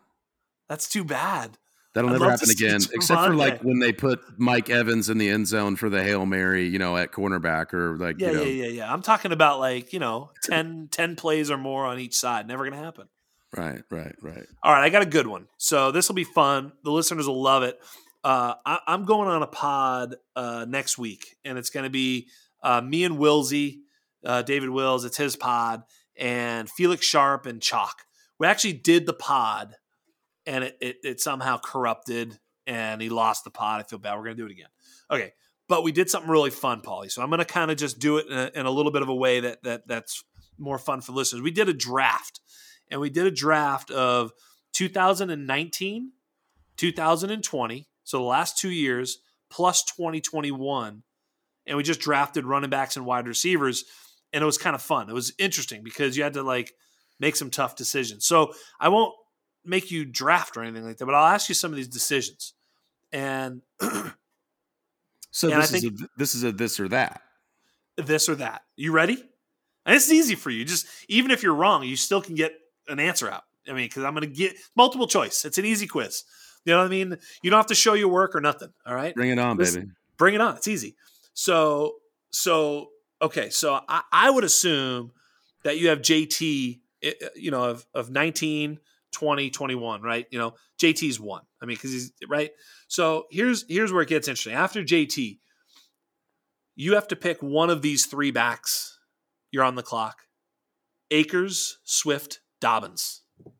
that's 0.68 0.88
too 0.88 1.04
bad. 1.04 1.56
That'll 1.94 2.10
I'd 2.10 2.14
never 2.14 2.30
happen 2.30 2.50
again, 2.50 2.80
except 2.92 3.24
for 3.24 3.34
like 3.36 3.62
when 3.62 3.78
they 3.78 3.92
put 3.92 4.20
Mike 4.36 4.68
Evans 4.68 5.08
in 5.08 5.18
the 5.18 5.28
end 5.28 5.46
zone 5.46 5.76
for 5.76 5.88
the 5.88 6.02
Hail 6.02 6.26
Mary, 6.26 6.66
you 6.66 6.78
know, 6.78 6.96
at 6.96 7.12
cornerback 7.12 7.72
or 7.72 7.96
like, 7.96 8.16
yeah, 8.18 8.30
you 8.30 8.34
know. 8.34 8.42
yeah, 8.42 8.64
yeah, 8.64 8.68
yeah. 8.68 8.92
I'm 8.92 9.00
talking 9.00 9.30
about 9.30 9.60
like, 9.60 9.92
you 9.92 10.00
know, 10.00 10.30
10, 10.42 10.88
10 10.90 11.14
plays 11.14 11.52
or 11.52 11.56
more 11.56 11.86
on 11.86 12.00
each 12.00 12.16
side. 12.16 12.48
Never 12.48 12.64
going 12.64 12.76
to 12.76 12.84
happen. 12.84 13.08
Right, 13.56 13.82
right, 13.90 14.16
right. 14.20 14.44
All 14.64 14.72
right, 14.72 14.82
I 14.82 14.88
got 14.88 15.02
a 15.02 15.06
good 15.06 15.28
one. 15.28 15.46
So 15.56 15.92
this 15.92 16.08
will 16.08 16.16
be 16.16 16.24
fun. 16.24 16.72
The 16.82 16.90
listeners 16.90 17.28
will 17.28 17.40
love 17.40 17.62
it. 17.62 17.78
Uh, 18.24 18.54
I, 18.66 18.80
am 18.88 19.04
going 19.04 19.28
on 19.28 19.42
a 19.42 19.46
pod 19.46 20.16
uh, 20.34 20.66
next 20.68 20.98
week, 20.98 21.36
and 21.44 21.58
it's 21.58 21.70
going 21.70 21.84
to 21.84 21.90
be 21.90 22.26
uh, 22.62 22.80
me 22.80 23.04
and 23.04 23.18
Wilsey, 23.18 23.82
uh, 24.24 24.42
David 24.42 24.70
Wills. 24.70 25.04
It's 25.04 25.16
his 25.16 25.36
pod, 25.36 25.84
and 26.16 26.68
Felix 26.68 27.04
Sharp 27.04 27.46
and 27.46 27.60
Chalk. 27.60 28.02
We 28.38 28.46
actually 28.46 28.74
did 28.74 29.06
the 29.06 29.12
pod 29.12 29.74
and 30.46 30.64
it, 30.64 30.76
it, 30.80 30.96
it 31.04 31.20
somehow 31.20 31.58
corrupted 31.58 32.38
and 32.66 33.00
he 33.00 33.08
lost 33.08 33.44
the 33.44 33.50
pod. 33.50 33.80
I 33.80 33.84
feel 33.84 33.98
bad. 33.98 34.16
We're 34.16 34.24
to 34.24 34.34
do 34.34 34.46
it 34.46 34.52
again. 34.52 34.68
Okay. 35.10 35.32
But 35.68 35.82
we 35.82 35.92
did 35.92 36.10
something 36.10 36.30
really 36.30 36.50
fun, 36.50 36.82
Paulie. 36.82 37.10
So 37.10 37.22
I'm 37.22 37.30
to 37.30 37.44
kind 37.44 37.70
of 37.70 37.76
just 37.76 37.98
do 37.98 38.18
it 38.18 38.26
in 38.26 38.36
a, 38.36 38.50
in 38.54 38.66
a, 38.66 38.70
little 38.70 38.92
bit 38.92 39.02
of 39.02 39.08
a 39.08 39.14
way 39.14 39.40
that, 39.40 39.62
that 39.62 39.88
that's 39.88 40.22
more 40.58 40.78
fun 40.78 41.00
for 41.00 41.12
listeners. 41.12 41.42
We 41.42 41.50
did 41.50 41.68
a 41.68 41.72
draft 41.72 42.40
and 42.90 43.00
we 43.00 43.08
did 43.08 43.26
a 43.26 43.30
draft 43.30 43.90
of 43.90 44.32
2019, 44.74 46.12
2020. 46.76 47.88
So 48.04 48.18
the 48.18 48.24
last 48.24 48.58
two 48.58 48.70
years 48.70 49.18
plus 49.50 49.84
2021. 49.84 51.02
And 51.66 51.76
we 51.78 51.82
just 51.82 52.00
drafted 52.00 52.44
running 52.44 52.68
backs 52.68 52.96
and 52.96 53.06
wide 53.06 53.26
receivers. 53.26 53.84
And 54.34 54.42
it 54.42 54.46
was 54.46 54.58
kind 54.58 54.74
of 54.74 54.82
fun. 54.82 55.08
It 55.08 55.14
was 55.14 55.32
interesting 55.38 55.82
because 55.82 56.16
you 56.16 56.22
had 56.22 56.34
to 56.34 56.42
like 56.42 56.74
make 57.18 57.36
some 57.36 57.50
tough 57.50 57.76
decisions. 57.76 58.26
So 58.26 58.52
I 58.78 58.88
won't 58.90 59.14
make 59.64 59.90
you 59.90 60.04
draft 60.04 60.56
or 60.56 60.62
anything 60.62 60.84
like 60.84 60.98
that, 60.98 61.06
but 61.06 61.14
I'll 61.14 61.32
ask 61.32 61.48
you 61.48 61.54
some 61.54 61.70
of 61.70 61.76
these 61.76 61.88
decisions. 61.88 62.52
And 63.12 63.62
so 65.30 65.50
and 65.50 65.62
this 65.62 65.72
is 65.72 65.84
a, 65.84 65.90
this 66.16 66.34
is 66.34 66.44
a 66.44 66.52
this 66.52 66.78
or 66.78 66.88
that. 66.88 67.22
This 67.96 68.28
or 68.28 68.34
that. 68.34 68.62
You 68.76 68.92
ready? 68.92 69.24
And 69.86 69.94
it's 69.94 70.10
easy 70.10 70.34
for 70.34 70.50
you. 70.50 70.64
Just 70.64 70.86
even 71.08 71.30
if 71.30 71.42
you're 71.42 71.54
wrong, 71.54 71.84
you 71.84 71.96
still 71.96 72.20
can 72.20 72.34
get 72.34 72.52
an 72.88 72.98
answer 72.98 73.30
out. 73.30 73.44
I 73.68 73.72
mean, 73.72 73.86
because 73.86 74.04
I'm 74.04 74.14
going 74.14 74.28
to 74.28 74.34
get 74.34 74.56
multiple 74.76 75.06
choice. 75.06 75.44
It's 75.44 75.58
an 75.58 75.64
easy 75.64 75.86
quiz. 75.86 76.24
You 76.64 76.72
know 76.72 76.78
what 76.78 76.86
I 76.86 76.90
mean? 76.90 77.18
You 77.42 77.50
don't 77.50 77.58
have 77.58 77.66
to 77.66 77.74
show 77.74 77.94
your 77.94 78.08
work 78.08 78.34
or 78.34 78.40
nothing. 78.40 78.70
All 78.86 78.94
right, 78.94 79.14
bring 79.14 79.30
it 79.30 79.38
on, 79.38 79.56
Listen, 79.56 79.80
baby. 79.80 79.92
Bring 80.16 80.34
it 80.34 80.40
on. 80.40 80.56
It's 80.56 80.68
easy. 80.68 80.96
So, 81.34 81.96
so 82.30 82.88
okay. 83.24 83.50
So 83.50 83.80
I, 83.88 84.02
I 84.12 84.30
would 84.30 84.44
assume 84.44 85.12
that 85.64 85.78
you 85.78 85.88
have 85.88 86.00
JT. 86.00 86.80
Eh, 87.02 87.12
eh, 87.20 87.28
you 87.36 87.50
know, 87.50 87.64
of 87.64 87.86
of 87.94 88.10
19 88.10 88.78
20, 89.14 89.50
21, 89.50 90.02
right? 90.02 90.26
You 90.30 90.38
know, 90.38 90.54
JT's 90.78 91.20
one. 91.20 91.42
I 91.62 91.66
mean, 91.66 91.76
because 91.76 91.92
he's 91.92 92.12
right. 92.28 92.50
So 92.88 93.26
here's 93.30 93.64
here's 93.68 93.92
where 93.92 94.02
it 94.02 94.08
gets 94.08 94.28
interesting. 94.28 94.54
After 94.54 94.82
JT, 94.82 95.38
you 96.74 96.94
have 96.94 97.08
to 97.08 97.16
pick 97.16 97.42
one 97.42 97.70
of 97.70 97.80
these 97.80 98.06
three 98.06 98.30
backs. 98.30 98.98
You're 99.50 99.64
on 99.64 99.76
the 99.76 99.82
clock. 99.82 100.22
Akers, 101.10 101.78
Swift, 101.84 102.40
Dobbins. 102.60 103.22
I 103.46 103.50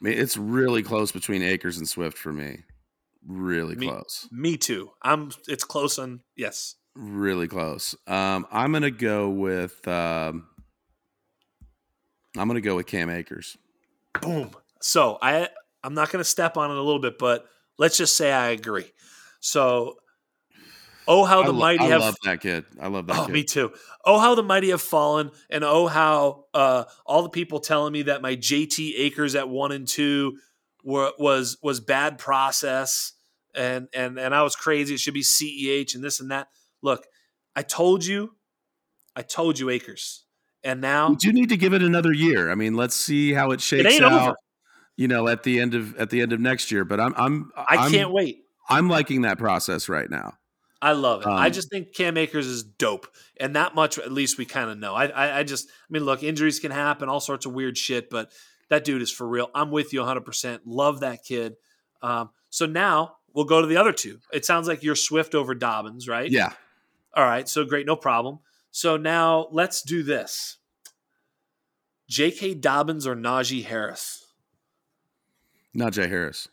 mean, 0.00 0.18
it's 0.18 0.36
really 0.36 0.82
close 0.82 1.12
between 1.12 1.42
Akers 1.42 1.78
and 1.78 1.88
Swift 1.88 2.16
for 2.16 2.32
me. 2.32 2.62
Really 3.26 3.76
me, 3.76 3.86
close. 3.86 4.28
Me 4.32 4.56
too. 4.56 4.90
I'm. 5.02 5.30
It's 5.48 5.64
close 5.64 5.98
on 5.98 6.20
yes. 6.36 6.76
Really 6.94 7.48
close. 7.48 7.94
Um, 8.06 8.46
I'm 8.50 8.72
gonna 8.72 8.90
go 8.90 9.30
with. 9.30 9.86
Um, 9.86 10.48
I'm 12.36 12.48
going 12.48 12.60
to 12.60 12.66
go 12.66 12.76
with 12.76 12.86
Cam 12.86 13.10
Akers. 13.10 13.56
Boom. 14.20 14.50
So 14.80 15.18
I 15.20 15.48
I'm 15.84 15.94
not 15.94 16.10
going 16.10 16.20
to 16.20 16.28
step 16.28 16.56
on 16.56 16.70
it 16.70 16.76
a 16.76 16.82
little 16.82 17.00
bit, 17.00 17.18
but 17.18 17.46
let's 17.78 17.96
just 17.96 18.16
say 18.16 18.32
I 18.32 18.48
agree. 18.50 18.90
So, 19.40 19.96
oh 21.08 21.24
how 21.24 21.42
the 21.42 21.52
I 21.52 21.56
mighty 21.56 21.84
I 21.84 21.88
have 21.88 22.00
love 22.00 22.16
that 22.24 22.40
kid. 22.40 22.64
I 22.80 22.88
love 22.88 23.06
that. 23.06 23.18
Oh, 23.18 23.26
kid. 23.26 23.32
me 23.32 23.44
too. 23.44 23.72
Oh 24.04 24.18
how 24.18 24.34
the 24.34 24.42
mighty 24.42 24.70
have 24.70 24.82
fallen, 24.82 25.30
and 25.50 25.64
oh 25.64 25.86
how 25.86 26.46
uh, 26.54 26.84
all 27.04 27.22
the 27.22 27.30
people 27.30 27.60
telling 27.60 27.92
me 27.92 28.02
that 28.02 28.22
my 28.22 28.36
JT 28.36 28.94
Akers 28.96 29.34
at 29.34 29.48
one 29.48 29.72
and 29.72 29.86
two 29.86 30.38
were, 30.82 31.12
was 31.18 31.58
was 31.62 31.80
bad 31.80 32.18
process, 32.18 33.12
and 33.54 33.88
and 33.94 34.18
and 34.18 34.34
I 34.34 34.42
was 34.42 34.56
crazy. 34.56 34.94
It 34.94 35.00
should 35.00 35.14
be 35.14 35.22
CEH 35.22 35.94
and 35.94 36.02
this 36.02 36.20
and 36.20 36.30
that. 36.30 36.48
Look, 36.82 37.06
I 37.54 37.62
told 37.62 38.04
you, 38.04 38.32
I 39.14 39.22
told 39.22 39.58
you 39.58 39.70
Akers. 39.70 40.24
And 40.64 40.80
now 40.80 41.08
we 41.08 41.16
do 41.16 41.32
need 41.32 41.48
to 41.48 41.56
give 41.56 41.72
it 41.72 41.82
another 41.82 42.12
year. 42.12 42.50
I 42.50 42.54
mean, 42.54 42.74
let's 42.74 42.94
see 42.94 43.32
how 43.32 43.50
it 43.50 43.60
shakes 43.60 43.96
it 43.96 44.04
out. 44.04 44.12
Over. 44.12 44.36
You 44.96 45.08
know, 45.08 45.26
at 45.26 45.42
the 45.42 45.60
end 45.60 45.74
of 45.74 45.96
at 45.96 46.10
the 46.10 46.20
end 46.20 46.32
of 46.32 46.40
next 46.40 46.70
year. 46.70 46.84
But 46.84 47.00
I'm 47.00 47.14
I'm 47.16 47.50
I 47.56 47.76
I'm, 47.78 47.90
can't 47.90 48.12
wait. 48.12 48.44
I'm 48.68 48.88
liking 48.88 49.22
that 49.22 49.38
process 49.38 49.88
right 49.88 50.08
now. 50.08 50.34
I 50.80 50.92
love 50.92 51.22
it. 51.22 51.26
Um, 51.26 51.34
I 51.34 51.50
just 51.50 51.70
think 51.70 51.94
Cam 51.94 52.16
Akers 52.16 52.46
is 52.46 52.62
dope, 52.64 53.06
and 53.40 53.56
that 53.56 53.74
much 53.74 53.98
at 53.98 54.12
least 54.12 54.38
we 54.38 54.44
kind 54.44 54.68
of 54.68 54.78
know. 54.78 54.94
I, 54.94 55.06
I, 55.06 55.38
I 55.38 55.42
just 55.42 55.68
I 55.68 55.86
mean, 55.90 56.04
look, 56.04 56.22
injuries 56.22 56.60
can 56.60 56.70
happen, 56.70 57.08
all 57.08 57.20
sorts 57.20 57.46
of 57.46 57.52
weird 57.52 57.78
shit, 57.78 58.10
but 58.10 58.30
that 58.72 58.84
dude 58.84 59.02
is 59.02 59.12
for 59.12 59.28
real. 59.28 59.50
I'm 59.54 59.70
with 59.70 59.92
you 59.92 60.00
100. 60.00 60.22
percent 60.22 60.66
Love 60.66 61.00
that 61.00 61.24
kid. 61.24 61.56
Um, 62.00 62.30
so 62.48 62.66
now 62.66 63.16
we'll 63.34 63.44
go 63.44 63.60
to 63.60 63.66
the 63.66 63.76
other 63.76 63.92
two. 63.92 64.18
It 64.32 64.44
sounds 64.44 64.66
like 64.66 64.82
you're 64.82 64.96
Swift 64.96 65.34
over 65.34 65.54
Dobbins, 65.54 66.08
right? 66.08 66.30
Yeah. 66.30 66.52
All 67.14 67.24
right. 67.24 67.46
So 67.48 67.64
great, 67.64 67.86
no 67.86 67.96
problem. 67.96 68.38
So 68.70 68.96
now 68.96 69.48
let's 69.52 69.82
do 69.82 70.02
this. 70.02 70.56
J.K. 72.08 72.54
Dobbins 72.54 73.06
or 73.06 73.14
Najee 73.14 73.64
Harris? 73.64 74.26
Najee 75.76 76.08
Harris. 76.08 76.48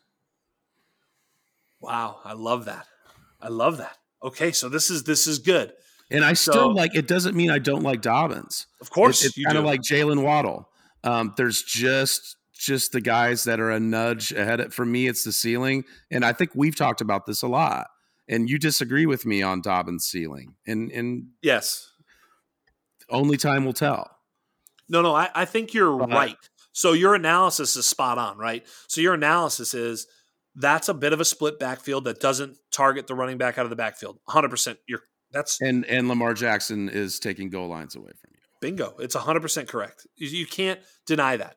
Wow, 1.81 2.19
I 2.25 2.33
love 2.33 2.65
that. 2.65 2.85
I 3.41 3.47
love 3.47 3.77
that. 3.77 3.97
Okay, 4.21 4.51
so 4.51 4.67
this 4.67 4.89
is 4.89 5.03
this 5.03 5.27
is 5.27 5.39
good. 5.39 5.71
And 6.11 6.25
I 6.25 6.33
so, 6.33 6.51
still 6.51 6.73
like. 6.73 6.95
It 6.95 7.07
doesn't 7.07 7.35
mean 7.35 7.49
I 7.49 7.59
don't 7.59 7.83
like 7.83 8.01
Dobbins. 8.01 8.67
Of 8.81 8.89
course, 8.89 9.23
it, 9.23 9.27
it's 9.27 9.45
kind 9.45 9.57
of 9.57 9.63
like 9.63 9.81
Jaylen 9.81 10.23
Waddle. 10.23 10.68
Um, 11.03 11.33
there's 11.37 11.63
just 11.63 12.37
just 12.53 12.91
the 12.91 13.01
guys 13.01 13.45
that 13.45 13.59
are 13.59 13.71
a 13.71 13.79
nudge 13.79 14.31
ahead. 14.31 14.59
Of, 14.59 14.73
for 14.73 14.85
me, 14.85 15.07
it's 15.07 15.23
the 15.23 15.31
ceiling, 15.31 15.85
and 16.11 16.25
I 16.25 16.33
think 16.33 16.51
we've 16.55 16.75
talked 16.75 17.01
about 17.01 17.25
this 17.25 17.41
a 17.41 17.47
lot. 17.47 17.87
And 18.27 18.47
you 18.47 18.59
disagree 18.59 19.07
with 19.07 19.25
me 19.25 19.41
on 19.41 19.61
Dobbins' 19.61 20.05
ceiling, 20.05 20.55
and 20.67 20.91
and 20.91 21.27
yes, 21.41 21.91
only 23.09 23.37
time 23.37 23.65
will 23.65 23.73
tell. 23.73 24.09
No, 24.87 25.01
no, 25.01 25.15
I, 25.15 25.29
I 25.35 25.45
think 25.45 25.73
you're 25.73 25.95
right. 25.95 26.35
So 26.71 26.93
your 26.93 27.15
analysis 27.15 27.75
is 27.75 27.85
spot 27.85 28.17
on, 28.17 28.37
right? 28.37 28.65
So 28.87 29.01
your 29.01 29.13
analysis 29.13 29.73
is 29.73 30.07
that's 30.55 30.89
a 30.89 30.93
bit 30.93 31.13
of 31.13 31.19
a 31.19 31.25
split 31.25 31.59
backfield 31.59 32.05
that 32.05 32.19
doesn't 32.19 32.57
target 32.71 33.07
the 33.07 33.15
running 33.15 33.37
back 33.37 33.57
out 33.57 33.65
of 33.65 33.69
the 33.69 33.75
backfield. 33.75 34.19
100%. 34.27 34.77
You're 34.87 35.01
that's 35.31 35.61
and 35.61 35.85
and 35.85 36.07
Lamar 36.07 36.33
Jackson 36.33 36.89
is 36.89 37.19
taking 37.19 37.49
goal 37.49 37.67
lines 37.67 37.95
away 37.95 38.11
from 38.19 38.31
you. 38.33 38.38
Bingo. 38.61 38.95
It's 38.99 39.15
100% 39.15 39.67
correct. 39.67 40.07
You, 40.15 40.45
can't 40.45 40.79
deny 41.05 41.37
that. 41.37 41.55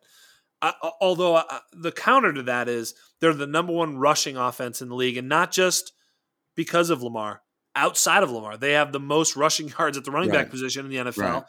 I, 0.61 0.75
although 1.01 1.37
I, 1.37 1.61
the 1.73 1.93
counter 1.93 2.33
to 2.33 2.43
that 2.45 2.69
is 2.69 2.95
they're 3.21 3.35
the 3.35 3.47
number 3.47 3.73
one 3.73 3.99
rushing 3.99 4.37
offense 4.37 4.81
in 4.81 4.89
the 4.89 4.95
league, 4.95 5.17
and 5.17 5.29
not 5.29 5.51
just 5.53 5.93
because 6.55 6.91
of 6.91 7.03
Lamar. 7.03 7.43
Outside 7.75 8.23
of 8.23 8.31
Lamar, 8.31 8.59
they 8.59 8.73
have 8.73 8.93
the 8.93 9.01
most 9.01 9.35
rushing 9.35 9.69
yards 9.79 9.97
at 9.97 10.05
the 10.05 10.11
running 10.11 10.31
right. 10.31 10.43
back 10.43 10.51
position 10.51 10.85
in 10.85 10.91
the 10.91 11.11
NFL, 11.11 11.19
right. 11.19 11.43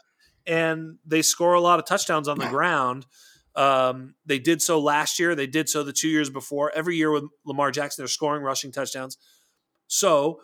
and 0.46 0.98
they 1.04 1.22
score 1.22 1.54
a 1.54 1.60
lot 1.60 1.78
of 1.78 1.86
touchdowns 1.86 2.28
on 2.28 2.38
the 2.38 2.48
ground. 2.48 3.06
Um, 3.54 4.14
they 4.26 4.38
did 4.38 4.62
so 4.62 4.80
last 4.80 5.18
year. 5.18 5.34
They 5.34 5.46
did 5.46 5.68
so 5.68 5.84
the 5.84 5.92
two 5.92 6.08
years 6.08 6.30
before. 6.30 6.72
Every 6.74 6.96
year 6.96 7.10
with 7.10 7.24
Lamar 7.44 7.70
Jackson, 7.70 8.02
they're 8.02 8.08
scoring 8.08 8.42
rushing 8.42 8.72
touchdowns. 8.72 9.16
So, 9.86 10.40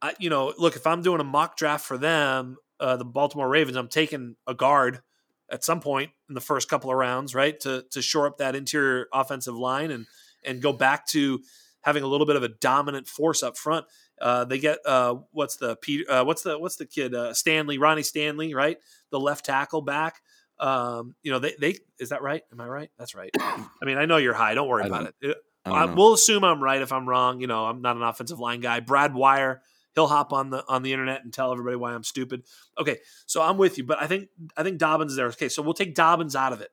I, 0.00 0.14
you 0.18 0.30
know, 0.30 0.52
look, 0.58 0.76
if 0.76 0.86
I'm 0.86 1.02
doing 1.02 1.20
a 1.20 1.24
mock 1.24 1.56
draft 1.56 1.84
for 1.84 1.98
them, 1.98 2.56
uh, 2.82 2.96
the 2.96 3.04
Baltimore 3.04 3.48
Ravens, 3.48 3.76
I'm 3.76 3.88
taking 3.88 4.34
a 4.46 4.54
guard 4.54 5.00
at 5.48 5.62
some 5.62 5.80
point 5.80 6.10
in 6.28 6.34
the 6.34 6.40
first 6.40 6.68
couple 6.68 6.90
of 6.90 6.96
rounds, 6.96 7.34
right, 7.34 7.58
to 7.60 7.84
to 7.92 8.02
shore 8.02 8.26
up 8.26 8.38
that 8.38 8.56
interior 8.56 9.06
offensive 9.12 9.54
line 9.54 9.90
and 9.90 10.06
and 10.44 10.60
go 10.60 10.72
back 10.72 11.06
to 11.08 11.40
having 11.82 12.02
a 12.02 12.06
little 12.06 12.26
bit 12.26 12.36
of 12.36 12.42
a 12.42 12.48
dominant 12.48 13.06
force 13.06 13.42
up 13.42 13.56
front. 13.56 13.86
Uh, 14.20 14.44
they 14.44 14.58
get 14.58 14.78
uh, 14.84 15.14
what's 15.30 15.56
the 15.56 15.76
uh, 16.08 16.24
what's 16.24 16.42
the 16.42 16.58
what's 16.58 16.76
the 16.76 16.86
kid 16.86 17.14
uh, 17.14 17.32
Stanley 17.32 17.78
Ronnie 17.78 18.02
Stanley 18.02 18.52
right 18.52 18.78
the 19.10 19.20
left 19.20 19.44
tackle 19.44 19.82
back. 19.82 20.20
Um, 20.58 21.14
you 21.22 21.30
know 21.30 21.38
they 21.38 21.54
they 21.60 21.76
is 22.00 22.08
that 22.08 22.22
right? 22.22 22.42
Am 22.50 22.60
I 22.60 22.66
right? 22.66 22.90
That's 22.98 23.14
right. 23.14 23.30
I 23.38 23.68
mean 23.82 23.98
I 23.98 24.06
know 24.06 24.16
you're 24.16 24.34
high. 24.34 24.54
Don't 24.54 24.68
worry 24.68 24.86
about 24.86 25.06
it. 25.06 25.14
it 25.20 25.36
I, 25.64 25.84
we'll 25.84 26.14
assume 26.14 26.42
I'm 26.42 26.60
right 26.60 26.82
if 26.82 26.92
I'm 26.92 27.08
wrong. 27.08 27.40
You 27.40 27.46
know 27.46 27.64
I'm 27.64 27.80
not 27.80 27.96
an 27.96 28.02
offensive 28.02 28.40
line 28.40 28.60
guy. 28.60 28.80
Brad 28.80 29.14
Wire 29.14 29.62
he'll 29.94 30.08
hop 30.08 30.32
on 30.32 30.50
the 30.50 30.64
on 30.68 30.82
the 30.82 30.92
internet 30.92 31.24
and 31.24 31.32
tell 31.32 31.52
everybody 31.52 31.76
why 31.76 31.92
I'm 31.92 32.04
stupid. 32.04 32.42
Okay, 32.78 32.98
so 33.26 33.42
I'm 33.42 33.58
with 33.58 33.78
you, 33.78 33.84
but 33.84 34.00
I 34.00 34.06
think 34.06 34.28
I 34.56 34.62
think 34.62 34.78
Dobbins 34.78 35.12
is 35.12 35.16
there. 35.16 35.26
Okay, 35.28 35.48
so 35.48 35.62
we'll 35.62 35.74
take 35.74 35.94
Dobbins 35.94 36.36
out 36.36 36.52
of 36.52 36.60
it. 36.60 36.70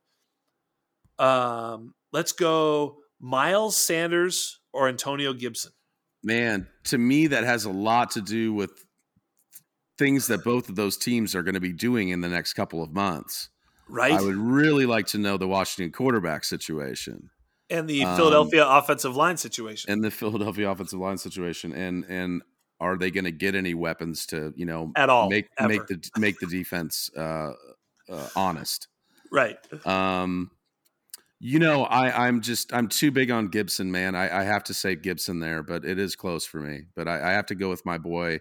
Um, 1.24 1.94
let's 2.12 2.32
go 2.32 2.98
Miles 3.20 3.76
Sanders 3.76 4.60
or 4.74 4.88
Antonio 4.88 5.34
Gibson. 5.34 5.72
Man, 6.24 6.68
to 6.86 6.98
me 6.98 7.28
that 7.28 7.44
has 7.44 7.66
a 7.66 7.72
lot 7.72 8.12
to 8.12 8.22
do 8.22 8.54
with 8.54 8.86
things 9.98 10.28
that 10.28 10.44
both 10.44 10.70
of 10.70 10.76
those 10.76 10.98
teams 10.98 11.36
are 11.36 11.44
going 11.44 11.56
to 11.56 11.60
be 11.60 11.74
doing 11.74 12.10
in 12.10 12.22
the 12.22 12.30
next 12.30 12.54
couple 12.54 12.82
of 12.82 12.94
months. 12.94 13.50
Right. 13.88 14.14
I 14.14 14.22
would 14.22 14.36
really 14.36 14.86
like 14.86 15.08
to 15.08 15.18
know 15.18 15.38
the 15.38 15.48
Washington 15.48 15.92
quarterback 15.92 16.44
situation 16.44 17.30
and 17.70 17.88
the 17.88 18.02
Philadelphia 18.02 18.66
um, 18.66 18.78
offensive 18.78 19.16
line 19.16 19.38
situation 19.38 19.92
and 19.92 20.04
the 20.04 20.12
Philadelphia 20.12 20.70
offensive 20.70 21.00
line 21.00 21.18
situation 21.18 21.74
and 21.74 22.06
and 22.06 22.42
are 22.80 22.98
they 22.98 23.12
going 23.12 23.26
to 23.26 23.32
get 23.32 23.56
any 23.56 23.74
weapons 23.74 24.26
to 24.28 24.54
you 24.56 24.66
know 24.66 24.92
at 24.96 25.10
all 25.10 25.30
make 25.30 25.48
ever. 25.58 25.70
make 25.70 25.88
the 25.88 26.10
make 26.18 26.40
the 26.40 26.48
defense 26.48 27.10
uh, 27.16 27.54
uh, 28.10 28.28
honest? 28.36 28.88
Right. 29.32 29.58
Um, 29.86 30.52
you 31.40 31.60
know, 31.60 31.84
I 31.84 32.28
I'm 32.28 32.42
just 32.42 32.74
I'm 32.74 32.88
too 32.88 33.12
big 33.12 33.32
on 33.32 33.48
Gibson, 33.48 33.92
man. 33.92 34.16
I, 34.16 34.42
I 34.42 34.44
have 34.44 34.64
to 34.66 34.74
say 34.74 34.96
Gibson 34.96 35.40
there, 35.40 35.64
but 35.64 35.86
it 35.86 35.98
is 35.98 36.16
close 36.16 36.46
for 36.46 36.60
me. 36.60 36.84
But 36.96 37.08
I, 37.08 37.30
I 37.30 37.32
have 37.32 37.46
to 37.48 37.56
go 37.56 37.70
with 37.70 37.86
my 37.86 37.98
boy 37.98 38.40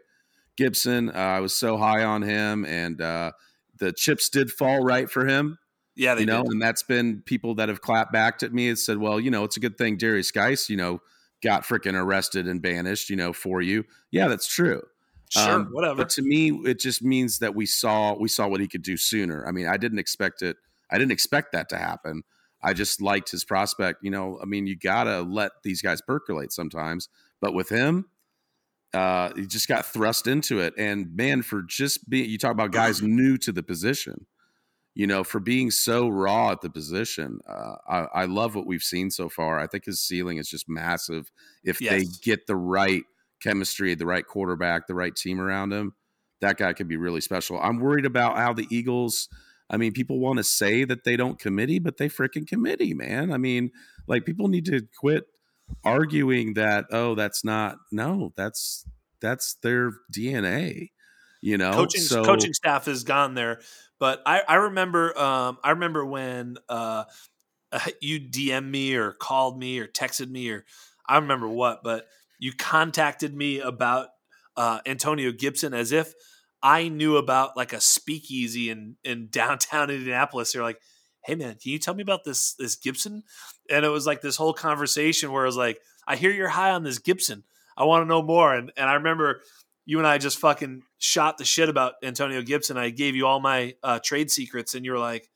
Gibson. 0.56 1.10
Uh, 1.10 1.12
I 1.12 1.40
was 1.40 1.54
so 1.54 1.76
high 1.76 2.02
on 2.02 2.22
him, 2.22 2.64
and 2.64 3.00
uh, 3.00 3.32
the 3.78 3.92
chips 3.92 4.28
did 4.28 4.50
fall 4.50 4.82
right 4.82 5.08
for 5.08 5.26
him. 5.26 5.58
Yeah, 5.94 6.16
you 6.18 6.26
know, 6.26 6.42
did. 6.42 6.52
and 6.52 6.62
that's 6.62 6.82
been 6.82 7.22
people 7.24 7.54
that 7.56 7.68
have 7.68 7.80
clapped 7.80 8.12
back 8.12 8.42
at 8.42 8.52
me 8.52 8.68
and 8.68 8.78
said, 8.78 8.98
"Well, 8.98 9.20
you 9.20 9.30
know, 9.30 9.44
it's 9.44 9.56
a 9.56 9.60
good 9.60 9.78
thing 9.78 9.96
Derrius 9.96 10.32
Guice, 10.32 10.68
you 10.68 10.76
know." 10.76 11.00
Got 11.42 11.64
freaking 11.64 11.94
arrested 11.94 12.46
and 12.46 12.60
banished, 12.60 13.10
you 13.10 13.16
know, 13.16 13.32
for 13.32 13.60
you. 13.62 13.84
Yeah, 14.10 14.28
that's 14.28 14.46
true. 14.46 14.82
Sure, 15.30 15.52
um, 15.52 15.68
whatever. 15.72 15.96
But 15.96 16.10
to 16.10 16.22
me, 16.22 16.50
it 16.64 16.78
just 16.78 17.02
means 17.02 17.38
that 17.40 17.54
we 17.54 17.66
saw 17.66 18.14
we 18.14 18.28
saw 18.28 18.48
what 18.48 18.60
he 18.60 18.66
could 18.68 18.82
do 18.82 18.96
sooner. 18.96 19.46
I 19.46 19.52
mean, 19.52 19.66
I 19.66 19.76
didn't 19.76 19.98
expect 19.98 20.42
it. 20.42 20.56
I 20.90 20.98
didn't 20.98 21.12
expect 21.12 21.52
that 21.52 21.68
to 21.70 21.76
happen. 21.76 22.22
I 22.62 22.72
just 22.72 23.00
liked 23.00 23.30
his 23.30 23.44
prospect. 23.44 23.98
You 24.02 24.10
know, 24.10 24.38
I 24.42 24.46
mean, 24.46 24.66
you 24.66 24.76
gotta 24.76 25.20
let 25.20 25.52
these 25.62 25.82
guys 25.82 26.00
percolate 26.00 26.52
sometimes. 26.52 27.08
But 27.40 27.52
with 27.52 27.68
him, 27.68 28.06
uh, 28.94 29.32
he 29.34 29.46
just 29.46 29.68
got 29.68 29.84
thrust 29.84 30.26
into 30.26 30.60
it. 30.60 30.74
And 30.78 31.14
man, 31.14 31.42
for 31.42 31.62
just 31.62 32.08
being, 32.08 32.28
you 32.28 32.38
talk 32.38 32.52
about 32.52 32.72
guys 32.72 33.02
new 33.02 33.36
to 33.38 33.52
the 33.52 33.62
position 33.62 34.26
you 34.98 35.06
know, 35.06 35.22
for 35.22 35.38
being 35.38 35.70
so 35.70 36.08
raw 36.08 36.50
at 36.50 36.60
the 36.60 36.68
position. 36.68 37.38
Uh, 37.48 37.76
I, 37.88 37.98
I, 38.22 38.24
love 38.24 38.56
what 38.56 38.66
we've 38.66 38.82
seen 38.82 39.12
so 39.12 39.28
far. 39.28 39.60
I 39.60 39.68
think 39.68 39.84
his 39.84 40.00
ceiling 40.00 40.38
is 40.38 40.48
just 40.48 40.68
massive. 40.68 41.30
If 41.62 41.80
yes. 41.80 41.92
they 41.92 42.04
get 42.20 42.48
the 42.48 42.56
right 42.56 43.04
chemistry, 43.40 43.94
the 43.94 44.06
right 44.06 44.26
quarterback, 44.26 44.88
the 44.88 44.96
right 44.96 45.14
team 45.14 45.40
around 45.40 45.72
him, 45.72 45.94
that 46.40 46.56
guy 46.56 46.72
could 46.72 46.88
be 46.88 46.96
really 46.96 47.20
special. 47.20 47.60
I'm 47.60 47.78
worried 47.78 48.06
about 48.06 48.38
how 48.38 48.52
the 48.52 48.66
Eagles. 48.70 49.28
I 49.70 49.76
mean, 49.76 49.92
people 49.92 50.18
want 50.18 50.38
to 50.38 50.44
say 50.44 50.82
that 50.82 51.04
they 51.04 51.16
don't 51.16 51.38
committee, 51.38 51.78
but 51.78 51.98
they 51.98 52.08
freaking 52.08 52.48
committee, 52.48 52.92
man. 52.92 53.30
I 53.32 53.38
mean, 53.38 53.70
like 54.08 54.24
people 54.24 54.48
need 54.48 54.64
to 54.64 54.82
quit 54.98 55.26
arguing 55.84 56.54
that. 56.54 56.86
Oh, 56.90 57.14
that's 57.14 57.44
not. 57.44 57.76
No, 57.92 58.32
that's 58.36 58.84
that's 59.20 59.54
their 59.62 59.92
DNA. 60.12 60.88
You 61.40 61.56
know, 61.58 61.72
coaching 61.72 62.00
so, 62.00 62.24
coaching 62.24 62.52
staff 62.52 62.86
has 62.86 63.04
gone 63.04 63.34
there 63.34 63.60
but 63.98 64.22
I, 64.24 64.42
I 64.46 64.54
remember 64.56 65.16
um, 65.18 65.58
I 65.62 65.70
remember 65.70 66.04
when 66.04 66.56
uh, 66.68 67.04
you 68.00 68.20
DM 68.20 68.70
me 68.70 68.94
or 68.94 69.12
called 69.12 69.58
me 69.58 69.78
or 69.80 69.86
texted 69.86 70.30
me 70.30 70.50
or 70.50 70.64
I 71.06 71.16
remember 71.16 71.48
what, 71.48 71.82
but 71.82 72.06
you 72.38 72.52
contacted 72.52 73.34
me 73.34 73.60
about 73.60 74.08
uh, 74.56 74.80
Antonio 74.86 75.32
Gibson 75.32 75.74
as 75.74 75.92
if 75.92 76.12
I 76.62 76.88
knew 76.88 77.16
about 77.16 77.56
like 77.56 77.72
a 77.72 77.80
speakeasy 77.80 78.70
in 78.70 78.96
in 79.04 79.28
downtown 79.30 79.90
Indianapolis. 79.90 80.54
You're 80.54 80.64
like, 80.64 80.80
hey 81.24 81.34
man, 81.34 81.56
can 81.60 81.72
you 81.72 81.78
tell 81.78 81.94
me 81.94 82.02
about 82.02 82.24
this 82.24 82.54
this 82.54 82.76
Gibson? 82.76 83.24
And 83.70 83.84
it 83.84 83.90
was 83.90 84.06
like 84.06 84.20
this 84.20 84.36
whole 84.36 84.54
conversation 84.54 85.32
where 85.32 85.42
I 85.42 85.46
was 85.46 85.56
like, 85.56 85.80
I 86.06 86.16
hear 86.16 86.30
you're 86.30 86.48
high 86.48 86.70
on 86.70 86.84
this 86.84 86.98
Gibson. 86.98 87.44
I 87.76 87.84
want 87.84 88.02
to 88.02 88.08
know 88.08 88.22
more. 88.22 88.54
And 88.54 88.72
and 88.76 88.88
I 88.88 88.94
remember 88.94 89.40
you 89.88 89.96
and 89.96 90.06
I 90.06 90.18
just 90.18 90.36
fucking 90.36 90.82
shot 90.98 91.38
the 91.38 91.46
shit 91.46 91.70
about 91.70 91.94
Antonio 92.02 92.42
Gibson. 92.42 92.76
I 92.76 92.90
gave 92.90 93.16
you 93.16 93.26
all 93.26 93.40
my 93.40 93.74
uh, 93.82 93.98
trade 94.04 94.30
secrets, 94.30 94.74
and 94.74 94.84
you 94.84 94.92
were 94.92 94.98
like, 94.98 95.30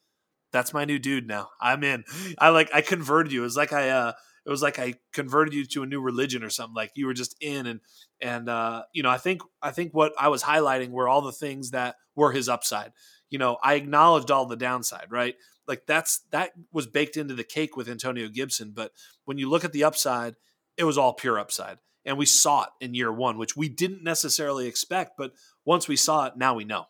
"That's 0.52 0.74
my 0.74 0.84
new 0.84 0.98
dude 0.98 1.26
now. 1.26 1.48
I'm 1.58 1.82
in." 1.82 2.04
I 2.36 2.50
like 2.50 2.68
I 2.74 2.82
converted 2.82 3.32
you. 3.32 3.40
It 3.40 3.44
was 3.44 3.56
like 3.56 3.72
I 3.72 3.88
uh, 3.88 4.12
it 4.44 4.50
was 4.50 4.60
like 4.60 4.78
I 4.78 4.96
converted 5.14 5.54
you 5.54 5.64
to 5.64 5.84
a 5.84 5.86
new 5.86 6.02
religion 6.02 6.44
or 6.44 6.50
something. 6.50 6.74
Like 6.74 6.90
you 6.96 7.06
were 7.06 7.14
just 7.14 7.34
in, 7.40 7.66
and 7.66 7.80
and 8.20 8.50
uh, 8.50 8.82
you 8.92 9.02
know, 9.02 9.08
I 9.08 9.16
think 9.16 9.40
I 9.62 9.70
think 9.70 9.94
what 9.94 10.12
I 10.20 10.28
was 10.28 10.42
highlighting 10.42 10.90
were 10.90 11.08
all 11.08 11.22
the 11.22 11.32
things 11.32 11.70
that 11.70 11.96
were 12.14 12.30
his 12.30 12.50
upside. 12.50 12.92
You 13.30 13.38
know, 13.38 13.56
I 13.64 13.76
acknowledged 13.76 14.30
all 14.30 14.44
the 14.44 14.54
downside, 14.54 15.06
right? 15.10 15.34
Like 15.66 15.86
that's 15.86 16.26
that 16.30 16.50
was 16.70 16.86
baked 16.86 17.16
into 17.16 17.32
the 17.32 17.42
cake 17.42 17.74
with 17.74 17.88
Antonio 17.88 18.28
Gibson. 18.28 18.72
But 18.74 18.92
when 19.24 19.38
you 19.38 19.48
look 19.48 19.64
at 19.64 19.72
the 19.72 19.84
upside, 19.84 20.34
it 20.76 20.84
was 20.84 20.98
all 20.98 21.14
pure 21.14 21.38
upside 21.38 21.78
and 22.04 22.18
we 22.18 22.26
saw 22.26 22.64
it 22.64 22.70
in 22.80 22.94
year 22.94 23.12
one, 23.12 23.38
which 23.38 23.56
we 23.56 23.68
didn't 23.68 24.02
necessarily 24.02 24.66
expect. 24.66 25.12
But 25.16 25.32
once 25.64 25.88
we 25.88 25.96
saw 25.96 26.26
it, 26.26 26.36
now 26.36 26.54
we 26.54 26.64
know. 26.64 26.86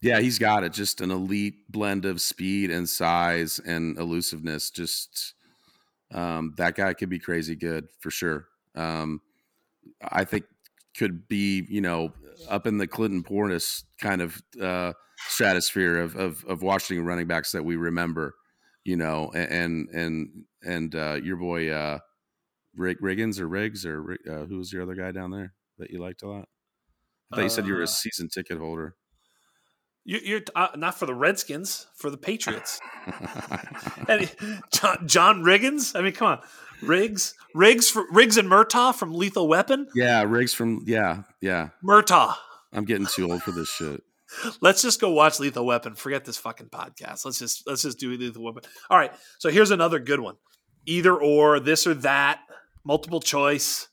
Yeah, 0.00 0.20
he's 0.20 0.38
got 0.38 0.64
it. 0.64 0.72
Just 0.72 1.00
an 1.00 1.10
elite 1.10 1.70
blend 1.70 2.04
of 2.04 2.20
speed 2.20 2.70
and 2.70 2.88
size 2.88 3.58
and 3.58 3.98
elusiveness. 3.98 4.70
Just 4.70 5.34
um, 6.12 6.54
that 6.56 6.76
guy 6.76 6.94
could 6.94 7.08
be 7.08 7.18
crazy 7.18 7.56
good 7.56 7.88
for 7.98 8.10
sure. 8.10 8.46
Um, 8.74 9.20
I 10.02 10.24
think 10.24 10.44
could 10.96 11.28
be 11.28 11.66
you 11.68 11.80
know 11.80 12.12
up 12.48 12.66
in 12.66 12.78
the 12.78 12.86
Clinton 12.86 13.24
Portis 13.24 13.84
kind 14.00 14.22
of 14.22 14.40
uh, 14.60 14.92
stratosphere 15.26 15.98
of, 15.98 16.16
of, 16.16 16.44
of 16.46 16.62
Washington 16.62 17.04
running 17.04 17.26
backs 17.26 17.52
that 17.52 17.64
we 17.64 17.76
remember. 17.76 18.34
You 18.84 18.96
know, 18.96 19.30
and 19.34 19.88
and 19.90 20.44
and 20.62 20.94
uh, 20.94 21.18
your 21.22 21.36
boy 21.36 21.70
uh, 21.70 21.98
Rig, 22.78 22.98
Riggins 23.00 23.40
or 23.40 23.48
Riggs 23.48 23.84
or 23.84 24.16
uh, 24.30 24.44
who 24.46 24.58
was 24.58 24.72
your 24.72 24.82
other 24.82 24.94
guy 24.94 25.12
down 25.12 25.30
there 25.30 25.54
that 25.78 25.90
you 25.90 26.00
liked 26.00 26.22
a 26.22 26.28
lot? 26.28 26.48
I 27.30 27.36
thought 27.36 27.42
you 27.42 27.48
said 27.48 27.66
you 27.66 27.74
were 27.74 27.80
a 27.80 27.84
uh, 27.84 27.86
season 27.86 28.28
ticket 28.28 28.58
holder. 28.58 28.94
You, 30.04 30.40
are 30.56 30.70
uh, 30.72 30.76
not 30.76 30.98
for 30.98 31.04
the 31.04 31.14
Redskins, 31.14 31.86
for 31.94 32.08
the 32.08 32.16
Patriots. 32.16 32.80
and 34.08 34.34
John, 34.72 35.06
John 35.06 35.42
Riggins. 35.42 35.94
I 35.94 36.00
mean, 36.00 36.14
come 36.14 36.28
on, 36.28 36.40
Riggs, 36.80 37.34
Riggs, 37.54 37.90
for, 37.90 38.06
Riggs 38.10 38.38
and 38.38 38.48
Murtaugh 38.48 38.94
from 38.94 39.12
Lethal 39.12 39.46
Weapon. 39.48 39.86
Yeah, 39.94 40.22
Riggs 40.22 40.54
from 40.54 40.82
yeah, 40.86 41.24
yeah. 41.42 41.70
Murtaugh. 41.84 42.34
I'm 42.72 42.86
getting 42.86 43.06
too 43.06 43.30
old 43.30 43.42
for 43.42 43.50
this 43.50 43.68
shit. 43.68 44.02
Let's 44.62 44.80
just 44.80 44.98
go 44.98 45.10
watch 45.10 45.40
Lethal 45.40 45.66
Weapon. 45.66 45.94
Forget 45.94 46.24
this 46.24 46.38
fucking 46.38 46.68
podcast. 46.68 47.26
Let's 47.26 47.38
just 47.38 47.66
let's 47.66 47.82
just 47.82 47.98
do 47.98 48.10
Lethal 48.10 48.44
Weapon. 48.44 48.62
All 48.88 48.98
right. 48.98 49.12
So 49.38 49.50
here's 49.50 49.70
another 49.70 49.98
good 49.98 50.20
one. 50.20 50.36
Either 50.86 51.14
or, 51.14 51.60
this 51.60 51.86
or 51.86 51.92
that 51.94 52.40
multiple 52.88 53.20
choice. 53.20 53.88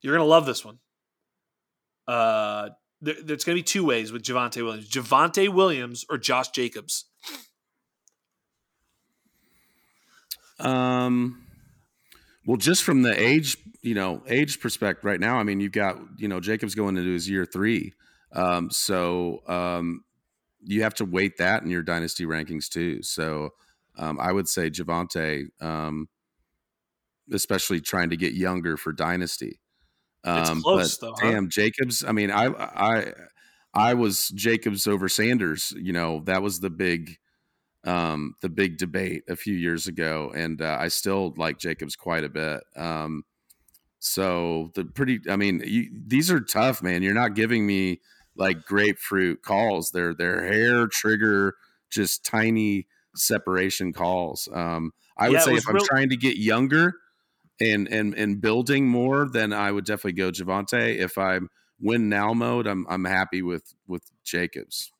You're 0.00 0.14
gonna 0.16 0.28
love 0.28 0.46
this 0.46 0.64
one. 0.64 0.78
Uh, 2.08 2.70
there, 3.02 3.14
there's 3.22 3.44
gonna 3.44 3.56
be 3.56 3.62
two 3.62 3.84
ways 3.84 4.10
with 4.10 4.22
Javonte 4.22 4.64
Williams: 4.64 4.88
Javonte 4.88 5.48
Williams 5.50 6.04
or 6.10 6.18
Josh 6.18 6.48
Jacobs. 6.50 7.04
Um. 10.58 11.44
Well, 12.44 12.56
just 12.56 12.82
from 12.82 13.02
the 13.02 13.14
age, 13.20 13.56
you 13.82 13.94
know, 13.94 14.20
age 14.26 14.58
perspective, 14.58 15.04
right 15.04 15.20
now, 15.20 15.36
I 15.36 15.44
mean, 15.44 15.60
you've 15.60 15.70
got, 15.70 15.96
you 16.18 16.26
know, 16.26 16.40
Jacobs 16.40 16.74
going 16.74 16.96
into 16.96 17.12
his 17.12 17.30
year 17.30 17.46
three, 17.46 17.92
um, 18.32 18.68
so 18.68 19.42
um, 19.46 20.02
you 20.60 20.82
have 20.82 20.94
to 20.94 21.04
weight 21.04 21.36
that 21.36 21.62
in 21.62 21.70
your 21.70 21.82
dynasty 21.82 22.24
rankings 22.24 22.68
too. 22.68 23.00
So 23.04 23.50
um, 23.96 24.18
I 24.18 24.32
would 24.32 24.48
say 24.48 24.70
Javonte. 24.70 25.46
um, 25.60 26.08
especially 27.30 27.80
trying 27.80 28.10
to 28.10 28.16
get 28.16 28.34
younger 28.34 28.76
for 28.76 28.92
dynasty. 28.92 29.60
Um, 30.24 30.62
close 30.62 30.98
though. 30.98 31.14
Huh? 31.18 31.30
Damn, 31.30 31.48
Jacobs. 31.48 32.04
I 32.04 32.12
mean, 32.12 32.30
I 32.30 32.46
I 32.46 33.12
I 33.74 33.94
was 33.94 34.28
Jacobs 34.28 34.86
over 34.86 35.08
Sanders. 35.08 35.72
You 35.76 35.92
know, 35.92 36.22
that 36.26 36.42
was 36.42 36.60
the 36.60 36.70
big 36.70 37.18
um, 37.84 38.34
the 38.40 38.48
big 38.48 38.78
debate 38.78 39.24
a 39.28 39.36
few 39.36 39.54
years 39.54 39.88
ago, 39.88 40.32
and 40.34 40.60
uh, 40.62 40.76
I 40.80 40.88
still 40.88 41.34
like 41.36 41.58
Jacobs 41.58 41.96
quite 41.96 42.24
a 42.24 42.28
bit. 42.28 42.62
Um, 42.76 43.24
so 43.98 44.70
the 44.74 44.84
pretty, 44.84 45.20
I 45.28 45.36
mean, 45.36 45.62
you, 45.64 45.88
these 46.06 46.30
are 46.30 46.40
tough, 46.40 46.82
man. 46.82 47.02
You're 47.02 47.14
not 47.14 47.34
giving 47.34 47.66
me 47.66 48.00
like 48.36 48.64
grapefruit 48.64 49.42
calls. 49.42 49.90
They're 49.90 50.14
they're 50.14 50.44
hair 50.44 50.86
trigger, 50.86 51.54
just 51.90 52.24
tiny 52.24 52.86
separation 53.14 53.92
calls. 53.92 54.48
Um, 54.52 54.92
I 55.16 55.28
would 55.28 55.34
yeah, 55.34 55.40
say 55.40 55.54
if 55.54 55.66
real- 55.66 55.78
I'm 55.78 55.86
trying 55.86 56.08
to 56.10 56.16
get 56.16 56.36
younger 56.36 56.94
and 57.60 57.88
and 57.88 58.14
and 58.14 58.40
building 58.40 58.88
more, 58.88 59.28
then 59.28 59.52
I 59.52 59.70
would 59.70 59.84
definitely 59.84 60.12
go 60.12 60.30
Javonte. 60.30 60.98
If 60.98 61.18
I'm 61.18 61.48
win 61.80 62.08
now 62.08 62.32
mode, 62.32 62.66
I'm 62.66 62.86
I'm 62.88 63.04
happy 63.04 63.42
with 63.42 63.74
with 63.86 64.04
Jacobs. 64.24 64.90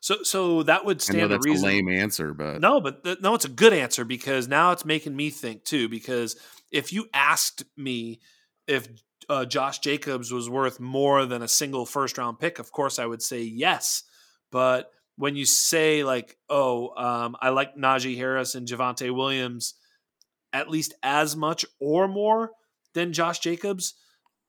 So 0.00 0.22
so 0.22 0.62
that 0.64 0.84
would 0.84 1.02
stand 1.02 1.18
I 1.18 1.22
know 1.22 1.28
that's 1.28 1.46
reason. 1.46 1.64
a 1.64 1.68
lame 1.68 1.88
answer, 1.88 2.32
but 2.32 2.60
no, 2.60 2.80
but 2.80 3.02
th- 3.02 3.20
no, 3.20 3.34
it's 3.34 3.44
a 3.44 3.50
good 3.50 3.72
answer 3.72 4.04
because 4.04 4.46
now 4.46 4.72
it's 4.72 4.84
making 4.84 5.16
me 5.16 5.30
think 5.30 5.64
too. 5.64 5.88
Because 5.88 6.36
if 6.70 6.92
you 6.92 7.08
asked 7.12 7.64
me 7.76 8.20
if 8.66 8.88
uh, 9.28 9.44
Josh 9.44 9.80
Jacobs 9.80 10.32
was 10.32 10.48
worth 10.48 10.78
more 10.78 11.26
than 11.26 11.42
a 11.42 11.48
single 11.48 11.86
first 11.86 12.18
round 12.18 12.38
pick, 12.38 12.58
of 12.58 12.70
course 12.70 12.98
I 12.98 13.06
would 13.06 13.22
say 13.22 13.42
yes. 13.42 14.04
But 14.52 14.90
when 15.16 15.34
you 15.34 15.46
say 15.46 16.04
like, 16.04 16.36
oh, 16.48 16.90
um, 16.96 17.36
I 17.40 17.48
like 17.48 17.74
Najee 17.74 18.16
Harris 18.16 18.54
and 18.54 18.68
Javonte 18.68 19.12
Williams 19.14 19.74
at 20.56 20.70
least 20.70 20.94
as 21.02 21.36
much 21.36 21.66
or 21.78 22.08
more 22.08 22.52
than 22.94 23.12
Josh 23.12 23.40
Jacobs, 23.40 23.94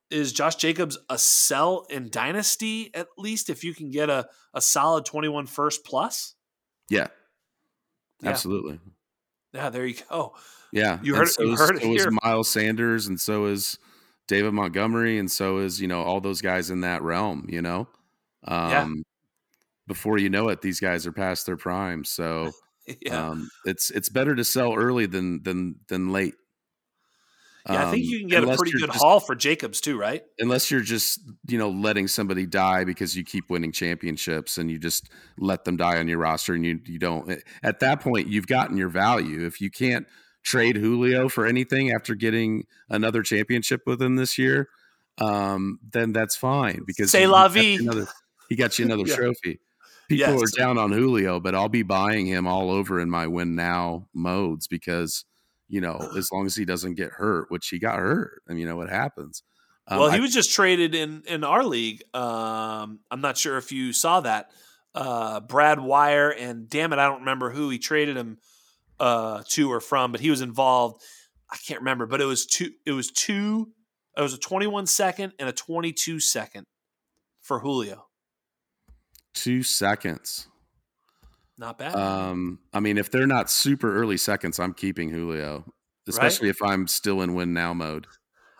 is 0.10 0.32
Josh 0.32 0.56
Jacobs 0.56 0.98
a 1.10 1.18
sell 1.18 1.86
in 1.90 2.10
dynasty 2.10 2.92
at 2.96 3.08
least 3.18 3.50
if 3.50 3.66
you 3.66 3.74
can 3.74 3.92
get 3.92 4.10
a, 4.10 4.26
a 4.54 4.62
solid 4.62 5.04
21 5.04 5.48
first 5.48 5.84
plus? 5.84 6.34
Yeah. 6.90 7.08
yeah. 8.22 8.30
Absolutely. 8.30 8.80
Yeah, 9.54 9.70
there 9.70 9.86
you 9.86 9.96
go. 10.10 10.34
Yeah. 10.72 11.00
You 11.04 11.16
heard, 11.16 11.28
so 11.28 11.44
you 11.44 11.58
heard 11.58 11.76
it 11.76 11.82
so 11.82 11.88
here. 11.90 12.08
is 12.08 12.20
Miles 12.24 12.50
Sanders 12.50 13.08
and 13.08 13.20
so 13.20 13.48
is 13.48 13.78
David 14.30 14.54
Montgomery 14.54 15.20
and 15.20 15.30
so 15.30 15.58
is, 15.58 15.82
you 15.82 15.90
know, 15.90 16.04
all 16.04 16.22
those 16.22 16.42
guys 16.42 16.70
in 16.70 16.82
that 16.82 17.02
realm, 17.02 17.46
you 17.50 17.62
know. 17.62 17.90
Um 18.46 18.70
yeah. 18.72 18.88
before 19.88 20.18
you 20.18 20.30
know 20.30 20.48
it, 20.48 20.62
these 20.62 20.80
guys 20.80 21.06
are 21.06 21.12
past 21.12 21.46
their 21.46 21.58
prime. 21.58 22.06
So 22.06 22.52
yeah. 23.02 23.30
um 23.30 23.50
it's 23.66 23.92
it's 23.92 24.10
better 24.10 24.36
to 24.36 24.44
sell 24.44 24.74
early 24.74 25.06
than 25.06 25.44
than 25.44 25.76
than 25.88 26.12
late. 26.12 26.36
Yeah, 27.70 27.88
I 27.88 27.92
think 27.92 28.06
um, 28.06 28.12
you 28.12 28.20
can 28.20 28.28
get 28.30 28.44
a 28.46 28.56
pretty 28.56 28.72
good 28.72 28.88
just, 28.88 29.04
haul 29.04 29.20
for 29.20 29.36
Jacobs 29.36 29.82
too, 29.82 30.00
right? 30.00 30.24
Unless 30.40 30.72
you're 30.72 30.80
just, 30.80 31.20
you 31.50 31.58
know, 31.58 31.70
letting 31.70 32.08
somebody 32.08 32.46
die 32.46 32.86
because 32.86 33.18
you 33.18 33.26
keep 33.26 33.50
winning 33.50 33.74
championships 33.74 34.58
and 34.58 34.72
you 34.72 34.80
just 34.80 35.10
let 35.38 35.66
them 35.66 35.76
die 35.76 35.98
on 35.98 36.08
your 36.08 36.20
roster 36.20 36.54
and 36.54 36.66
you 36.66 36.80
you 36.86 36.98
don't 36.98 37.30
eh, 37.30 37.40
at 37.64 37.82
that 37.82 38.00
point 38.00 38.28
you've 38.28 38.48
gotten 38.48 38.78
your 38.78 38.88
value. 38.88 39.46
If 39.46 39.60
you 39.60 39.70
can't 39.70 40.08
trade 40.44 40.78
Julio 40.78 41.28
for 41.28 41.46
anything 41.46 41.92
after 41.92 42.16
getting 42.16 42.64
another 42.90 43.22
championship 43.22 43.82
with 43.86 44.02
him 44.02 44.16
this 44.16 44.38
year, 44.38 44.70
um, 45.18 45.80
then 45.92 46.14
that's 46.14 46.38
fine 46.38 46.84
because 46.88 47.12
say 47.12 47.28
la 47.28 47.50
vie. 47.50 47.78
Another, 47.82 48.08
he 48.48 48.56
got 48.56 48.80
you 48.80 48.86
another 48.90 49.04
yeah. 49.06 49.16
trophy. 49.16 49.60
People 50.08 50.40
yes. 50.40 50.44
are 50.44 50.58
down 50.58 50.78
on 50.78 50.92
Julio, 50.92 51.40
but 51.40 51.54
I'll 51.54 51.70
be 51.70 51.84
buying 51.84 52.26
him 52.26 52.48
all 52.48 52.72
over 52.72 53.00
in 53.00 53.10
my 53.10 53.28
win 53.28 53.56
now 53.56 54.08
modes 54.14 54.68
because– 54.68 55.26
you 55.70 55.82
know, 55.82 56.12
as 56.18 56.32
long 56.32 56.46
as 56.46 56.56
he 56.56 56.66
doesn't 56.66 56.96
get 56.96 57.12
hurt, 57.12 57.52
which 57.52 57.68
he 57.68 57.80
got 57.80 58.00
hurt. 58.00 58.42
I 58.48 58.54
mean, 58.54 58.62
you 58.62 58.68
know 58.68 58.78
what 58.78 58.90
happens. 58.90 59.44
Um, 59.88 60.00
well, 60.00 60.12
he 60.12 60.18
I, 60.18 60.22
was 60.22 60.34
just 60.34 60.52
traded 60.52 60.96
in 60.96 61.24
in 61.28 61.44
our 61.44 61.64
league. 61.64 62.04
Um, 62.14 63.00
I'm 63.12 63.22
not 63.22 63.38
sure 63.38 63.58
if 63.58 63.72
you 63.72 63.94
saw 63.94 64.22
that. 64.22 64.52
Uh, 64.96 65.40
Brad 65.42 65.80
Wire 65.80 66.30
and 66.30 66.70
damn 66.70 66.92
it, 66.92 67.00
I 67.00 67.06
don't 67.06 67.20
remember 67.20 67.52
who 67.52 67.70
he 67.70 67.78
traded 67.78 68.18
him 68.18 68.38
uh, 69.00 69.44
to 69.50 69.72
or 69.72 69.80
from, 69.80 70.12
but 70.12 70.22
he 70.22 70.30
was 70.30 70.42
involved. 70.42 71.02
I 71.50 71.58
can't 71.66 71.82
remember, 71.82 72.06
but 72.06 72.22
it 72.22 72.26
was 72.26 72.46
two. 72.46 72.72
It 72.86 72.92
was 72.92 73.12
two. 73.12 73.72
It 74.18 74.22
was 74.22 74.34
a 74.34 74.40
21 74.40 74.88
second 74.88 75.34
and 75.38 75.48
a 75.48 75.54
22 75.54 76.20
second 76.20 76.66
for 77.42 77.60
Julio. 77.60 78.07
Two 79.38 79.64
seconds. 79.64 80.48
Not 81.58 81.78
bad. 81.78 81.96
Um, 81.96 82.60
I 82.74 82.80
mean, 82.80 82.98
if 82.98 83.10
they're 83.10 83.28
not 83.28 83.50
super 83.50 83.96
early 83.96 84.18
seconds, 84.18 84.60
I'm 84.60 84.74
keeping 84.74 85.10
Julio, 85.10 85.66
especially 86.08 86.48
right? 86.48 86.56
if 86.56 86.62
I'm 86.62 86.88
still 86.88 87.22
in 87.22 87.34
win 87.34 87.54
now 87.54 87.74
mode. 87.74 88.08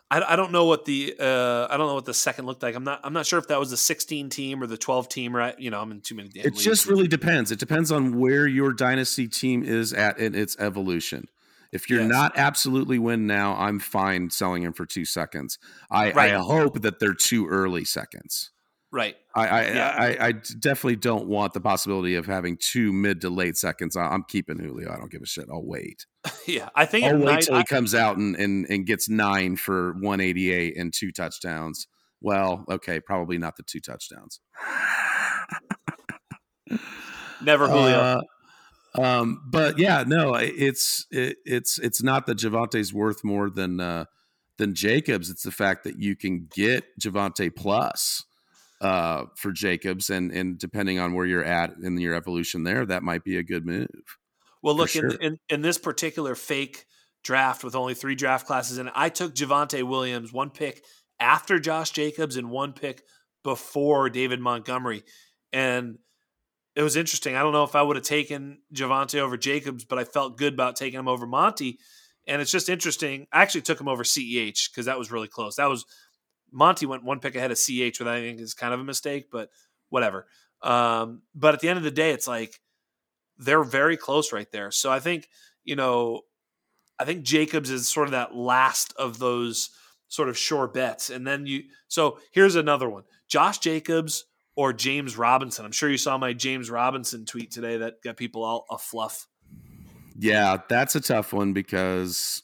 I, 0.10 0.34
I 0.34 0.36
don't 0.36 0.52
know 0.52 0.66
what 0.66 0.86
the 0.86 1.16
uh, 1.20 1.68
I 1.70 1.78
don't 1.78 1.88
know 1.88 1.96
what 1.96 2.06
the 2.06 2.14
second 2.14 2.46
looked 2.46 2.64
like. 2.64 2.76
I'm 2.76 2.84
not 2.84 3.02
I'm 3.04 3.14
not 3.14 3.26
sure 3.26 3.40
if 3.40 3.48
that 3.50 3.60
was 3.60 3.72
the 3.72 3.78
16 3.78 4.30
team 4.30 4.64
or 4.64 4.68
the 4.68 4.78
12 4.78 5.10
team. 5.10 5.36
Right? 5.36 5.60
You 5.60 5.70
know, 5.70 5.82
I'm 5.82 5.92
in 5.92 6.02
too 6.02 6.16
many. 6.16 6.30
It 6.30 6.46
leagues. 6.46 6.64
just 6.64 6.88
really 6.88 7.08
depends. 7.08 7.52
It 7.52 7.60
depends 7.60 7.92
on 7.92 8.20
where 8.20 8.48
your 8.48 8.74
dynasty 8.74 9.28
team 9.28 9.64
is 9.64 9.94
at 9.94 10.18
in 10.18 10.34
its 10.34 10.58
evolution. 10.60 11.26
If 11.72 11.90
you're 11.90 12.02
yes. 12.02 12.10
not 12.10 12.38
absolutely 12.38 12.98
win 12.98 13.28
now, 13.28 13.56
I'm 13.56 13.80
fine 13.80 14.30
selling 14.30 14.64
him 14.64 14.74
for 14.74 14.86
two 14.86 15.06
seconds. 15.06 15.60
I, 15.92 16.12
right. 16.12 16.34
I 16.34 16.38
hope 16.38 16.82
that 16.82 17.00
they're 17.00 17.14
too 17.14 17.48
early 17.48 17.84
seconds. 17.84 18.52
Right. 18.92 19.16
I 19.36 19.48
I, 19.48 19.62
yeah. 19.64 19.96
I, 19.98 20.28
I 20.28 20.32
definitely 20.32 20.96
don't 20.96 21.28
want 21.28 21.54
the 21.54 21.60
possibility 21.60 22.16
of 22.16 22.26
having 22.26 22.58
two 22.58 22.94
mid 22.94 23.22
to 23.22 23.30
late 23.30 23.58
seconds. 23.58 23.98
I'm 23.98 24.24
keeping 24.24 24.60
Julio. 24.60 24.92
I 24.92 24.98
don't 24.98 25.12
give 25.12 25.22
a 25.22 25.26
shit. 25.26 25.46
I'll 25.52 25.66
wait. 25.66 26.06
yeah, 26.48 26.70
I 26.74 26.86
think 26.86 27.06
I'll 27.06 27.18
wait 27.18 27.42
till 27.42 27.56
I, 27.56 27.60
he 27.60 27.64
comes 27.66 27.94
out 27.94 28.18
and, 28.18 28.36
and 28.38 28.66
and 28.70 28.86
gets 28.86 29.10
nine 29.10 29.58
for 29.58 29.94
188 29.94 30.78
and 30.78 30.94
two 30.94 31.12
touchdowns. 31.12 31.88
Well, 32.22 32.66
okay, 32.70 33.00
probably 33.00 33.38
not 33.38 33.58
the 33.58 33.64
two 33.64 33.82
touchdowns. 33.82 34.40
Never 37.42 37.68
Julio. 37.70 38.00
Uh, 38.00 38.22
um, 39.00 39.44
but 39.46 39.78
yeah, 39.78 40.06
no, 40.08 40.36
it's 40.36 41.06
it, 41.12 41.38
it's 41.46 41.78
it's 41.78 42.02
not 42.02 42.26
that 42.28 42.38
Javonte's 42.38 42.94
worth 42.94 43.24
more 43.24 43.50
than 43.50 43.82
uh, 43.82 44.06
than 44.58 44.74
Jacobs. 44.74 45.30
It's 45.30 45.44
the 45.44 45.52
fact 45.52 45.84
that 45.84 46.00
you 46.00 46.16
can 46.16 46.48
get 46.50 46.86
Javonte 47.00 47.54
plus 47.54 48.24
uh, 48.82 49.26
for 49.36 49.52
Jacobs, 49.52 50.10
and 50.10 50.32
and 50.32 50.58
depending 50.58 51.00
on 51.00 51.14
where 51.14 51.26
you're 51.26 51.44
at 51.44 51.74
in 51.82 51.98
your 51.98 52.16
evolution 52.16 52.64
there, 52.64 52.86
that 52.86 53.04
might 53.04 53.24
be 53.24 53.38
a 53.38 53.44
good 53.44 53.66
move. 53.66 53.88
Well, 54.62 54.76
look 54.76 54.90
sure. 54.90 55.10
in, 55.10 55.22
in, 55.22 55.38
in 55.50 55.62
this 55.62 55.78
particular 55.78 56.36
fake 56.36 56.86
draft 57.24 57.64
with 57.64 57.76
only 57.76 57.94
three 57.94 58.16
draft 58.16 58.48
classes, 58.48 58.78
and 58.78 58.92
I 58.94 59.10
took 59.10 59.34
Javonte 59.34 59.84
Williams 59.84 60.32
one 60.34 60.50
pick 60.50 60.84
after 61.20 61.60
Josh 61.60 61.92
Jacobs 61.92 62.38
and 62.38 62.50
one 62.50 62.74
pick 62.74 63.04
before 63.44 64.10
David 64.10 64.40
Montgomery, 64.40 65.04
and 65.52 65.98
it 66.78 66.84
was 66.84 66.96
interesting. 66.96 67.36
I 67.36 67.42
don't 67.42 67.54
know 67.54 67.64
if 67.64 67.76
I 67.76 67.82
would 67.82 67.96
have 67.96 68.06
taken 68.06 68.60
Javonte 68.72 69.20
over 69.20 69.36
Jacobs, 69.36 69.84
but 69.84 69.98
I 69.98 70.04
felt 70.04 70.38
good 70.38 70.54
about 70.54 70.76
taking 70.76 71.00
him 71.00 71.08
over 71.08 71.26
Monty. 71.26 71.80
And 72.28 72.40
it's 72.40 72.52
just 72.52 72.70
interesting. 72.70 73.26
I 73.34 73.42
actually 73.42 73.62
took 73.62 73.82
him 73.82 73.88
over 73.88 74.04
CEH 74.04 74.70
because 74.70 74.86
that 74.86 75.00
was 75.00 75.12
really 75.12 75.28
close. 75.28 75.56
That 75.56 75.70
was 75.70 75.86
Monty 76.58 76.88
went 76.88 77.04
one 77.04 77.20
pick 77.20 77.36
ahead 77.36 77.52
of 77.52 77.58
CH, 77.58 78.00
which 78.00 78.02
I 78.02 78.20
think 78.20 78.40
is 78.40 78.56
kind 78.56 78.74
of 78.74 78.80
a 78.80 78.84
mistake, 78.84 79.28
but 79.32 79.50
whatever. 79.90 80.26
Um, 80.64 81.22
but 81.36 81.54
at 81.54 81.60
the 81.60 81.70
end 81.70 81.78
of 81.78 81.84
the 81.84 81.92
day, 81.92 82.12
it's 82.12 82.28
like 82.28 82.60
they're 83.38 83.64
very 83.64 83.96
close 83.96 84.34
right 84.34 84.52
there. 84.52 84.72
So 84.72 84.92
I 84.92 85.00
think, 85.00 85.30
you 85.64 85.76
know, 85.76 86.22
I 87.00 87.06
think 87.06 87.24
Jacobs 87.24 87.70
is 87.70 87.88
sort 87.88 88.08
of 88.08 88.12
that 88.14 88.36
last 88.36 88.92
of 88.98 89.20
those 89.20 89.70
sort 90.08 90.30
of 90.30 90.38
sure 90.38 90.68
bets. 90.68 91.12
And 91.12 91.28
then 91.28 91.46
you, 91.46 91.66
so 91.88 92.18
here's 92.32 92.56
another 92.56 92.90
one 92.90 93.04
Josh 93.28 93.60
Jacobs 93.60 94.26
or 94.56 94.74
James 94.74 95.16
Robinson. 95.16 95.64
I'm 95.64 95.72
sure 95.72 95.92
you 95.92 96.00
saw 96.00 96.18
my 96.18 96.34
James 96.34 96.72
Robinson 96.72 97.26
tweet 97.26 97.52
today 97.52 97.78
that 97.78 98.02
got 98.04 98.18
people 98.18 98.44
all 98.44 98.66
a 98.72 98.80
fluff. 98.80 99.28
Yeah, 100.18 100.58
that's 100.68 100.96
a 100.96 101.02
tough 101.02 101.34
one 101.34 101.54
because 101.54 102.42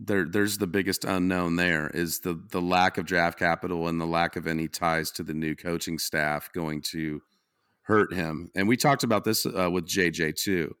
there 0.00 0.24
there's 0.24 0.58
the 0.58 0.66
biggest 0.66 1.04
unknown 1.04 1.56
there 1.56 1.90
is 1.92 2.20
the 2.20 2.40
the 2.50 2.60
lack 2.60 2.98
of 2.98 3.04
draft 3.04 3.38
capital 3.38 3.88
and 3.88 4.00
the 4.00 4.06
lack 4.06 4.36
of 4.36 4.46
any 4.46 4.68
ties 4.68 5.10
to 5.10 5.22
the 5.22 5.34
new 5.34 5.56
coaching 5.56 5.98
staff 5.98 6.50
going 6.52 6.80
to 6.80 7.20
hurt 7.82 8.12
him. 8.12 8.50
And 8.54 8.68
we 8.68 8.76
talked 8.76 9.02
about 9.02 9.24
this 9.24 9.44
uh, 9.44 9.70
with 9.70 9.86
JJ 9.86 10.36
too. 10.36 10.76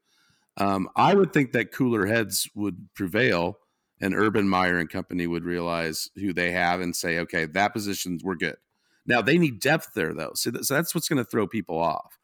Um, 0.56 0.88
I 0.94 1.14
would 1.14 1.32
think 1.32 1.52
that 1.52 1.72
cooler 1.72 2.06
heads 2.06 2.48
would 2.54 2.88
prevail, 2.94 3.58
and 4.00 4.14
Urban 4.14 4.48
Meyer 4.48 4.78
and 4.78 4.90
company 4.90 5.26
would 5.26 5.44
realize 5.44 6.10
who 6.16 6.32
they 6.32 6.52
have 6.52 6.80
and 6.80 6.94
say, 6.94 7.18
okay, 7.20 7.46
that 7.46 7.72
position 7.72 8.18
we're 8.22 8.36
good. 8.36 8.56
Now 9.06 9.22
they 9.22 9.38
need 9.38 9.60
depth 9.60 9.90
there 9.94 10.14
though, 10.14 10.32
so, 10.34 10.50
th- 10.50 10.64
so 10.64 10.74
that's 10.74 10.94
what's 10.94 11.08
going 11.08 11.22
to 11.22 11.28
throw 11.28 11.46
people 11.46 11.78
off 11.78 12.18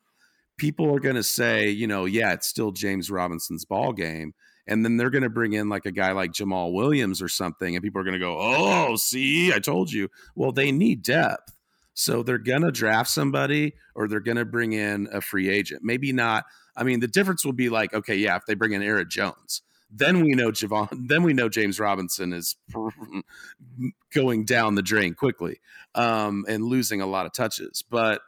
people 0.56 0.94
are 0.94 1.00
going 1.00 1.16
to 1.16 1.22
say, 1.22 1.68
you 1.68 1.86
know, 1.86 2.04
yeah, 2.04 2.32
it's 2.32 2.46
still 2.46 2.70
James 2.70 3.10
Robinson's 3.10 3.64
ball 3.64 3.92
game. 3.92 4.34
And 4.66 4.84
then 4.84 4.96
they're 4.96 5.10
going 5.10 5.22
to 5.22 5.30
bring 5.30 5.52
in 5.52 5.68
like 5.68 5.86
a 5.86 5.92
guy 5.92 6.12
like 6.12 6.32
Jamaal 6.32 6.72
Williams 6.72 7.20
or 7.20 7.28
something. 7.28 7.74
And 7.74 7.82
people 7.82 8.00
are 8.00 8.04
going 8.04 8.14
to 8.14 8.18
go, 8.18 8.38
oh, 8.38 8.96
see, 8.96 9.52
I 9.52 9.58
told 9.58 9.92
you. 9.92 10.08
Well, 10.34 10.52
they 10.52 10.72
need 10.72 11.02
depth. 11.02 11.52
So 11.92 12.22
they're 12.22 12.38
going 12.38 12.62
to 12.62 12.72
draft 12.72 13.10
somebody 13.10 13.74
or 13.94 14.08
they're 14.08 14.20
going 14.20 14.36
to 14.36 14.44
bring 14.44 14.72
in 14.72 15.08
a 15.12 15.20
free 15.20 15.48
agent. 15.48 15.82
Maybe 15.84 16.12
not. 16.12 16.44
I 16.76 16.82
mean, 16.82 17.00
the 17.00 17.08
difference 17.08 17.44
will 17.44 17.52
be 17.52 17.68
like, 17.68 17.94
okay, 17.94 18.16
yeah, 18.16 18.36
if 18.36 18.46
they 18.46 18.54
bring 18.54 18.72
in 18.72 18.82
Aaron 18.82 19.08
Jones, 19.08 19.62
then 19.90 20.22
we 20.22 20.30
know 20.30 20.50
Javon, 20.50 20.88
then 21.08 21.22
we 21.22 21.32
know 21.32 21.48
James 21.48 21.78
Robinson 21.78 22.32
is 22.32 22.56
going 24.14 24.44
down 24.44 24.74
the 24.74 24.82
drain 24.82 25.14
quickly 25.14 25.60
um, 25.94 26.44
and 26.48 26.64
losing 26.64 27.00
a 27.00 27.06
lot 27.06 27.26
of 27.26 27.32
touches. 27.32 27.84
But 27.88 28.22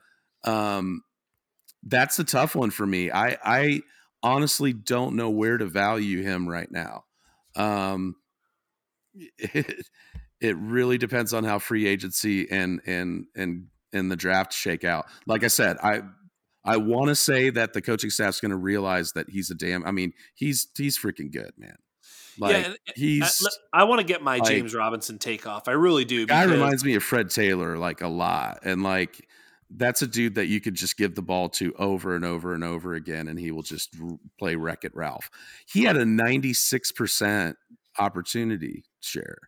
um, 0.44 1.02
that's 1.82 2.18
a 2.18 2.24
tough 2.24 2.54
one 2.54 2.70
for 2.70 2.86
me. 2.86 3.10
I 3.10 3.36
I 3.44 3.80
honestly 4.26 4.72
don't 4.72 5.14
know 5.14 5.30
where 5.30 5.56
to 5.56 5.66
value 5.66 6.22
him 6.22 6.48
right 6.48 6.70
now. 6.70 7.04
Um, 7.54 8.16
it, 9.14 9.86
it 10.40 10.56
really 10.56 10.98
depends 10.98 11.32
on 11.32 11.44
how 11.44 11.58
free 11.58 11.86
agency 11.86 12.50
and 12.50 12.80
and 12.86 13.26
and 13.36 13.68
and 13.92 14.10
the 14.10 14.16
draft 14.16 14.52
shake 14.52 14.84
out. 14.84 15.06
Like 15.26 15.44
I 15.44 15.48
said, 15.48 15.76
I 15.82 16.02
I 16.64 16.76
want 16.78 17.08
to 17.08 17.14
say 17.14 17.50
that 17.50 17.72
the 17.72 17.80
coaching 17.80 18.10
staff's 18.10 18.40
going 18.40 18.50
to 18.50 18.56
realize 18.56 19.12
that 19.12 19.30
he's 19.30 19.50
a 19.50 19.54
damn. 19.54 19.86
I 19.86 19.92
mean, 19.92 20.12
he's 20.34 20.66
he's 20.76 20.98
freaking 20.98 21.32
good, 21.32 21.52
man. 21.56 21.76
Like 22.38 22.66
yeah, 22.66 22.72
he's. 22.96 23.46
I, 23.72 23.82
I 23.82 23.84
want 23.84 24.00
to 24.00 24.06
get 24.06 24.22
my 24.22 24.38
like, 24.38 24.50
James 24.50 24.74
Robinson 24.74 25.18
take 25.18 25.46
off. 25.46 25.68
I 25.68 25.72
really 25.72 26.04
do. 26.04 26.26
Guy 26.26 26.44
reminds 26.44 26.84
me 26.84 26.96
of 26.96 27.02
Fred 27.02 27.30
Taylor 27.30 27.78
like 27.78 28.02
a 28.02 28.08
lot, 28.08 28.58
and 28.64 28.82
like 28.82 29.26
that's 29.70 30.02
a 30.02 30.06
dude 30.06 30.36
that 30.36 30.46
you 30.46 30.60
could 30.60 30.74
just 30.74 30.96
give 30.96 31.14
the 31.14 31.22
ball 31.22 31.48
to 31.48 31.74
over 31.78 32.14
and 32.14 32.24
over 32.24 32.54
and 32.54 32.62
over 32.62 32.94
again, 32.94 33.28
and 33.28 33.38
he 33.38 33.50
will 33.50 33.62
just 33.62 33.94
play 34.38 34.54
Wreck 34.56 34.84
It 34.84 34.94
Ralph. 34.94 35.30
He 35.66 35.84
had 35.84 35.96
a 35.96 36.04
96% 36.04 37.54
opportunity 37.98 38.84
share. 39.00 39.38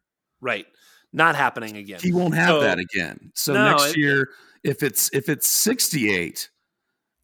Right. 0.41 0.67
Not 1.13 1.37
happening 1.37 1.77
again. 1.77 2.01
He 2.03 2.13
won't 2.13 2.35
have 2.35 2.49
so, 2.49 2.61
that 2.61 2.79
again. 2.79 3.31
So 3.35 3.55
no, 3.55 3.71
next 3.71 3.91
it, 3.91 3.99
year, 3.99 4.29
if 4.63 4.83
it's 4.83 5.09
if 5.15 5.29
it's 5.29 5.49
68, 5.49 6.51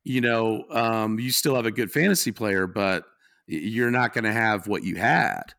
you 0.05 0.21
know, 0.21 0.65
um, 0.71 1.19
you 1.19 1.31
still 1.31 1.55
have 1.55 1.67
a 1.67 1.71
good 1.71 1.91
fantasy 1.91 2.33
player, 2.33 2.67
but 2.67 3.05
you're 3.47 3.91
not 3.91 4.15
going 4.15 4.25
to 4.25 4.33
have 4.33 4.67
what 4.67 4.85
you 4.85 4.97
had. 4.97 5.53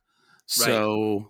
So 0.48 1.18
right. 1.18 1.28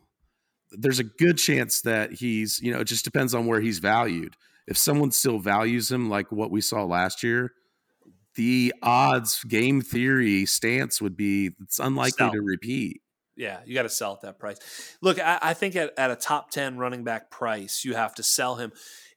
there's 0.72 1.00
a 1.00 1.04
good 1.04 1.38
chance 1.38 1.82
that 1.82 2.14
he's, 2.14 2.62
you 2.62 2.72
know, 2.72 2.80
it 2.80 2.86
just 2.86 3.04
depends 3.04 3.34
on 3.34 3.46
where 3.46 3.60
he's 3.60 3.80
valued 3.80 4.36
if 4.68 4.78
someone 4.78 5.12
still 5.12 5.40
values 5.40 5.92
him 5.92 6.10
like 6.10 6.32
what 6.32 6.52
we 6.52 6.62
saw 6.62 6.84
last 6.84 7.24
year, 7.24 7.52
the 8.36 8.74
odds 8.82 9.44
game 9.44 9.82
theory 9.82 10.46
stance 10.46 11.02
would 11.02 11.16
be 11.16 11.52
it's 11.62 11.80
unlikely 11.80 12.18
sell. 12.18 12.32
to 12.32 12.42
repeat. 12.42 13.02
Yeah, 13.38 13.60
you 13.66 13.74
got 13.74 13.84
to 13.84 13.90
sell 13.90 14.14
at 14.14 14.22
that 14.22 14.40
price. 14.40 14.58
Look, 15.02 15.20
I, 15.20 15.40
I 15.42 15.54
think 15.54 15.76
at, 15.76 15.92
at 15.98 16.10
a 16.10 16.16
top 16.16 16.52
10 16.52 16.78
running 16.78 17.04
back 17.04 17.30
price, 17.30 17.84
you 17.84 17.94
have 17.94 18.16
to 18.16 18.24
sell 18.24 18.56
him. 18.56 18.72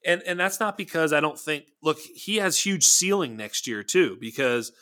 And 0.04 0.22
and 0.22 0.38
that's 0.38 0.60
not 0.60 0.76
because 0.76 1.12
I 1.12 1.20
don't 1.20 1.38
think 1.38 1.64
look, 1.82 1.98
he 1.98 2.36
has 2.36 2.58
huge 2.58 2.84
ceiling 2.84 3.36
next 3.36 3.66
year 3.66 3.82
too, 3.82 4.16
because 4.20 4.72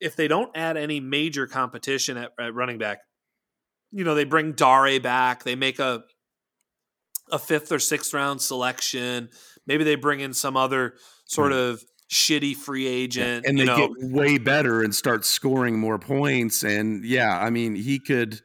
if 0.00 0.16
they 0.16 0.28
don't 0.28 0.50
add 0.54 0.76
any 0.76 1.00
major 1.00 1.46
competition 1.46 2.16
at, 2.16 2.32
at 2.38 2.54
running 2.54 2.78
back, 2.78 3.00
you 3.90 4.04
know, 4.04 4.14
they 4.14 4.24
bring 4.24 4.52
Dare 4.52 5.00
back, 5.00 5.44
they 5.44 5.54
make 5.54 5.78
a 5.78 6.04
a 7.32 7.38
fifth 7.38 7.70
or 7.72 7.78
sixth 7.78 8.12
round 8.12 8.42
selection 8.42 9.28
Maybe 9.66 9.84
they 9.84 9.94
bring 9.94 10.20
in 10.20 10.32
some 10.32 10.56
other 10.56 10.94
sort 11.26 11.52
mm. 11.52 11.70
of 11.70 11.84
shitty 12.10 12.56
free 12.56 12.86
agent, 12.86 13.46
and 13.46 13.58
they 13.58 13.64
know. 13.64 13.76
get 13.76 13.90
way 14.10 14.38
better 14.38 14.82
and 14.82 14.94
start 14.94 15.24
scoring 15.24 15.78
more 15.78 15.98
points. 15.98 16.62
And 16.62 17.04
yeah, 17.04 17.38
I 17.38 17.50
mean, 17.50 17.74
he 17.74 17.98
could, 17.98 18.40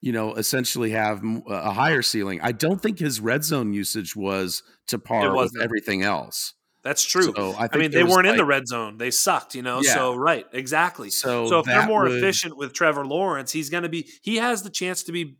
you 0.00 0.12
know, 0.12 0.34
essentially 0.34 0.90
have 0.90 1.22
a 1.48 1.72
higher 1.72 2.02
ceiling. 2.02 2.40
I 2.42 2.52
don't 2.52 2.80
think 2.80 2.98
his 2.98 3.20
red 3.20 3.44
zone 3.44 3.72
usage 3.72 4.14
was 4.14 4.62
to 4.88 4.98
par 4.98 5.34
with 5.34 5.52
everything 5.60 6.02
else. 6.02 6.54
That's 6.84 7.02
true. 7.02 7.32
So 7.34 7.52
I, 7.52 7.68
I, 7.72 7.78
mean, 7.78 7.90
they 7.90 8.04
weren't 8.04 8.26
like, 8.26 8.32
in 8.32 8.36
the 8.36 8.44
red 8.44 8.68
zone; 8.68 8.98
they 8.98 9.10
sucked. 9.10 9.54
You 9.54 9.62
know, 9.62 9.80
yeah. 9.80 9.94
so 9.94 10.14
right, 10.14 10.44
exactly. 10.52 11.08
So, 11.08 11.48
so 11.48 11.58
if 11.60 11.64
they're 11.64 11.86
more 11.86 12.02
would, 12.02 12.12
efficient 12.12 12.58
with 12.58 12.74
Trevor 12.74 13.06
Lawrence, 13.06 13.52
he's 13.52 13.70
going 13.70 13.84
to 13.84 13.88
be. 13.88 14.06
He 14.22 14.36
has 14.36 14.62
the 14.62 14.70
chance 14.70 15.02
to 15.04 15.12
be, 15.12 15.38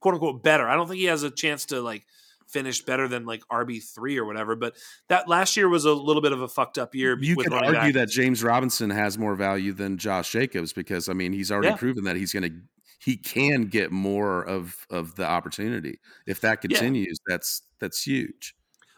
quote 0.00 0.14
unquote, 0.14 0.44
better. 0.44 0.68
I 0.68 0.76
don't 0.76 0.86
think 0.86 1.00
he 1.00 1.06
has 1.06 1.24
a 1.24 1.32
chance 1.32 1.66
to 1.66 1.80
like 1.82 2.06
finished 2.46 2.86
better 2.86 3.08
than 3.08 3.26
like 3.26 3.42
RB 3.50 3.82
three 3.82 4.18
or 4.18 4.24
whatever. 4.24 4.56
But 4.56 4.76
that 5.08 5.28
last 5.28 5.56
year 5.56 5.68
was 5.68 5.84
a 5.84 5.92
little 5.92 6.22
bit 6.22 6.32
of 6.32 6.40
a 6.40 6.48
fucked 6.48 6.78
up 6.78 6.94
year. 6.94 7.18
You 7.20 7.36
could 7.36 7.52
argue 7.52 7.72
back. 7.72 7.94
that 7.94 8.08
James 8.08 8.42
Robinson 8.42 8.90
has 8.90 9.18
more 9.18 9.34
value 9.34 9.72
than 9.72 9.98
Josh 9.98 10.32
Jacobs 10.32 10.72
because 10.72 11.08
I 11.08 11.12
mean 11.12 11.32
he's 11.32 11.50
already 11.50 11.68
yeah. 11.68 11.76
proven 11.76 12.04
that 12.04 12.16
he's 12.16 12.32
going 12.32 12.44
to 12.44 12.52
he 12.98 13.16
can 13.16 13.64
get 13.64 13.92
more 13.92 14.42
of 14.42 14.86
of 14.90 15.16
the 15.16 15.26
opportunity. 15.26 16.00
If 16.26 16.40
that 16.40 16.60
continues, 16.60 17.18
yeah. 17.28 17.34
that's 17.34 17.62
that's 17.78 18.02
huge. 18.02 18.54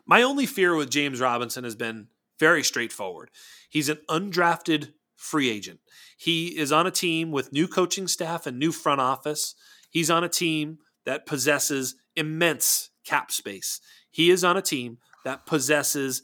My 0.06 0.22
only 0.22 0.46
fear 0.46 0.76
with 0.76 0.90
James 0.90 1.20
Robinson 1.20 1.64
has 1.64 1.74
been 1.74 2.08
very 2.38 2.62
straightforward. 2.62 3.30
He's 3.68 3.88
an 3.88 3.98
undrafted 4.08 4.92
free 5.16 5.50
agent. 5.50 5.80
He 6.16 6.56
is 6.56 6.70
on 6.70 6.86
a 6.86 6.90
team 6.90 7.32
with 7.32 7.52
new 7.52 7.66
coaching 7.66 8.06
staff 8.06 8.46
and 8.46 8.58
new 8.58 8.70
front 8.70 9.00
office. 9.00 9.54
He's 9.90 10.10
on 10.10 10.22
a 10.22 10.28
team 10.28 10.78
that 11.04 11.26
possesses 11.26 11.96
immense 12.14 12.90
cap 13.06 13.30
space. 13.30 13.80
He 14.10 14.30
is 14.30 14.44
on 14.44 14.56
a 14.56 14.62
team 14.62 14.98
that 15.24 15.46
possesses 15.46 16.22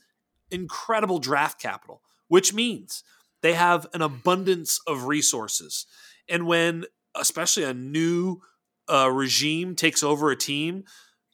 incredible 0.51 1.19
draft 1.19 1.61
capital, 1.61 2.03
which 2.29 2.53
means 2.53 3.03
they 3.41 3.55
have 3.55 3.87
an 3.95 4.03
abundance 4.03 4.81
of 4.87 5.07
resources. 5.07 5.87
And 6.29 6.47
when, 6.47 6.85
especially 7.15 7.65
a 7.65 7.75
new 7.75 8.41
uh, 8.89 9.11
regime 9.11 9.75
takes 9.75 10.03
over 10.03 10.31
a 10.31 10.37
team, 10.37 10.85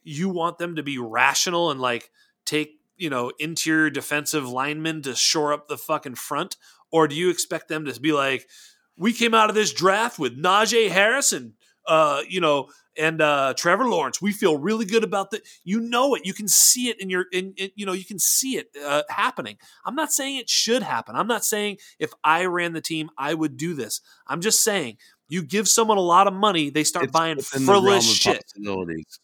you 0.03 0.29
want 0.29 0.59
them 0.59 0.77
to 0.77 0.83
be 0.83 0.99
rational 0.99 1.71
and 1.71 1.81
like 1.81 2.11
take, 2.47 2.81
you 2.97 3.11
know, 3.11 3.31
interior 3.39 3.91
defensive 3.91 4.49
linemen 4.49 5.03
to 5.03 5.15
shore 5.15 5.53
up 5.53 5.69
the 5.69 5.77
fucking 5.77 6.15
front? 6.15 6.57
Or 6.91 7.07
do 7.07 7.15
you 7.15 7.29
expect 7.29 7.69
them 7.69 7.85
to 7.85 8.01
be 8.01 8.13
like, 8.13 8.49
we 8.97 9.13
came 9.13 9.35
out 9.35 9.51
of 9.51 9.55
this 9.55 9.73
draft 9.73 10.19
with 10.19 10.43
Najee 10.43 10.91
Harris 10.91 11.33
and, 11.33 11.53
uh, 11.87 12.23
you 12.29 12.41
know, 12.41 12.69
and 12.99 13.23
uh, 13.23 13.55
Trevor 13.57 13.89
Lawrence. 13.89 14.21
We 14.21 14.33
feel 14.33 14.59
really 14.59 14.85
good 14.85 15.05
about 15.05 15.31
that. 15.31 15.43
You 15.65 15.81
know 15.81 16.15
it. 16.15 16.27
You 16.27 16.35
can 16.35 16.49
see 16.49 16.89
it 16.89 17.01
in 17.01 17.09
your, 17.09 17.27
in, 17.33 17.55
in 17.57 17.71
you 17.77 17.87
know, 17.87 17.93
you 17.93 18.05
can 18.05 18.19
see 18.19 18.57
it 18.57 18.71
uh, 18.85 19.03
happening. 19.09 19.57
I'm 19.85 19.95
not 19.95 20.13
saying 20.13 20.39
it 20.39 20.51
should 20.51 20.83
happen. 20.83 21.15
I'm 21.17 21.29
not 21.29 21.45
saying 21.45 21.79
if 21.99 22.13
I 22.25 22.47
ran 22.47 22.73
the 22.73 22.81
team, 22.81 23.11
I 23.17 23.35
would 23.35 23.57
do 23.57 23.75
this. 23.75 24.01
I'm 24.27 24.41
just 24.41 24.63
saying 24.63 24.99
you 25.29 25.43
give 25.43 25.69
someone 25.69 25.99
a 25.99 26.03
lot 26.03 26.27
of 26.27 26.33
money, 26.33 26.71
they 26.71 26.85
start 26.85 27.05
it's 27.05 27.13
buying 27.13 27.39
frivolous 27.39 28.11
shit. 28.11 28.45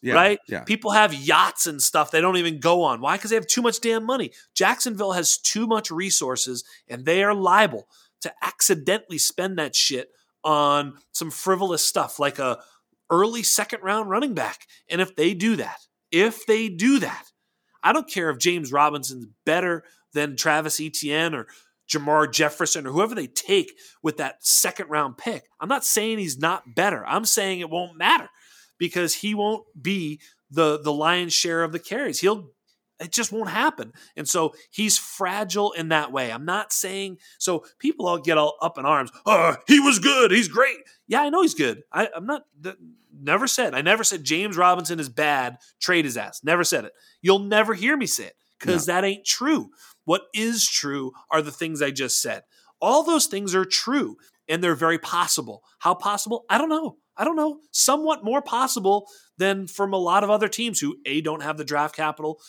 Yeah, 0.01 0.13
right? 0.13 0.39
Yeah. 0.47 0.63
People 0.63 0.91
have 0.91 1.13
yachts 1.13 1.65
and 1.65 1.81
stuff 1.81 2.11
they 2.11 2.21
don't 2.21 2.37
even 2.37 2.59
go 2.59 2.83
on. 2.83 3.01
Why? 3.01 3.17
Because 3.17 3.31
they 3.31 3.35
have 3.35 3.47
too 3.47 3.63
much 3.63 3.81
damn 3.81 4.05
money. 4.05 4.31
Jacksonville 4.53 5.13
has 5.13 5.37
too 5.37 5.65
much 5.65 5.89
resources, 5.89 6.63
and 6.87 7.05
they 7.05 7.23
are 7.23 7.33
liable 7.33 7.87
to 8.21 8.31
accidentally 8.41 9.17
spend 9.17 9.57
that 9.57 9.75
shit 9.75 10.09
on 10.43 10.93
some 11.11 11.31
frivolous 11.31 11.83
stuff 11.83 12.19
like 12.19 12.37
a 12.37 12.59
early 13.09 13.43
second 13.43 13.81
round 13.83 14.09
running 14.09 14.33
back. 14.33 14.65
And 14.89 15.01
if 15.01 15.15
they 15.15 15.33
do 15.33 15.55
that, 15.57 15.77
if 16.11 16.45
they 16.45 16.69
do 16.69 16.99
that, 16.99 17.25
I 17.83 17.93
don't 17.93 18.09
care 18.09 18.29
if 18.29 18.39
James 18.39 18.71
Robinson's 18.71 19.27
better 19.45 19.83
than 20.13 20.35
Travis 20.35 20.81
Etienne 20.81 21.35
or 21.35 21.47
Jermar 21.87 22.31
Jefferson 22.31 22.87
or 22.87 22.91
whoever 22.91 23.13
they 23.13 23.27
take 23.27 23.71
with 24.01 24.17
that 24.17 24.43
second 24.45 24.89
round 24.89 25.17
pick. 25.17 25.43
I'm 25.59 25.69
not 25.69 25.85
saying 25.85 26.17
he's 26.17 26.39
not 26.39 26.63
better. 26.75 27.05
I'm 27.05 27.25
saying 27.25 27.59
it 27.59 27.69
won't 27.69 27.97
matter 27.97 28.29
because 28.79 29.13
he 29.13 29.35
won't 29.35 29.65
be 29.79 30.19
the 30.49 30.79
the 30.79 30.93
lion's 30.93 31.33
share 31.33 31.63
of 31.63 31.71
the 31.71 31.79
carries. 31.79 32.19
He'll 32.19 32.49
it 32.99 33.11
just 33.11 33.31
won't 33.31 33.49
happen. 33.49 33.91
And 34.15 34.27
so 34.27 34.53
he's 34.71 34.97
fragile 34.97 35.71
in 35.73 35.89
that 35.89 36.11
way. 36.11 36.31
I'm 36.31 36.45
not 36.45 36.71
saying 36.71 37.17
so 37.37 37.65
people 37.79 38.07
all 38.07 38.17
get 38.17 38.37
all 38.37 38.55
up 38.61 38.77
in 38.77 38.85
arms. 38.85 39.11
Oh, 39.25 39.55
he 39.67 39.79
was 39.79 39.99
good. 39.99 40.31
He's 40.31 40.47
great. 40.47 40.77
Yeah, 41.07 41.21
I 41.21 41.29
know 41.29 41.41
he's 41.41 41.53
good. 41.53 41.83
I, 41.91 42.09
am 42.15 42.25
not 42.25 42.43
never 43.13 43.47
said. 43.47 43.73
I 43.73 43.81
never 43.81 44.03
said 44.03 44.23
James 44.23 44.57
Robinson 44.57 44.99
is 44.99 45.09
bad. 45.09 45.57
Trade 45.79 46.05
his 46.05 46.17
ass. 46.17 46.41
Never 46.43 46.63
said 46.63 46.85
it. 46.85 46.93
You'll 47.21 47.39
never 47.39 47.73
hear 47.73 47.97
me 47.97 48.05
say 48.05 48.25
it 48.25 48.35
because 48.59 48.87
no. 48.87 48.93
that 48.93 49.03
ain't 49.03 49.25
true. 49.25 49.69
What 50.05 50.23
is 50.33 50.67
true 50.67 51.11
are 51.31 51.41
the 51.41 51.51
things 51.51 51.81
I 51.81 51.91
just 51.91 52.21
said. 52.21 52.43
All 52.81 53.03
those 53.03 53.25
things 53.25 53.55
are 53.55 53.65
true 53.65 54.17
and 54.47 54.63
they're 54.63 54.75
very 54.75 54.99
possible. 54.99 55.63
How 55.79 55.95
possible? 55.95 56.45
I 56.49 56.57
don't 56.57 56.69
know. 56.69 56.97
I 57.17 57.23
don't 57.23 57.35
know. 57.35 57.59
Somewhat 57.71 58.23
more 58.23 58.41
possible 58.41 59.07
than 59.37 59.67
from 59.67 59.93
a 59.93 59.97
lot 59.97 60.23
of 60.23 60.29
other 60.29 60.47
teams 60.47 60.79
who 60.79 60.97
A 61.05 61.21
don't 61.21 61.43
have 61.43 61.57
the 61.57 61.63
draft 61.63 61.95
capital, 61.95 62.39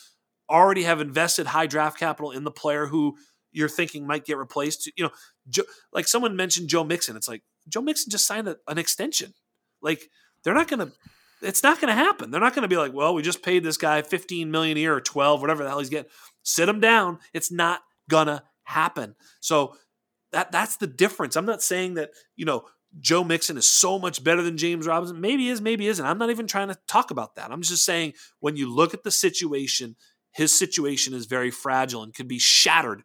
already 0.49 0.83
have 0.83 1.01
invested 1.01 1.47
high 1.47 1.67
draft 1.67 1.99
capital 1.99 2.31
in 2.31 2.43
the 2.43 2.51
player 2.51 2.87
who 2.87 3.17
you're 3.51 3.69
thinking 3.69 4.05
might 4.05 4.25
get 4.25 4.37
replaced. 4.37 4.91
You 4.95 5.05
know, 5.05 5.11
Joe, 5.49 5.63
like 5.91 6.07
someone 6.07 6.35
mentioned 6.35 6.69
Joe 6.69 6.83
Mixon. 6.83 7.15
It's 7.15 7.27
like 7.27 7.43
Joe 7.67 7.81
Mixon 7.81 8.11
just 8.11 8.27
signed 8.27 8.47
a, 8.47 8.57
an 8.67 8.77
extension. 8.77 9.33
Like 9.81 10.09
they're 10.43 10.53
not 10.53 10.67
going 10.67 10.87
to. 10.87 10.91
It's 11.39 11.61
not 11.61 11.79
going 11.79 11.89
to 11.89 11.93
happen. 11.93 12.31
They're 12.31 12.41
not 12.41 12.55
going 12.55 12.63
to 12.63 12.67
be 12.67 12.77
like, 12.77 12.93
well, 12.93 13.13
we 13.13 13.21
just 13.21 13.43
paid 13.43 13.63
this 13.63 13.77
guy 13.77 14.01
15 14.01 14.49
million 14.49 14.75
a 14.75 14.79
year 14.79 14.95
or 14.95 15.01
12, 15.01 15.39
whatever 15.39 15.61
the 15.61 15.69
hell 15.69 15.77
he's 15.77 15.89
getting. 15.89 16.09
Sit 16.41 16.67
him 16.67 16.79
down. 16.79 17.19
It's 17.31 17.51
not 17.51 17.81
gonna 18.09 18.43
happen. 18.63 19.15
So 19.39 19.75
that 20.31 20.51
that's 20.51 20.77
the 20.77 20.87
difference. 20.87 21.35
I'm 21.35 21.45
not 21.45 21.61
saying 21.61 21.95
that, 21.95 22.11
you 22.35 22.45
know, 22.45 22.65
Joe 22.99 23.23
Mixon 23.23 23.57
is 23.57 23.67
so 23.67 23.99
much 23.99 24.23
better 24.23 24.41
than 24.41 24.57
James 24.57 24.87
Robinson. 24.87 25.19
Maybe 25.19 25.49
is, 25.49 25.61
maybe 25.61 25.87
isn't. 25.87 26.05
I'm 26.05 26.17
not 26.17 26.29
even 26.29 26.47
trying 26.47 26.69
to 26.69 26.77
talk 26.87 27.11
about 27.11 27.35
that. 27.35 27.51
I'm 27.51 27.61
just 27.61 27.83
saying 27.83 28.13
when 28.39 28.55
you 28.55 28.73
look 28.73 28.93
at 28.93 29.03
the 29.03 29.11
situation, 29.11 29.95
his 30.37 30.57
situation 30.57 31.15
is 31.15 31.25
very 31.25 31.49
fragile 31.49 32.03
and 32.03 32.13
can 32.13 32.27
be 32.27 32.37
shattered 32.37 33.01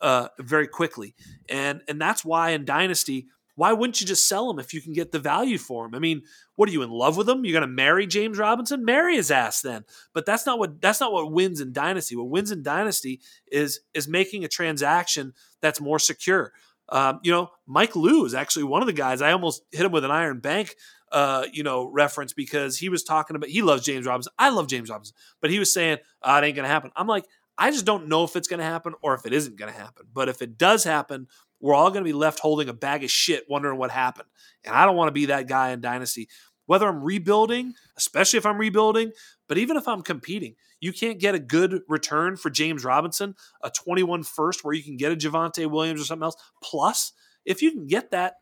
uh, 0.00 0.26
very 0.40 0.66
quickly. 0.66 1.14
And 1.48 1.80
and 1.86 2.00
that's 2.00 2.24
why 2.24 2.50
in 2.50 2.64
Dynasty, 2.64 3.28
why 3.54 3.72
wouldn't 3.72 4.00
you 4.00 4.06
just 4.06 4.28
sell 4.28 4.50
him 4.50 4.58
if 4.58 4.74
you 4.74 4.80
can 4.80 4.92
get 4.92 5.12
the 5.12 5.20
value 5.20 5.58
for 5.58 5.86
him? 5.86 5.94
I 5.94 6.00
mean, 6.00 6.22
what 6.56 6.68
are 6.68 6.72
you 6.72 6.82
in 6.82 6.90
love 6.90 7.16
with 7.16 7.28
him? 7.28 7.44
You're 7.44 7.52
going 7.52 7.68
to 7.68 7.72
marry 7.72 8.08
James 8.08 8.36
Robinson? 8.36 8.84
Marry 8.84 9.14
his 9.14 9.30
ass 9.30 9.60
then. 9.60 9.84
But 10.12 10.26
that's 10.26 10.44
not 10.44 10.58
what 10.58 10.80
that's 10.80 11.00
not 11.00 11.12
what 11.12 11.30
wins 11.30 11.60
in 11.60 11.72
Dynasty. 11.72 12.16
What 12.16 12.30
wins 12.30 12.50
in 12.50 12.64
Dynasty 12.64 13.20
is 13.46 13.78
is 13.94 14.08
making 14.08 14.44
a 14.44 14.48
transaction 14.48 15.34
that's 15.60 15.80
more 15.80 16.00
secure. 16.00 16.52
Um, 16.88 17.20
you 17.22 17.30
know, 17.30 17.50
Mike 17.64 17.94
Lou 17.94 18.24
is 18.24 18.34
actually 18.34 18.64
one 18.64 18.82
of 18.82 18.86
the 18.86 18.92
guys. 18.92 19.22
I 19.22 19.30
almost 19.30 19.62
hit 19.70 19.86
him 19.86 19.92
with 19.92 20.04
an 20.04 20.10
iron 20.10 20.40
bank, 20.40 20.74
uh, 21.12 21.46
you 21.52 21.62
know, 21.62 21.90
reference 21.90 22.32
because 22.32 22.78
he 22.78 22.88
was 22.88 23.04
talking 23.04 23.36
about 23.36 23.50
he 23.50 23.62
loves 23.62 23.84
James 23.84 24.06
Robinson. 24.06 24.32
I 24.38 24.48
love 24.50 24.66
James 24.66 24.90
Robinson, 24.90 25.14
but 25.40 25.50
he 25.50 25.58
was 25.58 25.72
saying 25.72 25.98
oh, 26.22 26.36
it 26.38 26.44
ain't 26.44 26.56
to 26.64 26.72
happen. 26.72 26.90
I'm 26.96 27.06
like, 27.06 27.24
I 27.58 27.70
just 27.70 27.84
don't 27.84 28.08
know 28.08 28.24
if 28.24 28.34
it's 28.34 28.48
to 28.60 28.64
happen 28.64 28.94
or 29.02 29.14
if 29.14 29.26
it 29.26 29.32
isn't 29.32 29.56
to 29.72 29.78
happen. 29.78 30.06
But 30.12 30.28
if 30.28 30.42
it 30.42 30.56
does 30.58 30.84
happen, 30.84 31.28
we're 31.60 31.74
all 31.74 31.90
to 32.04 32.08
be 32.08 32.12
left 32.12 32.40
holding 32.40 32.68
a 32.68 32.72
bag 32.72 33.04
of 33.04 33.10
shit, 33.10 33.44
wondering 33.48 33.78
what 33.78 33.90
happened. 33.90 34.28
And 34.64 34.74
I 34.74 34.84
don't 34.84 34.96
want 34.96 35.08
to 35.08 35.12
be 35.12 35.26
that 35.26 35.46
guy 35.46 35.70
in 35.70 35.80
Dynasty. 35.80 36.28
Whether 36.66 36.88
I'm 36.88 37.02
rebuilding, 37.02 37.74
especially 37.96 38.38
if 38.38 38.46
I'm 38.46 38.58
rebuilding, 38.58 39.12
but 39.48 39.58
even 39.58 39.76
if 39.76 39.86
I'm 39.86 40.02
competing, 40.02 40.54
you 40.80 40.92
can't 40.92 41.20
get 41.20 41.34
a 41.34 41.38
good 41.38 41.82
return 41.88 42.36
for 42.36 42.50
James 42.50 42.84
Robinson, 42.84 43.34
a 43.62 43.70
21 43.70 44.22
first 44.22 44.64
where 44.64 44.74
you 44.74 44.82
can 44.82 44.96
get 44.96 45.12
a 45.12 45.16
Javonte 45.16 45.70
Williams 45.70 46.00
or 46.00 46.04
something 46.04 46.24
else. 46.24 46.36
Plus, 46.62 47.12
if 47.44 47.62
you 47.62 47.72
can 47.72 47.86
get 47.86 48.10
that, 48.12 48.34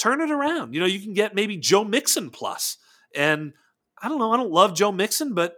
turn 0.00 0.20
it 0.20 0.30
around. 0.30 0.74
You 0.74 0.80
know, 0.80 0.86
you 0.86 0.98
can 0.98 1.12
get 1.12 1.34
maybe 1.34 1.56
Joe 1.56 1.84
Mixon 1.84 2.30
plus. 2.30 2.78
And 3.14 3.52
I 4.02 4.08
don't 4.08 4.18
know, 4.18 4.32
I 4.32 4.36
don't 4.36 4.50
love 4.50 4.74
Joe 4.74 4.90
Mixon, 4.90 5.34
but 5.34 5.56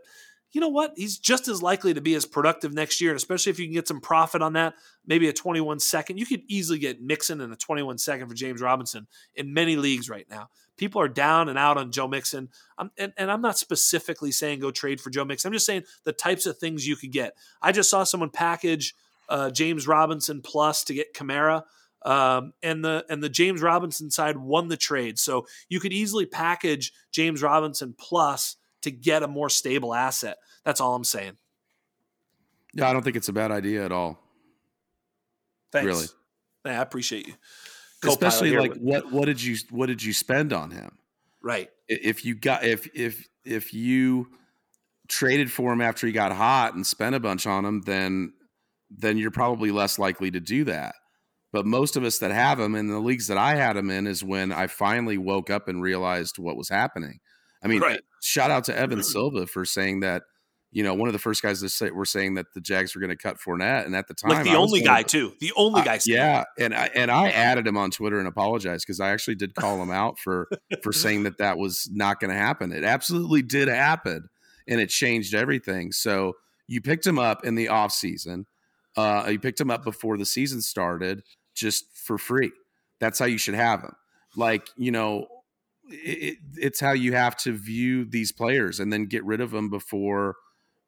you 0.51 0.60
know 0.60 0.69
what? 0.69 0.93
He's 0.97 1.19
just 1.19 1.48
as 1.48 1.62
likely 1.62 1.94
to 1.94 2.01
be 2.01 2.14
as 2.14 2.27
productive 2.27 2.74
next 2.74 3.01
year. 3.01 3.10
And 3.12 3.16
especially 3.16 3.51
if 3.51 3.59
you 3.59 3.66
can 3.66 3.73
get 3.73 3.89
some 3.89 4.01
profit 4.01 4.43
on 4.43 4.52
that, 4.55 4.74
maybe 5.06 5.28
a 5.28 5.32
21 5.32 5.81
second. 5.81 6.19
You 6.19 6.27
could 6.27 6.43
easily 6.48 6.78
get 6.78 7.01
Mixon 7.01 7.40
and 7.40 7.52
a 7.52 7.56
21 7.56 7.98
second 7.98 8.28
for 8.28 8.35
James 8.35 8.60
Robinson 8.60 9.06
in 9.35 9.55
many 9.55 9.77
leagues 9.77 10.10
right 10.10 10.27
now. 10.28 10.48
People 10.77 11.01
are 11.01 11.09
down 11.09 11.48
and 11.48 11.59
out 11.59 11.78
on 11.78 11.93
Joe 11.93 12.09
Mixon. 12.09 12.48
I'm, 12.77 12.90
and, 12.98 13.12
and 13.16 13.31
I'm 13.31 13.40
not 13.40 13.56
specifically 13.56 14.32
saying 14.32 14.60
go 14.60 14.70
trade 14.70 15.01
for 15.01 15.10
Joe 15.10 15.24
Mixon. 15.24 15.48
I'm 15.48 15.55
just 15.55 15.66
saying 15.66 15.85
the 16.05 16.12
types 16.12 16.44
of 16.44 16.59
things 16.59 16.86
you 16.86 16.97
could 16.97 17.12
get. 17.12 17.35
I 17.62 17.73
just 17.73 17.89
saw 17.89 18.05
someone 18.05 18.31
package 18.31 18.94
uh, 19.28 19.51
James 19.51 19.86
Robinson 19.86 20.43
plus 20.43 20.85
to 20.85 20.94
get 20.94 21.14
Kamara. 21.14 21.62
Um, 22.05 22.53
and 22.62 22.85
the 22.85 23.05
and 23.09 23.23
the 23.23 23.29
James 23.29 23.62
Robinson 23.62 24.11
side 24.11 24.37
won 24.37 24.69
the 24.69 24.77
trade, 24.77 25.19
so 25.19 25.47
you 25.69 25.79
could 25.81 25.93
easily 25.93 26.27
package 26.27 26.93
James 27.12 27.43
Robinson 27.43 27.95
plus 27.97 28.57
to 28.83 28.91
get 28.91 29.23
a 29.23 29.29
more 29.29 29.49
stable 29.49 29.95
asset. 29.95 30.39
That's 30.65 30.81
all 30.81 30.95
I'm 30.95 31.05
saying. 31.05 31.37
Yeah, 32.74 32.89
I 32.89 32.93
don't 32.93 33.03
think 33.03 33.16
it's 33.16 33.29
a 33.29 33.33
bad 33.33 33.51
idea 33.51 33.85
at 33.85 33.93
all. 33.93 34.19
Thanks. 35.70 35.87
Really. 35.87 36.07
Yeah, 36.66 36.81
I 36.81 36.83
appreciate 36.83 37.27
you. 37.27 37.35
Co-pilot 38.03 38.35
Especially 38.35 38.57
like 38.57 38.74
what 38.79 39.12
what 39.12 39.27
did 39.27 39.43
you 39.43 39.57
what 39.70 39.87
did 39.87 40.03
you 40.03 40.12
spend 40.12 40.53
on 40.53 40.70
him? 40.70 40.99
Right. 41.41 41.70
If 41.89 42.24
you 42.24 42.35
got 42.35 42.65
if 42.65 42.89
if 42.95 43.29
if 43.45 43.73
you 43.73 44.29
traded 45.09 45.53
for 45.53 45.73
him 45.73 45.81
after 45.81 46.07
he 46.07 46.12
got 46.12 46.33
hot 46.33 46.74
and 46.74 46.87
spent 46.87 47.15
a 47.15 47.20
bunch 47.20 47.47
on 47.47 47.65
him, 47.65 47.83
then 47.83 48.33
then 48.91 49.19
you're 49.19 49.31
probably 49.31 49.70
less 49.70 49.99
likely 49.99 50.31
to 50.31 50.41
do 50.41 50.65
that. 50.65 50.95
But 51.53 51.66
most 51.66 51.97
of 51.97 52.05
us 52.05 52.19
that 52.19 52.31
have 52.31 52.59
him 52.59 52.74
in 52.74 52.89
the 52.89 52.99
leagues 52.99 53.27
that 53.27 53.37
I 53.37 53.57
had 53.57 53.77
him 53.77 53.91
in 53.91 54.07
is 54.07 54.24
when 54.24 54.53
I 54.53 54.66
finally 54.66 55.19
woke 55.19 55.51
up 55.51 55.69
and 55.69 55.83
realized 55.83 56.39
what 56.39 56.57
was 56.57 56.70
happening. 56.70 57.20
I 57.62 57.69
mean, 57.69 57.81
right. 57.81 58.01
shout 58.23 58.51
out 58.51 58.65
to 58.65 58.77
Evan 58.77 59.03
Silva 59.03 59.47
for 59.47 59.65
saying 59.65 60.01
that. 60.01 60.23
You 60.74 60.83
know, 60.83 60.95
one 60.95 61.07
of 61.07 61.12
the 61.12 61.19
first 61.19 61.43
guys 61.43 61.61
that 61.61 61.69
say, 61.69 61.91
were 61.91 62.07
saying 62.07 62.37
that 62.37 62.47
the 62.55 62.61
Jags 62.62 62.95
were 62.95 63.03
going 63.03 63.11
to 63.11 63.16
cut 63.16 63.37
Fournette, 63.39 63.85
and 63.85 63.95
at 63.95 64.09
the 64.09 64.15
time, 64.15 64.31
like 64.31 64.45
the 64.45 64.55
only 64.55 64.81
guy 64.81 65.03
too, 65.03 65.35
the 65.39 65.53
only 65.55 65.83
guy. 65.83 65.99
yeah, 66.07 66.45
and 66.59 66.74
I 66.74 66.89
and 66.95 67.11
I 67.11 67.29
added 67.29 67.66
him 67.66 67.77
on 67.77 67.91
Twitter 67.91 68.19
and 68.19 68.27
apologized 68.27 68.87
because 68.87 68.99
I 68.99 69.11
actually 69.11 69.35
did 69.35 69.55
call 69.55 69.83
him 69.83 69.91
out 69.91 70.19
for 70.19 70.49
for 70.83 70.91
saying 70.91 71.24
that 71.24 71.37
that 71.37 71.59
was 71.59 71.91
not 71.93 72.20
going 72.20 72.31
to 72.31 72.39
happen. 72.39 72.73
It 72.73 72.85
absolutely 72.85 73.43
did 73.43 73.69
happen, 73.69 74.31
and 74.66 74.81
it 74.81 74.89
changed 74.89 75.35
everything. 75.35 75.93
So 75.93 76.37
you 76.66 76.81
picked 76.81 77.07
him 77.07 77.19
up 77.19 77.45
in 77.45 77.55
the 77.55 77.69
off 77.69 77.93
season. 77.93 78.47
Uh, 78.97 79.29
you 79.31 79.39
picked 79.39 79.61
him 79.61 79.70
up 79.70 79.85
before 79.85 80.16
the 80.16 80.24
season 80.27 80.62
started, 80.62 81.23
just 81.55 81.85
for 81.95 82.19
free. 82.19 82.53
That's 83.01 83.19
how 83.19 83.27
you 83.27 83.39
should 83.39 83.55
have 83.55 83.83
them. 83.83 83.95
Like 84.37 84.69
you 84.77 84.91
know, 84.91 85.27
it, 85.89 86.39
it's 86.57 86.81
how 86.81 86.93
you 86.93 87.12
have 87.12 87.37
to 87.39 87.53
view 87.53 88.05
these 88.05 88.33
players 88.33 88.81
and 88.81 88.93
then 88.93 89.07
get 89.07 89.24
rid 89.24 89.41
of 89.41 89.51
them 89.51 89.69
before 89.69 90.37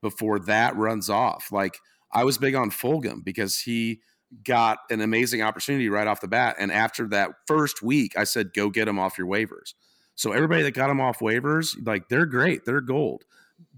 before 0.03 0.39
that 0.41 0.77
runs 0.77 1.09
off. 1.11 1.51
Like 1.51 1.78
I 2.12 2.24
was 2.24 2.39
big 2.39 2.55
on 2.55 2.70
Fulgham 2.70 3.24
because 3.24 3.61
he 3.61 4.01
got 4.43 4.78
an 4.91 5.01
amazing 5.01 5.43
opportunity 5.43 5.89
right 5.89 6.07
off 6.07 6.20
the 6.20 6.28
bat, 6.28 6.57
and 6.59 6.73
after 6.73 7.09
that 7.09 7.31
first 7.47 7.82
week, 7.82 8.16
I 8.16 8.24
said, 8.24 8.53
"Go 8.55 8.70
get 8.70 8.89
him 8.89 8.99
off 8.99 9.19
your 9.19 9.27
waivers." 9.27 9.74
So 10.16 10.32
everybody 10.32 10.62
that 10.62 10.74
got 10.74 10.91
him 10.91 11.01
off 11.01 11.19
waivers, 11.19 11.74
like 11.85 12.09
they're 12.09 12.27
great, 12.27 12.65
they're 12.65 12.81
gold 12.81 13.24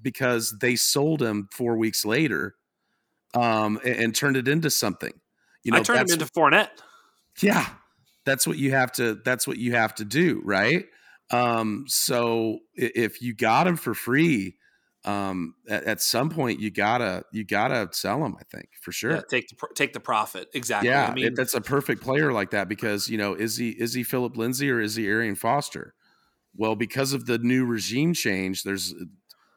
because 0.02 0.58
they 0.60 0.76
sold 0.76 1.22
him 1.22 1.48
four 1.50 1.76
weeks 1.76 2.04
later 2.04 2.54
um, 3.34 3.78
and, 3.84 3.96
and 3.96 4.14
turned 4.14 4.36
it 4.36 4.48
into 4.48 4.70
something. 4.70 5.12
You 5.66 5.72
know, 5.72 5.78
I 5.78 5.82
turned 5.82 6.08
him 6.08 6.20
into 6.20 6.26
Fournette. 6.26 6.68
Yeah, 7.42 7.66
that's 8.24 8.46
what 8.46 8.56
you 8.56 8.70
have 8.70 8.92
to. 8.92 9.16
That's 9.24 9.48
what 9.48 9.58
you 9.58 9.72
have 9.72 9.96
to 9.96 10.04
do, 10.04 10.40
right? 10.44 10.84
Um, 11.32 11.86
so 11.88 12.60
if 12.76 13.20
you 13.20 13.34
got 13.34 13.66
him 13.66 13.76
for 13.76 13.92
free, 13.92 14.58
um, 15.04 15.56
at, 15.68 15.82
at, 15.82 16.00
some 16.00 16.30
point 16.30 16.60
you 16.60 16.70
gotta 16.70 17.24
you 17.32 17.44
gotta 17.44 17.88
sell 17.90 18.24
him. 18.24 18.36
I 18.38 18.44
think 18.44 18.68
for 18.80 18.92
sure. 18.92 19.10
Yeah, 19.10 19.22
take 19.28 19.48
the 19.48 19.56
take 19.74 19.92
the 19.92 19.98
profit 19.98 20.50
exactly. 20.54 20.88
Yeah, 20.88 21.08
I 21.08 21.14
mean, 21.14 21.34
that's 21.34 21.54
a 21.54 21.60
perfect 21.60 22.00
player 22.00 22.32
like 22.32 22.52
that 22.52 22.68
because 22.68 23.08
you 23.08 23.18
know 23.18 23.34
is 23.34 23.56
he 23.56 23.70
is 23.70 23.92
he 23.92 24.04
Philip 24.04 24.36
Lindsay 24.36 24.70
or 24.70 24.80
is 24.80 24.94
he 24.94 25.08
Arian 25.08 25.34
Foster? 25.34 25.94
Well, 26.54 26.76
because 26.76 27.12
of 27.12 27.26
the 27.26 27.38
new 27.38 27.66
regime 27.66 28.14
change, 28.14 28.62
there's 28.62 28.94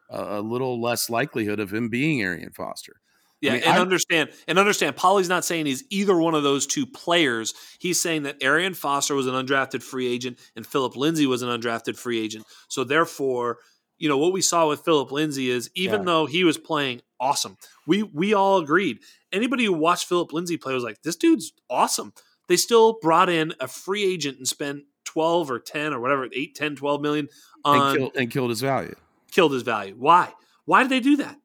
a, 0.10 0.40
a 0.40 0.42
little 0.42 0.82
less 0.82 1.08
likelihood 1.08 1.60
of 1.60 1.72
him 1.72 1.88
being 1.90 2.24
Arian 2.24 2.52
Foster. 2.52 2.96
Yeah, 3.42 3.52
I 3.52 3.54
mean, 3.56 3.64
and 3.64 3.74
I, 3.78 3.80
understand 3.80 4.30
and 4.48 4.60
understand. 4.60 4.96
Paulie's 4.96 5.30
not 5.30 5.46
saying 5.46 5.66
he's 5.66 5.84
either 5.90 6.18
one 6.18 6.36
of 6.36 6.44
those 6.44 6.68
two 6.68 6.86
players. 6.86 7.54
He's 7.80 8.00
saying 8.02 8.24
that 8.24 8.44
Arian 8.44 8.74
Foster 8.74 9.16
was 9.16 9.28
an 9.28 9.34
undrafted 9.34 9.82
free 9.82 10.12
agent 10.12 10.40
and 10.56 10.68
Philip 10.68 10.98
Lindsay 10.98 11.26
was 11.26 11.42
an 11.42 11.50
undrafted 11.50 11.98
free 11.98 12.20
agent. 12.20 12.46
So 12.68 12.84
therefore, 12.84 13.60
you 13.98 14.10
know 14.10 14.18
what 14.18 14.34
we 14.34 14.42
saw 14.42 14.68
with 14.68 14.84
Philip 14.84 15.12
Lindsay 15.12 15.50
is 15.50 15.70
even 15.76 16.02
yeah. 16.02 16.06
though 16.06 16.26
he 16.26 16.44
was 16.44 16.58
playing 16.58 17.02
awesome, 17.20 17.58
we 17.88 18.04
we 18.04 18.34
all 18.34 18.58
agreed. 18.58 19.00
Anybody 19.32 19.66
who 19.66 19.74
watched 19.74 20.08
Philip 20.08 20.34
Lindsay 20.34 20.58
play 20.58 20.74
was 20.74 20.84
like, 20.84 21.02
this 21.04 21.16
dude's 21.16 21.54
awesome. 21.70 22.14
They 22.48 22.58
still 22.58 22.98
brought 23.02 23.30
in 23.30 23.54
a 23.60 23.68
free 23.68 24.04
agent 24.04 24.38
and 24.38 24.48
spent 24.48 24.84
12 25.06 25.52
or 25.52 25.60
10 25.60 25.94
or 25.94 26.00
whatever, 26.00 26.28
8, 26.34 26.56
10, 26.56 26.76
12 26.76 27.02
million 27.02 27.28
on 27.64 27.90
and 27.90 27.98
killed, 27.98 28.12
and 28.16 28.32
killed 28.32 28.50
his 28.50 28.62
value. 28.62 28.96
Killed 29.32 29.54
his 29.54 29.64
value. 29.64 29.96
Why? 29.98 30.34
Why 30.66 30.82
did 30.84 30.92
they 30.92 31.00
do 31.00 31.18
that? 31.18 31.39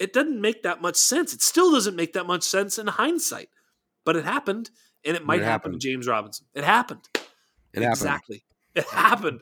It 0.00 0.12
doesn't 0.12 0.40
make 0.40 0.62
that 0.62 0.80
much 0.80 0.96
sense. 0.96 1.32
It 1.34 1.42
still 1.42 1.70
doesn't 1.70 1.94
make 1.94 2.14
that 2.14 2.26
much 2.26 2.42
sense 2.42 2.78
in 2.78 2.86
hindsight, 2.86 3.50
but 4.04 4.16
it 4.16 4.24
happened, 4.24 4.70
and 5.04 5.16
it 5.16 5.24
might 5.24 5.40
it 5.40 5.44
happen 5.44 5.72
to 5.72 5.78
James 5.78 6.08
Robinson. 6.08 6.46
It 6.54 6.64
happened. 6.64 7.06
It 7.72 7.82
happened. 7.82 7.92
Exactly. 7.92 8.44
It 8.74 8.84
happened. 8.86 9.40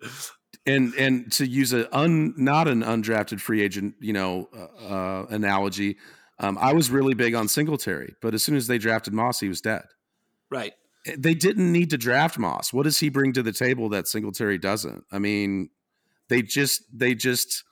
And 0.66 0.92
and 0.94 1.30
to 1.32 1.46
use 1.46 1.72
a 1.72 1.94
un 1.96 2.34
not 2.36 2.68
an 2.68 2.82
undrafted 2.82 3.40
free 3.40 3.62
agent, 3.62 3.94
you 4.00 4.12
know, 4.12 4.48
uh, 4.54 4.86
uh, 4.86 5.26
analogy, 5.30 5.96
um, 6.40 6.58
I 6.60 6.72
was 6.72 6.90
really 6.90 7.14
big 7.14 7.34
on 7.34 7.48
Singletary, 7.48 8.14
but 8.20 8.34
as 8.34 8.42
soon 8.42 8.56
as 8.56 8.66
they 8.66 8.78
drafted 8.78 9.14
Moss, 9.14 9.40
he 9.40 9.48
was 9.48 9.60
dead. 9.60 9.84
Right. 10.50 10.72
Eh, 11.06 11.16
they 11.18 11.34
didn't 11.34 11.72
need 11.72 11.90
to 11.90 11.96
draft 11.96 12.38
Moss. 12.38 12.72
What 12.72 12.82
does 12.82 12.98
he 12.98 13.08
bring 13.08 13.32
to 13.34 13.42
the 13.42 13.52
table 13.52 13.88
that 13.90 14.08
Singletary 14.08 14.58
doesn't? 14.58 15.04
I 15.12 15.18
mean, 15.18 15.70
they 16.28 16.42
just 16.42 16.82
they 16.92 17.14
just 17.14 17.64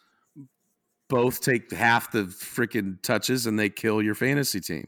both 1.09 1.41
take 1.41 1.73
half 1.73 2.11
the 2.11 2.25
freaking 2.25 3.01
touches 3.03 3.47
and 3.47 3.59
they 3.59 3.69
kill 3.69 4.03
your 4.03 4.15
fantasy 4.15 4.61
team. 4.61 4.87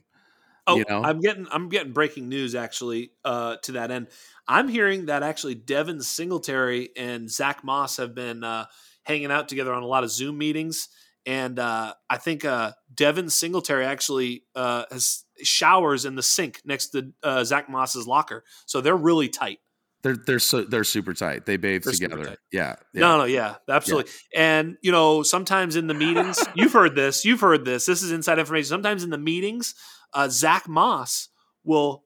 Oh, 0.66 0.76
you 0.76 0.84
know? 0.88 1.02
I'm 1.02 1.20
getting 1.20 1.46
I'm 1.50 1.68
getting 1.68 1.92
breaking 1.92 2.28
news 2.28 2.54
actually 2.54 3.12
uh, 3.24 3.56
to 3.62 3.72
that 3.72 3.90
end. 3.90 4.08
I'm 4.46 4.68
hearing 4.68 5.06
that 5.06 5.22
actually 5.22 5.54
Devin 5.54 6.02
Singletary 6.02 6.90
and 6.96 7.30
Zach 7.30 7.64
Moss 7.64 7.96
have 7.96 8.14
been 8.14 8.44
uh, 8.44 8.66
hanging 9.04 9.30
out 9.30 9.48
together 9.48 9.72
on 9.72 9.82
a 9.82 9.86
lot 9.86 10.04
of 10.04 10.10
Zoom 10.10 10.36
meetings, 10.36 10.88
and 11.24 11.58
uh, 11.58 11.94
I 12.10 12.18
think 12.18 12.44
uh, 12.44 12.72
Devin 12.94 13.30
Singletary 13.30 13.86
actually 13.86 14.44
uh, 14.54 14.84
has 14.90 15.24
showers 15.42 16.04
in 16.04 16.16
the 16.16 16.22
sink 16.22 16.60
next 16.66 16.88
to 16.88 17.12
uh, 17.22 17.44
Zach 17.44 17.70
Moss's 17.70 18.06
locker, 18.06 18.44
so 18.66 18.82
they're 18.82 18.96
really 18.96 19.28
tight. 19.28 19.60
They're 20.02 20.16
they're 20.16 20.38
so 20.38 20.62
they're 20.62 20.84
super 20.84 21.12
tight. 21.12 21.44
They 21.44 21.56
bathe 21.56 21.82
they're 21.82 21.92
together. 21.92 22.36
Yeah, 22.52 22.76
yeah, 22.92 23.00
No, 23.00 23.18
no, 23.18 23.24
yeah, 23.24 23.56
absolutely. 23.68 24.10
Yeah. 24.32 24.58
And 24.58 24.76
you 24.80 24.92
know, 24.92 25.22
sometimes 25.22 25.74
in 25.74 25.88
the 25.88 25.94
meetings, 25.94 26.38
you've 26.54 26.72
heard 26.72 26.94
this. 26.94 27.24
You've 27.24 27.40
heard 27.40 27.64
this. 27.64 27.86
This 27.86 28.02
is 28.02 28.12
inside 28.12 28.38
information. 28.38 28.68
Sometimes 28.68 29.02
in 29.02 29.10
the 29.10 29.18
meetings, 29.18 29.74
uh, 30.14 30.28
Zach 30.28 30.68
Moss 30.68 31.28
will, 31.64 32.04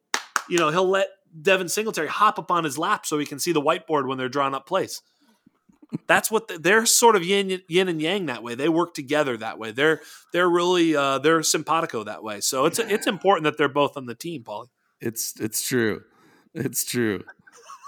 you 0.48 0.58
know, 0.58 0.70
he'll 0.70 0.88
let 0.88 1.08
Devin 1.40 1.68
Singletary 1.68 2.08
hop 2.08 2.38
up 2.38 2.50
on 2.50 2.64
his 2.64 2.78
lap 2.78 3.04
so 3.04 3.18
he 3.18 3.26
can 3.26 3.38
see 3.38 3.52
the 3.52 3.60
whiteboard 3.60 4.06
when 4.06 4.16
they're 4.16 4.28
drawing 4.28 4.54
up 4.54 4.66
plays. 4.66 5.02
That's 6.06 6.30
what 6.30 6.48
the, 6.48 6.58
they're 6.58 6.86
sort 6.86 7.16
of 7.16 7.24
yin, 7.24 7.60
yin 7.68 7.88
and 7.88 8.00
yang 8.00 8.26
that 8.26 8.42
way. 8.42 8.54
They 8.54 8.70
work 8.70 8.94
together 8.94 9.36
that 9.36 9.58
way. 9.58 9.72
They're 9.72 10.00
they're 10.32 10.48
really 10.48 10.96
uh, 10.96 11.18
they're 11.18 11.42
simpatico 11.42 12.04
that 12.04 12.22
way. 12.22 12.40
So 12.40 12.64
it's 12.64 12.78
it's 12.78 13.06
important 13.06 13.44
that 13.44 13.58
they're 13.58 13.68
both 13.68 13.98
on 13.98 14.06
the 14.06 14.14
team, 14.14 14.42
Paulie. 14.42 14.68
It's 15.02 15.38
it's 15.38 15.66
true, 15.66 16.02
it's 16.54 16.84
true, 16.84 17.24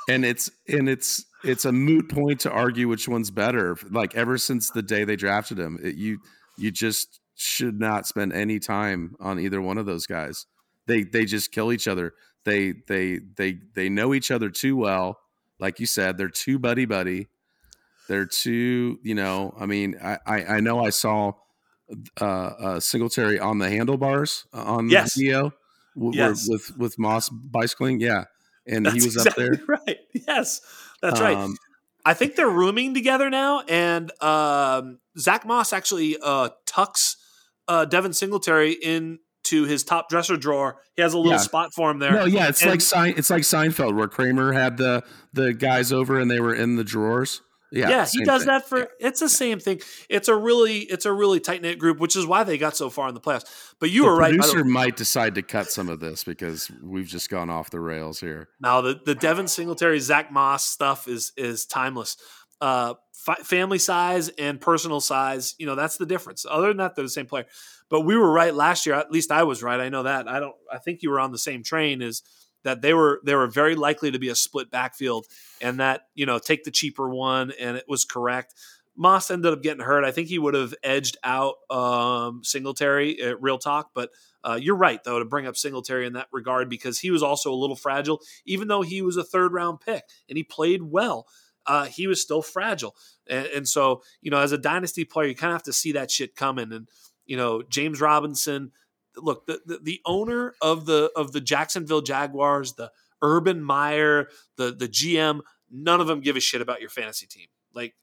and 0.08 0.24
it's 0.24 0.50
and 0.68 0.88
it's 0.88 1.24
it's 1.44 1.64
a 1.64 1.72
moot 1.72 2.08
point 2.08 2.40
to 2.40 2.50
argue 2.50 2.88
which 2.88 3.08
one's 3.08 3.30
better. 3.30 3.76
Like 3.90 4.14
ever 4.14 4.38
since 4.38 4.70
the 4.70 4.82
day 4.82 5.04
they 5.04 5.16
drafted 5.16 5.58
him, 5.58 5.78
it, 5.82 5.96
you 5.96 6.18
you 6.56 6.70
just 6.70 7.20
should 7.34 7.80
not 7.80 8.06
spend 8.06 8.32
any 8.32 8.58
time 8.58 9.16
on 9.20 9.38
either 9.40 9.60
one 9.60 9.78
of 9.78 9.86
those 9.86 10.06
guys. 10.06 10.46
They 10.86 11.02
they 11.02 11.24
just 11.24 11.52
kill 11.52 11.72
each 11.72 11.88
other. 11.88 12.14
They 12.44 12.74
they 12.88 13.20
they 13.36 13.58
they 13.74 13.88
know 13.88 14.14
each 14.14 14.30
other 14.30 14.50
too 14.50 14.76
well. 14.76 15.18
Like 15.58 15.80
you 15.80 15.86
said, 15.86 16.18
they're 16.18 16.28
too 16.28 16.58
buddy 16.58 16.84
buddy 16.84 17.28
they're 18.08 18.26
too, 18.26 18.98
you 19.02 19.14
know. 19.14 19.54
I 19.58 19.66
mean, 19.66 19.96
I 20.02 20.18
I, 20.26 20.44
I 20.44 20.60
know 20.60 20.84
I 20.84 20.90
saw 20.90 21.32
uh, 22.20 22.24
uh, 22.24 22.80
Singletary 22.80 23.40
on 23.40 23.58
the 23.58 23.68
handlebars 23.68 24.46
uh, 24.52 24.62
on 24.62 24.88
yes. 24.88 25.14
the 25.14 25.24
video 25.24 25.52
w- 25.96 26.18
yes. 26.18 26.48
with 26.48 26.76
with 26.76 26.98
Moss 26.98 27.28
bicycling. 27.28 28.00
Yeah, 28.00 28.24
and 28.66 28.86
That's 28.86 28.96
he 28.96 29.02
was 29.04 29.16
exactly 29.16 29.44
up 29.44 29.50
there. 29.50 29.64
Right. 29.86 29.98
Yes, 30.12 30.60
that's 31.02 31.20
um, 31.20 31.24
right. 31.24 31.58
I 32.06 32.14
think 32.14 32.36
they're 32.36 32.48
rooming 32.48 32.94
together 32.94 33.30
now, 33.30 33.60
and 33.60 34.10
um, 34.22 34.98
Zach 35.18 35.46
Moss 35.46 35.72
actually 35.72 36.16
uh, 36.22 36.50
tucks 36.66 37.16
uh, 37.66 37.84
Devin 37.86 38.12
Singletary 38.12 38.72
into 38.72 39.64
his 39.64 39.84
top 39.84 40.08
dresser 40.10 40.36
drawer. 40.36 40.76
He 40.96 41.02
has 41.02 41.14
a 41.14 41.16
little 41.18 41.32
yeah. 41.32 41.38
spot 41.38 41.72
for 41.74 41.90
him 41.90 41.98
there. 41.98 42.12
No, 42.12 42.24
yeah, 42.26 42.48
it's 42.48 42.62
and, 42.62 42.70
like 42.70 43.16
it's 43.16 43.30
like 43.30 43.42
Seinfeld 43.42 43.96
where 43.96 44.08
Kramer 44.08 44.52
had 44.52 44.76
the 44.76 45.02
the 45.32 45.52
guys 45.54 45.92
over 45.92 46.20
and 46.20 46.30
they 46.30 46.40
were 46.40 46.54
in 46.54 46.76
the 46.76 46.84
drawers. 46.84 47.40
Yeah, 47.74 47.88
yeah, 47.88 48.06
he 48.06 48.24
does 48.24 48.42
thing. 48.42 48.46
that 48.46 48.68
for. 48.68 48.78
Yeah. 48.78 48.84
It's 49.00 49.20
the 49.20 49.28
same 49.28 49.58
thing. 49.58 49.80
It's 50.08 50.28
a 50.28 50.36
really, 50.36 50.78
it's 50.78 51.06
a 51.06 51.12
really 51.12 51.40
tight 51.40 51.60
knit 51.60 51.78
group, 51.78 51.98
which 51.98 52.14
is 52.14 52.24
why 52.24 52.44
they 52.44 52.56
got 52.56 52.76
so 52.76 52.88
far 52.88 53.08
in 53.08 53.14
the 53.14 53.20
playoffs. 53.20 53.74
But 53.80 53.90
you 53.90 54.02
the 54.02 54.08
were 54.08 54.16
right. 54.16 54.32
Producer 54.32 54.64
might 54.64 54.96
decide 54.96 55.34
to 55.34 55.42
cut 55.42 55.70
some 55.70 55.88
of 55.88 55.98
this 55.98 56.22
because 56.22 56.70
we've 56.82 57.06
just 57.06 57.30
gone 57.30 57.50
off 57.50 57.70
the 57.70 57.80
rails 57.80 58.20
here. 58.20 58.48
Now 58.60 58.80
the 58.80 59.00
the 59.04 59.16
Devin 59.16 59.48
Singletary, 59.48 59.98
Zach 59.98 60.32
Moss 60.32 60.64
stuff 60.64 61.08
is 61.08 61.32
is 61.36 61.66
timeless. 61.66 62.16
Uh, 62.60 62.94
fi- 63.12 63.34
family 63.42 63.78
size 63.78 64.28
and 64.30 64.60
personal 64.60 65.00
size, 65.00 65.54
you 65.58 65.66
know, 65.66 65.74
that's 65.74 65.96
the 65.96 66.06
difference. 66.06 66.46
Other 66.48 66.68
than 66.68 66.76
that, 66.76 66.94
they're 66.94 67.04
the 67.04 67.10
same 67.10 67.26
player. 67.26 67.46
But 67.90 68.02
we 68.02 68.16
were 68.16 68.30
right 68.30 68.54
last 68.54 68.86
year. 68.86 68.94
At 68.94 69.10
least 69.10 69.30
I 69.32 69.42
was 69.42 69.62
right. 69.62 69.80
I 69.80 69.88
know 69.88 70.04
that. 70.04 70.28
I 70.28 70.40
don't. 70.40 70.54
I 70.72 70.78
think 70.78 71.02
you 71.02 71.10
were 71.10 71.20
on 71.20 71.32
the 71.32 71.38
same 71.38 71.62
train 71.62 72.02
as 72.02 72.22
that 72.64 72.82
they 72.82 72.92
were 72.92 73.20
they 73.24 73.34
were 73.34 73.46
very 73.46 73.76
likely 73.76 74.10
to 74.10 74.18
be 74.18 74.28
a 74.28 74.34
split 74.34 74.70
backfield 74.70 75.26
and 75.60 75.78
that 75.80 76.02
you 76.14 76.26
know 76.26 76.38
take 76.38 76.64
the 76.64 76.70
cheaper 76.70 77.08
one 77.08 77.52
and 77.60 77.76
it 77.76 77.84
was 77.88 78.04
correct. 78.04 78.54
Moss 78.96 79.30
ended 79.30 79.52
up 79.52 79.62
getting 79.62 79.82
hurt. 79.82 80.04
I 80.04 80.12
think 80.12 80.28
he 80.28 80.38
would 80.38 80.54
have 80.54 80.72
edged 80.82 81.16
out 81.24 81.56
um, 81.68 82.42
Singletary 82.44 83.20
at 83.20 83.42
real 83.42 83.58
talk, 83.58 83.90
but 83.92 84.10
uh, 84.44 84.58
you're 84.60 84.76
right 84.76 85.02
though 85.04 85.18
to 85.18 85.24
bring 85.24 85.46
up 85.46 85.56
Singletary 85.56 86.06
in 86.06 86.12
that 86.14 86.28
regard 86.32 86.68
because 86.68 87.00
he 87.00 87.10
was 87.10 87.22
also 87.22 87.52
a 87.52 87.56
little 87.56 87.76
fragile, 87.76 88.20
even 88.44 88.68
though 88.68 88.82
he 88.82 89.02
was 89.02 89.16
a 89.16 89.24
third 89.24 89.52
round 89.52 89.80
pick 89.80 90.04
and 90.28 90.36
he 90.36 90.44
played 90.44 90.82
well. 90.82 91.26
Uh, 91.66 91.86
he 91.86 92.06
was 92.06 92.20
still 92.20 92.42
fragile, 92.42 92.94
and, 93.26 93.46
and 93.46 93.66
so 93.68 94.02
you 94.20 94.30
know 94.30 94.38
as 94.38 94.52
a 94.52 94.58
dynasty 94.58 95.02
player, 95.02 95.28
you 95.28 95.34
kind 95.34 95.50
of 95.50 95.54
have 95.54 95.62
to 95.62 95.72
see 95.72 95.92
that 95.92 96.10
shit 96.10 96.36
coming. 96.36 96.70
And 96.72 96.88
you 97.24 97.38
know 97.38 97.62
James 97.62 98.02
Robinson, 98.02 98.70
look 99.16 99.46
the, 99.46 99.60
the, 99.64 99.78
the 99.82 100.00
owner 100.04 100.54
of 100.60 100.86
the 100.86 101.10
of 101.16 101.32
the 101.32 101.40
Jacksonville 101.40 102.02
Jaguars, 102.02 102.74
the 102.74 102.90
Urban 103.22 103.62
Meyer, 103.62 104.28
the 104.56 104.72
the 104.72 104.88
GM, 104.88 105.40
none 105.70 106.00
of 106.00 106.06
them 106.06 106.20
give 106.20 106.36
a 106.36 106.40
shit 106.40 106.60
about 106.60 106.80
your 106.80 106.90
fantasy 106.90 107.26
team. 107.26 107.46
Like 107.74 107.94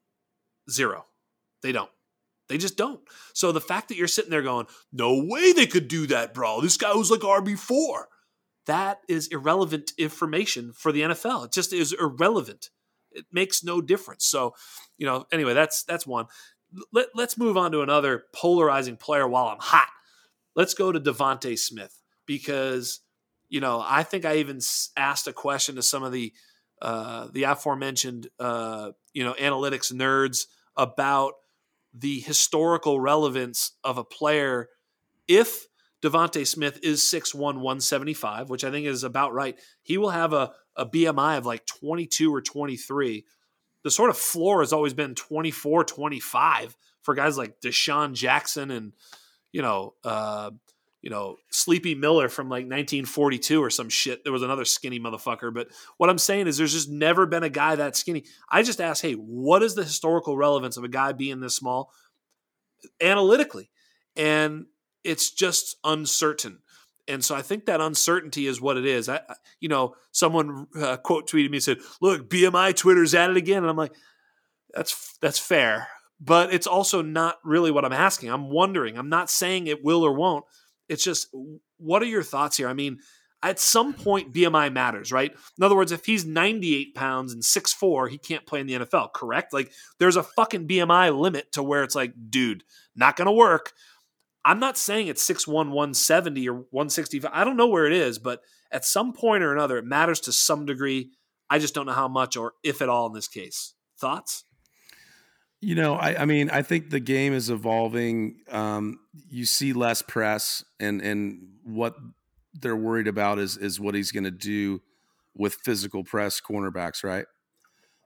zero. 0.69 1.05
They 1.61 1.71
don't. 1.71 1.91
They 2.49 2.57
just 2.57 2.75
don't. 2.75 2.99
So 3.33 3.51
the 3.51 3.61
fact 3.61 3.87
that 3.87 3.97
you're 3.97 4.07
sitting 4.07 4.31
there 4.31 4.41
going, 4.41 4.67
"No 4.91 5.23
way 5.23 5.53
they 5.53 5.67
could 5.67 5.87
do 5.87 6.07
that, 6.07 6.33
bro. 6.33 6.61
This 6.61 6.77
guy 6.77 6.93
was 6.93 7.11
like 7.11 7.21
RB4." 7.21 8.05
That 8.67 8.99
is 9.07 9.27
irrelevant 9.27 9.91
information 9.97 10.71
for 10.73 10.91
the 10.91 11.01
NFL. 11.01 11.45
It 11.45 11.51
just 11.51 11.73
is 11.73 11.93
irrelevant. 11.93 12.69
It 13.11 13.25
makes 13.31 13.63
no 13.63 13.81
difference. 13.81 14.25
So, 14.25 14.53
you 14.97 15.05
know, 15.05 15.25
anyway, 15.31 15.53
that's 15.53 15.83
that's 15.83 16.05
one. 16.05 16.27
Let, 16.93 17.07
let's 17.15 17.37
move 17.37 17.57
on 17.57 17.71
to 17.73 17.81
another 17.81 18.25
polarizing 18.33 18.95
player 18.95 19.27
while 19.27 19.47
I'm 19.47 19.59
hot 19.59 19.89
let's 20.55 20.73
go 20.73 20.91
to 20.91 20.99
DeVonta 20.99 21.57
Smith 21.57 22.01
because 22.25 23.01
you 23.49 23.59
know 23.59 23.83
I 23.85 24.03
think 24.03 24.25
I 24.25 24.37
even 24.37 24.59
asked 24.97 25.27
a 25.27 25.33
question 25.33 25.75
to 25.75 25.81
some 25.81 26.03
of 26.03 26.11
the 26.11 26.33
uh, 26.81 27.27
the 27.31 27.43
aforementioned 27.43 28.27
uh, 28.39 28.91
you 29.13 29.23
know 29.23 29.33
analytics 29.33 29.93
nerds 29.93 30.45
about 30.75 31.33
the 31.93 32.19
historical 32.21 32.99
relevance 32.99 33.73
of 33.83 33.97
a 33.97 34.03
player 34.03 34.69
if 35.27 35.67
DeVonta 36.01 36.47
Smith 36.47 36.79
is 36.81 37.01
6'1", 37.01 37.35
175, 37.35 38.49
which 38.49 38.63
I 38.63 38.71
think 38.71 38.87
is 38.87 39.03
about 39.03 39.33
right. 39.33 39.57
He 39.83 39.97
will 39.97 40.09
have 40.09 40.33
a, 40.33 40.51
a 40.75 40.85
BMI 40.85 41.37
of 41.37 41.45
like 41.45 41.65
22 41.65 42.33
or 42.33 42.41
23. 42.41 43.23
The 43.83 43.91
sort 43.91 44.09
of 44.09 44.17
floor 44.17 44.61
has 44.61 44.73
always 44.73 44.93
been 44.93 45.13
24, 45.13 45.83
25 45.83 46.75
for 47.01 47.13
guys 47.13 47.37
like 47.37 47.61
DeSean 47.61 48.13
Jackson 48.13 48.71
and 48.71 48.93
you 49.51 49.61
know, 49.61 49.93
uh, 50.03 50.51
you 51.01 51.09
know, 51.09 51.37
Sleepy 51.49 51.95
Miller 51.95 52.29
from 52.29 52.47
like 52.47 52.63
1942 52.63 53.61
or 53.61 53.69
some 53.69 53.89
shit. 53.89 54.23
There 54.23 54.33
was 54.33 54.43
another 54.43 54.65
skinny 54.65 54.99
motherfucker. 54.99 55.53
But 55.53 55.69
what 55.97 56.09
I'm 56.09 56.19
saying 56.19 56.47
is 56.47 56.57
there's 56.57 56.73
just 56.73 56.89
never 56.89 57.25
been 57.25 57.43
a 57.43 57.49
guy 57.49 57.75
that 57.75 57.95
skinny. 57.95 58.25
I 58.49 58.61
just 58.61 58.79
ask, 58.79 59.01
hey, 59.01 59.13
what 59.13 59.63
is 59.63 59.73
the 59.73 59.83
historical 59.83 60.37
relevance 60.37 60.77
of 60.77 60.83
a 60.83 60.89
guy 60.89 61.11
being 61.11 61.39
this 61.39 61.55
small 61.55 61.91
analytically? 63.01 63.71
And 64.15 64.65
it's 65.03 65.31
just 65.31 65.77
uncertain. 65.83 66.59
And 67.07 67.25
so 67.25 67.35
I 67.35 67.41
think 67.41 67.65
that 67.65 67.81
uncertainty 67.81 68.45
is 68.45 68.61
what 68.61 68.77
it 68.77 68.85
is. 68.85 69.09
I, 69.09 69.21
you 69.59 69.69
know, 69.69 69.95
someone 70.11 70.67
uh, 70.79 70.97
quote 70.97 71.27
tweeted 71.27 71.49
me 71.49 71.57
and 71.57 71.63
said, 71.63 71.79
"Look, 71.99 72.29
BMI 72.29 72.75
Twitter's 72.75 73.15
at 73.15 73.31
it 73.31 73.37
again," 73.37 73.63
and 73.63 73.69
I'm 73.69 73.75
like, 73.75 73.93
"That's 74.73 75.17
that's 75.19 75.39
fair." 75.39 75.87
But 76.21 76.53
it's 76.53 76.67
also 76.67 77.01
not 77.01 77.39
really 77.43 77.71
what 77.71 77.83
I'm 77.83 77.91
asking. 77.91 78.29
I'm 78.29 78.49
wondering. 78.49 78.97
I'm 78.97 79.09
not 79.09 79.29
saying 79.29 79.65
it 79.65 79.83
will 79.83 80.03
or 80.03 80.13
won't. 80.13 80.45
It's 80.87 81.03
just, 81.03 81.27
what 81.77 82.03
are 82.03 82.05
your 82.05 82.23
thoughts 82.23 82.57
here? 82.57 82.69
I 82.69 82.73
mean, 82.73 82.99
at 83.43 83.59
some 83.59 83.93
point, 83.93 84.33
BMI 84.33 84.71
matters, 84.71 85.11
right? 85.11 85.31
In 85.57 85.63
other 85.63 85.75
words, 85.75 85.91
if 85.91 86.05
he's 86.05 86.23
98 86.23 86.93
pounds 86.93 87.33
and 87.33 87.41
6'4, 87.41 88.07
he 88.07 88.19
can't 88.19 88.45
play 88.45 88.59
in 88.59 88.67
the 88.67 88.73
NFL, 88.75 89.13
correct? 89.13 89.51
Like, 89.51 89.71
there's 89.97 90.15
a 90.15 90.21
fucking 90.21 90.67
BMI 90.67 91.17
limit 91.17 91.51
to 91.53 91.63
where 91.63 91.83
it's 91.83 91.95
like, 91.95 92.13
dude, 92.29 92.63
not 92.95 93.15
going 93.15 93.25
to 93.25 93.31
work. 93.31 93.71
I'm 94.45 94.59
not 94.59 94.77
saying 94.77 95.07
it's 95.07 95.27
6'1, 95.27 95.47
170 95.47 96.49
or 96.49 96.53
165. 96.69 97.31
I 97.33 97.43
don't 97.43 97.57
know 97.57 97.67
where 97.67 97.87
it 97.87 97.93
is, 97.93 98.19
but 98.19 98.41
at 98.71 98.85
some 98.85 99.11
point 99.11 99.43
or 99.43 99.53
another, 99.53 99.79
it 99.79 99.85
matters 99.85 100.19
to 100.21 100.31
some 100.31 100.67
degree. 100.67 101.09
I 101.49 101.57
just 101.57 101.73
don't 101.73 101.87
know 101.87 101.93
how 101.93 102.07
much 102.07 102.37
or 102.37 102.53
if 102.63 102.81
at 102.81 102.89
all 102.89 103.07
in 103.07 103.13
this 103.13 103.27
case. 103.27 103.73
Thoughts? 103.99 104.45
You 105.63 105.75
know, 105.75 105.93
I, 105.93 106.23
I 106.23 106.25
mean, 106.25 106.49
I 106.49 106.63
think 106.63 106.89
the 106.89 106.99
game 106.99 107.33
is 107.33 107.51
evolving. 107.51 108.37
Um, 108.49 108.99
you 109.29 109.45
see 109.45 109.73
less 109.73 110.01
press, 110.01 110.65
and 110.79 111.01
and 111.01 111.49
what 111.63 111.95
they're 112.53 112.75
worried 112.75 113.07
about 113.07 113.37
is 113.37 113.57
is 113.57 113.79
what 113.79 113.93
he's 113.93 114.11
going 114.11 114.23
to 114.23 114.31
do 114.31 114.81
with 115.35 115.55
physical 115.63 116.03
press 116.03 116.41
cornerbacks, 116.41 117.03
right? 117.03 117.25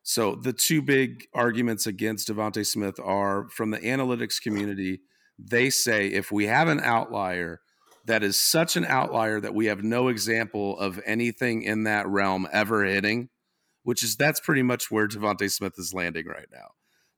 So 0.04 0.36
the 0.36 0.54
two 0.54 0.82
big 0.82 1.26
arguments 1.34 1.88
against 1.88 2.28
DeVonta 2.28 2.66
Smith 2.66 3.00
are 3.00 3.50
from 3.50 3.72
the 3.72 3.80
analytics 3.80 4.40
community. 4.40 5.00
They 5.40 5.70
say 5.70 6.08
if 6.08 6.32
we 6.32 6.46
have 6.46 6.68
an 6.68 6.80
outlier 6.82 7.62
that 8.06 8.22
is 8.22 8.38
such 8.38 8.76
an 8.76 8.86
outlier 8.86 9.40
that 9.40 9.56
we 9.56 9.66
have 9.66 9.84
no 9.84 10.10
example 10.10 10.78
of 10.78 11.02
anything 11.06 11.64
in 11.64 11.86
that 11.86 12.08
realm 12.08 12.48
ever 12.52 12.84
hitting, 12.84 13.30
which 13.82 14.04
is 14.04 14.16
that's 14.16 14.40
pretty 14.40 14.62
much 14.62 14.92
where 14.92 15.08
DeVonta 15.08 15.52
Smith 15.52 15.74
is 15.78 15.94
landing 15.94 16.28
right 16.28 16.48
now 16.52 16.68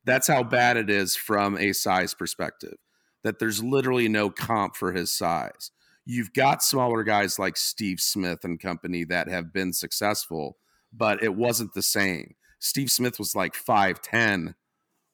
that's 0.07 0.27
how 0.27 0.43
bad 0.43 0.77
it 0.77 0.89
is 0.89 1.15
from 1.15 1.57
a 1.57 1.73
size 1.73 2.13
perspective. 2.13 2.77
That 3.23 3.39
there's 3.39 3.63
literally 3.63 4.07
no 4.07 4.29
comp 4.29 4.75
for 4.75 4.93
his 4.93 5.11
size. 5.11 5.71
You've 6.05 6.33
got 6.33 6.63
smaller 6.63 7.03
guys 7.03 7.37
like 7.37 7.57
Steve 7.57 7.99
Smith 7.99 8.45
and 8.45 8.59
company 8.59 9.03
that 9.03 9.27
have 9.27 9.51
been 9.51 9.73
successful, 9.73 10.57
but 10.93 11.21
it 11.21 11.35
wasn't 11.35 11.73
the 11.73 11.81
same. 11.81 12.35
Steve 12.59 12.89
Smith 12.89 13.19
was 13.19 13.35
like 13.35 13.53
5'10, 13.53 14.55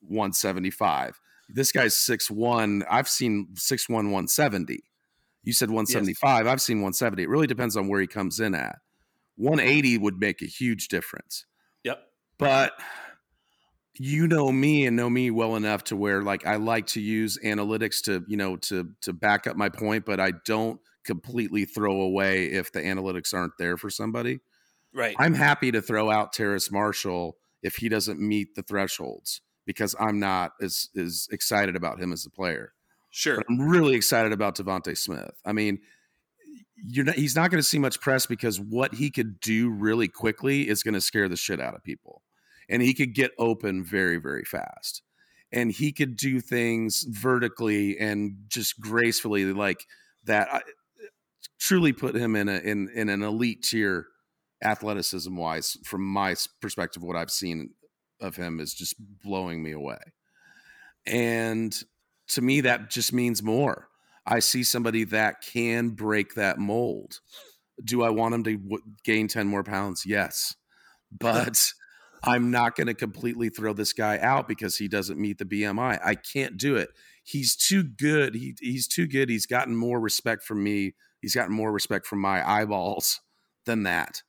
175. 0.02 1.20
This 1.50 1.72
guy's 1.72 1.96
6'1. 1.96 2.84
I've 2.90 3.10
seen 3.10 3.48
6'1, 3.56 3.90
170. 3.90 4.84
You 5.44 5.54
said 5.54 5.70
175. 5.70 6.46
Yes. 6.46 6.52
I've 6.52 6.62
seen 6.62 6.78
170. 6.78 7.24
It 7.24 7.30
really 7.30 7.48
depends 7.48 7.76
on 7.76 7.88
where 7.88 8.00
he 8.00 8.08
comes 8.08 8.40
in 8.40 8.54
at. 8.56 8.78
180 9.38 9.98
would 9.98 10.20
make 10.20 10.42
a 10.42 10.46
huge 10.46 10.88
difference. 10.88 11.46
Yep. 11.84 12.00
But 12.38 12.74
you 14.00 14.28
know 14.28 14.52
me 14.52 14.86
and 14.86 14.96
know 14.96 15.10
me 15.10 15.30
well 15.32 15.56
enough 15.56 15.84
to 15.86 15.96
where 15.96 16.22
like 16.22 16.46
I 16.46 16.56
like 16.56 16.88
to 16.88 17.02
use 17.02 17.38
analytics 17.44 18.04
to, 18.04 18.24
you 18.28 18.38
know, 18.38 18.58
to 18.58 18.90
to 19.02 19.14
back 19.14 19.48
up 19.48 19.56
my 19.56 19.70
point, 19.70 20.06
but 20.06 20.20
I 20.20 20.32
don't 20.46 20.80
completely 21.04 21.66
throw 21.66 22.02
away 22.02 22.46
if 22.46 22.72
the 22.72 22.80
analytics 22.80 23.34
aren't 23.34 23.58
there 23.58 23.78
for 23.78 23.90
somebody. 23.90 24.40
Right. 24.94 25.16
I'm 25.20 25.34
happy 25.34 25.72
to 25.72 25.82
throw 25.82 26.10
out 26.10 26.34
Terrace 26.34 26.72
Marshall 26.72 27.38
if 27.62 27.76
he 27.76 27.90
doesn't 27.90 28.20
meet 28.20 28.56
the 28.56 28.64
thresholds 28.64 29.42
because 29.66 29.96
I'm 30.00 30.20
not 30.20 30.54
as 30.62 30.90
as 30.98 31.28
excited 31.32 31.76
about 31.76 32.00
him 32.00 32.12
as 32.14 32.26
a 32.26 32.30
player. 32.30 32.74
Sure. 33.12 33.38
But 33.38 33.46
I'm 33.50 33.62
really 33.62 33.96
excited 33.96 34.32
about 34.32 34.58
DeVonta 34.58 34.98
Smith. 34.98 35.40
I 35.46 35.54
mean, 35.54 35.80
you're 36.76 37.06
not, 37.06 37.16
he's 37.16 37.36
not 37.36 37.52
going 37.52 37.62
to 37.62 37.68
see 37.68 37.78
much 37.78 38.02
press 38.02 38.26
because 38.26 38.60
what 38.60 38.96
he 38.96 39.12
could 39.12 39.40
do 39.40 39.70
really 39.70 40.08
quickly 40.08 40.68
is 40.68 40.82
going 40.82 40.96
to 40.96 41.02
scare 41.02 41.30
the 41.30 41.38
shit 41.38 41.62
out 41.62 41.76
of 41.76 41.84
people. 41.84 42.24
And 42.70 42.82
he 42.82 42.94
could 42.94 43.14
get 43.14 43.32
open 43.38 43.84
very, 43.84 44.18
very 44.18 44.44
fast. 44.44 45.02
And 45.52 45.72
he 45.72 45.92
could 45.92 46.18
do 46.18 46.40
things 46.40 47.06
vertically 47.08 47.98
and 48.00 48.38
just 48.48 48.80
gracefully 48.80 49.46
like 49.54 49.86
that. 50.26 50.48
I, 50.52 50.62
truly 51.64 51.94
put 51.94 52.16
him 52.16 52.36
in 52.36 52.50
a 52.50 52.58
in 52.58 52.90
in 52.94 53.08
an 53.08 53.24
elite 53.24 53.64
tier 53.64 54.08
athleticism 54.64 55.36
wise 55.36 55.78
from 55.86 56.02
my 56.02 56.36
perspective 56.62 57.02
what 57.04 57.16
I've 57.16 57.32
seen 57.32 57.70
of 58.20 58.36
him 58.36 58.60
is 58.60 58.74
just 58.74 58.96
blowing 59.24 59.64
me 59.64 59.72
away. 59.72 60.00
And 61.06 61.74
to 62.30 62.42
me 62.42 62.62
that 62.62 62.90
just 62.90 63.14
means 63.14 63.42
more. 63.42 63.88
I 64.26 64.40
see 64.40 64.64
somebody 64.64 65.04
that 65.06 65.42
can 65.42 65.90
break 65.90 66.36
that 66.36 66.58
mold. 66.58 67.20
Do 67.84 68.04
I 68.04 68.10
want 68.10 68.36
him 68.36 68.44
to 68.44 68.58
w- 68.58 68.84
gain 69.04 69.28
10 69.28 69.48
more 69.48 69.64
pounds? 69.64 70.06
Yes. 70.06 70.56
But 71.12 71.62
I'm 72.24 72.52
not 72.52 72.76
going 72.76 72.88
to 72.88 72.94
completely 72.94 73.50
throw 73.50 73.74
this 73.74 73.94
guy 73.94 74.18
out 74.20 74.48
because 74.48 74.78
he 74.78 74.88
doesn't 74.88 75.20
meet 75.20 75.38
the 75.38 75.46
BMI. 75.46 76.00
I 76.04 76.16
can't 76.16 76.58
do 76.58 76.76
it. 76.76 76.90
He's 77.24 77.56
too 77.56 77.84
good. 77.84 78.36
He, 78.36 78.56
he's 78.60 78.88
too 78.88 79.08
good. 79.08 79.30
He's 79.30 79.46
gotten 79.46 79.76
more 79.76 80.00
respect 80.00 80.44
from 80.44 80.64
me. 80.64 80.96
He's 81.22 81.36
gotten 81.36 81.54
more 81.54 81.72
respect 81.72 82.06
from 82.06 82.20
my 82.20 82.48
eyeballs 82.48 83.20
than 83.66 83.84
that. 83.84 84.22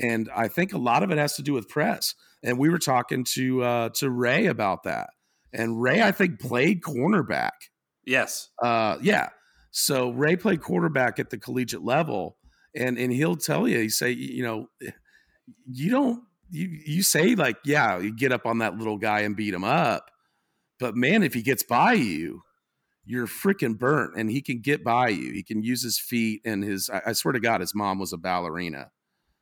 And 0.00 0.30
I 0.34 0.48
think 0.48 0.72
a 0.72 0.78
lot 0.78 1.02
of 1.02 1.10
it 1.10 1.18
has 1.18 1.36
to 1.36 1.42
do 1.42 1.52
with 1.52 1.68
press. 1.68 2.14
And 2.42 2.58
we 2.58 2.68
were 2.70 2.78
talking 2.78 3.24
to 3.34 3.62
uh, 3.62 3.88
to 3.90 4.10
Ray 4.10 4.46
about 4.46 4.84
that. 4.84 5.10
And 5.52 5.80
Ray, 5.80 6.02
I 6.02 6.12
think, 6.12 6.40
played 6.40 6.82
cornerback. 6.82 7.50
Yes. 8.04 8.48
Uh, 8.62 8.96
yeah. 9.02 9.28
So 9.70 10.10
Ray 10.10 10.36
played 10.36 10.60
quarterback 10.60 11.18
at 11.18 11.30
the 11.30 11.38
collegiate 11.38 11.84
level, 11.84 12.36
and 12.74 12.98
and 12.98 13.12
he'll 13.12 13.36
tell 13.36 13.68
you, 13.68 13.78
he 13.78 13.88
say, 13.88 14.10
you 14.10 14.42
know, 14.42 14.66
you 15.66 15.90
don't 15.90 16.22
you 16.52 16.68
you 16.84 17.02
say 17.02 17.34
like, 17.34 17.56
yeah, 17.64 17.98
you 17.98 18.14
get 18.14 18.30
up 18.32 18.46
on 18.46 18.58
that 18.58 18.76
little 18.76 18.98
guy 18.98 19.20
and 19.20 19.34
beat 19.34 19.54
him 19.54 19.64
up, 19.64 20.10
but 20.78 20.94
man, 20.94 21.22
if 21.22 21.34
he 21.34 21.42
gets 21.42 21.62
by 21.62 21.94
you, 21.94 22.42
you're 23.04 23.26
freaking 23.26 23.78
burnt, 23.78 24.14
and 24.16 24.30
he 24.30 24.42
can 24.42 24.60
get 24.60 24.84
by 24.84 25.08
you. 25.08 25.32
He 25.32 25.42
can 25.42 25.62
use 25.62 25.82
his 25.82 25.98
feet 25.98 26.42
and 26.44 26.62
his. 26.62 26.88
I, 26.88 27.02
I 27.06 27.12
swear 27.14 27.32
to 27.32 27.40
God, 27.40 27.60
his 27.60 27.74
mom 27.74 27.98
was 27.98 28.12
a 28.12 28.18
ballerina. 28.18 28.90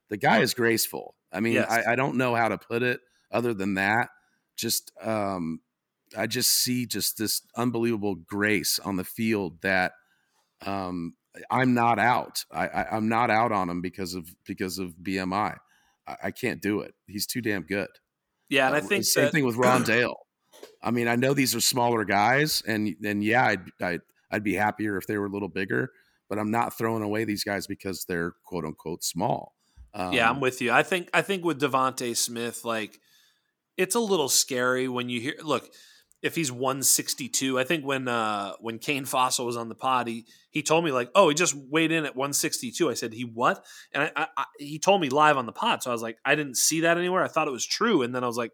The 0.09 0.17
guy 0.17 0.39
is 0.41 0.55
graceful. 0.55 1.15
I 1.33 1.41
mean, 1.41 1.55
Yes. 1.55 1.71
I, 1.71 1.93
I 1.93 1.97
don't 1.97 2.17
know 2.17 2.35
how 2.35 2.49
to 2.49 2.59
put 2.59 2.83
it 2.83 3.01
other 3.31 3.55
than 3.55 3.75
that. 3.75 4.09
Just 4.57 4.93
um, 5.03 5.61
I 6.17 6.27
just 6.27 6.51
see 6.51 6.87
just 6.87 7.19
this 7.19 7.43
unbelievable 7.57 8.15
grace 8.15 8.79
on 8.79 8.97
the 8.97 9.05
field 9.05 9.61
that 9.63 9.93
um, 10.67 11.15
I'm 11.51 11.75
not 11.75 11.99
out. 11.99 12.45
I, 12.51 12.67
I, 12.67 12.97
I'm 12.97 13.09
not 13.09 13.31
out 13.31 13.53
on 13.53 13.71
him 13.71 13.81
because 13.81 14.15
of 14.15 14.29
because 14.45 14.79
of 14.79 14.95
BMI. 15.03 15.57
I, 16.11 16.29
I 16.29 16.31
can't 16.31 16.61
do 16.61 16.81
it. 16.81 16.95
He's 17.07 17.27
too 17.27 17.41
damn 17.41 17.63
good. 17.63 17.89
Yeah, 18.49 18.67
and 18.67 18.77
I 18.77 18.79
Uh, 18.79 18.83
think 18.83 19.05
same 19.05 19.25
that, 19.25 19.33
thing 19.33 19.45
with 19.45 19.57
Rondale. 19.57 20.17
I 20.83 20.91
mean, 20.91 21.09
I 21.09 21.17
know 21.17 21.35
these 21.35 21.55
are 21.55 21.61
smaller 21.61 22.05
guys, 22.05 22.63
and 22.67 22.95
and 23.05 23.23
yeah, 23.25 23.47
I'd, 23.47 23.61
I'd 23.81 24.01
I'd 24.31 24.45
be 24.45 24.55
happier 24.55 24.97
if 24.97 25.07
they 25.07 25.19
were 25.19 25.27
a 25.27 25.31
little 25.31 25.49
bigger, 25.49 25.91
but 26.29 26.39
I'm 26.39 26.51
not 26.51 26.77
throwing 26.77 27.03
away 27.03 27.25
these 27.25 27.45
guys 27.45 27.67
because 27.67 28.05
they're 28.07 28.33
quote 28.45 28.65
unquote 28.65 29.05
small. 29.05 29.55
Um, 29.95 30.13
yeah, 30.13 30.29
I'm 30.31 30.41
with 30.41 30.61
you. 30.61 30.71
I 30.73 30.83
think 30.83 31.09
I 31.15 31.23
think 31.23 31.45
with 31.45 31.61
DeVonta 31.61 32.17
Smith, 32.17 32.65
like 32.65 32.99
it's 33.77 33.95
a 33.95 34.01
little 34.01 34.29
scary 34.29 34.89
when 34.89 35.09
you 35.09 35.21
hear. 35.21 35.35
Look, 35.43 35.71
if 36.23 36.35
he's 36.35 36.53
162, 36.53 37.59
I 37.59 37.65
think 37.65 37.85
when 37.85 38.07
uh 38.07 38.53
when 38.61 38.79
Kane 38.79 39.05
Fossil 39.05 39.47
was 39.47 39.57
on 39.57 39.69
the 39.69 39.75
pod, 39.75 40.07
he 40.07 40.27
he 40.51 40.63
told 40.63 40.85
me 40.85 40.93
like, 40.93 41.11
oh, 41.15 41.29
he 41.29 41.35
just 41.35 41.55
weighed 41.55 41.93
in 41.93 42.05
at 42.05 42.17
162. 42.17 42.91
I 42.91 42.95
said 42.95 43.13
he 43.13 43.23
what? 43.23 43.65
And 43.93 44.05
I, 44.05 44.13
I, 44.17 44.27
I 44.37 44.45
he 44.59 44.79
told 44.79 45.01
me 45.01 45.09
live 45.09 45.37
on 45.37 45.47
the 45.47 45.53
pod, 45.53 45.83
so 45.83 45.91
I 45.91 45.95
was 45.95 46.03
like, 46.03 46.19
I 46.25 46.35
didn't 46.35 46.57
see 46.57 46.81
that 46.81 46.99
anywhere. 46.99 47.25
I 47.25 47.29
thought 47.29 47.49
it 47.49 47.53
was 47.53 47.67
true, 47.67 48.03
and 48.03 48.15
then 48.15 48.25
I 48.25 48.27
was 48.27 48.37
like, 48.37 48.53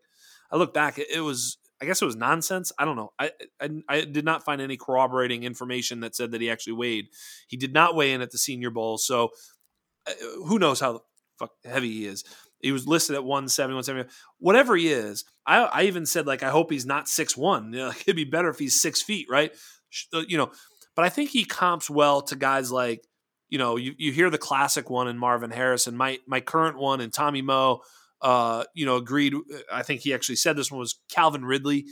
I 0.51 0.57
looked 0.57 0.75
back, 0.75 0.99
it, 0.99 1.09
it 1.13 1.21
was. 1.21 1.59
I 1.79 1.85
guess 1.85 2.01
it 2.01 2.07
was 2.07 2.17
nonsense. 2.17 2.73
I 2.79 2.87
don't 2.87 2.97
know. 2.97 3.13
I, 3.19 3.33
I 3.61 3.69
I 3.87 4.01
did 4.01 4.25
not 4.25 4.47
find 4.47 4.63
any 4.63 4.79
corroborating 4.79 5.43
information 5.43 6.01
that 6.01 6.17
said 6.17 6.31
that 6.31 6.41
he 6.41 6.49
actually 6.51 6.73
weighed. 6.73 7.09
He 7.49 7.59
did 7.59 7.75
not 7.75 7.95
weigh 7.95 8.15
in 8.15 8.23
at 8.23 8.31
the 8.31 8.39
Senior 8.39 8.71
Bowl, 8.71 8.97
so 8.97 9.29
uh, 10.07 10.13
who 10.47 10.59
knows 10.59 10.81
how 10.81 11.03
fuck 11.39 11.51
heavy 11.65 11.93
he 11.93 12.07
is. 12.07 12.25
He 12.61 12.73
was 12.73 12.87
listed 12.87 13.15
at 13.15 13.25
170, 13.25 13.75
170. 13.75 14.11
Whatever 14.39 14.77
he 14.77 14.89
is, 14.89 15.25
I, 15.47 15.59
I 15.65 15.83
even 15.83 16.07
said, 16.07 16.27
like, 16.27 16.43
I 16.43 16.51
hope 16.51 16.71
he's 16.71 16.87
not 16.87 17.07
6'1. 17.07 17.73
You 17.73 17.79
know, 17.79 17.89
like, 17.89 18.03
it'd 18.03 18.17
be 18.17 18.25
better 18.25 18.49
if 18.49 18.59
he's 18.59 18.81
six 18.81 19.03
feet, 19.03 19.27
right? 19.31 19.53
Uh, 20.13 20.23
You 20.27 20.39
know, 20.39 20.51
but 20.95 21.05
I 21.05 21.09
think 21.11 21.31
he 21.31 21.45
comps 21.45 21.91
well 21.91 22.23
to 22.23 22.37
guys 22.37 22.73
like, 22.73 23.05
you 23.49 23.59
know, 23.59 23.77
you, 23.77 23.95
you 23.97 24.11
hear 24.11 24.31
the 24.31 24.39
classic 24.39 24.91
one 24.91 25.07
in 25.07 25.19
Marvin 25.19 25.51
Harrison, 25.51 25.97
my 25.97 26.19
my 26.27 26.41
current 26.41 26.79
one 26.79 27.01
and 27.01 27.13
Tommy 27.13 27.43
Moe, 27.43 27.81
uh, 28.21 28.65
you 28.75 28.85
know, 28.87 28.97
agreed. 28.97 29.35
I 29.73 29.83
think 29.83 30.01
he 30.01 30.13
actually 30.13 30.37
said 30.37 30.57
this 30.57 30.71
one 30.71 30.81
was 30.81 30.99
Calvin 31.11 31.45
Ridley. 31.45 31.87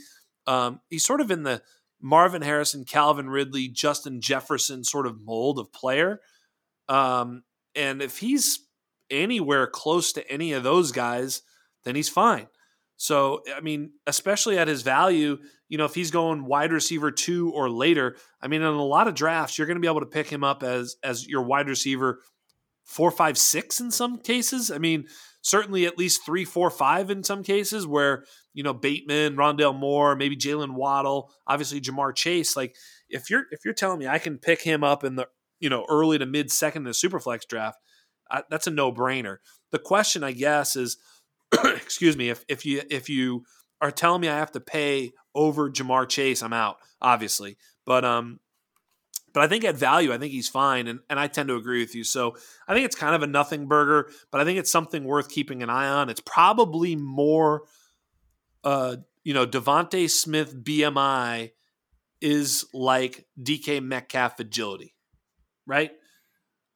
Um, 0.47 0.81
he's 0.89 1.05
sort 1.05 1.21
of 1.21 1.31
in 1.31 1.43
the 1.43 1.61
Marvin 2.01 2.41
Harrison, 2.41 2.83
Calvin 2.83 3.29
Ridley, 3.29 3.69
Justin 3.69 4.19
Jefferson 4.19 4.83
sort 4.83 5.07
of 5.07 5.21
mold 5.21 5.59
of 5.59 5.71
player. 5.71 6.19
Um, 6.89 7.43
and 7.73 8.01
if 8.01 8.17
he's 8.17 8.59
anywhere 9.09 9.67
close 9.67 10.13
to 10.13 10.29
any 10.29 10.53
of 10.53 10.63
those 10.63 10.91
guys, 10.91 11.41
then 11.83 11.95
he's 11.95 12.09
fine. 12.09 12.47
So, 12.97 13.41
I 13.55 13.61
mean, 13.61 13.91
especially 14.07 14.57
at 14.57 14.67
his 14.67 14.81
value, 14.81 15.37
you 15.67 15.77
know, 15.77 15.85
if 15.85 15.95
he's 15.95 16.11
going 16.11 16.45
wide 16.45 16.71
receiver 16.71 17.11
two 17.11 17.51
or 17.51 17.69
later, 17.69 18.15
I 18.41 18.47
mean, 18.47 18.61
in 18.61 18.67
a 18.67 18.83
lot 18.83 19.07
of 19.07 19.15
drafts, 19.15 19.57
you're 19.57 19.67
going 19.67 19.75
to 19.75 19.81
be 19.81 19.87
able 19.87 19.99
to 19.99 20.05
pick 20.05 20.27
him 20.27 20.43
up 20.43 20.63
as 20.63 20.95
as 21.03 21.27
your 21.27 21.43
wide 21.43 21.67
receiver 21.67 22.21
four, 22.85 23.11
five, 23.11 23.37
six 23.37 23.79
in 23.79 23.91
some 23.91 24.19
cases. 24.19 24.71
I 24.71 24.77
mean, 24.77 25.07
certainly 25.41 25.85
at 25.85 25.97
least 25.97 26.25
three, 26.25 26.45
four, 26.45 26.69
five 26.69 27.09
in 27.09 27.23
some 27.23 27.43
cases 27.43 27.85
where, 27.85 28.23
you 28.53 28.63
know, 28.63 28.73
Bateman, 28.73 29.35
Rondale 29.35 29.77
Moore, 29.77 30.15
maybe 30.15 30.37
Jaylen 30.37 30.75
Waddle, 30.75 31.31
obviously 31.47 31.81
Ja'Marr 31.81 32.15
Chase. 32.15 32.55
Like 32.55 32.75
if 33.09 33.29
you're 33.29 33.43
if 33.51 33.65
you're 33.65 33.73
telling 33.73 33.99
me 33.99 34.07
I 34.07 34.19
can 34.19 34.37
pick 34.37 34.61
him 34.61 34.83
up 34.83 35.03
in 35.03 35.15
the, 35.15 35.27
you 35.59 35.69
know, 35.69 35.85
early 35.89 36.17
to 36.19 36.25
mid 36.25 36.51
second 36.51 36.83
in 36.83 36.85
the 36.85 36.91
Superflex 36.91 37.47
draft, 37.47 37.79
I, 38.29 38.43
that's 38.49 38.67
a 38.67 38.71
no 38.71 38.91
brainer. 38.91 39.37
The 39.71 39.79
question, 39.79 40.23
I 40.23 40.31
guess, 40.31 40.75
is, 40.75 40.97
excuse 41.63 42.17
me, 42.17 42.29
if 42.29 42.43
if 42.47 42.65
you 42.65 42.81
if 42.89 43.09
you 43.09 43.43
are 43.81 43.91
telling 43.91 44.21
me 44.21 44.29
I 44.29 44.37
have 44.37 44.51
to 44.53 44.59
pay 44.59 45.13
over 45.33 45.69
Ja'Marr 45.69 46.07
Chase, 46.07 46.41
I'm 46.41 46.53
out, 46.53 46.77
obviously. 47.01 47.57
But 47.85 48.05
um, 48.05 48.39
but 49.33 49.43
I 49.43 49.47
think 49.47 49.65
at 49.65 49.75
value, 49.75 50.13
I 50.13 50.17
think 50.17 50.31
he's 50.31 50.47
fine, 50.47 50.87
and 50.87 51.01
and 51.09 51.19
I 51.19 51.27
tend 51.27 51.49
to 51.49 51.55
agree 51.55 51.81
with 51.81 51.93
you. 51.93 52.03
So 52.03 52.37
I 52.67 52.73
think 52.73 52.85
it's 52.85 52.95
kind 52.95 53.15
of 53.15 53.21
a 53.21 53.27
nothing 53.27 53.67
burger, 53.67 54.09
but 54.31 54.41
I 54.41 54.45
think 54.45 54.59
it's 54.59 54.71
something 54.71 55.03
worth 55.03 55.29
keeping 55.29 55.61
an 55.61 55.69
eye 55.69 55.89
on. 55.89 56.09
It's 56.09 56.21
probably 56.21 56.95
more, 56.95 57.63
uh, 58.63 58.97
you 59.23 59.33
know, 59.33 59.45
DeVonta 59.45 60.09
Smith 60.09 60.55
BMI 60.55 61.51
is 62.21 62.65
like 62.73 63.25
DK 63.39 63.83
Metcalf 63.83 64.39
agility, 64.39 64.95
right? 65.67 65.91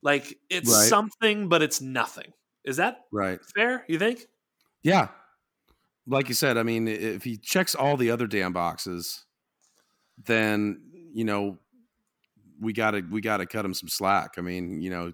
Like 0.01 0.38
it's 0.49 0.69
Right. 0.69 0.88
something, 0.89 1.49
but 1.49 1.61
it's 1.61 1.81
nothing. 1.81 2.34
Is 2.63 2.77
that 2.77 3.05
right. 3.11 3.39
fair? 3.55 3.85
You 3.88 3.99
think? 3.99 4.26
Yeah. 4.84 5.09
Like 6.07 6.27
you 6.30 6.35
said, 6.35 6.57
I 6.57 6.63
mean, 6.63 6.88
if 6.88 7.23
he 7.23 7.38
checks 7.38 7.76
all 7.76 7.97
the 7.97 8.11
other 8.11 8.27
damn 8.27 8.53
boxes, 8.53 9.26
then 10.26 10.81
you 11.13 11.23
know 11.23 11.59
we 12.59 12.73
gotta 12.73 13.03
we 13.09 13.21
gotta 13.21 13.45
cut 13.45 13.65
him 13.65 13.73
some 13.73 13.89
slack. 13.89 14.35
I 14.38 14.41
mean, 14.41 14.81
you 14.81 14.89
know, 14.89 15.13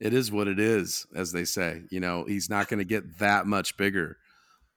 it 0.00 0.12
is 0.12 0.30
what 0.30 0.48
it 0.48 0.58
is, 0.58 1.06
as 1.14 1.32
they 1.32 1.44
say. 1.44 1.82
You 1.90 2.00
know, 2.00 2.24
he's 2.24 2.50
not 2.50 2.68
going 2.68 2.78
to 2.78 2.84
get 2.84 3.18
that 3.18 3.46
much 3.46 3.76
bigger, 3.76 4.18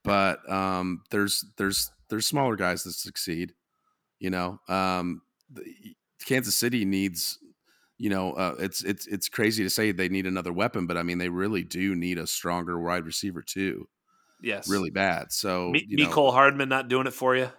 but 0.04 0.50
um, 0.52 1.02
there's 1.12 1.46
there's 1.58 1.92
there's 2.10 2.26
smaller 2.28 2.56
guys 2.56 2.84
that 2.84 2.94
succeed. 2.94 3.54
You 4.20 4.30
know, 4.30 4.60
um, 4.68 5.22
the, 5.52 5.64
Kansas 6.26 6.56
City 6.56 6.86
needs. 6.86 7.38
You 8.02 8.10
know, 8.10 8.32
uh, 8.32 8.56
it's 8.60 8.82
it's 8.84 9.06
it's 9.08 9.28
crazy 9.28 9.64
to 9.64 9.70
say 9.70 9.92
they 9.92 10.08
need 10.10 10.26
another 10.26 10.54
weapon, 10.54 10.88
but 10.88 10.96
I 10.98 11.04
mean, 11.04 11.18
they 11.18 11.28
really 11.30 11.64
do 11.64 11.96
need 11.96 12.18
a 12.18 12.26
stronger 12.26 12.80
wide 12.80 13.06
receiver 13.06 13.42
too 13.42 13.90
Yes. 14.42 14.70
really 14.70 14.90
bad. 14.90 15.34
So 15.34 15.70
Me, 15.72 15.86
you 15.86 15.98
know, 15.98 16.10
Mecole 16.10 16.32
Hardman 16.32 16.70
not 16.70 16.88
doing 16.88 17.08
it 17.08 17.14
for 17.14 17.36
you? 17.36 17.50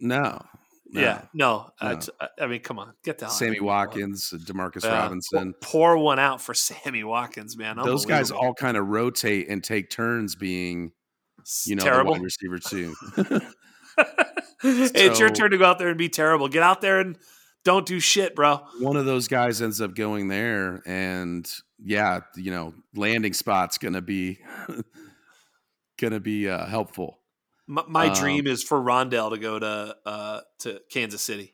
no, 0.00 0.40
no. 0.88 1.00
Yeah. 1.00 1.22
No. 1.34 1.70
No. 1.82 1.88
it's- 1.90 2.08
I, 2.20 2.28
I 2.44 2.46
mean, 2.46 2.60
come 2.60 2.78
on, 2.78 2.92
get 3.02 3.18
the 3.18 3.24
hell 3.24 3.32
out 3.32 3.34
of 3.34 3.38
Sammy. 3.38 3.58
Watkins, 3.60 4.32
Demarcus 4.46 4.84
Yeah. 4.84 4.96
Robinson. 4.96 5.54
Pour 5.60 5.98
one 5.98 6.20
out 6.20 6.40
for 6.40 6.54
Sammy 6.54 7.02
Watkins, 7.02 7.56
man. 7.56 7.76
Those 7.76 8.06
guys 8.06 8.30
all 8.30 8.54
kind 8.54 8.76
of 8.76 8.86
rotate 8.86 9.48
and 9.48 9.64
take 9.64 9.90
turns 9.90 10.36
being, 10.36 10.92
you 11.66 11.74
know, 11.74 11.82
terrible. 11.82 12.14
the 12.14 12.20
wide 12.20 12.22
receiver 12.22 12.58
too. 12.60 12.94
it's 14.62 15.18
your 15.20 15.30
turn 15.30 15.50
to 15.50 15.58
go 15.58 15.64
out 15.64 15.78
there 15.80 15.88
and 15.88 15.98
be 15.98 16.08
terrible. 16.08 16.46
Get 16.48 16.62
out 16.62 16.80
there 16.80 17.00
and 17.00 17.18
don't 17.64 17.86
do 17.86 17.98
shit, 17.98 18.34
bro. 18.34 18.60
One 18.78 18.96
of 18.96 19.06
those 19.06 19.26
guys 19.26 19.62
ends 19.62 19.80
up 19.80 19.94
going 19.94 20.28
there, 20.28 20.82
and 20.86 21.50
yeah, 21.82 22.20
you 22.36 22.50
know, 22.50 22.74
landing 22.94 23.32
spot's 23.32 23.78
gonna 23.78 24.02
be 24.02 24.38
gonna 25.98 26.20
be 26.20 26.48
uh, 26.48 26.66
helpful. 26.66 27.18
My, 27.66 27.82
my 27.88 28.08
um, 28.08 28.14
dream 28.14 28.46
is 28.46 28.62
for 28.62 28.78
Rondale 28.78 29.30
to 29.30 29.38
go 29.38 29.58
to 29.58 29.96
uh, 30.04 30.40
to 30.60 30.80
Kansas 30.90 31.22
City. 31.22 31.52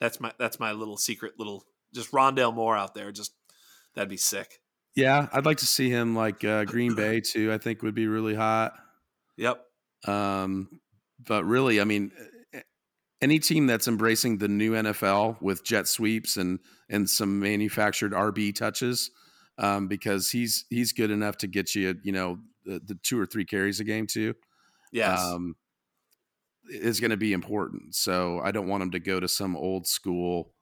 That's 0.00 0.18
my 0.18 0.32
that's 0.38 0.58
my 0.58 0.72
little 0.72 0.96
secret 0.96 1.34
little 1.38 1.64
just 1.94 2.10
Rondale 2.10 2.54
Moore 2.54 2.76
out 2.76 2.94
there. 2.94 3.12
Just 3.12 3.34
that'd 3.94 4.08
be 4.08 4.16
sick. 4.16 4.60
Yeah, 4.94 5.28
I'd 5.32 5.46
like 5.46 5.58
to 5.58 5.66
see 5.66 5.88
him 5.88 6.14
like 6.14 6.44
uh, 6.44 6.64
Green 6.64 6.94
Bay 6.94 7.20
too. 7.20 7.52
I 7.52 7.58
think 7.58 7.82
would 7.82 7.94
be 7.94 8.08
really 8.08 8.34
hot. 8.34 8.74
Yep. 9.36 9.64
Um, 10.06 10.80
but 11.18 11.44
really, 11.44 11.80
I 11.80 11.84
mean, 11.84 12.12
any 13.22 13.38
team 13.38 13.66
that's 13.66 13.88
embracing 13.88 14.38
the 14.38 14.48
new 14.48 14.72
NFL 14.72 15.40
with 15.40 15.64
jet 15.64 15.88
sweeps 15.88 16.36
and 16.36 16.58
and 16.90 17.08
some 17.08 17.40
manufactured 17.40 18.12
RB 18.12 18.54
touches, 18.54 19.10
um, 19.58 19.88
because 19.88 20.30
he's 20.30 20.66
he's 20.68 20.92
good 20.92 21.10
enough 21.10 21.38
to 21.38 21.46
get 21.46 21.74
you, 21.74 21.94
you 22.02 22.12
know, 22.12 22.38
the, 22.66 22.80
the 22.84 22.98
two 23.02 23.18
or 23.18 23.24
three 23.24 23.44
carries 23.44 23.80
a 23.80 23.84
game 23.84 24.06
too. 24.06 24.34
Yes. 24.92 25.22
Um, 25.22 25.56
is 26.68 27.00
going 27.00 27.10
to 27.10 27.16
be 27.16 27.32
important. 27.32 27.94
So 27.94 28.40
I 28.42 28.50
don't 28.52 28.68
want 28.68 28.82
him 28.82 28.90
to 28.92 29.00
go 29.00 29.18
to 29.18 29.28
some 29.28 29.56
old 29.56 29.86
school, 29.86 30.52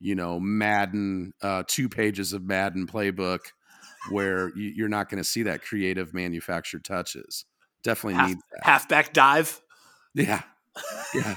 you 0.00 0.14
know, 0.14 0.40
Madden, 0.40 1.32
uh, 1.42 1.64
two 1.66 1.88
pages 1.88 2.32
of 2.32 2.42
Madden 2.42 2.86
playbook 2.86 3.40
where 4.10 4.56
you, 4.56 4.84
are 4.84 4.88
not 4.88 5.10
going 5.10 5.22
to 5.22 5.28
see 5.28 5.42
that 5.42 5.62
creative 5.62 6.14
manufactured 6.14 6.84
touches. 6.84 7.44
Definitely 7.82 8.14
Half, 8.14 8.28
need 8.28 8.38
that. 8.52 8.64
halfback 8.64 9.12
dive. 9.12 9.60
Yeah, 10.14 10.42
yeah. 11.14 11.36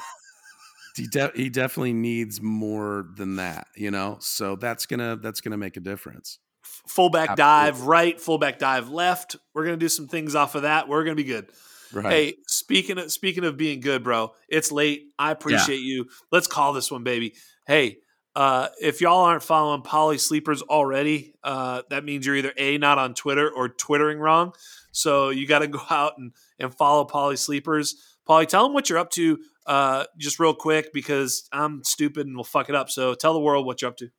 He, 0.96 1.08
de- 1.08 1.32
he 1.36 1.50
definitely 1.50 1.94
needs 1.94 2.42
more 2.42 3.08
than 3.16 3.38
that, 3.38 3.68
you 3.76 3.92
know. 3.92 4.18
So 4.20 4.56
that's 4.56 4.86
gonna 4.86 5.16
that's 5.16 5.42
gonna 5.42 5.58
make 5.58 5.78
a 5.78 5.80
difference. 5.80 6.40
Fullback 6.88 7.32
Absolutely. 7.32 7.72
dive 7.72 7.82
right, 7.82 8.22
fullback 8.22 8.60
dive 8.60 8.90
left. 8.90 9.36
We're 9.54 9.66
gonna 9.66 9.78
do 9.78 9.90
some 9.90 10.08
things 10.08 10.36
off 10.36 10.56
of 10.56 10.62
that. 10.62 10.88
We're 10.88 11.04
gonna 11.04 11.16
be 11.16 11.24
good. 11.24 11.48
Right. 11.94 12.12
Hey, 12.12 12.34
speaking 12.48 12.98
of 12.98 13.12
speaking 13.12 13.44
of 13.44 13.58
being 13.58 13.80
good, 13.80 14.04
bro, 14.04 14.34
it's 14.50 14.72
late. 14.72 15.06
I 15.18 15.32
appreciate 15.32 15.82
yeah. 15.82 15.96
you. 15.96 16.06
Let's 16.32 16.48
call 16.48 16.74
this 16.74 16.92
one, 16.92 17.04
baby. 17.04 17.36
Hey, 17.68 17.98
uh, 18.36 18.70
if 18.82 19.00
y'all 19.00 19.26
aren't 19.26 19.44
following 19.44 19.84
Paulie 19.84 20.20
Sleepers 20.20 20.64
already, 20.64 21.36
uh, 21.44 21.84
that 21.90 22.04
means 22.04 22.26
you're 22.26 22.36
either 22.36 22.54
a 22.58 22.78
not 22.80 22.98
on 22.98 23.14
Twitter 23.14 23.50
or 23.50 23.70
twittering 23.70 24.20
wrong. 24.20 24.54
So 24.92 25.30
you 25.30 25.48
got 25.48 25.60
to 25.60 25.68
go 25.68 25.82
out 25.90 26.18
and 26.18 26.32
and 26.60 26.74
follow 26.74 27.06
Paulie 27.06 27.38
Sleepers. 27.38 27.96
Paulie, 28.28 28.48
tell 28.48 28.64
them 28.64 28.74
what 28.74 28.90
you're 28.90 29.00
up 29.00 29.12
to, 29.12 29.40
uh, 29.66 30.06
just 30.18 30.40
real 30.40 30.54
quick 30.54 30.94
because 30.94 31.48
I'm 31.52 31.84
stupid 31.84 32.28
and 32.28 32.36
we'll 32.36 32.44
fuck 32.44 32.70
it 32.70 32.76
up. 32.76 32.90
So 32.90 33.14
tell 33.14 33.34
the 33.34 33.40
world 33.40 33.66
what 33.66 33.82
you're 33.82 33.90
up 33.90 33.98
to. 33.98 34.10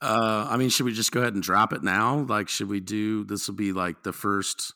Uh, 0.00 0.46
I 0.50 0.56
mean, 0.56 0.68
should 0.68 0.86
we 0.86 0.92
just 0.92 1.12
go 1.12 1.20
ahead 1.20 1.34
and 1.34 1.42
drop 1.42 1.72
it 1.72 1.82
now? 1.82 2.26
Like, 2.28 2.48
should 2.48 2.68
we 2.68 2.80
do 2.80 3.24
this? 3.24 3.48
Will 3.48 3.54
be 3.54 3.72
like 3.72 4.02
the 4.02 4.12
first 4.12 4.74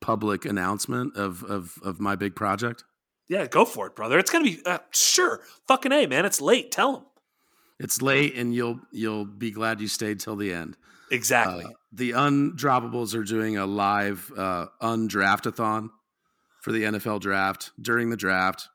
public 0.00 0.44
announcement 0.44 1.16
of 1.16 1.44
of 1.44 1.78
of 1.82 2.00
my 2.00 2.16
big 2.16 2.34
project? 2.34 2.84
Yeah, 3.28 3.46
go 3.46 3.66
for 3.66 3.86
it, 3.88 3.94
brother. 3.94 4.18
It's 4.18 4.30
gonna 4.30 4.44
be 4.44 4.60
uh, 4.64 4.78
sure. 4.90 5.40
Fucking 5.66 5.92
a, 5.92 6.06
man. 6.06 6.24
It's 6.24 6.40
late. 6.40 6.72
Tell 6.72 6.92
them. 6.92 7.04
It's 7.78 8.00
late, 8.00 8.36
and 8.36 8.54
you'll 8.54 8.80
you'll 8.90 9.26
be 9.26 9.50
glad 9.50 9.80
you 9.80 9.88
stayed 9.88 10.20
till 10.20 10.36
the 10.36 10.52
end. 10.52 10.76
Exactly. 11.10 11.64
Uh, 11.64 11.70
the 11.92 12.12
undroppables 12.12 13.14
are 13.14 13.24
doing 13.24 13.56
a 13.56 13.66
live 13.66 14.30
uh, 14.36 14.66
undraftathon 14.80 15.90
for 16.68 16.72
the 16.72 16.82
NFL 16.82 17.18
draft 17.20 17.72
during 17.80 18.10
the 18.10 18.16
draft 18.16 18.68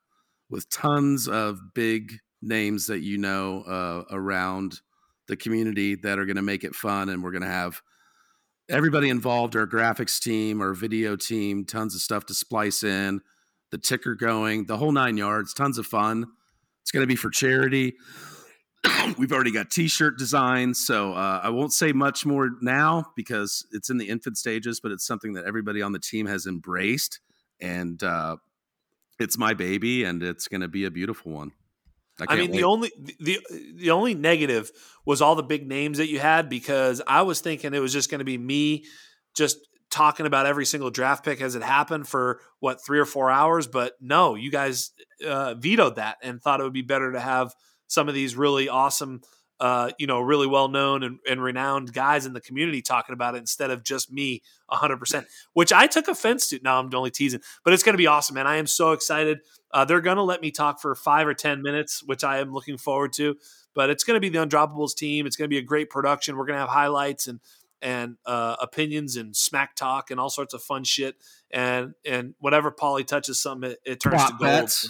with 0.50 0.68
tons 0.72 1.28
of 1.28 1.60
big 1.76 2.14
names 2.42 2.88
that 2.88 3.02
you 3.02 3.20
know 3.20 3.62
uh, 3.68 4.04
around 4.10 4.80
the 5.28 5.38
community 5.38 5.94
that 5.98 6.18
are 6.18 6.26
going 6.26 6.38
to 6.38 6.42
make 6.42 6.64
it 6.64 6.74
fun, 6.74 7.10
and 7.10 7.24
we're 7.24 7.30
going 7.30 7.44
to 7.44 7.48
have 7.48 7.84
everybody 8.68 9.10
involved 9.10 9.56
our 9.56 9.68
graphics 9.68 10.20
team 10.20 10.60
our 10.60 10.74
video 10.74 11.16
team 11.16 11.66
tons 11.66 11.94
of 11.94 12.02
stuff 12.02 12.26
to 12.26 12.34
splice 12.34 12.82
in 12.82 13.22
the 13.70 13.78
ticker 13.78 14.16
going 14.16 14.66
the 14.66 14.78
whole 14.78 14.92
nine 14.92 15.16
yards 15.16 15.54
tons 15.54 15.78
of 15.78 15.86
fun. 15.86 16.26
It's 16.82 16.90
going 16.90 17.04
to 17.04 17.08
be 17.08 17.16
for 17.16 17.30
charity. 17.30 17.94
We've 19.20 19.32
already 19.32 19.52
got 19.52 19.70
t-shirt 19.70 20.18
designs 20.18 20.84
so 20.84 21.14
uh, 21.14 21.42
i 21.44 21.50
won't 21.50 21.74
say 21.74 21.94
much 21.94 22.26
more 22.26 22.50
now 22.60 23.06
because 23.16 23.68
it's 23.72 23.92
in 23.92 23.98
the 24.00 24.10
infant 24.10 24.38
stages 24.38 24.80
but 24.80 24.92
it's 24.92 25.06
something 25.06 25.34
that 25.34 25.46
everybody 25.46 25.84
on 25.84 25.92
the 25.92 26.00
team 26.00 26.26
has 26.26 26.48
embraced 26.48 27.20
and 27.64 28.04
uh, 28.04 28.36
it's 29.20 29.38
my 29.38 29.54
baby 29.56 30.04
and 30.04 30.22
it's 30.22 30.48
going 30.48 30.62
to 30.62 30.68
be 30.68 30.86
a 30.86 30.92
beautiful 30.92 31.32
one 31.32 31.52
I, 32.20 32.34
I 32.34 32.36
mean, 32.36 32.52
wait. 32.52 32.58
the 32.58 32.64
only 32.64 32.92
the 33.20 33.40
the 33.76 33.92
only 33.92 34.14
negative 34.14 34.72
was 35.06 35.22
all 35.22 35.36
the 35.36 35.44
big 35.44 35.68
names 35.68 35.98
that 35.98 36.10
you 36.10 36.20
had 36.20 36.48
because 36.48 37.02
I 37.08 37.24
was 37.24 37.42
thinking 37.42 37.74
it 37.74 37.80
was 37.80 37.94
just 37.94 38.12
going 38.12 38.20
to 38.20 38.26
be 38.26 38.38
me 38.38 38.86
just 39.36 39.58
talking 39.90 40.26
about 40.26 40.46
every 40.46 40.66
single 40.66 40.90
draft 40.90 41.26
pick 41.26 41.42
as 41.42 41.56
it 41.56 41.64
happened 41.64 42.08
for 42.08 42.40
what 42.60 42.84
three 42.86 43.00
or 43.00 43.06
four 43.06 43.32
hours. 43.32 43.68
But 43.68 43.94
no, 44.00 44.36
you 44.36 44.52
guys 44.52 44.92
uh, 45.26 45.56
vetoed 45.56 45.96
that 45.96 46.18
and 46.22 46.42
thought 46.42 46.60
it 46.60 46.64
would 46.64 46.74
be 46.74 46.84
better 46.84 47.12
to 47.12 47.20
have 47.20 47.54
some 47.88 48.08
of 48.08 48.16
these 48.16 48.36
really 48.36 48.70
awesome 48.70 49.22
uh, 49.60 49.92
you 49.98 50.08
know, 50.08 50.20
really 50.20 50.48
well 50.48 50.68
known 50.68 51.04
and, 51.04 51.20
and, 51.30 51.42
renowned 51.42 51.94
guys 51.94 52.26
in 52.26 52.34
the 52.34 52.42
community 52.42 52.82
talking 52.82 53.14
about 53.14 53.36
it 53.36 53.38
instead 53.38 53.70
of 53.70 53.84
just 53.84 54.12
me 54.12 54.42
100%, 54.72 55.26
which 55.54 55.72
I 55.72 55.88
took 55.88 56.08
offense 56.08 56.50
to. 56.50 56.60
Now 56.64 56.80
I'm 56.80 56.94
only 56.94 57.12
teasing, 57.12 57.40
but 57.64 57.74
it's 57.74 57.84
going 57.84 57.94
to 57.94 57.98
be 57.98 58.08
awesome, 58.08 58.34
man. 58.34 58.48
I 58.48 58.58
am 58.58 58.68
so 58.68 58.92
excited. 58.92 59.40
Uh, 59.72 59.86
they're 59.86 60.02
going 60.02 60.18
to 60.18 60.24
let 60.24 60.42
me 60.42 60.52
talk 60.52 60.82
for 60.82 60.94
five 60.96 61.28
or 61.28 61.34
10 61.34 61.62
minutes, 61.62 62.04
which 62.04 62.24
I 62.24 62.40
am 62.40 62.52
looking 62.52 62.78
forward 62.78 63.14
to. 63.14 63.36
But 63.76 63.90
it's 63.90 64.04
going 64.04 64.16
to 64.16 64.22
be 64.22 64.30
the 64.30 64.46
Undroppables 64.46 64.96
team. 64.96 65.26
It's 65.26 65.36
going 65.36 65.46
to 65.46 65.54
be 65.54 65.58
a 65.58 65.64
great 65.64 65.90
production. 65.90 66.36
We're 66.36 66.46
going 66.46 66.58
to 66.58 66.62
have 66.62 66.70
highlights 66.70 67.28
and 67.28 67.40
and 67.82 68.16
uh, 68.26 68.56
opinions 68.62 69.18
and 69.18 69.36
smack 69.36 69.76
talk 69.76 70.10
and 70.10 70.18
all 70.18 70.30
sorts 70.30 70.54
of 70.54 70.64
fun 70.64 70.84
shit. 70.84 71.16
And 71.52 71.94
and 72.06 72.34
whatever 72.40 72.72
Paulie 72.72 73.06
touches 73.06 73.42
something, 73.42 73.72
it, 73.72 73.80
it 73.86 74.00
turns 74.00 74.16
Prop 74.16 74.28
to 74.28 74.38
gold. 74.38 74.42
Bets 74.42 74.90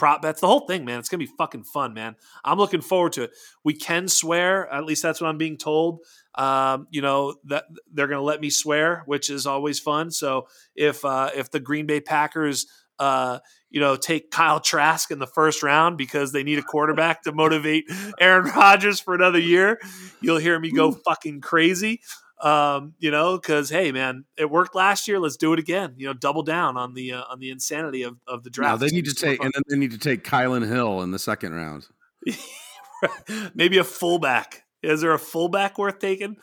prop 0.00 0.22
bets, 0.22 0.40
the 0.40 0.46
whole 0.46 0.66
thing, 0.66 0.86
man. 0.86 0.98
It's 0.98 1.10
gonna 1.10 1.18
be 1.18 1.30
fucking 1.38 1.64
fun, 1.64 1.92
man. 1.92 2.16
I'm 2.42 2.56
looking 2.56 2.80
forward 2.80 3.12
to 3.12 3.24
it. 3.24 3.32
We 3.62 3.74
can 3.74 4.08
swear, 4.08 4.66
at 4.72 4.86
least 4.86 5.02
that's 5.02 5.20
what 5.20 5.28
I'm 5.28 5.36
being 5.36 5.58
told. 5.58 6.00
Um, 6.34 6.86
you 6.90 7.02
know 7.02 7.34
that 7.44 7.66
they're 7.92 8.06
gonna 8.08 8.22
let 8.22 8.40
me 8.40 8.48
swear, 8.48 9.02
which 9.04 9.28
is 9.28 9.46
always 9.46 9.78
fun. 9.78 10.10
So 10.10 10.48
if 10.74 11.04
uh, 11.04 11.30
if 11.36 11.50
the 11.50 11.60
Green 11.60 11.84
Bay 11.84 12.00
Packers 12.00 12.66
uh, 12.98 13.38
you 13.70 13.80
know, 13.80 13.96
take 13.96 14.30
Kyle 14.30 14.60
Trask 14.60 15.10
in 15.10 15.18
the 15.18 15.26
first 15.26 15.62
round 15.62 15.96
because 15.96 16.32
they 16.32 16.42
need 16.42 16.58
a 16.58 16.62
quarterback 16.62 17.22
to 17.22 17.32
motivate 17.32 17.84
Aaron 18.20 18.44
Rodgers 18.44 19.00
for 19.00 19.14
another 19.14 19.38
year. 19.38 19.80
You'll 20.20 20.36
hear 20.36 20.58
me 20.60 20.70
go 20.70 20.92
fucking 20.92 21.40
crazy 21.40 22.00
um, 22.42 22.94
you 22.98 23.10
know, 23.10 23.36
because 23.36 23.70
hey, 23.70 23.92
man, 23.92 24.24
it 24.36 24.50
worked 24.50 24.74
last 24.74 25.06
year. 25.08 25.18
Let's 25.18 25.36
do 25.36 25.52
it 25.52 25.58
again. 25.58 25.94
You 25.96 26.06
know, 26.06 26.14
double 26.14 26.42
down 26.42 26.76
on 26.76 26.94
the 26.94 27.12
uh, 27.12 27.24
on 27.30 27.38
the 27.38 27.50
insanity 27.50 28.02
of, 28.02 28.18
of 28.26 28.44
the 28.44 28.50
draft. 28.50 28.80
No, 28.80 28.86
they 28.86 28.94
need 28.94 29.06
to 29.06 29.14
take, 29.14 29.42
and 29.42 29.52
then 29.52 29.62
they 29.68 29.76
need 29.76 29.92
to 29.92 29.98
take 29.98 30.24
Kylin 30.24 30.66
Hill 30.66 31.02
in 31.02 31.10
the 31.10 31.18
second 31.18 31.54
round. 31.54 31.86
Maybe 33.54 33.78
a 33.78 33.84
fullback. 33.84 34.64
Is 34.82 35.02
there 35.02 35.12
a 35.12 35.18
fullback 35.18 35.76
worth 35.76 35.98
taking? 35.98 36.36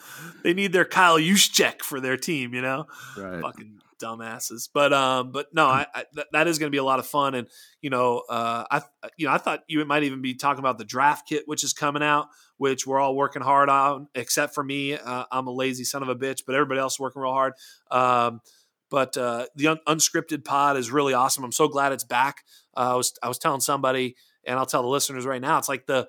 They 0.43 0.53
need 0.53 0.71
their 0.71 0.85
Kyle 0.85 1.17
Juszczyk 1.17 1.81
for 1.81 1.99
their 1.99 2.17
team. 2.17 2.53
You 2.53 2.61
know, 2.61 2.85
right? 3.17 3.41
Fucking 3.41 3.79
dumbasses. 3.99 4.69
But 4.71 4.93
um, 4.93 5.31
but 5.31 5.47
no, 5.53 5.65
I, 5.65 5.85
I 5.93 6.05
th- 6.13 6.27
that 6.31 6.47
is 6.47 6.59
going 6.59 6.67
to 6.67 6.75
be 6.75 6.79
a 6.79 6.83
lot 6.83 6.99
of 6.99 7.07
fun. 7.07 7.35
And 7.35 7.47
you 7.81 7.89
know, 7.89 8.23
uh, 8.29 8.65
I 8.69 8.81
you 9.17 9.27
know 9.27 9.33
I 9.33 9.37
thought 9.37 9.63
you 9.67 9.83
might 9.85 10.03
even 10.03 10.21
be 10.21 10.35
talking 10.35 10.59
about 10.59 10.77
the 10.77 10.85
draft 10.85 11.27
kit 11.27 11.43
which 11.45 11.63
is 11.63 11.73
coming 11.73 12.03
out, 12.03 12.27
which 12.57 12.85
we're 12.85 12.99
all 12.99 13.15
working 13.15 13.41
hard 13.41 13.69
on, 13.69 14.07
except 14.15 14.53
for 14.53 14.63
me. 14.63 14.93
Uh, 14.93 15.25
I'm 15.31 15.47
a 15.47 15.51
lazy 15.51 15.83
son 15.83 16.03
of 16.03 16.09
a 16.09 16.15
bitch, 16.15 16.41
but 16.45 16.55
everybody 16.55 16.79
else 16.79 16.95
is 16.95 16.99
working 16.99 17.21
real 17.21 17.31
hard. 17.31 17.53
Um, 17.91 18.41
but 18.89 19.17
uh, 19.17 19.47
the 19.55 19.67
un- 19.67 19.79
unscripted 19.87 20.45
pod 20.45 20.77
is 20.77 20.91
really 20.91 21.13
awesome. 21.13 21.43
I'm 21.43 21.51
so 21.51 21.67
glad 21.67 21.91
it's 21.91 22.03
back. 22.03 22.43
Uh, 22.75 22.93
I 22.93 22.95
was 22.95 23.13
I 23.21 23.27
was 23.27 23.37
telling 23.37 23.61
somebody, 23.61 24.15
and 24.45 24.57
I'll 24.57 24.65
tell 24.65 24.81
the 24.81 24.87
listeners 24.87 25.25
right 25.25 25.41
now. 25.41 25.57
It's 25.57 25.69
like 25.69 25.85
the 25.87 26.07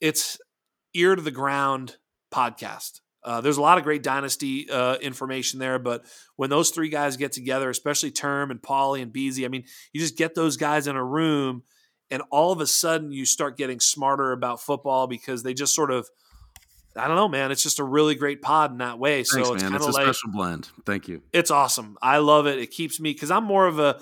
it's 0.00 0.38
ear 0.94 1.14
to 1.16 1.22
the 1.22 1.30
ground 1.30 1.96
podcast. 2.32 3.00
Uh, 3.24 3.40
there's 3.40 3.56
a 3.56 3.62
lot 3.62 3.78
of 3.78 3.84
great 3.84 4.02
dynasty 4.02 4.68
uh, 4.70 4.96
information 4.96 5.58
there, 5.58 5.78
but 5.78 6.04
when 6.36 6.50
those 6.50 6.70
three 6.70 6.90
guys 6.90 7.16
get 7.16 7.32
together, 7.32 7.70
especially 7.70 8.10
Term 8.10 8.50
and 8.50 8.60
Paulie 8.60 9.00
and 9.00 9.12
Beasy, 9.12 9.46
I 9.46 9.48
mean, 9.48 9.64
you 9.92 10.00
just 10.00 10.18
get 10.18 10.34
those 10.34 10.58
guys 10.58 10.86
in 10.86 10.94
a 10.94 11.04
room, 11.04 11.62
and 12.14 12.22
all 12.30 12.52
of 12.52 12.60
a 12.60 12.66
sudden 12.66 13.10
you 13.10 13.26
start 13.26 13.56
getting 13.56 13.80
smarter 13.80 14.30
about 14.30 14.60
football 14.60 15.08
because 15.08 15.42
they 15.42 15.52
just 15.52 15.74
sort 15.74 15.90
of, 15.90 16.08
I 16.96 17.08
don't 17.08 17.16
know, 17.16 17.26
man. 17.26 17.50
It's 17.50 17.64
just 17.64 17.80
a 17.80 17.84
really 17.84 18.14
great 18.14 18.40
pod 18.40 18.70
in 18.70 18.78
that 18.78 19.00
way. 19.00 19.24
Thanks, 19.24 19.30
so 19.48 19.54
it's 19.54 19.64
kind 19.64 19.74
of 19.74 19.82
like 19.82 19.88
a 19.88 20.14
special 20.14 20.30
blend. 20.30 20.70
Thank 20.86 21.08
you. 21.08 21.22
It's 21.32 21.50
awesome. 21.50 21.98
I 22.00 22.18
love 22.18 22.46
it. 22.46 22.60
It 22.60 22.70
keeps 22.70 23.00
me 23.00 23.12
because 23.12 23.32
I'm 23.32 23.42
more 23.42 23.66
of 23.66 23.80
a 23.80 24.00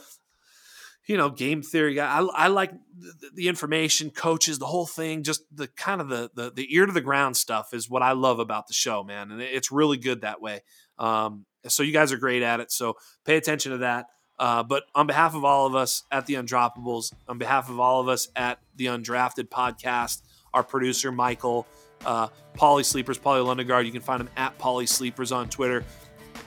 you 1.07 1.17
know, 1.17 1.31
game 1.31 1.63
theory 1.63 1.95
guy. 1.95 2.07
I, 2.07 2.23
I 2.23 2.47
like 2.49 2.71
the, 2.97 3.31
the, 3.35 3.49
information, 3.49 4.11
coaches, 4.11 4.59
the 4.59 4.67
whole 4.67 4.87
thing. 4.87 5.23
Just 5.23 5.43
the 5.51 5.67
kind 5.69 6.01
of 6.01 6.09
the, 6.09 6.31
the, 6.35 6.51
the 6.51 6.75
ear 6.75 6.87
to 6.87 6.93
the 6.93 7.01
ground 7.01 7.37
stuff 7.37 7.75
is 7.75 7.91
what 7.91 8.03
I 8.03 8.13
love 8.13 8.39
about 8.39 8.69
the 8.69 8.75
show, 8.75 9.03
man, 9.03 9.33
and 9.33 9.43
it's 9.43 9.73
really 9.73 9.97
good 9.97 10.21
that 10.21 10.41
way. 10.41 10.61
Um, 10.99 11.45
so 11.67 11.83
you 11.83 11.93
guys 11.93 12.13
are 12.13 12.19
great 12.19 12.43
at 12.43 12.61
it. 12.61 12.71
So 12.71 12.95
pay 13.25 13.37
attention 13.37 13.73
to 13.73 13.79
that. 13.79 14.07
Uh, 14.43 14.61
but 14.61 14.83
on 14.93 15.07
behalf 15.07 15.37
of 15.37 15.45
all 15.45 15.67
of 15.67 15.77
us 15.77 16.03
at 16.11 16.27
the 16.27 16.35
Undroppables, 16.35 17.13
on 17.29 17.39
behalf 17.39 17.71
of 17.71 17.79
all 17.79 18.01
of 18.01 18.09
us 18.09 18.27
at 18.35 18.59
the 18.75 18.87
Undrafted 18.87 19.49
podcast, 19.49 20.23
our 20.53 20.65
producer 20.65 21.13
Michael, 21.13 21.65
uh, 22.05 22.27
Paulie 22.59 22.85
Sleepers, 22.85 23.21
Paulie 23.21 23.47
Lundgaard. 23.47 23.87
You 23.87 23.93
can 23.93 24.01
find 24.01 24.21
him 24.21 24.29
at 24.37 24.59
Paulie 24.59 24.89
Sleepers 24.89 25.31
on 25.31 25.49
Twitter. 25.49 25.85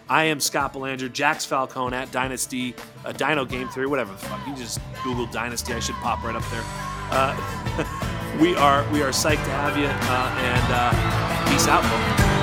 I 0.09 0.25
am 0.25 0.41
Scott 0.41 0.73
Belanger, 0.73 1.07
Jax 1.07 1.45
Falcone 1.45 1.95
at 1.95 2.11
Dynasty, 2.11 2.75
uh, 3.05 3.13
Dyno 3.13 3.49
Game 3.49 3.69
Theory, 3.69 3.87
whatever 3.87 4.11
the 4.11 4.19
fuck. 4.19 4.45
You 4.45 4.53
just 4.57 4.81
Google 5.01 5.27
Dynasty. 5.27 5.71
I 5.71 5.79
should 5.79 5.95
pop 5.95 6.21
right 6.21 6.35
up 6.35 6.43
there. 6.51 6.63
Uh, 7.11 8.37
we 8.41 8.57
are 8.57 8.85
we 8.91 9.03
are 9.03 9.11
psyched 9.11 9.45
to 9.45 9.51
have 9.51 9.77
you, 9.77 9.85
uh, 9.85 10.35
and 10.41 10.65
uh, 10.69 11.49
peace 11.49 11.69
out, 11.69 11.81
folks. 11.85 12.34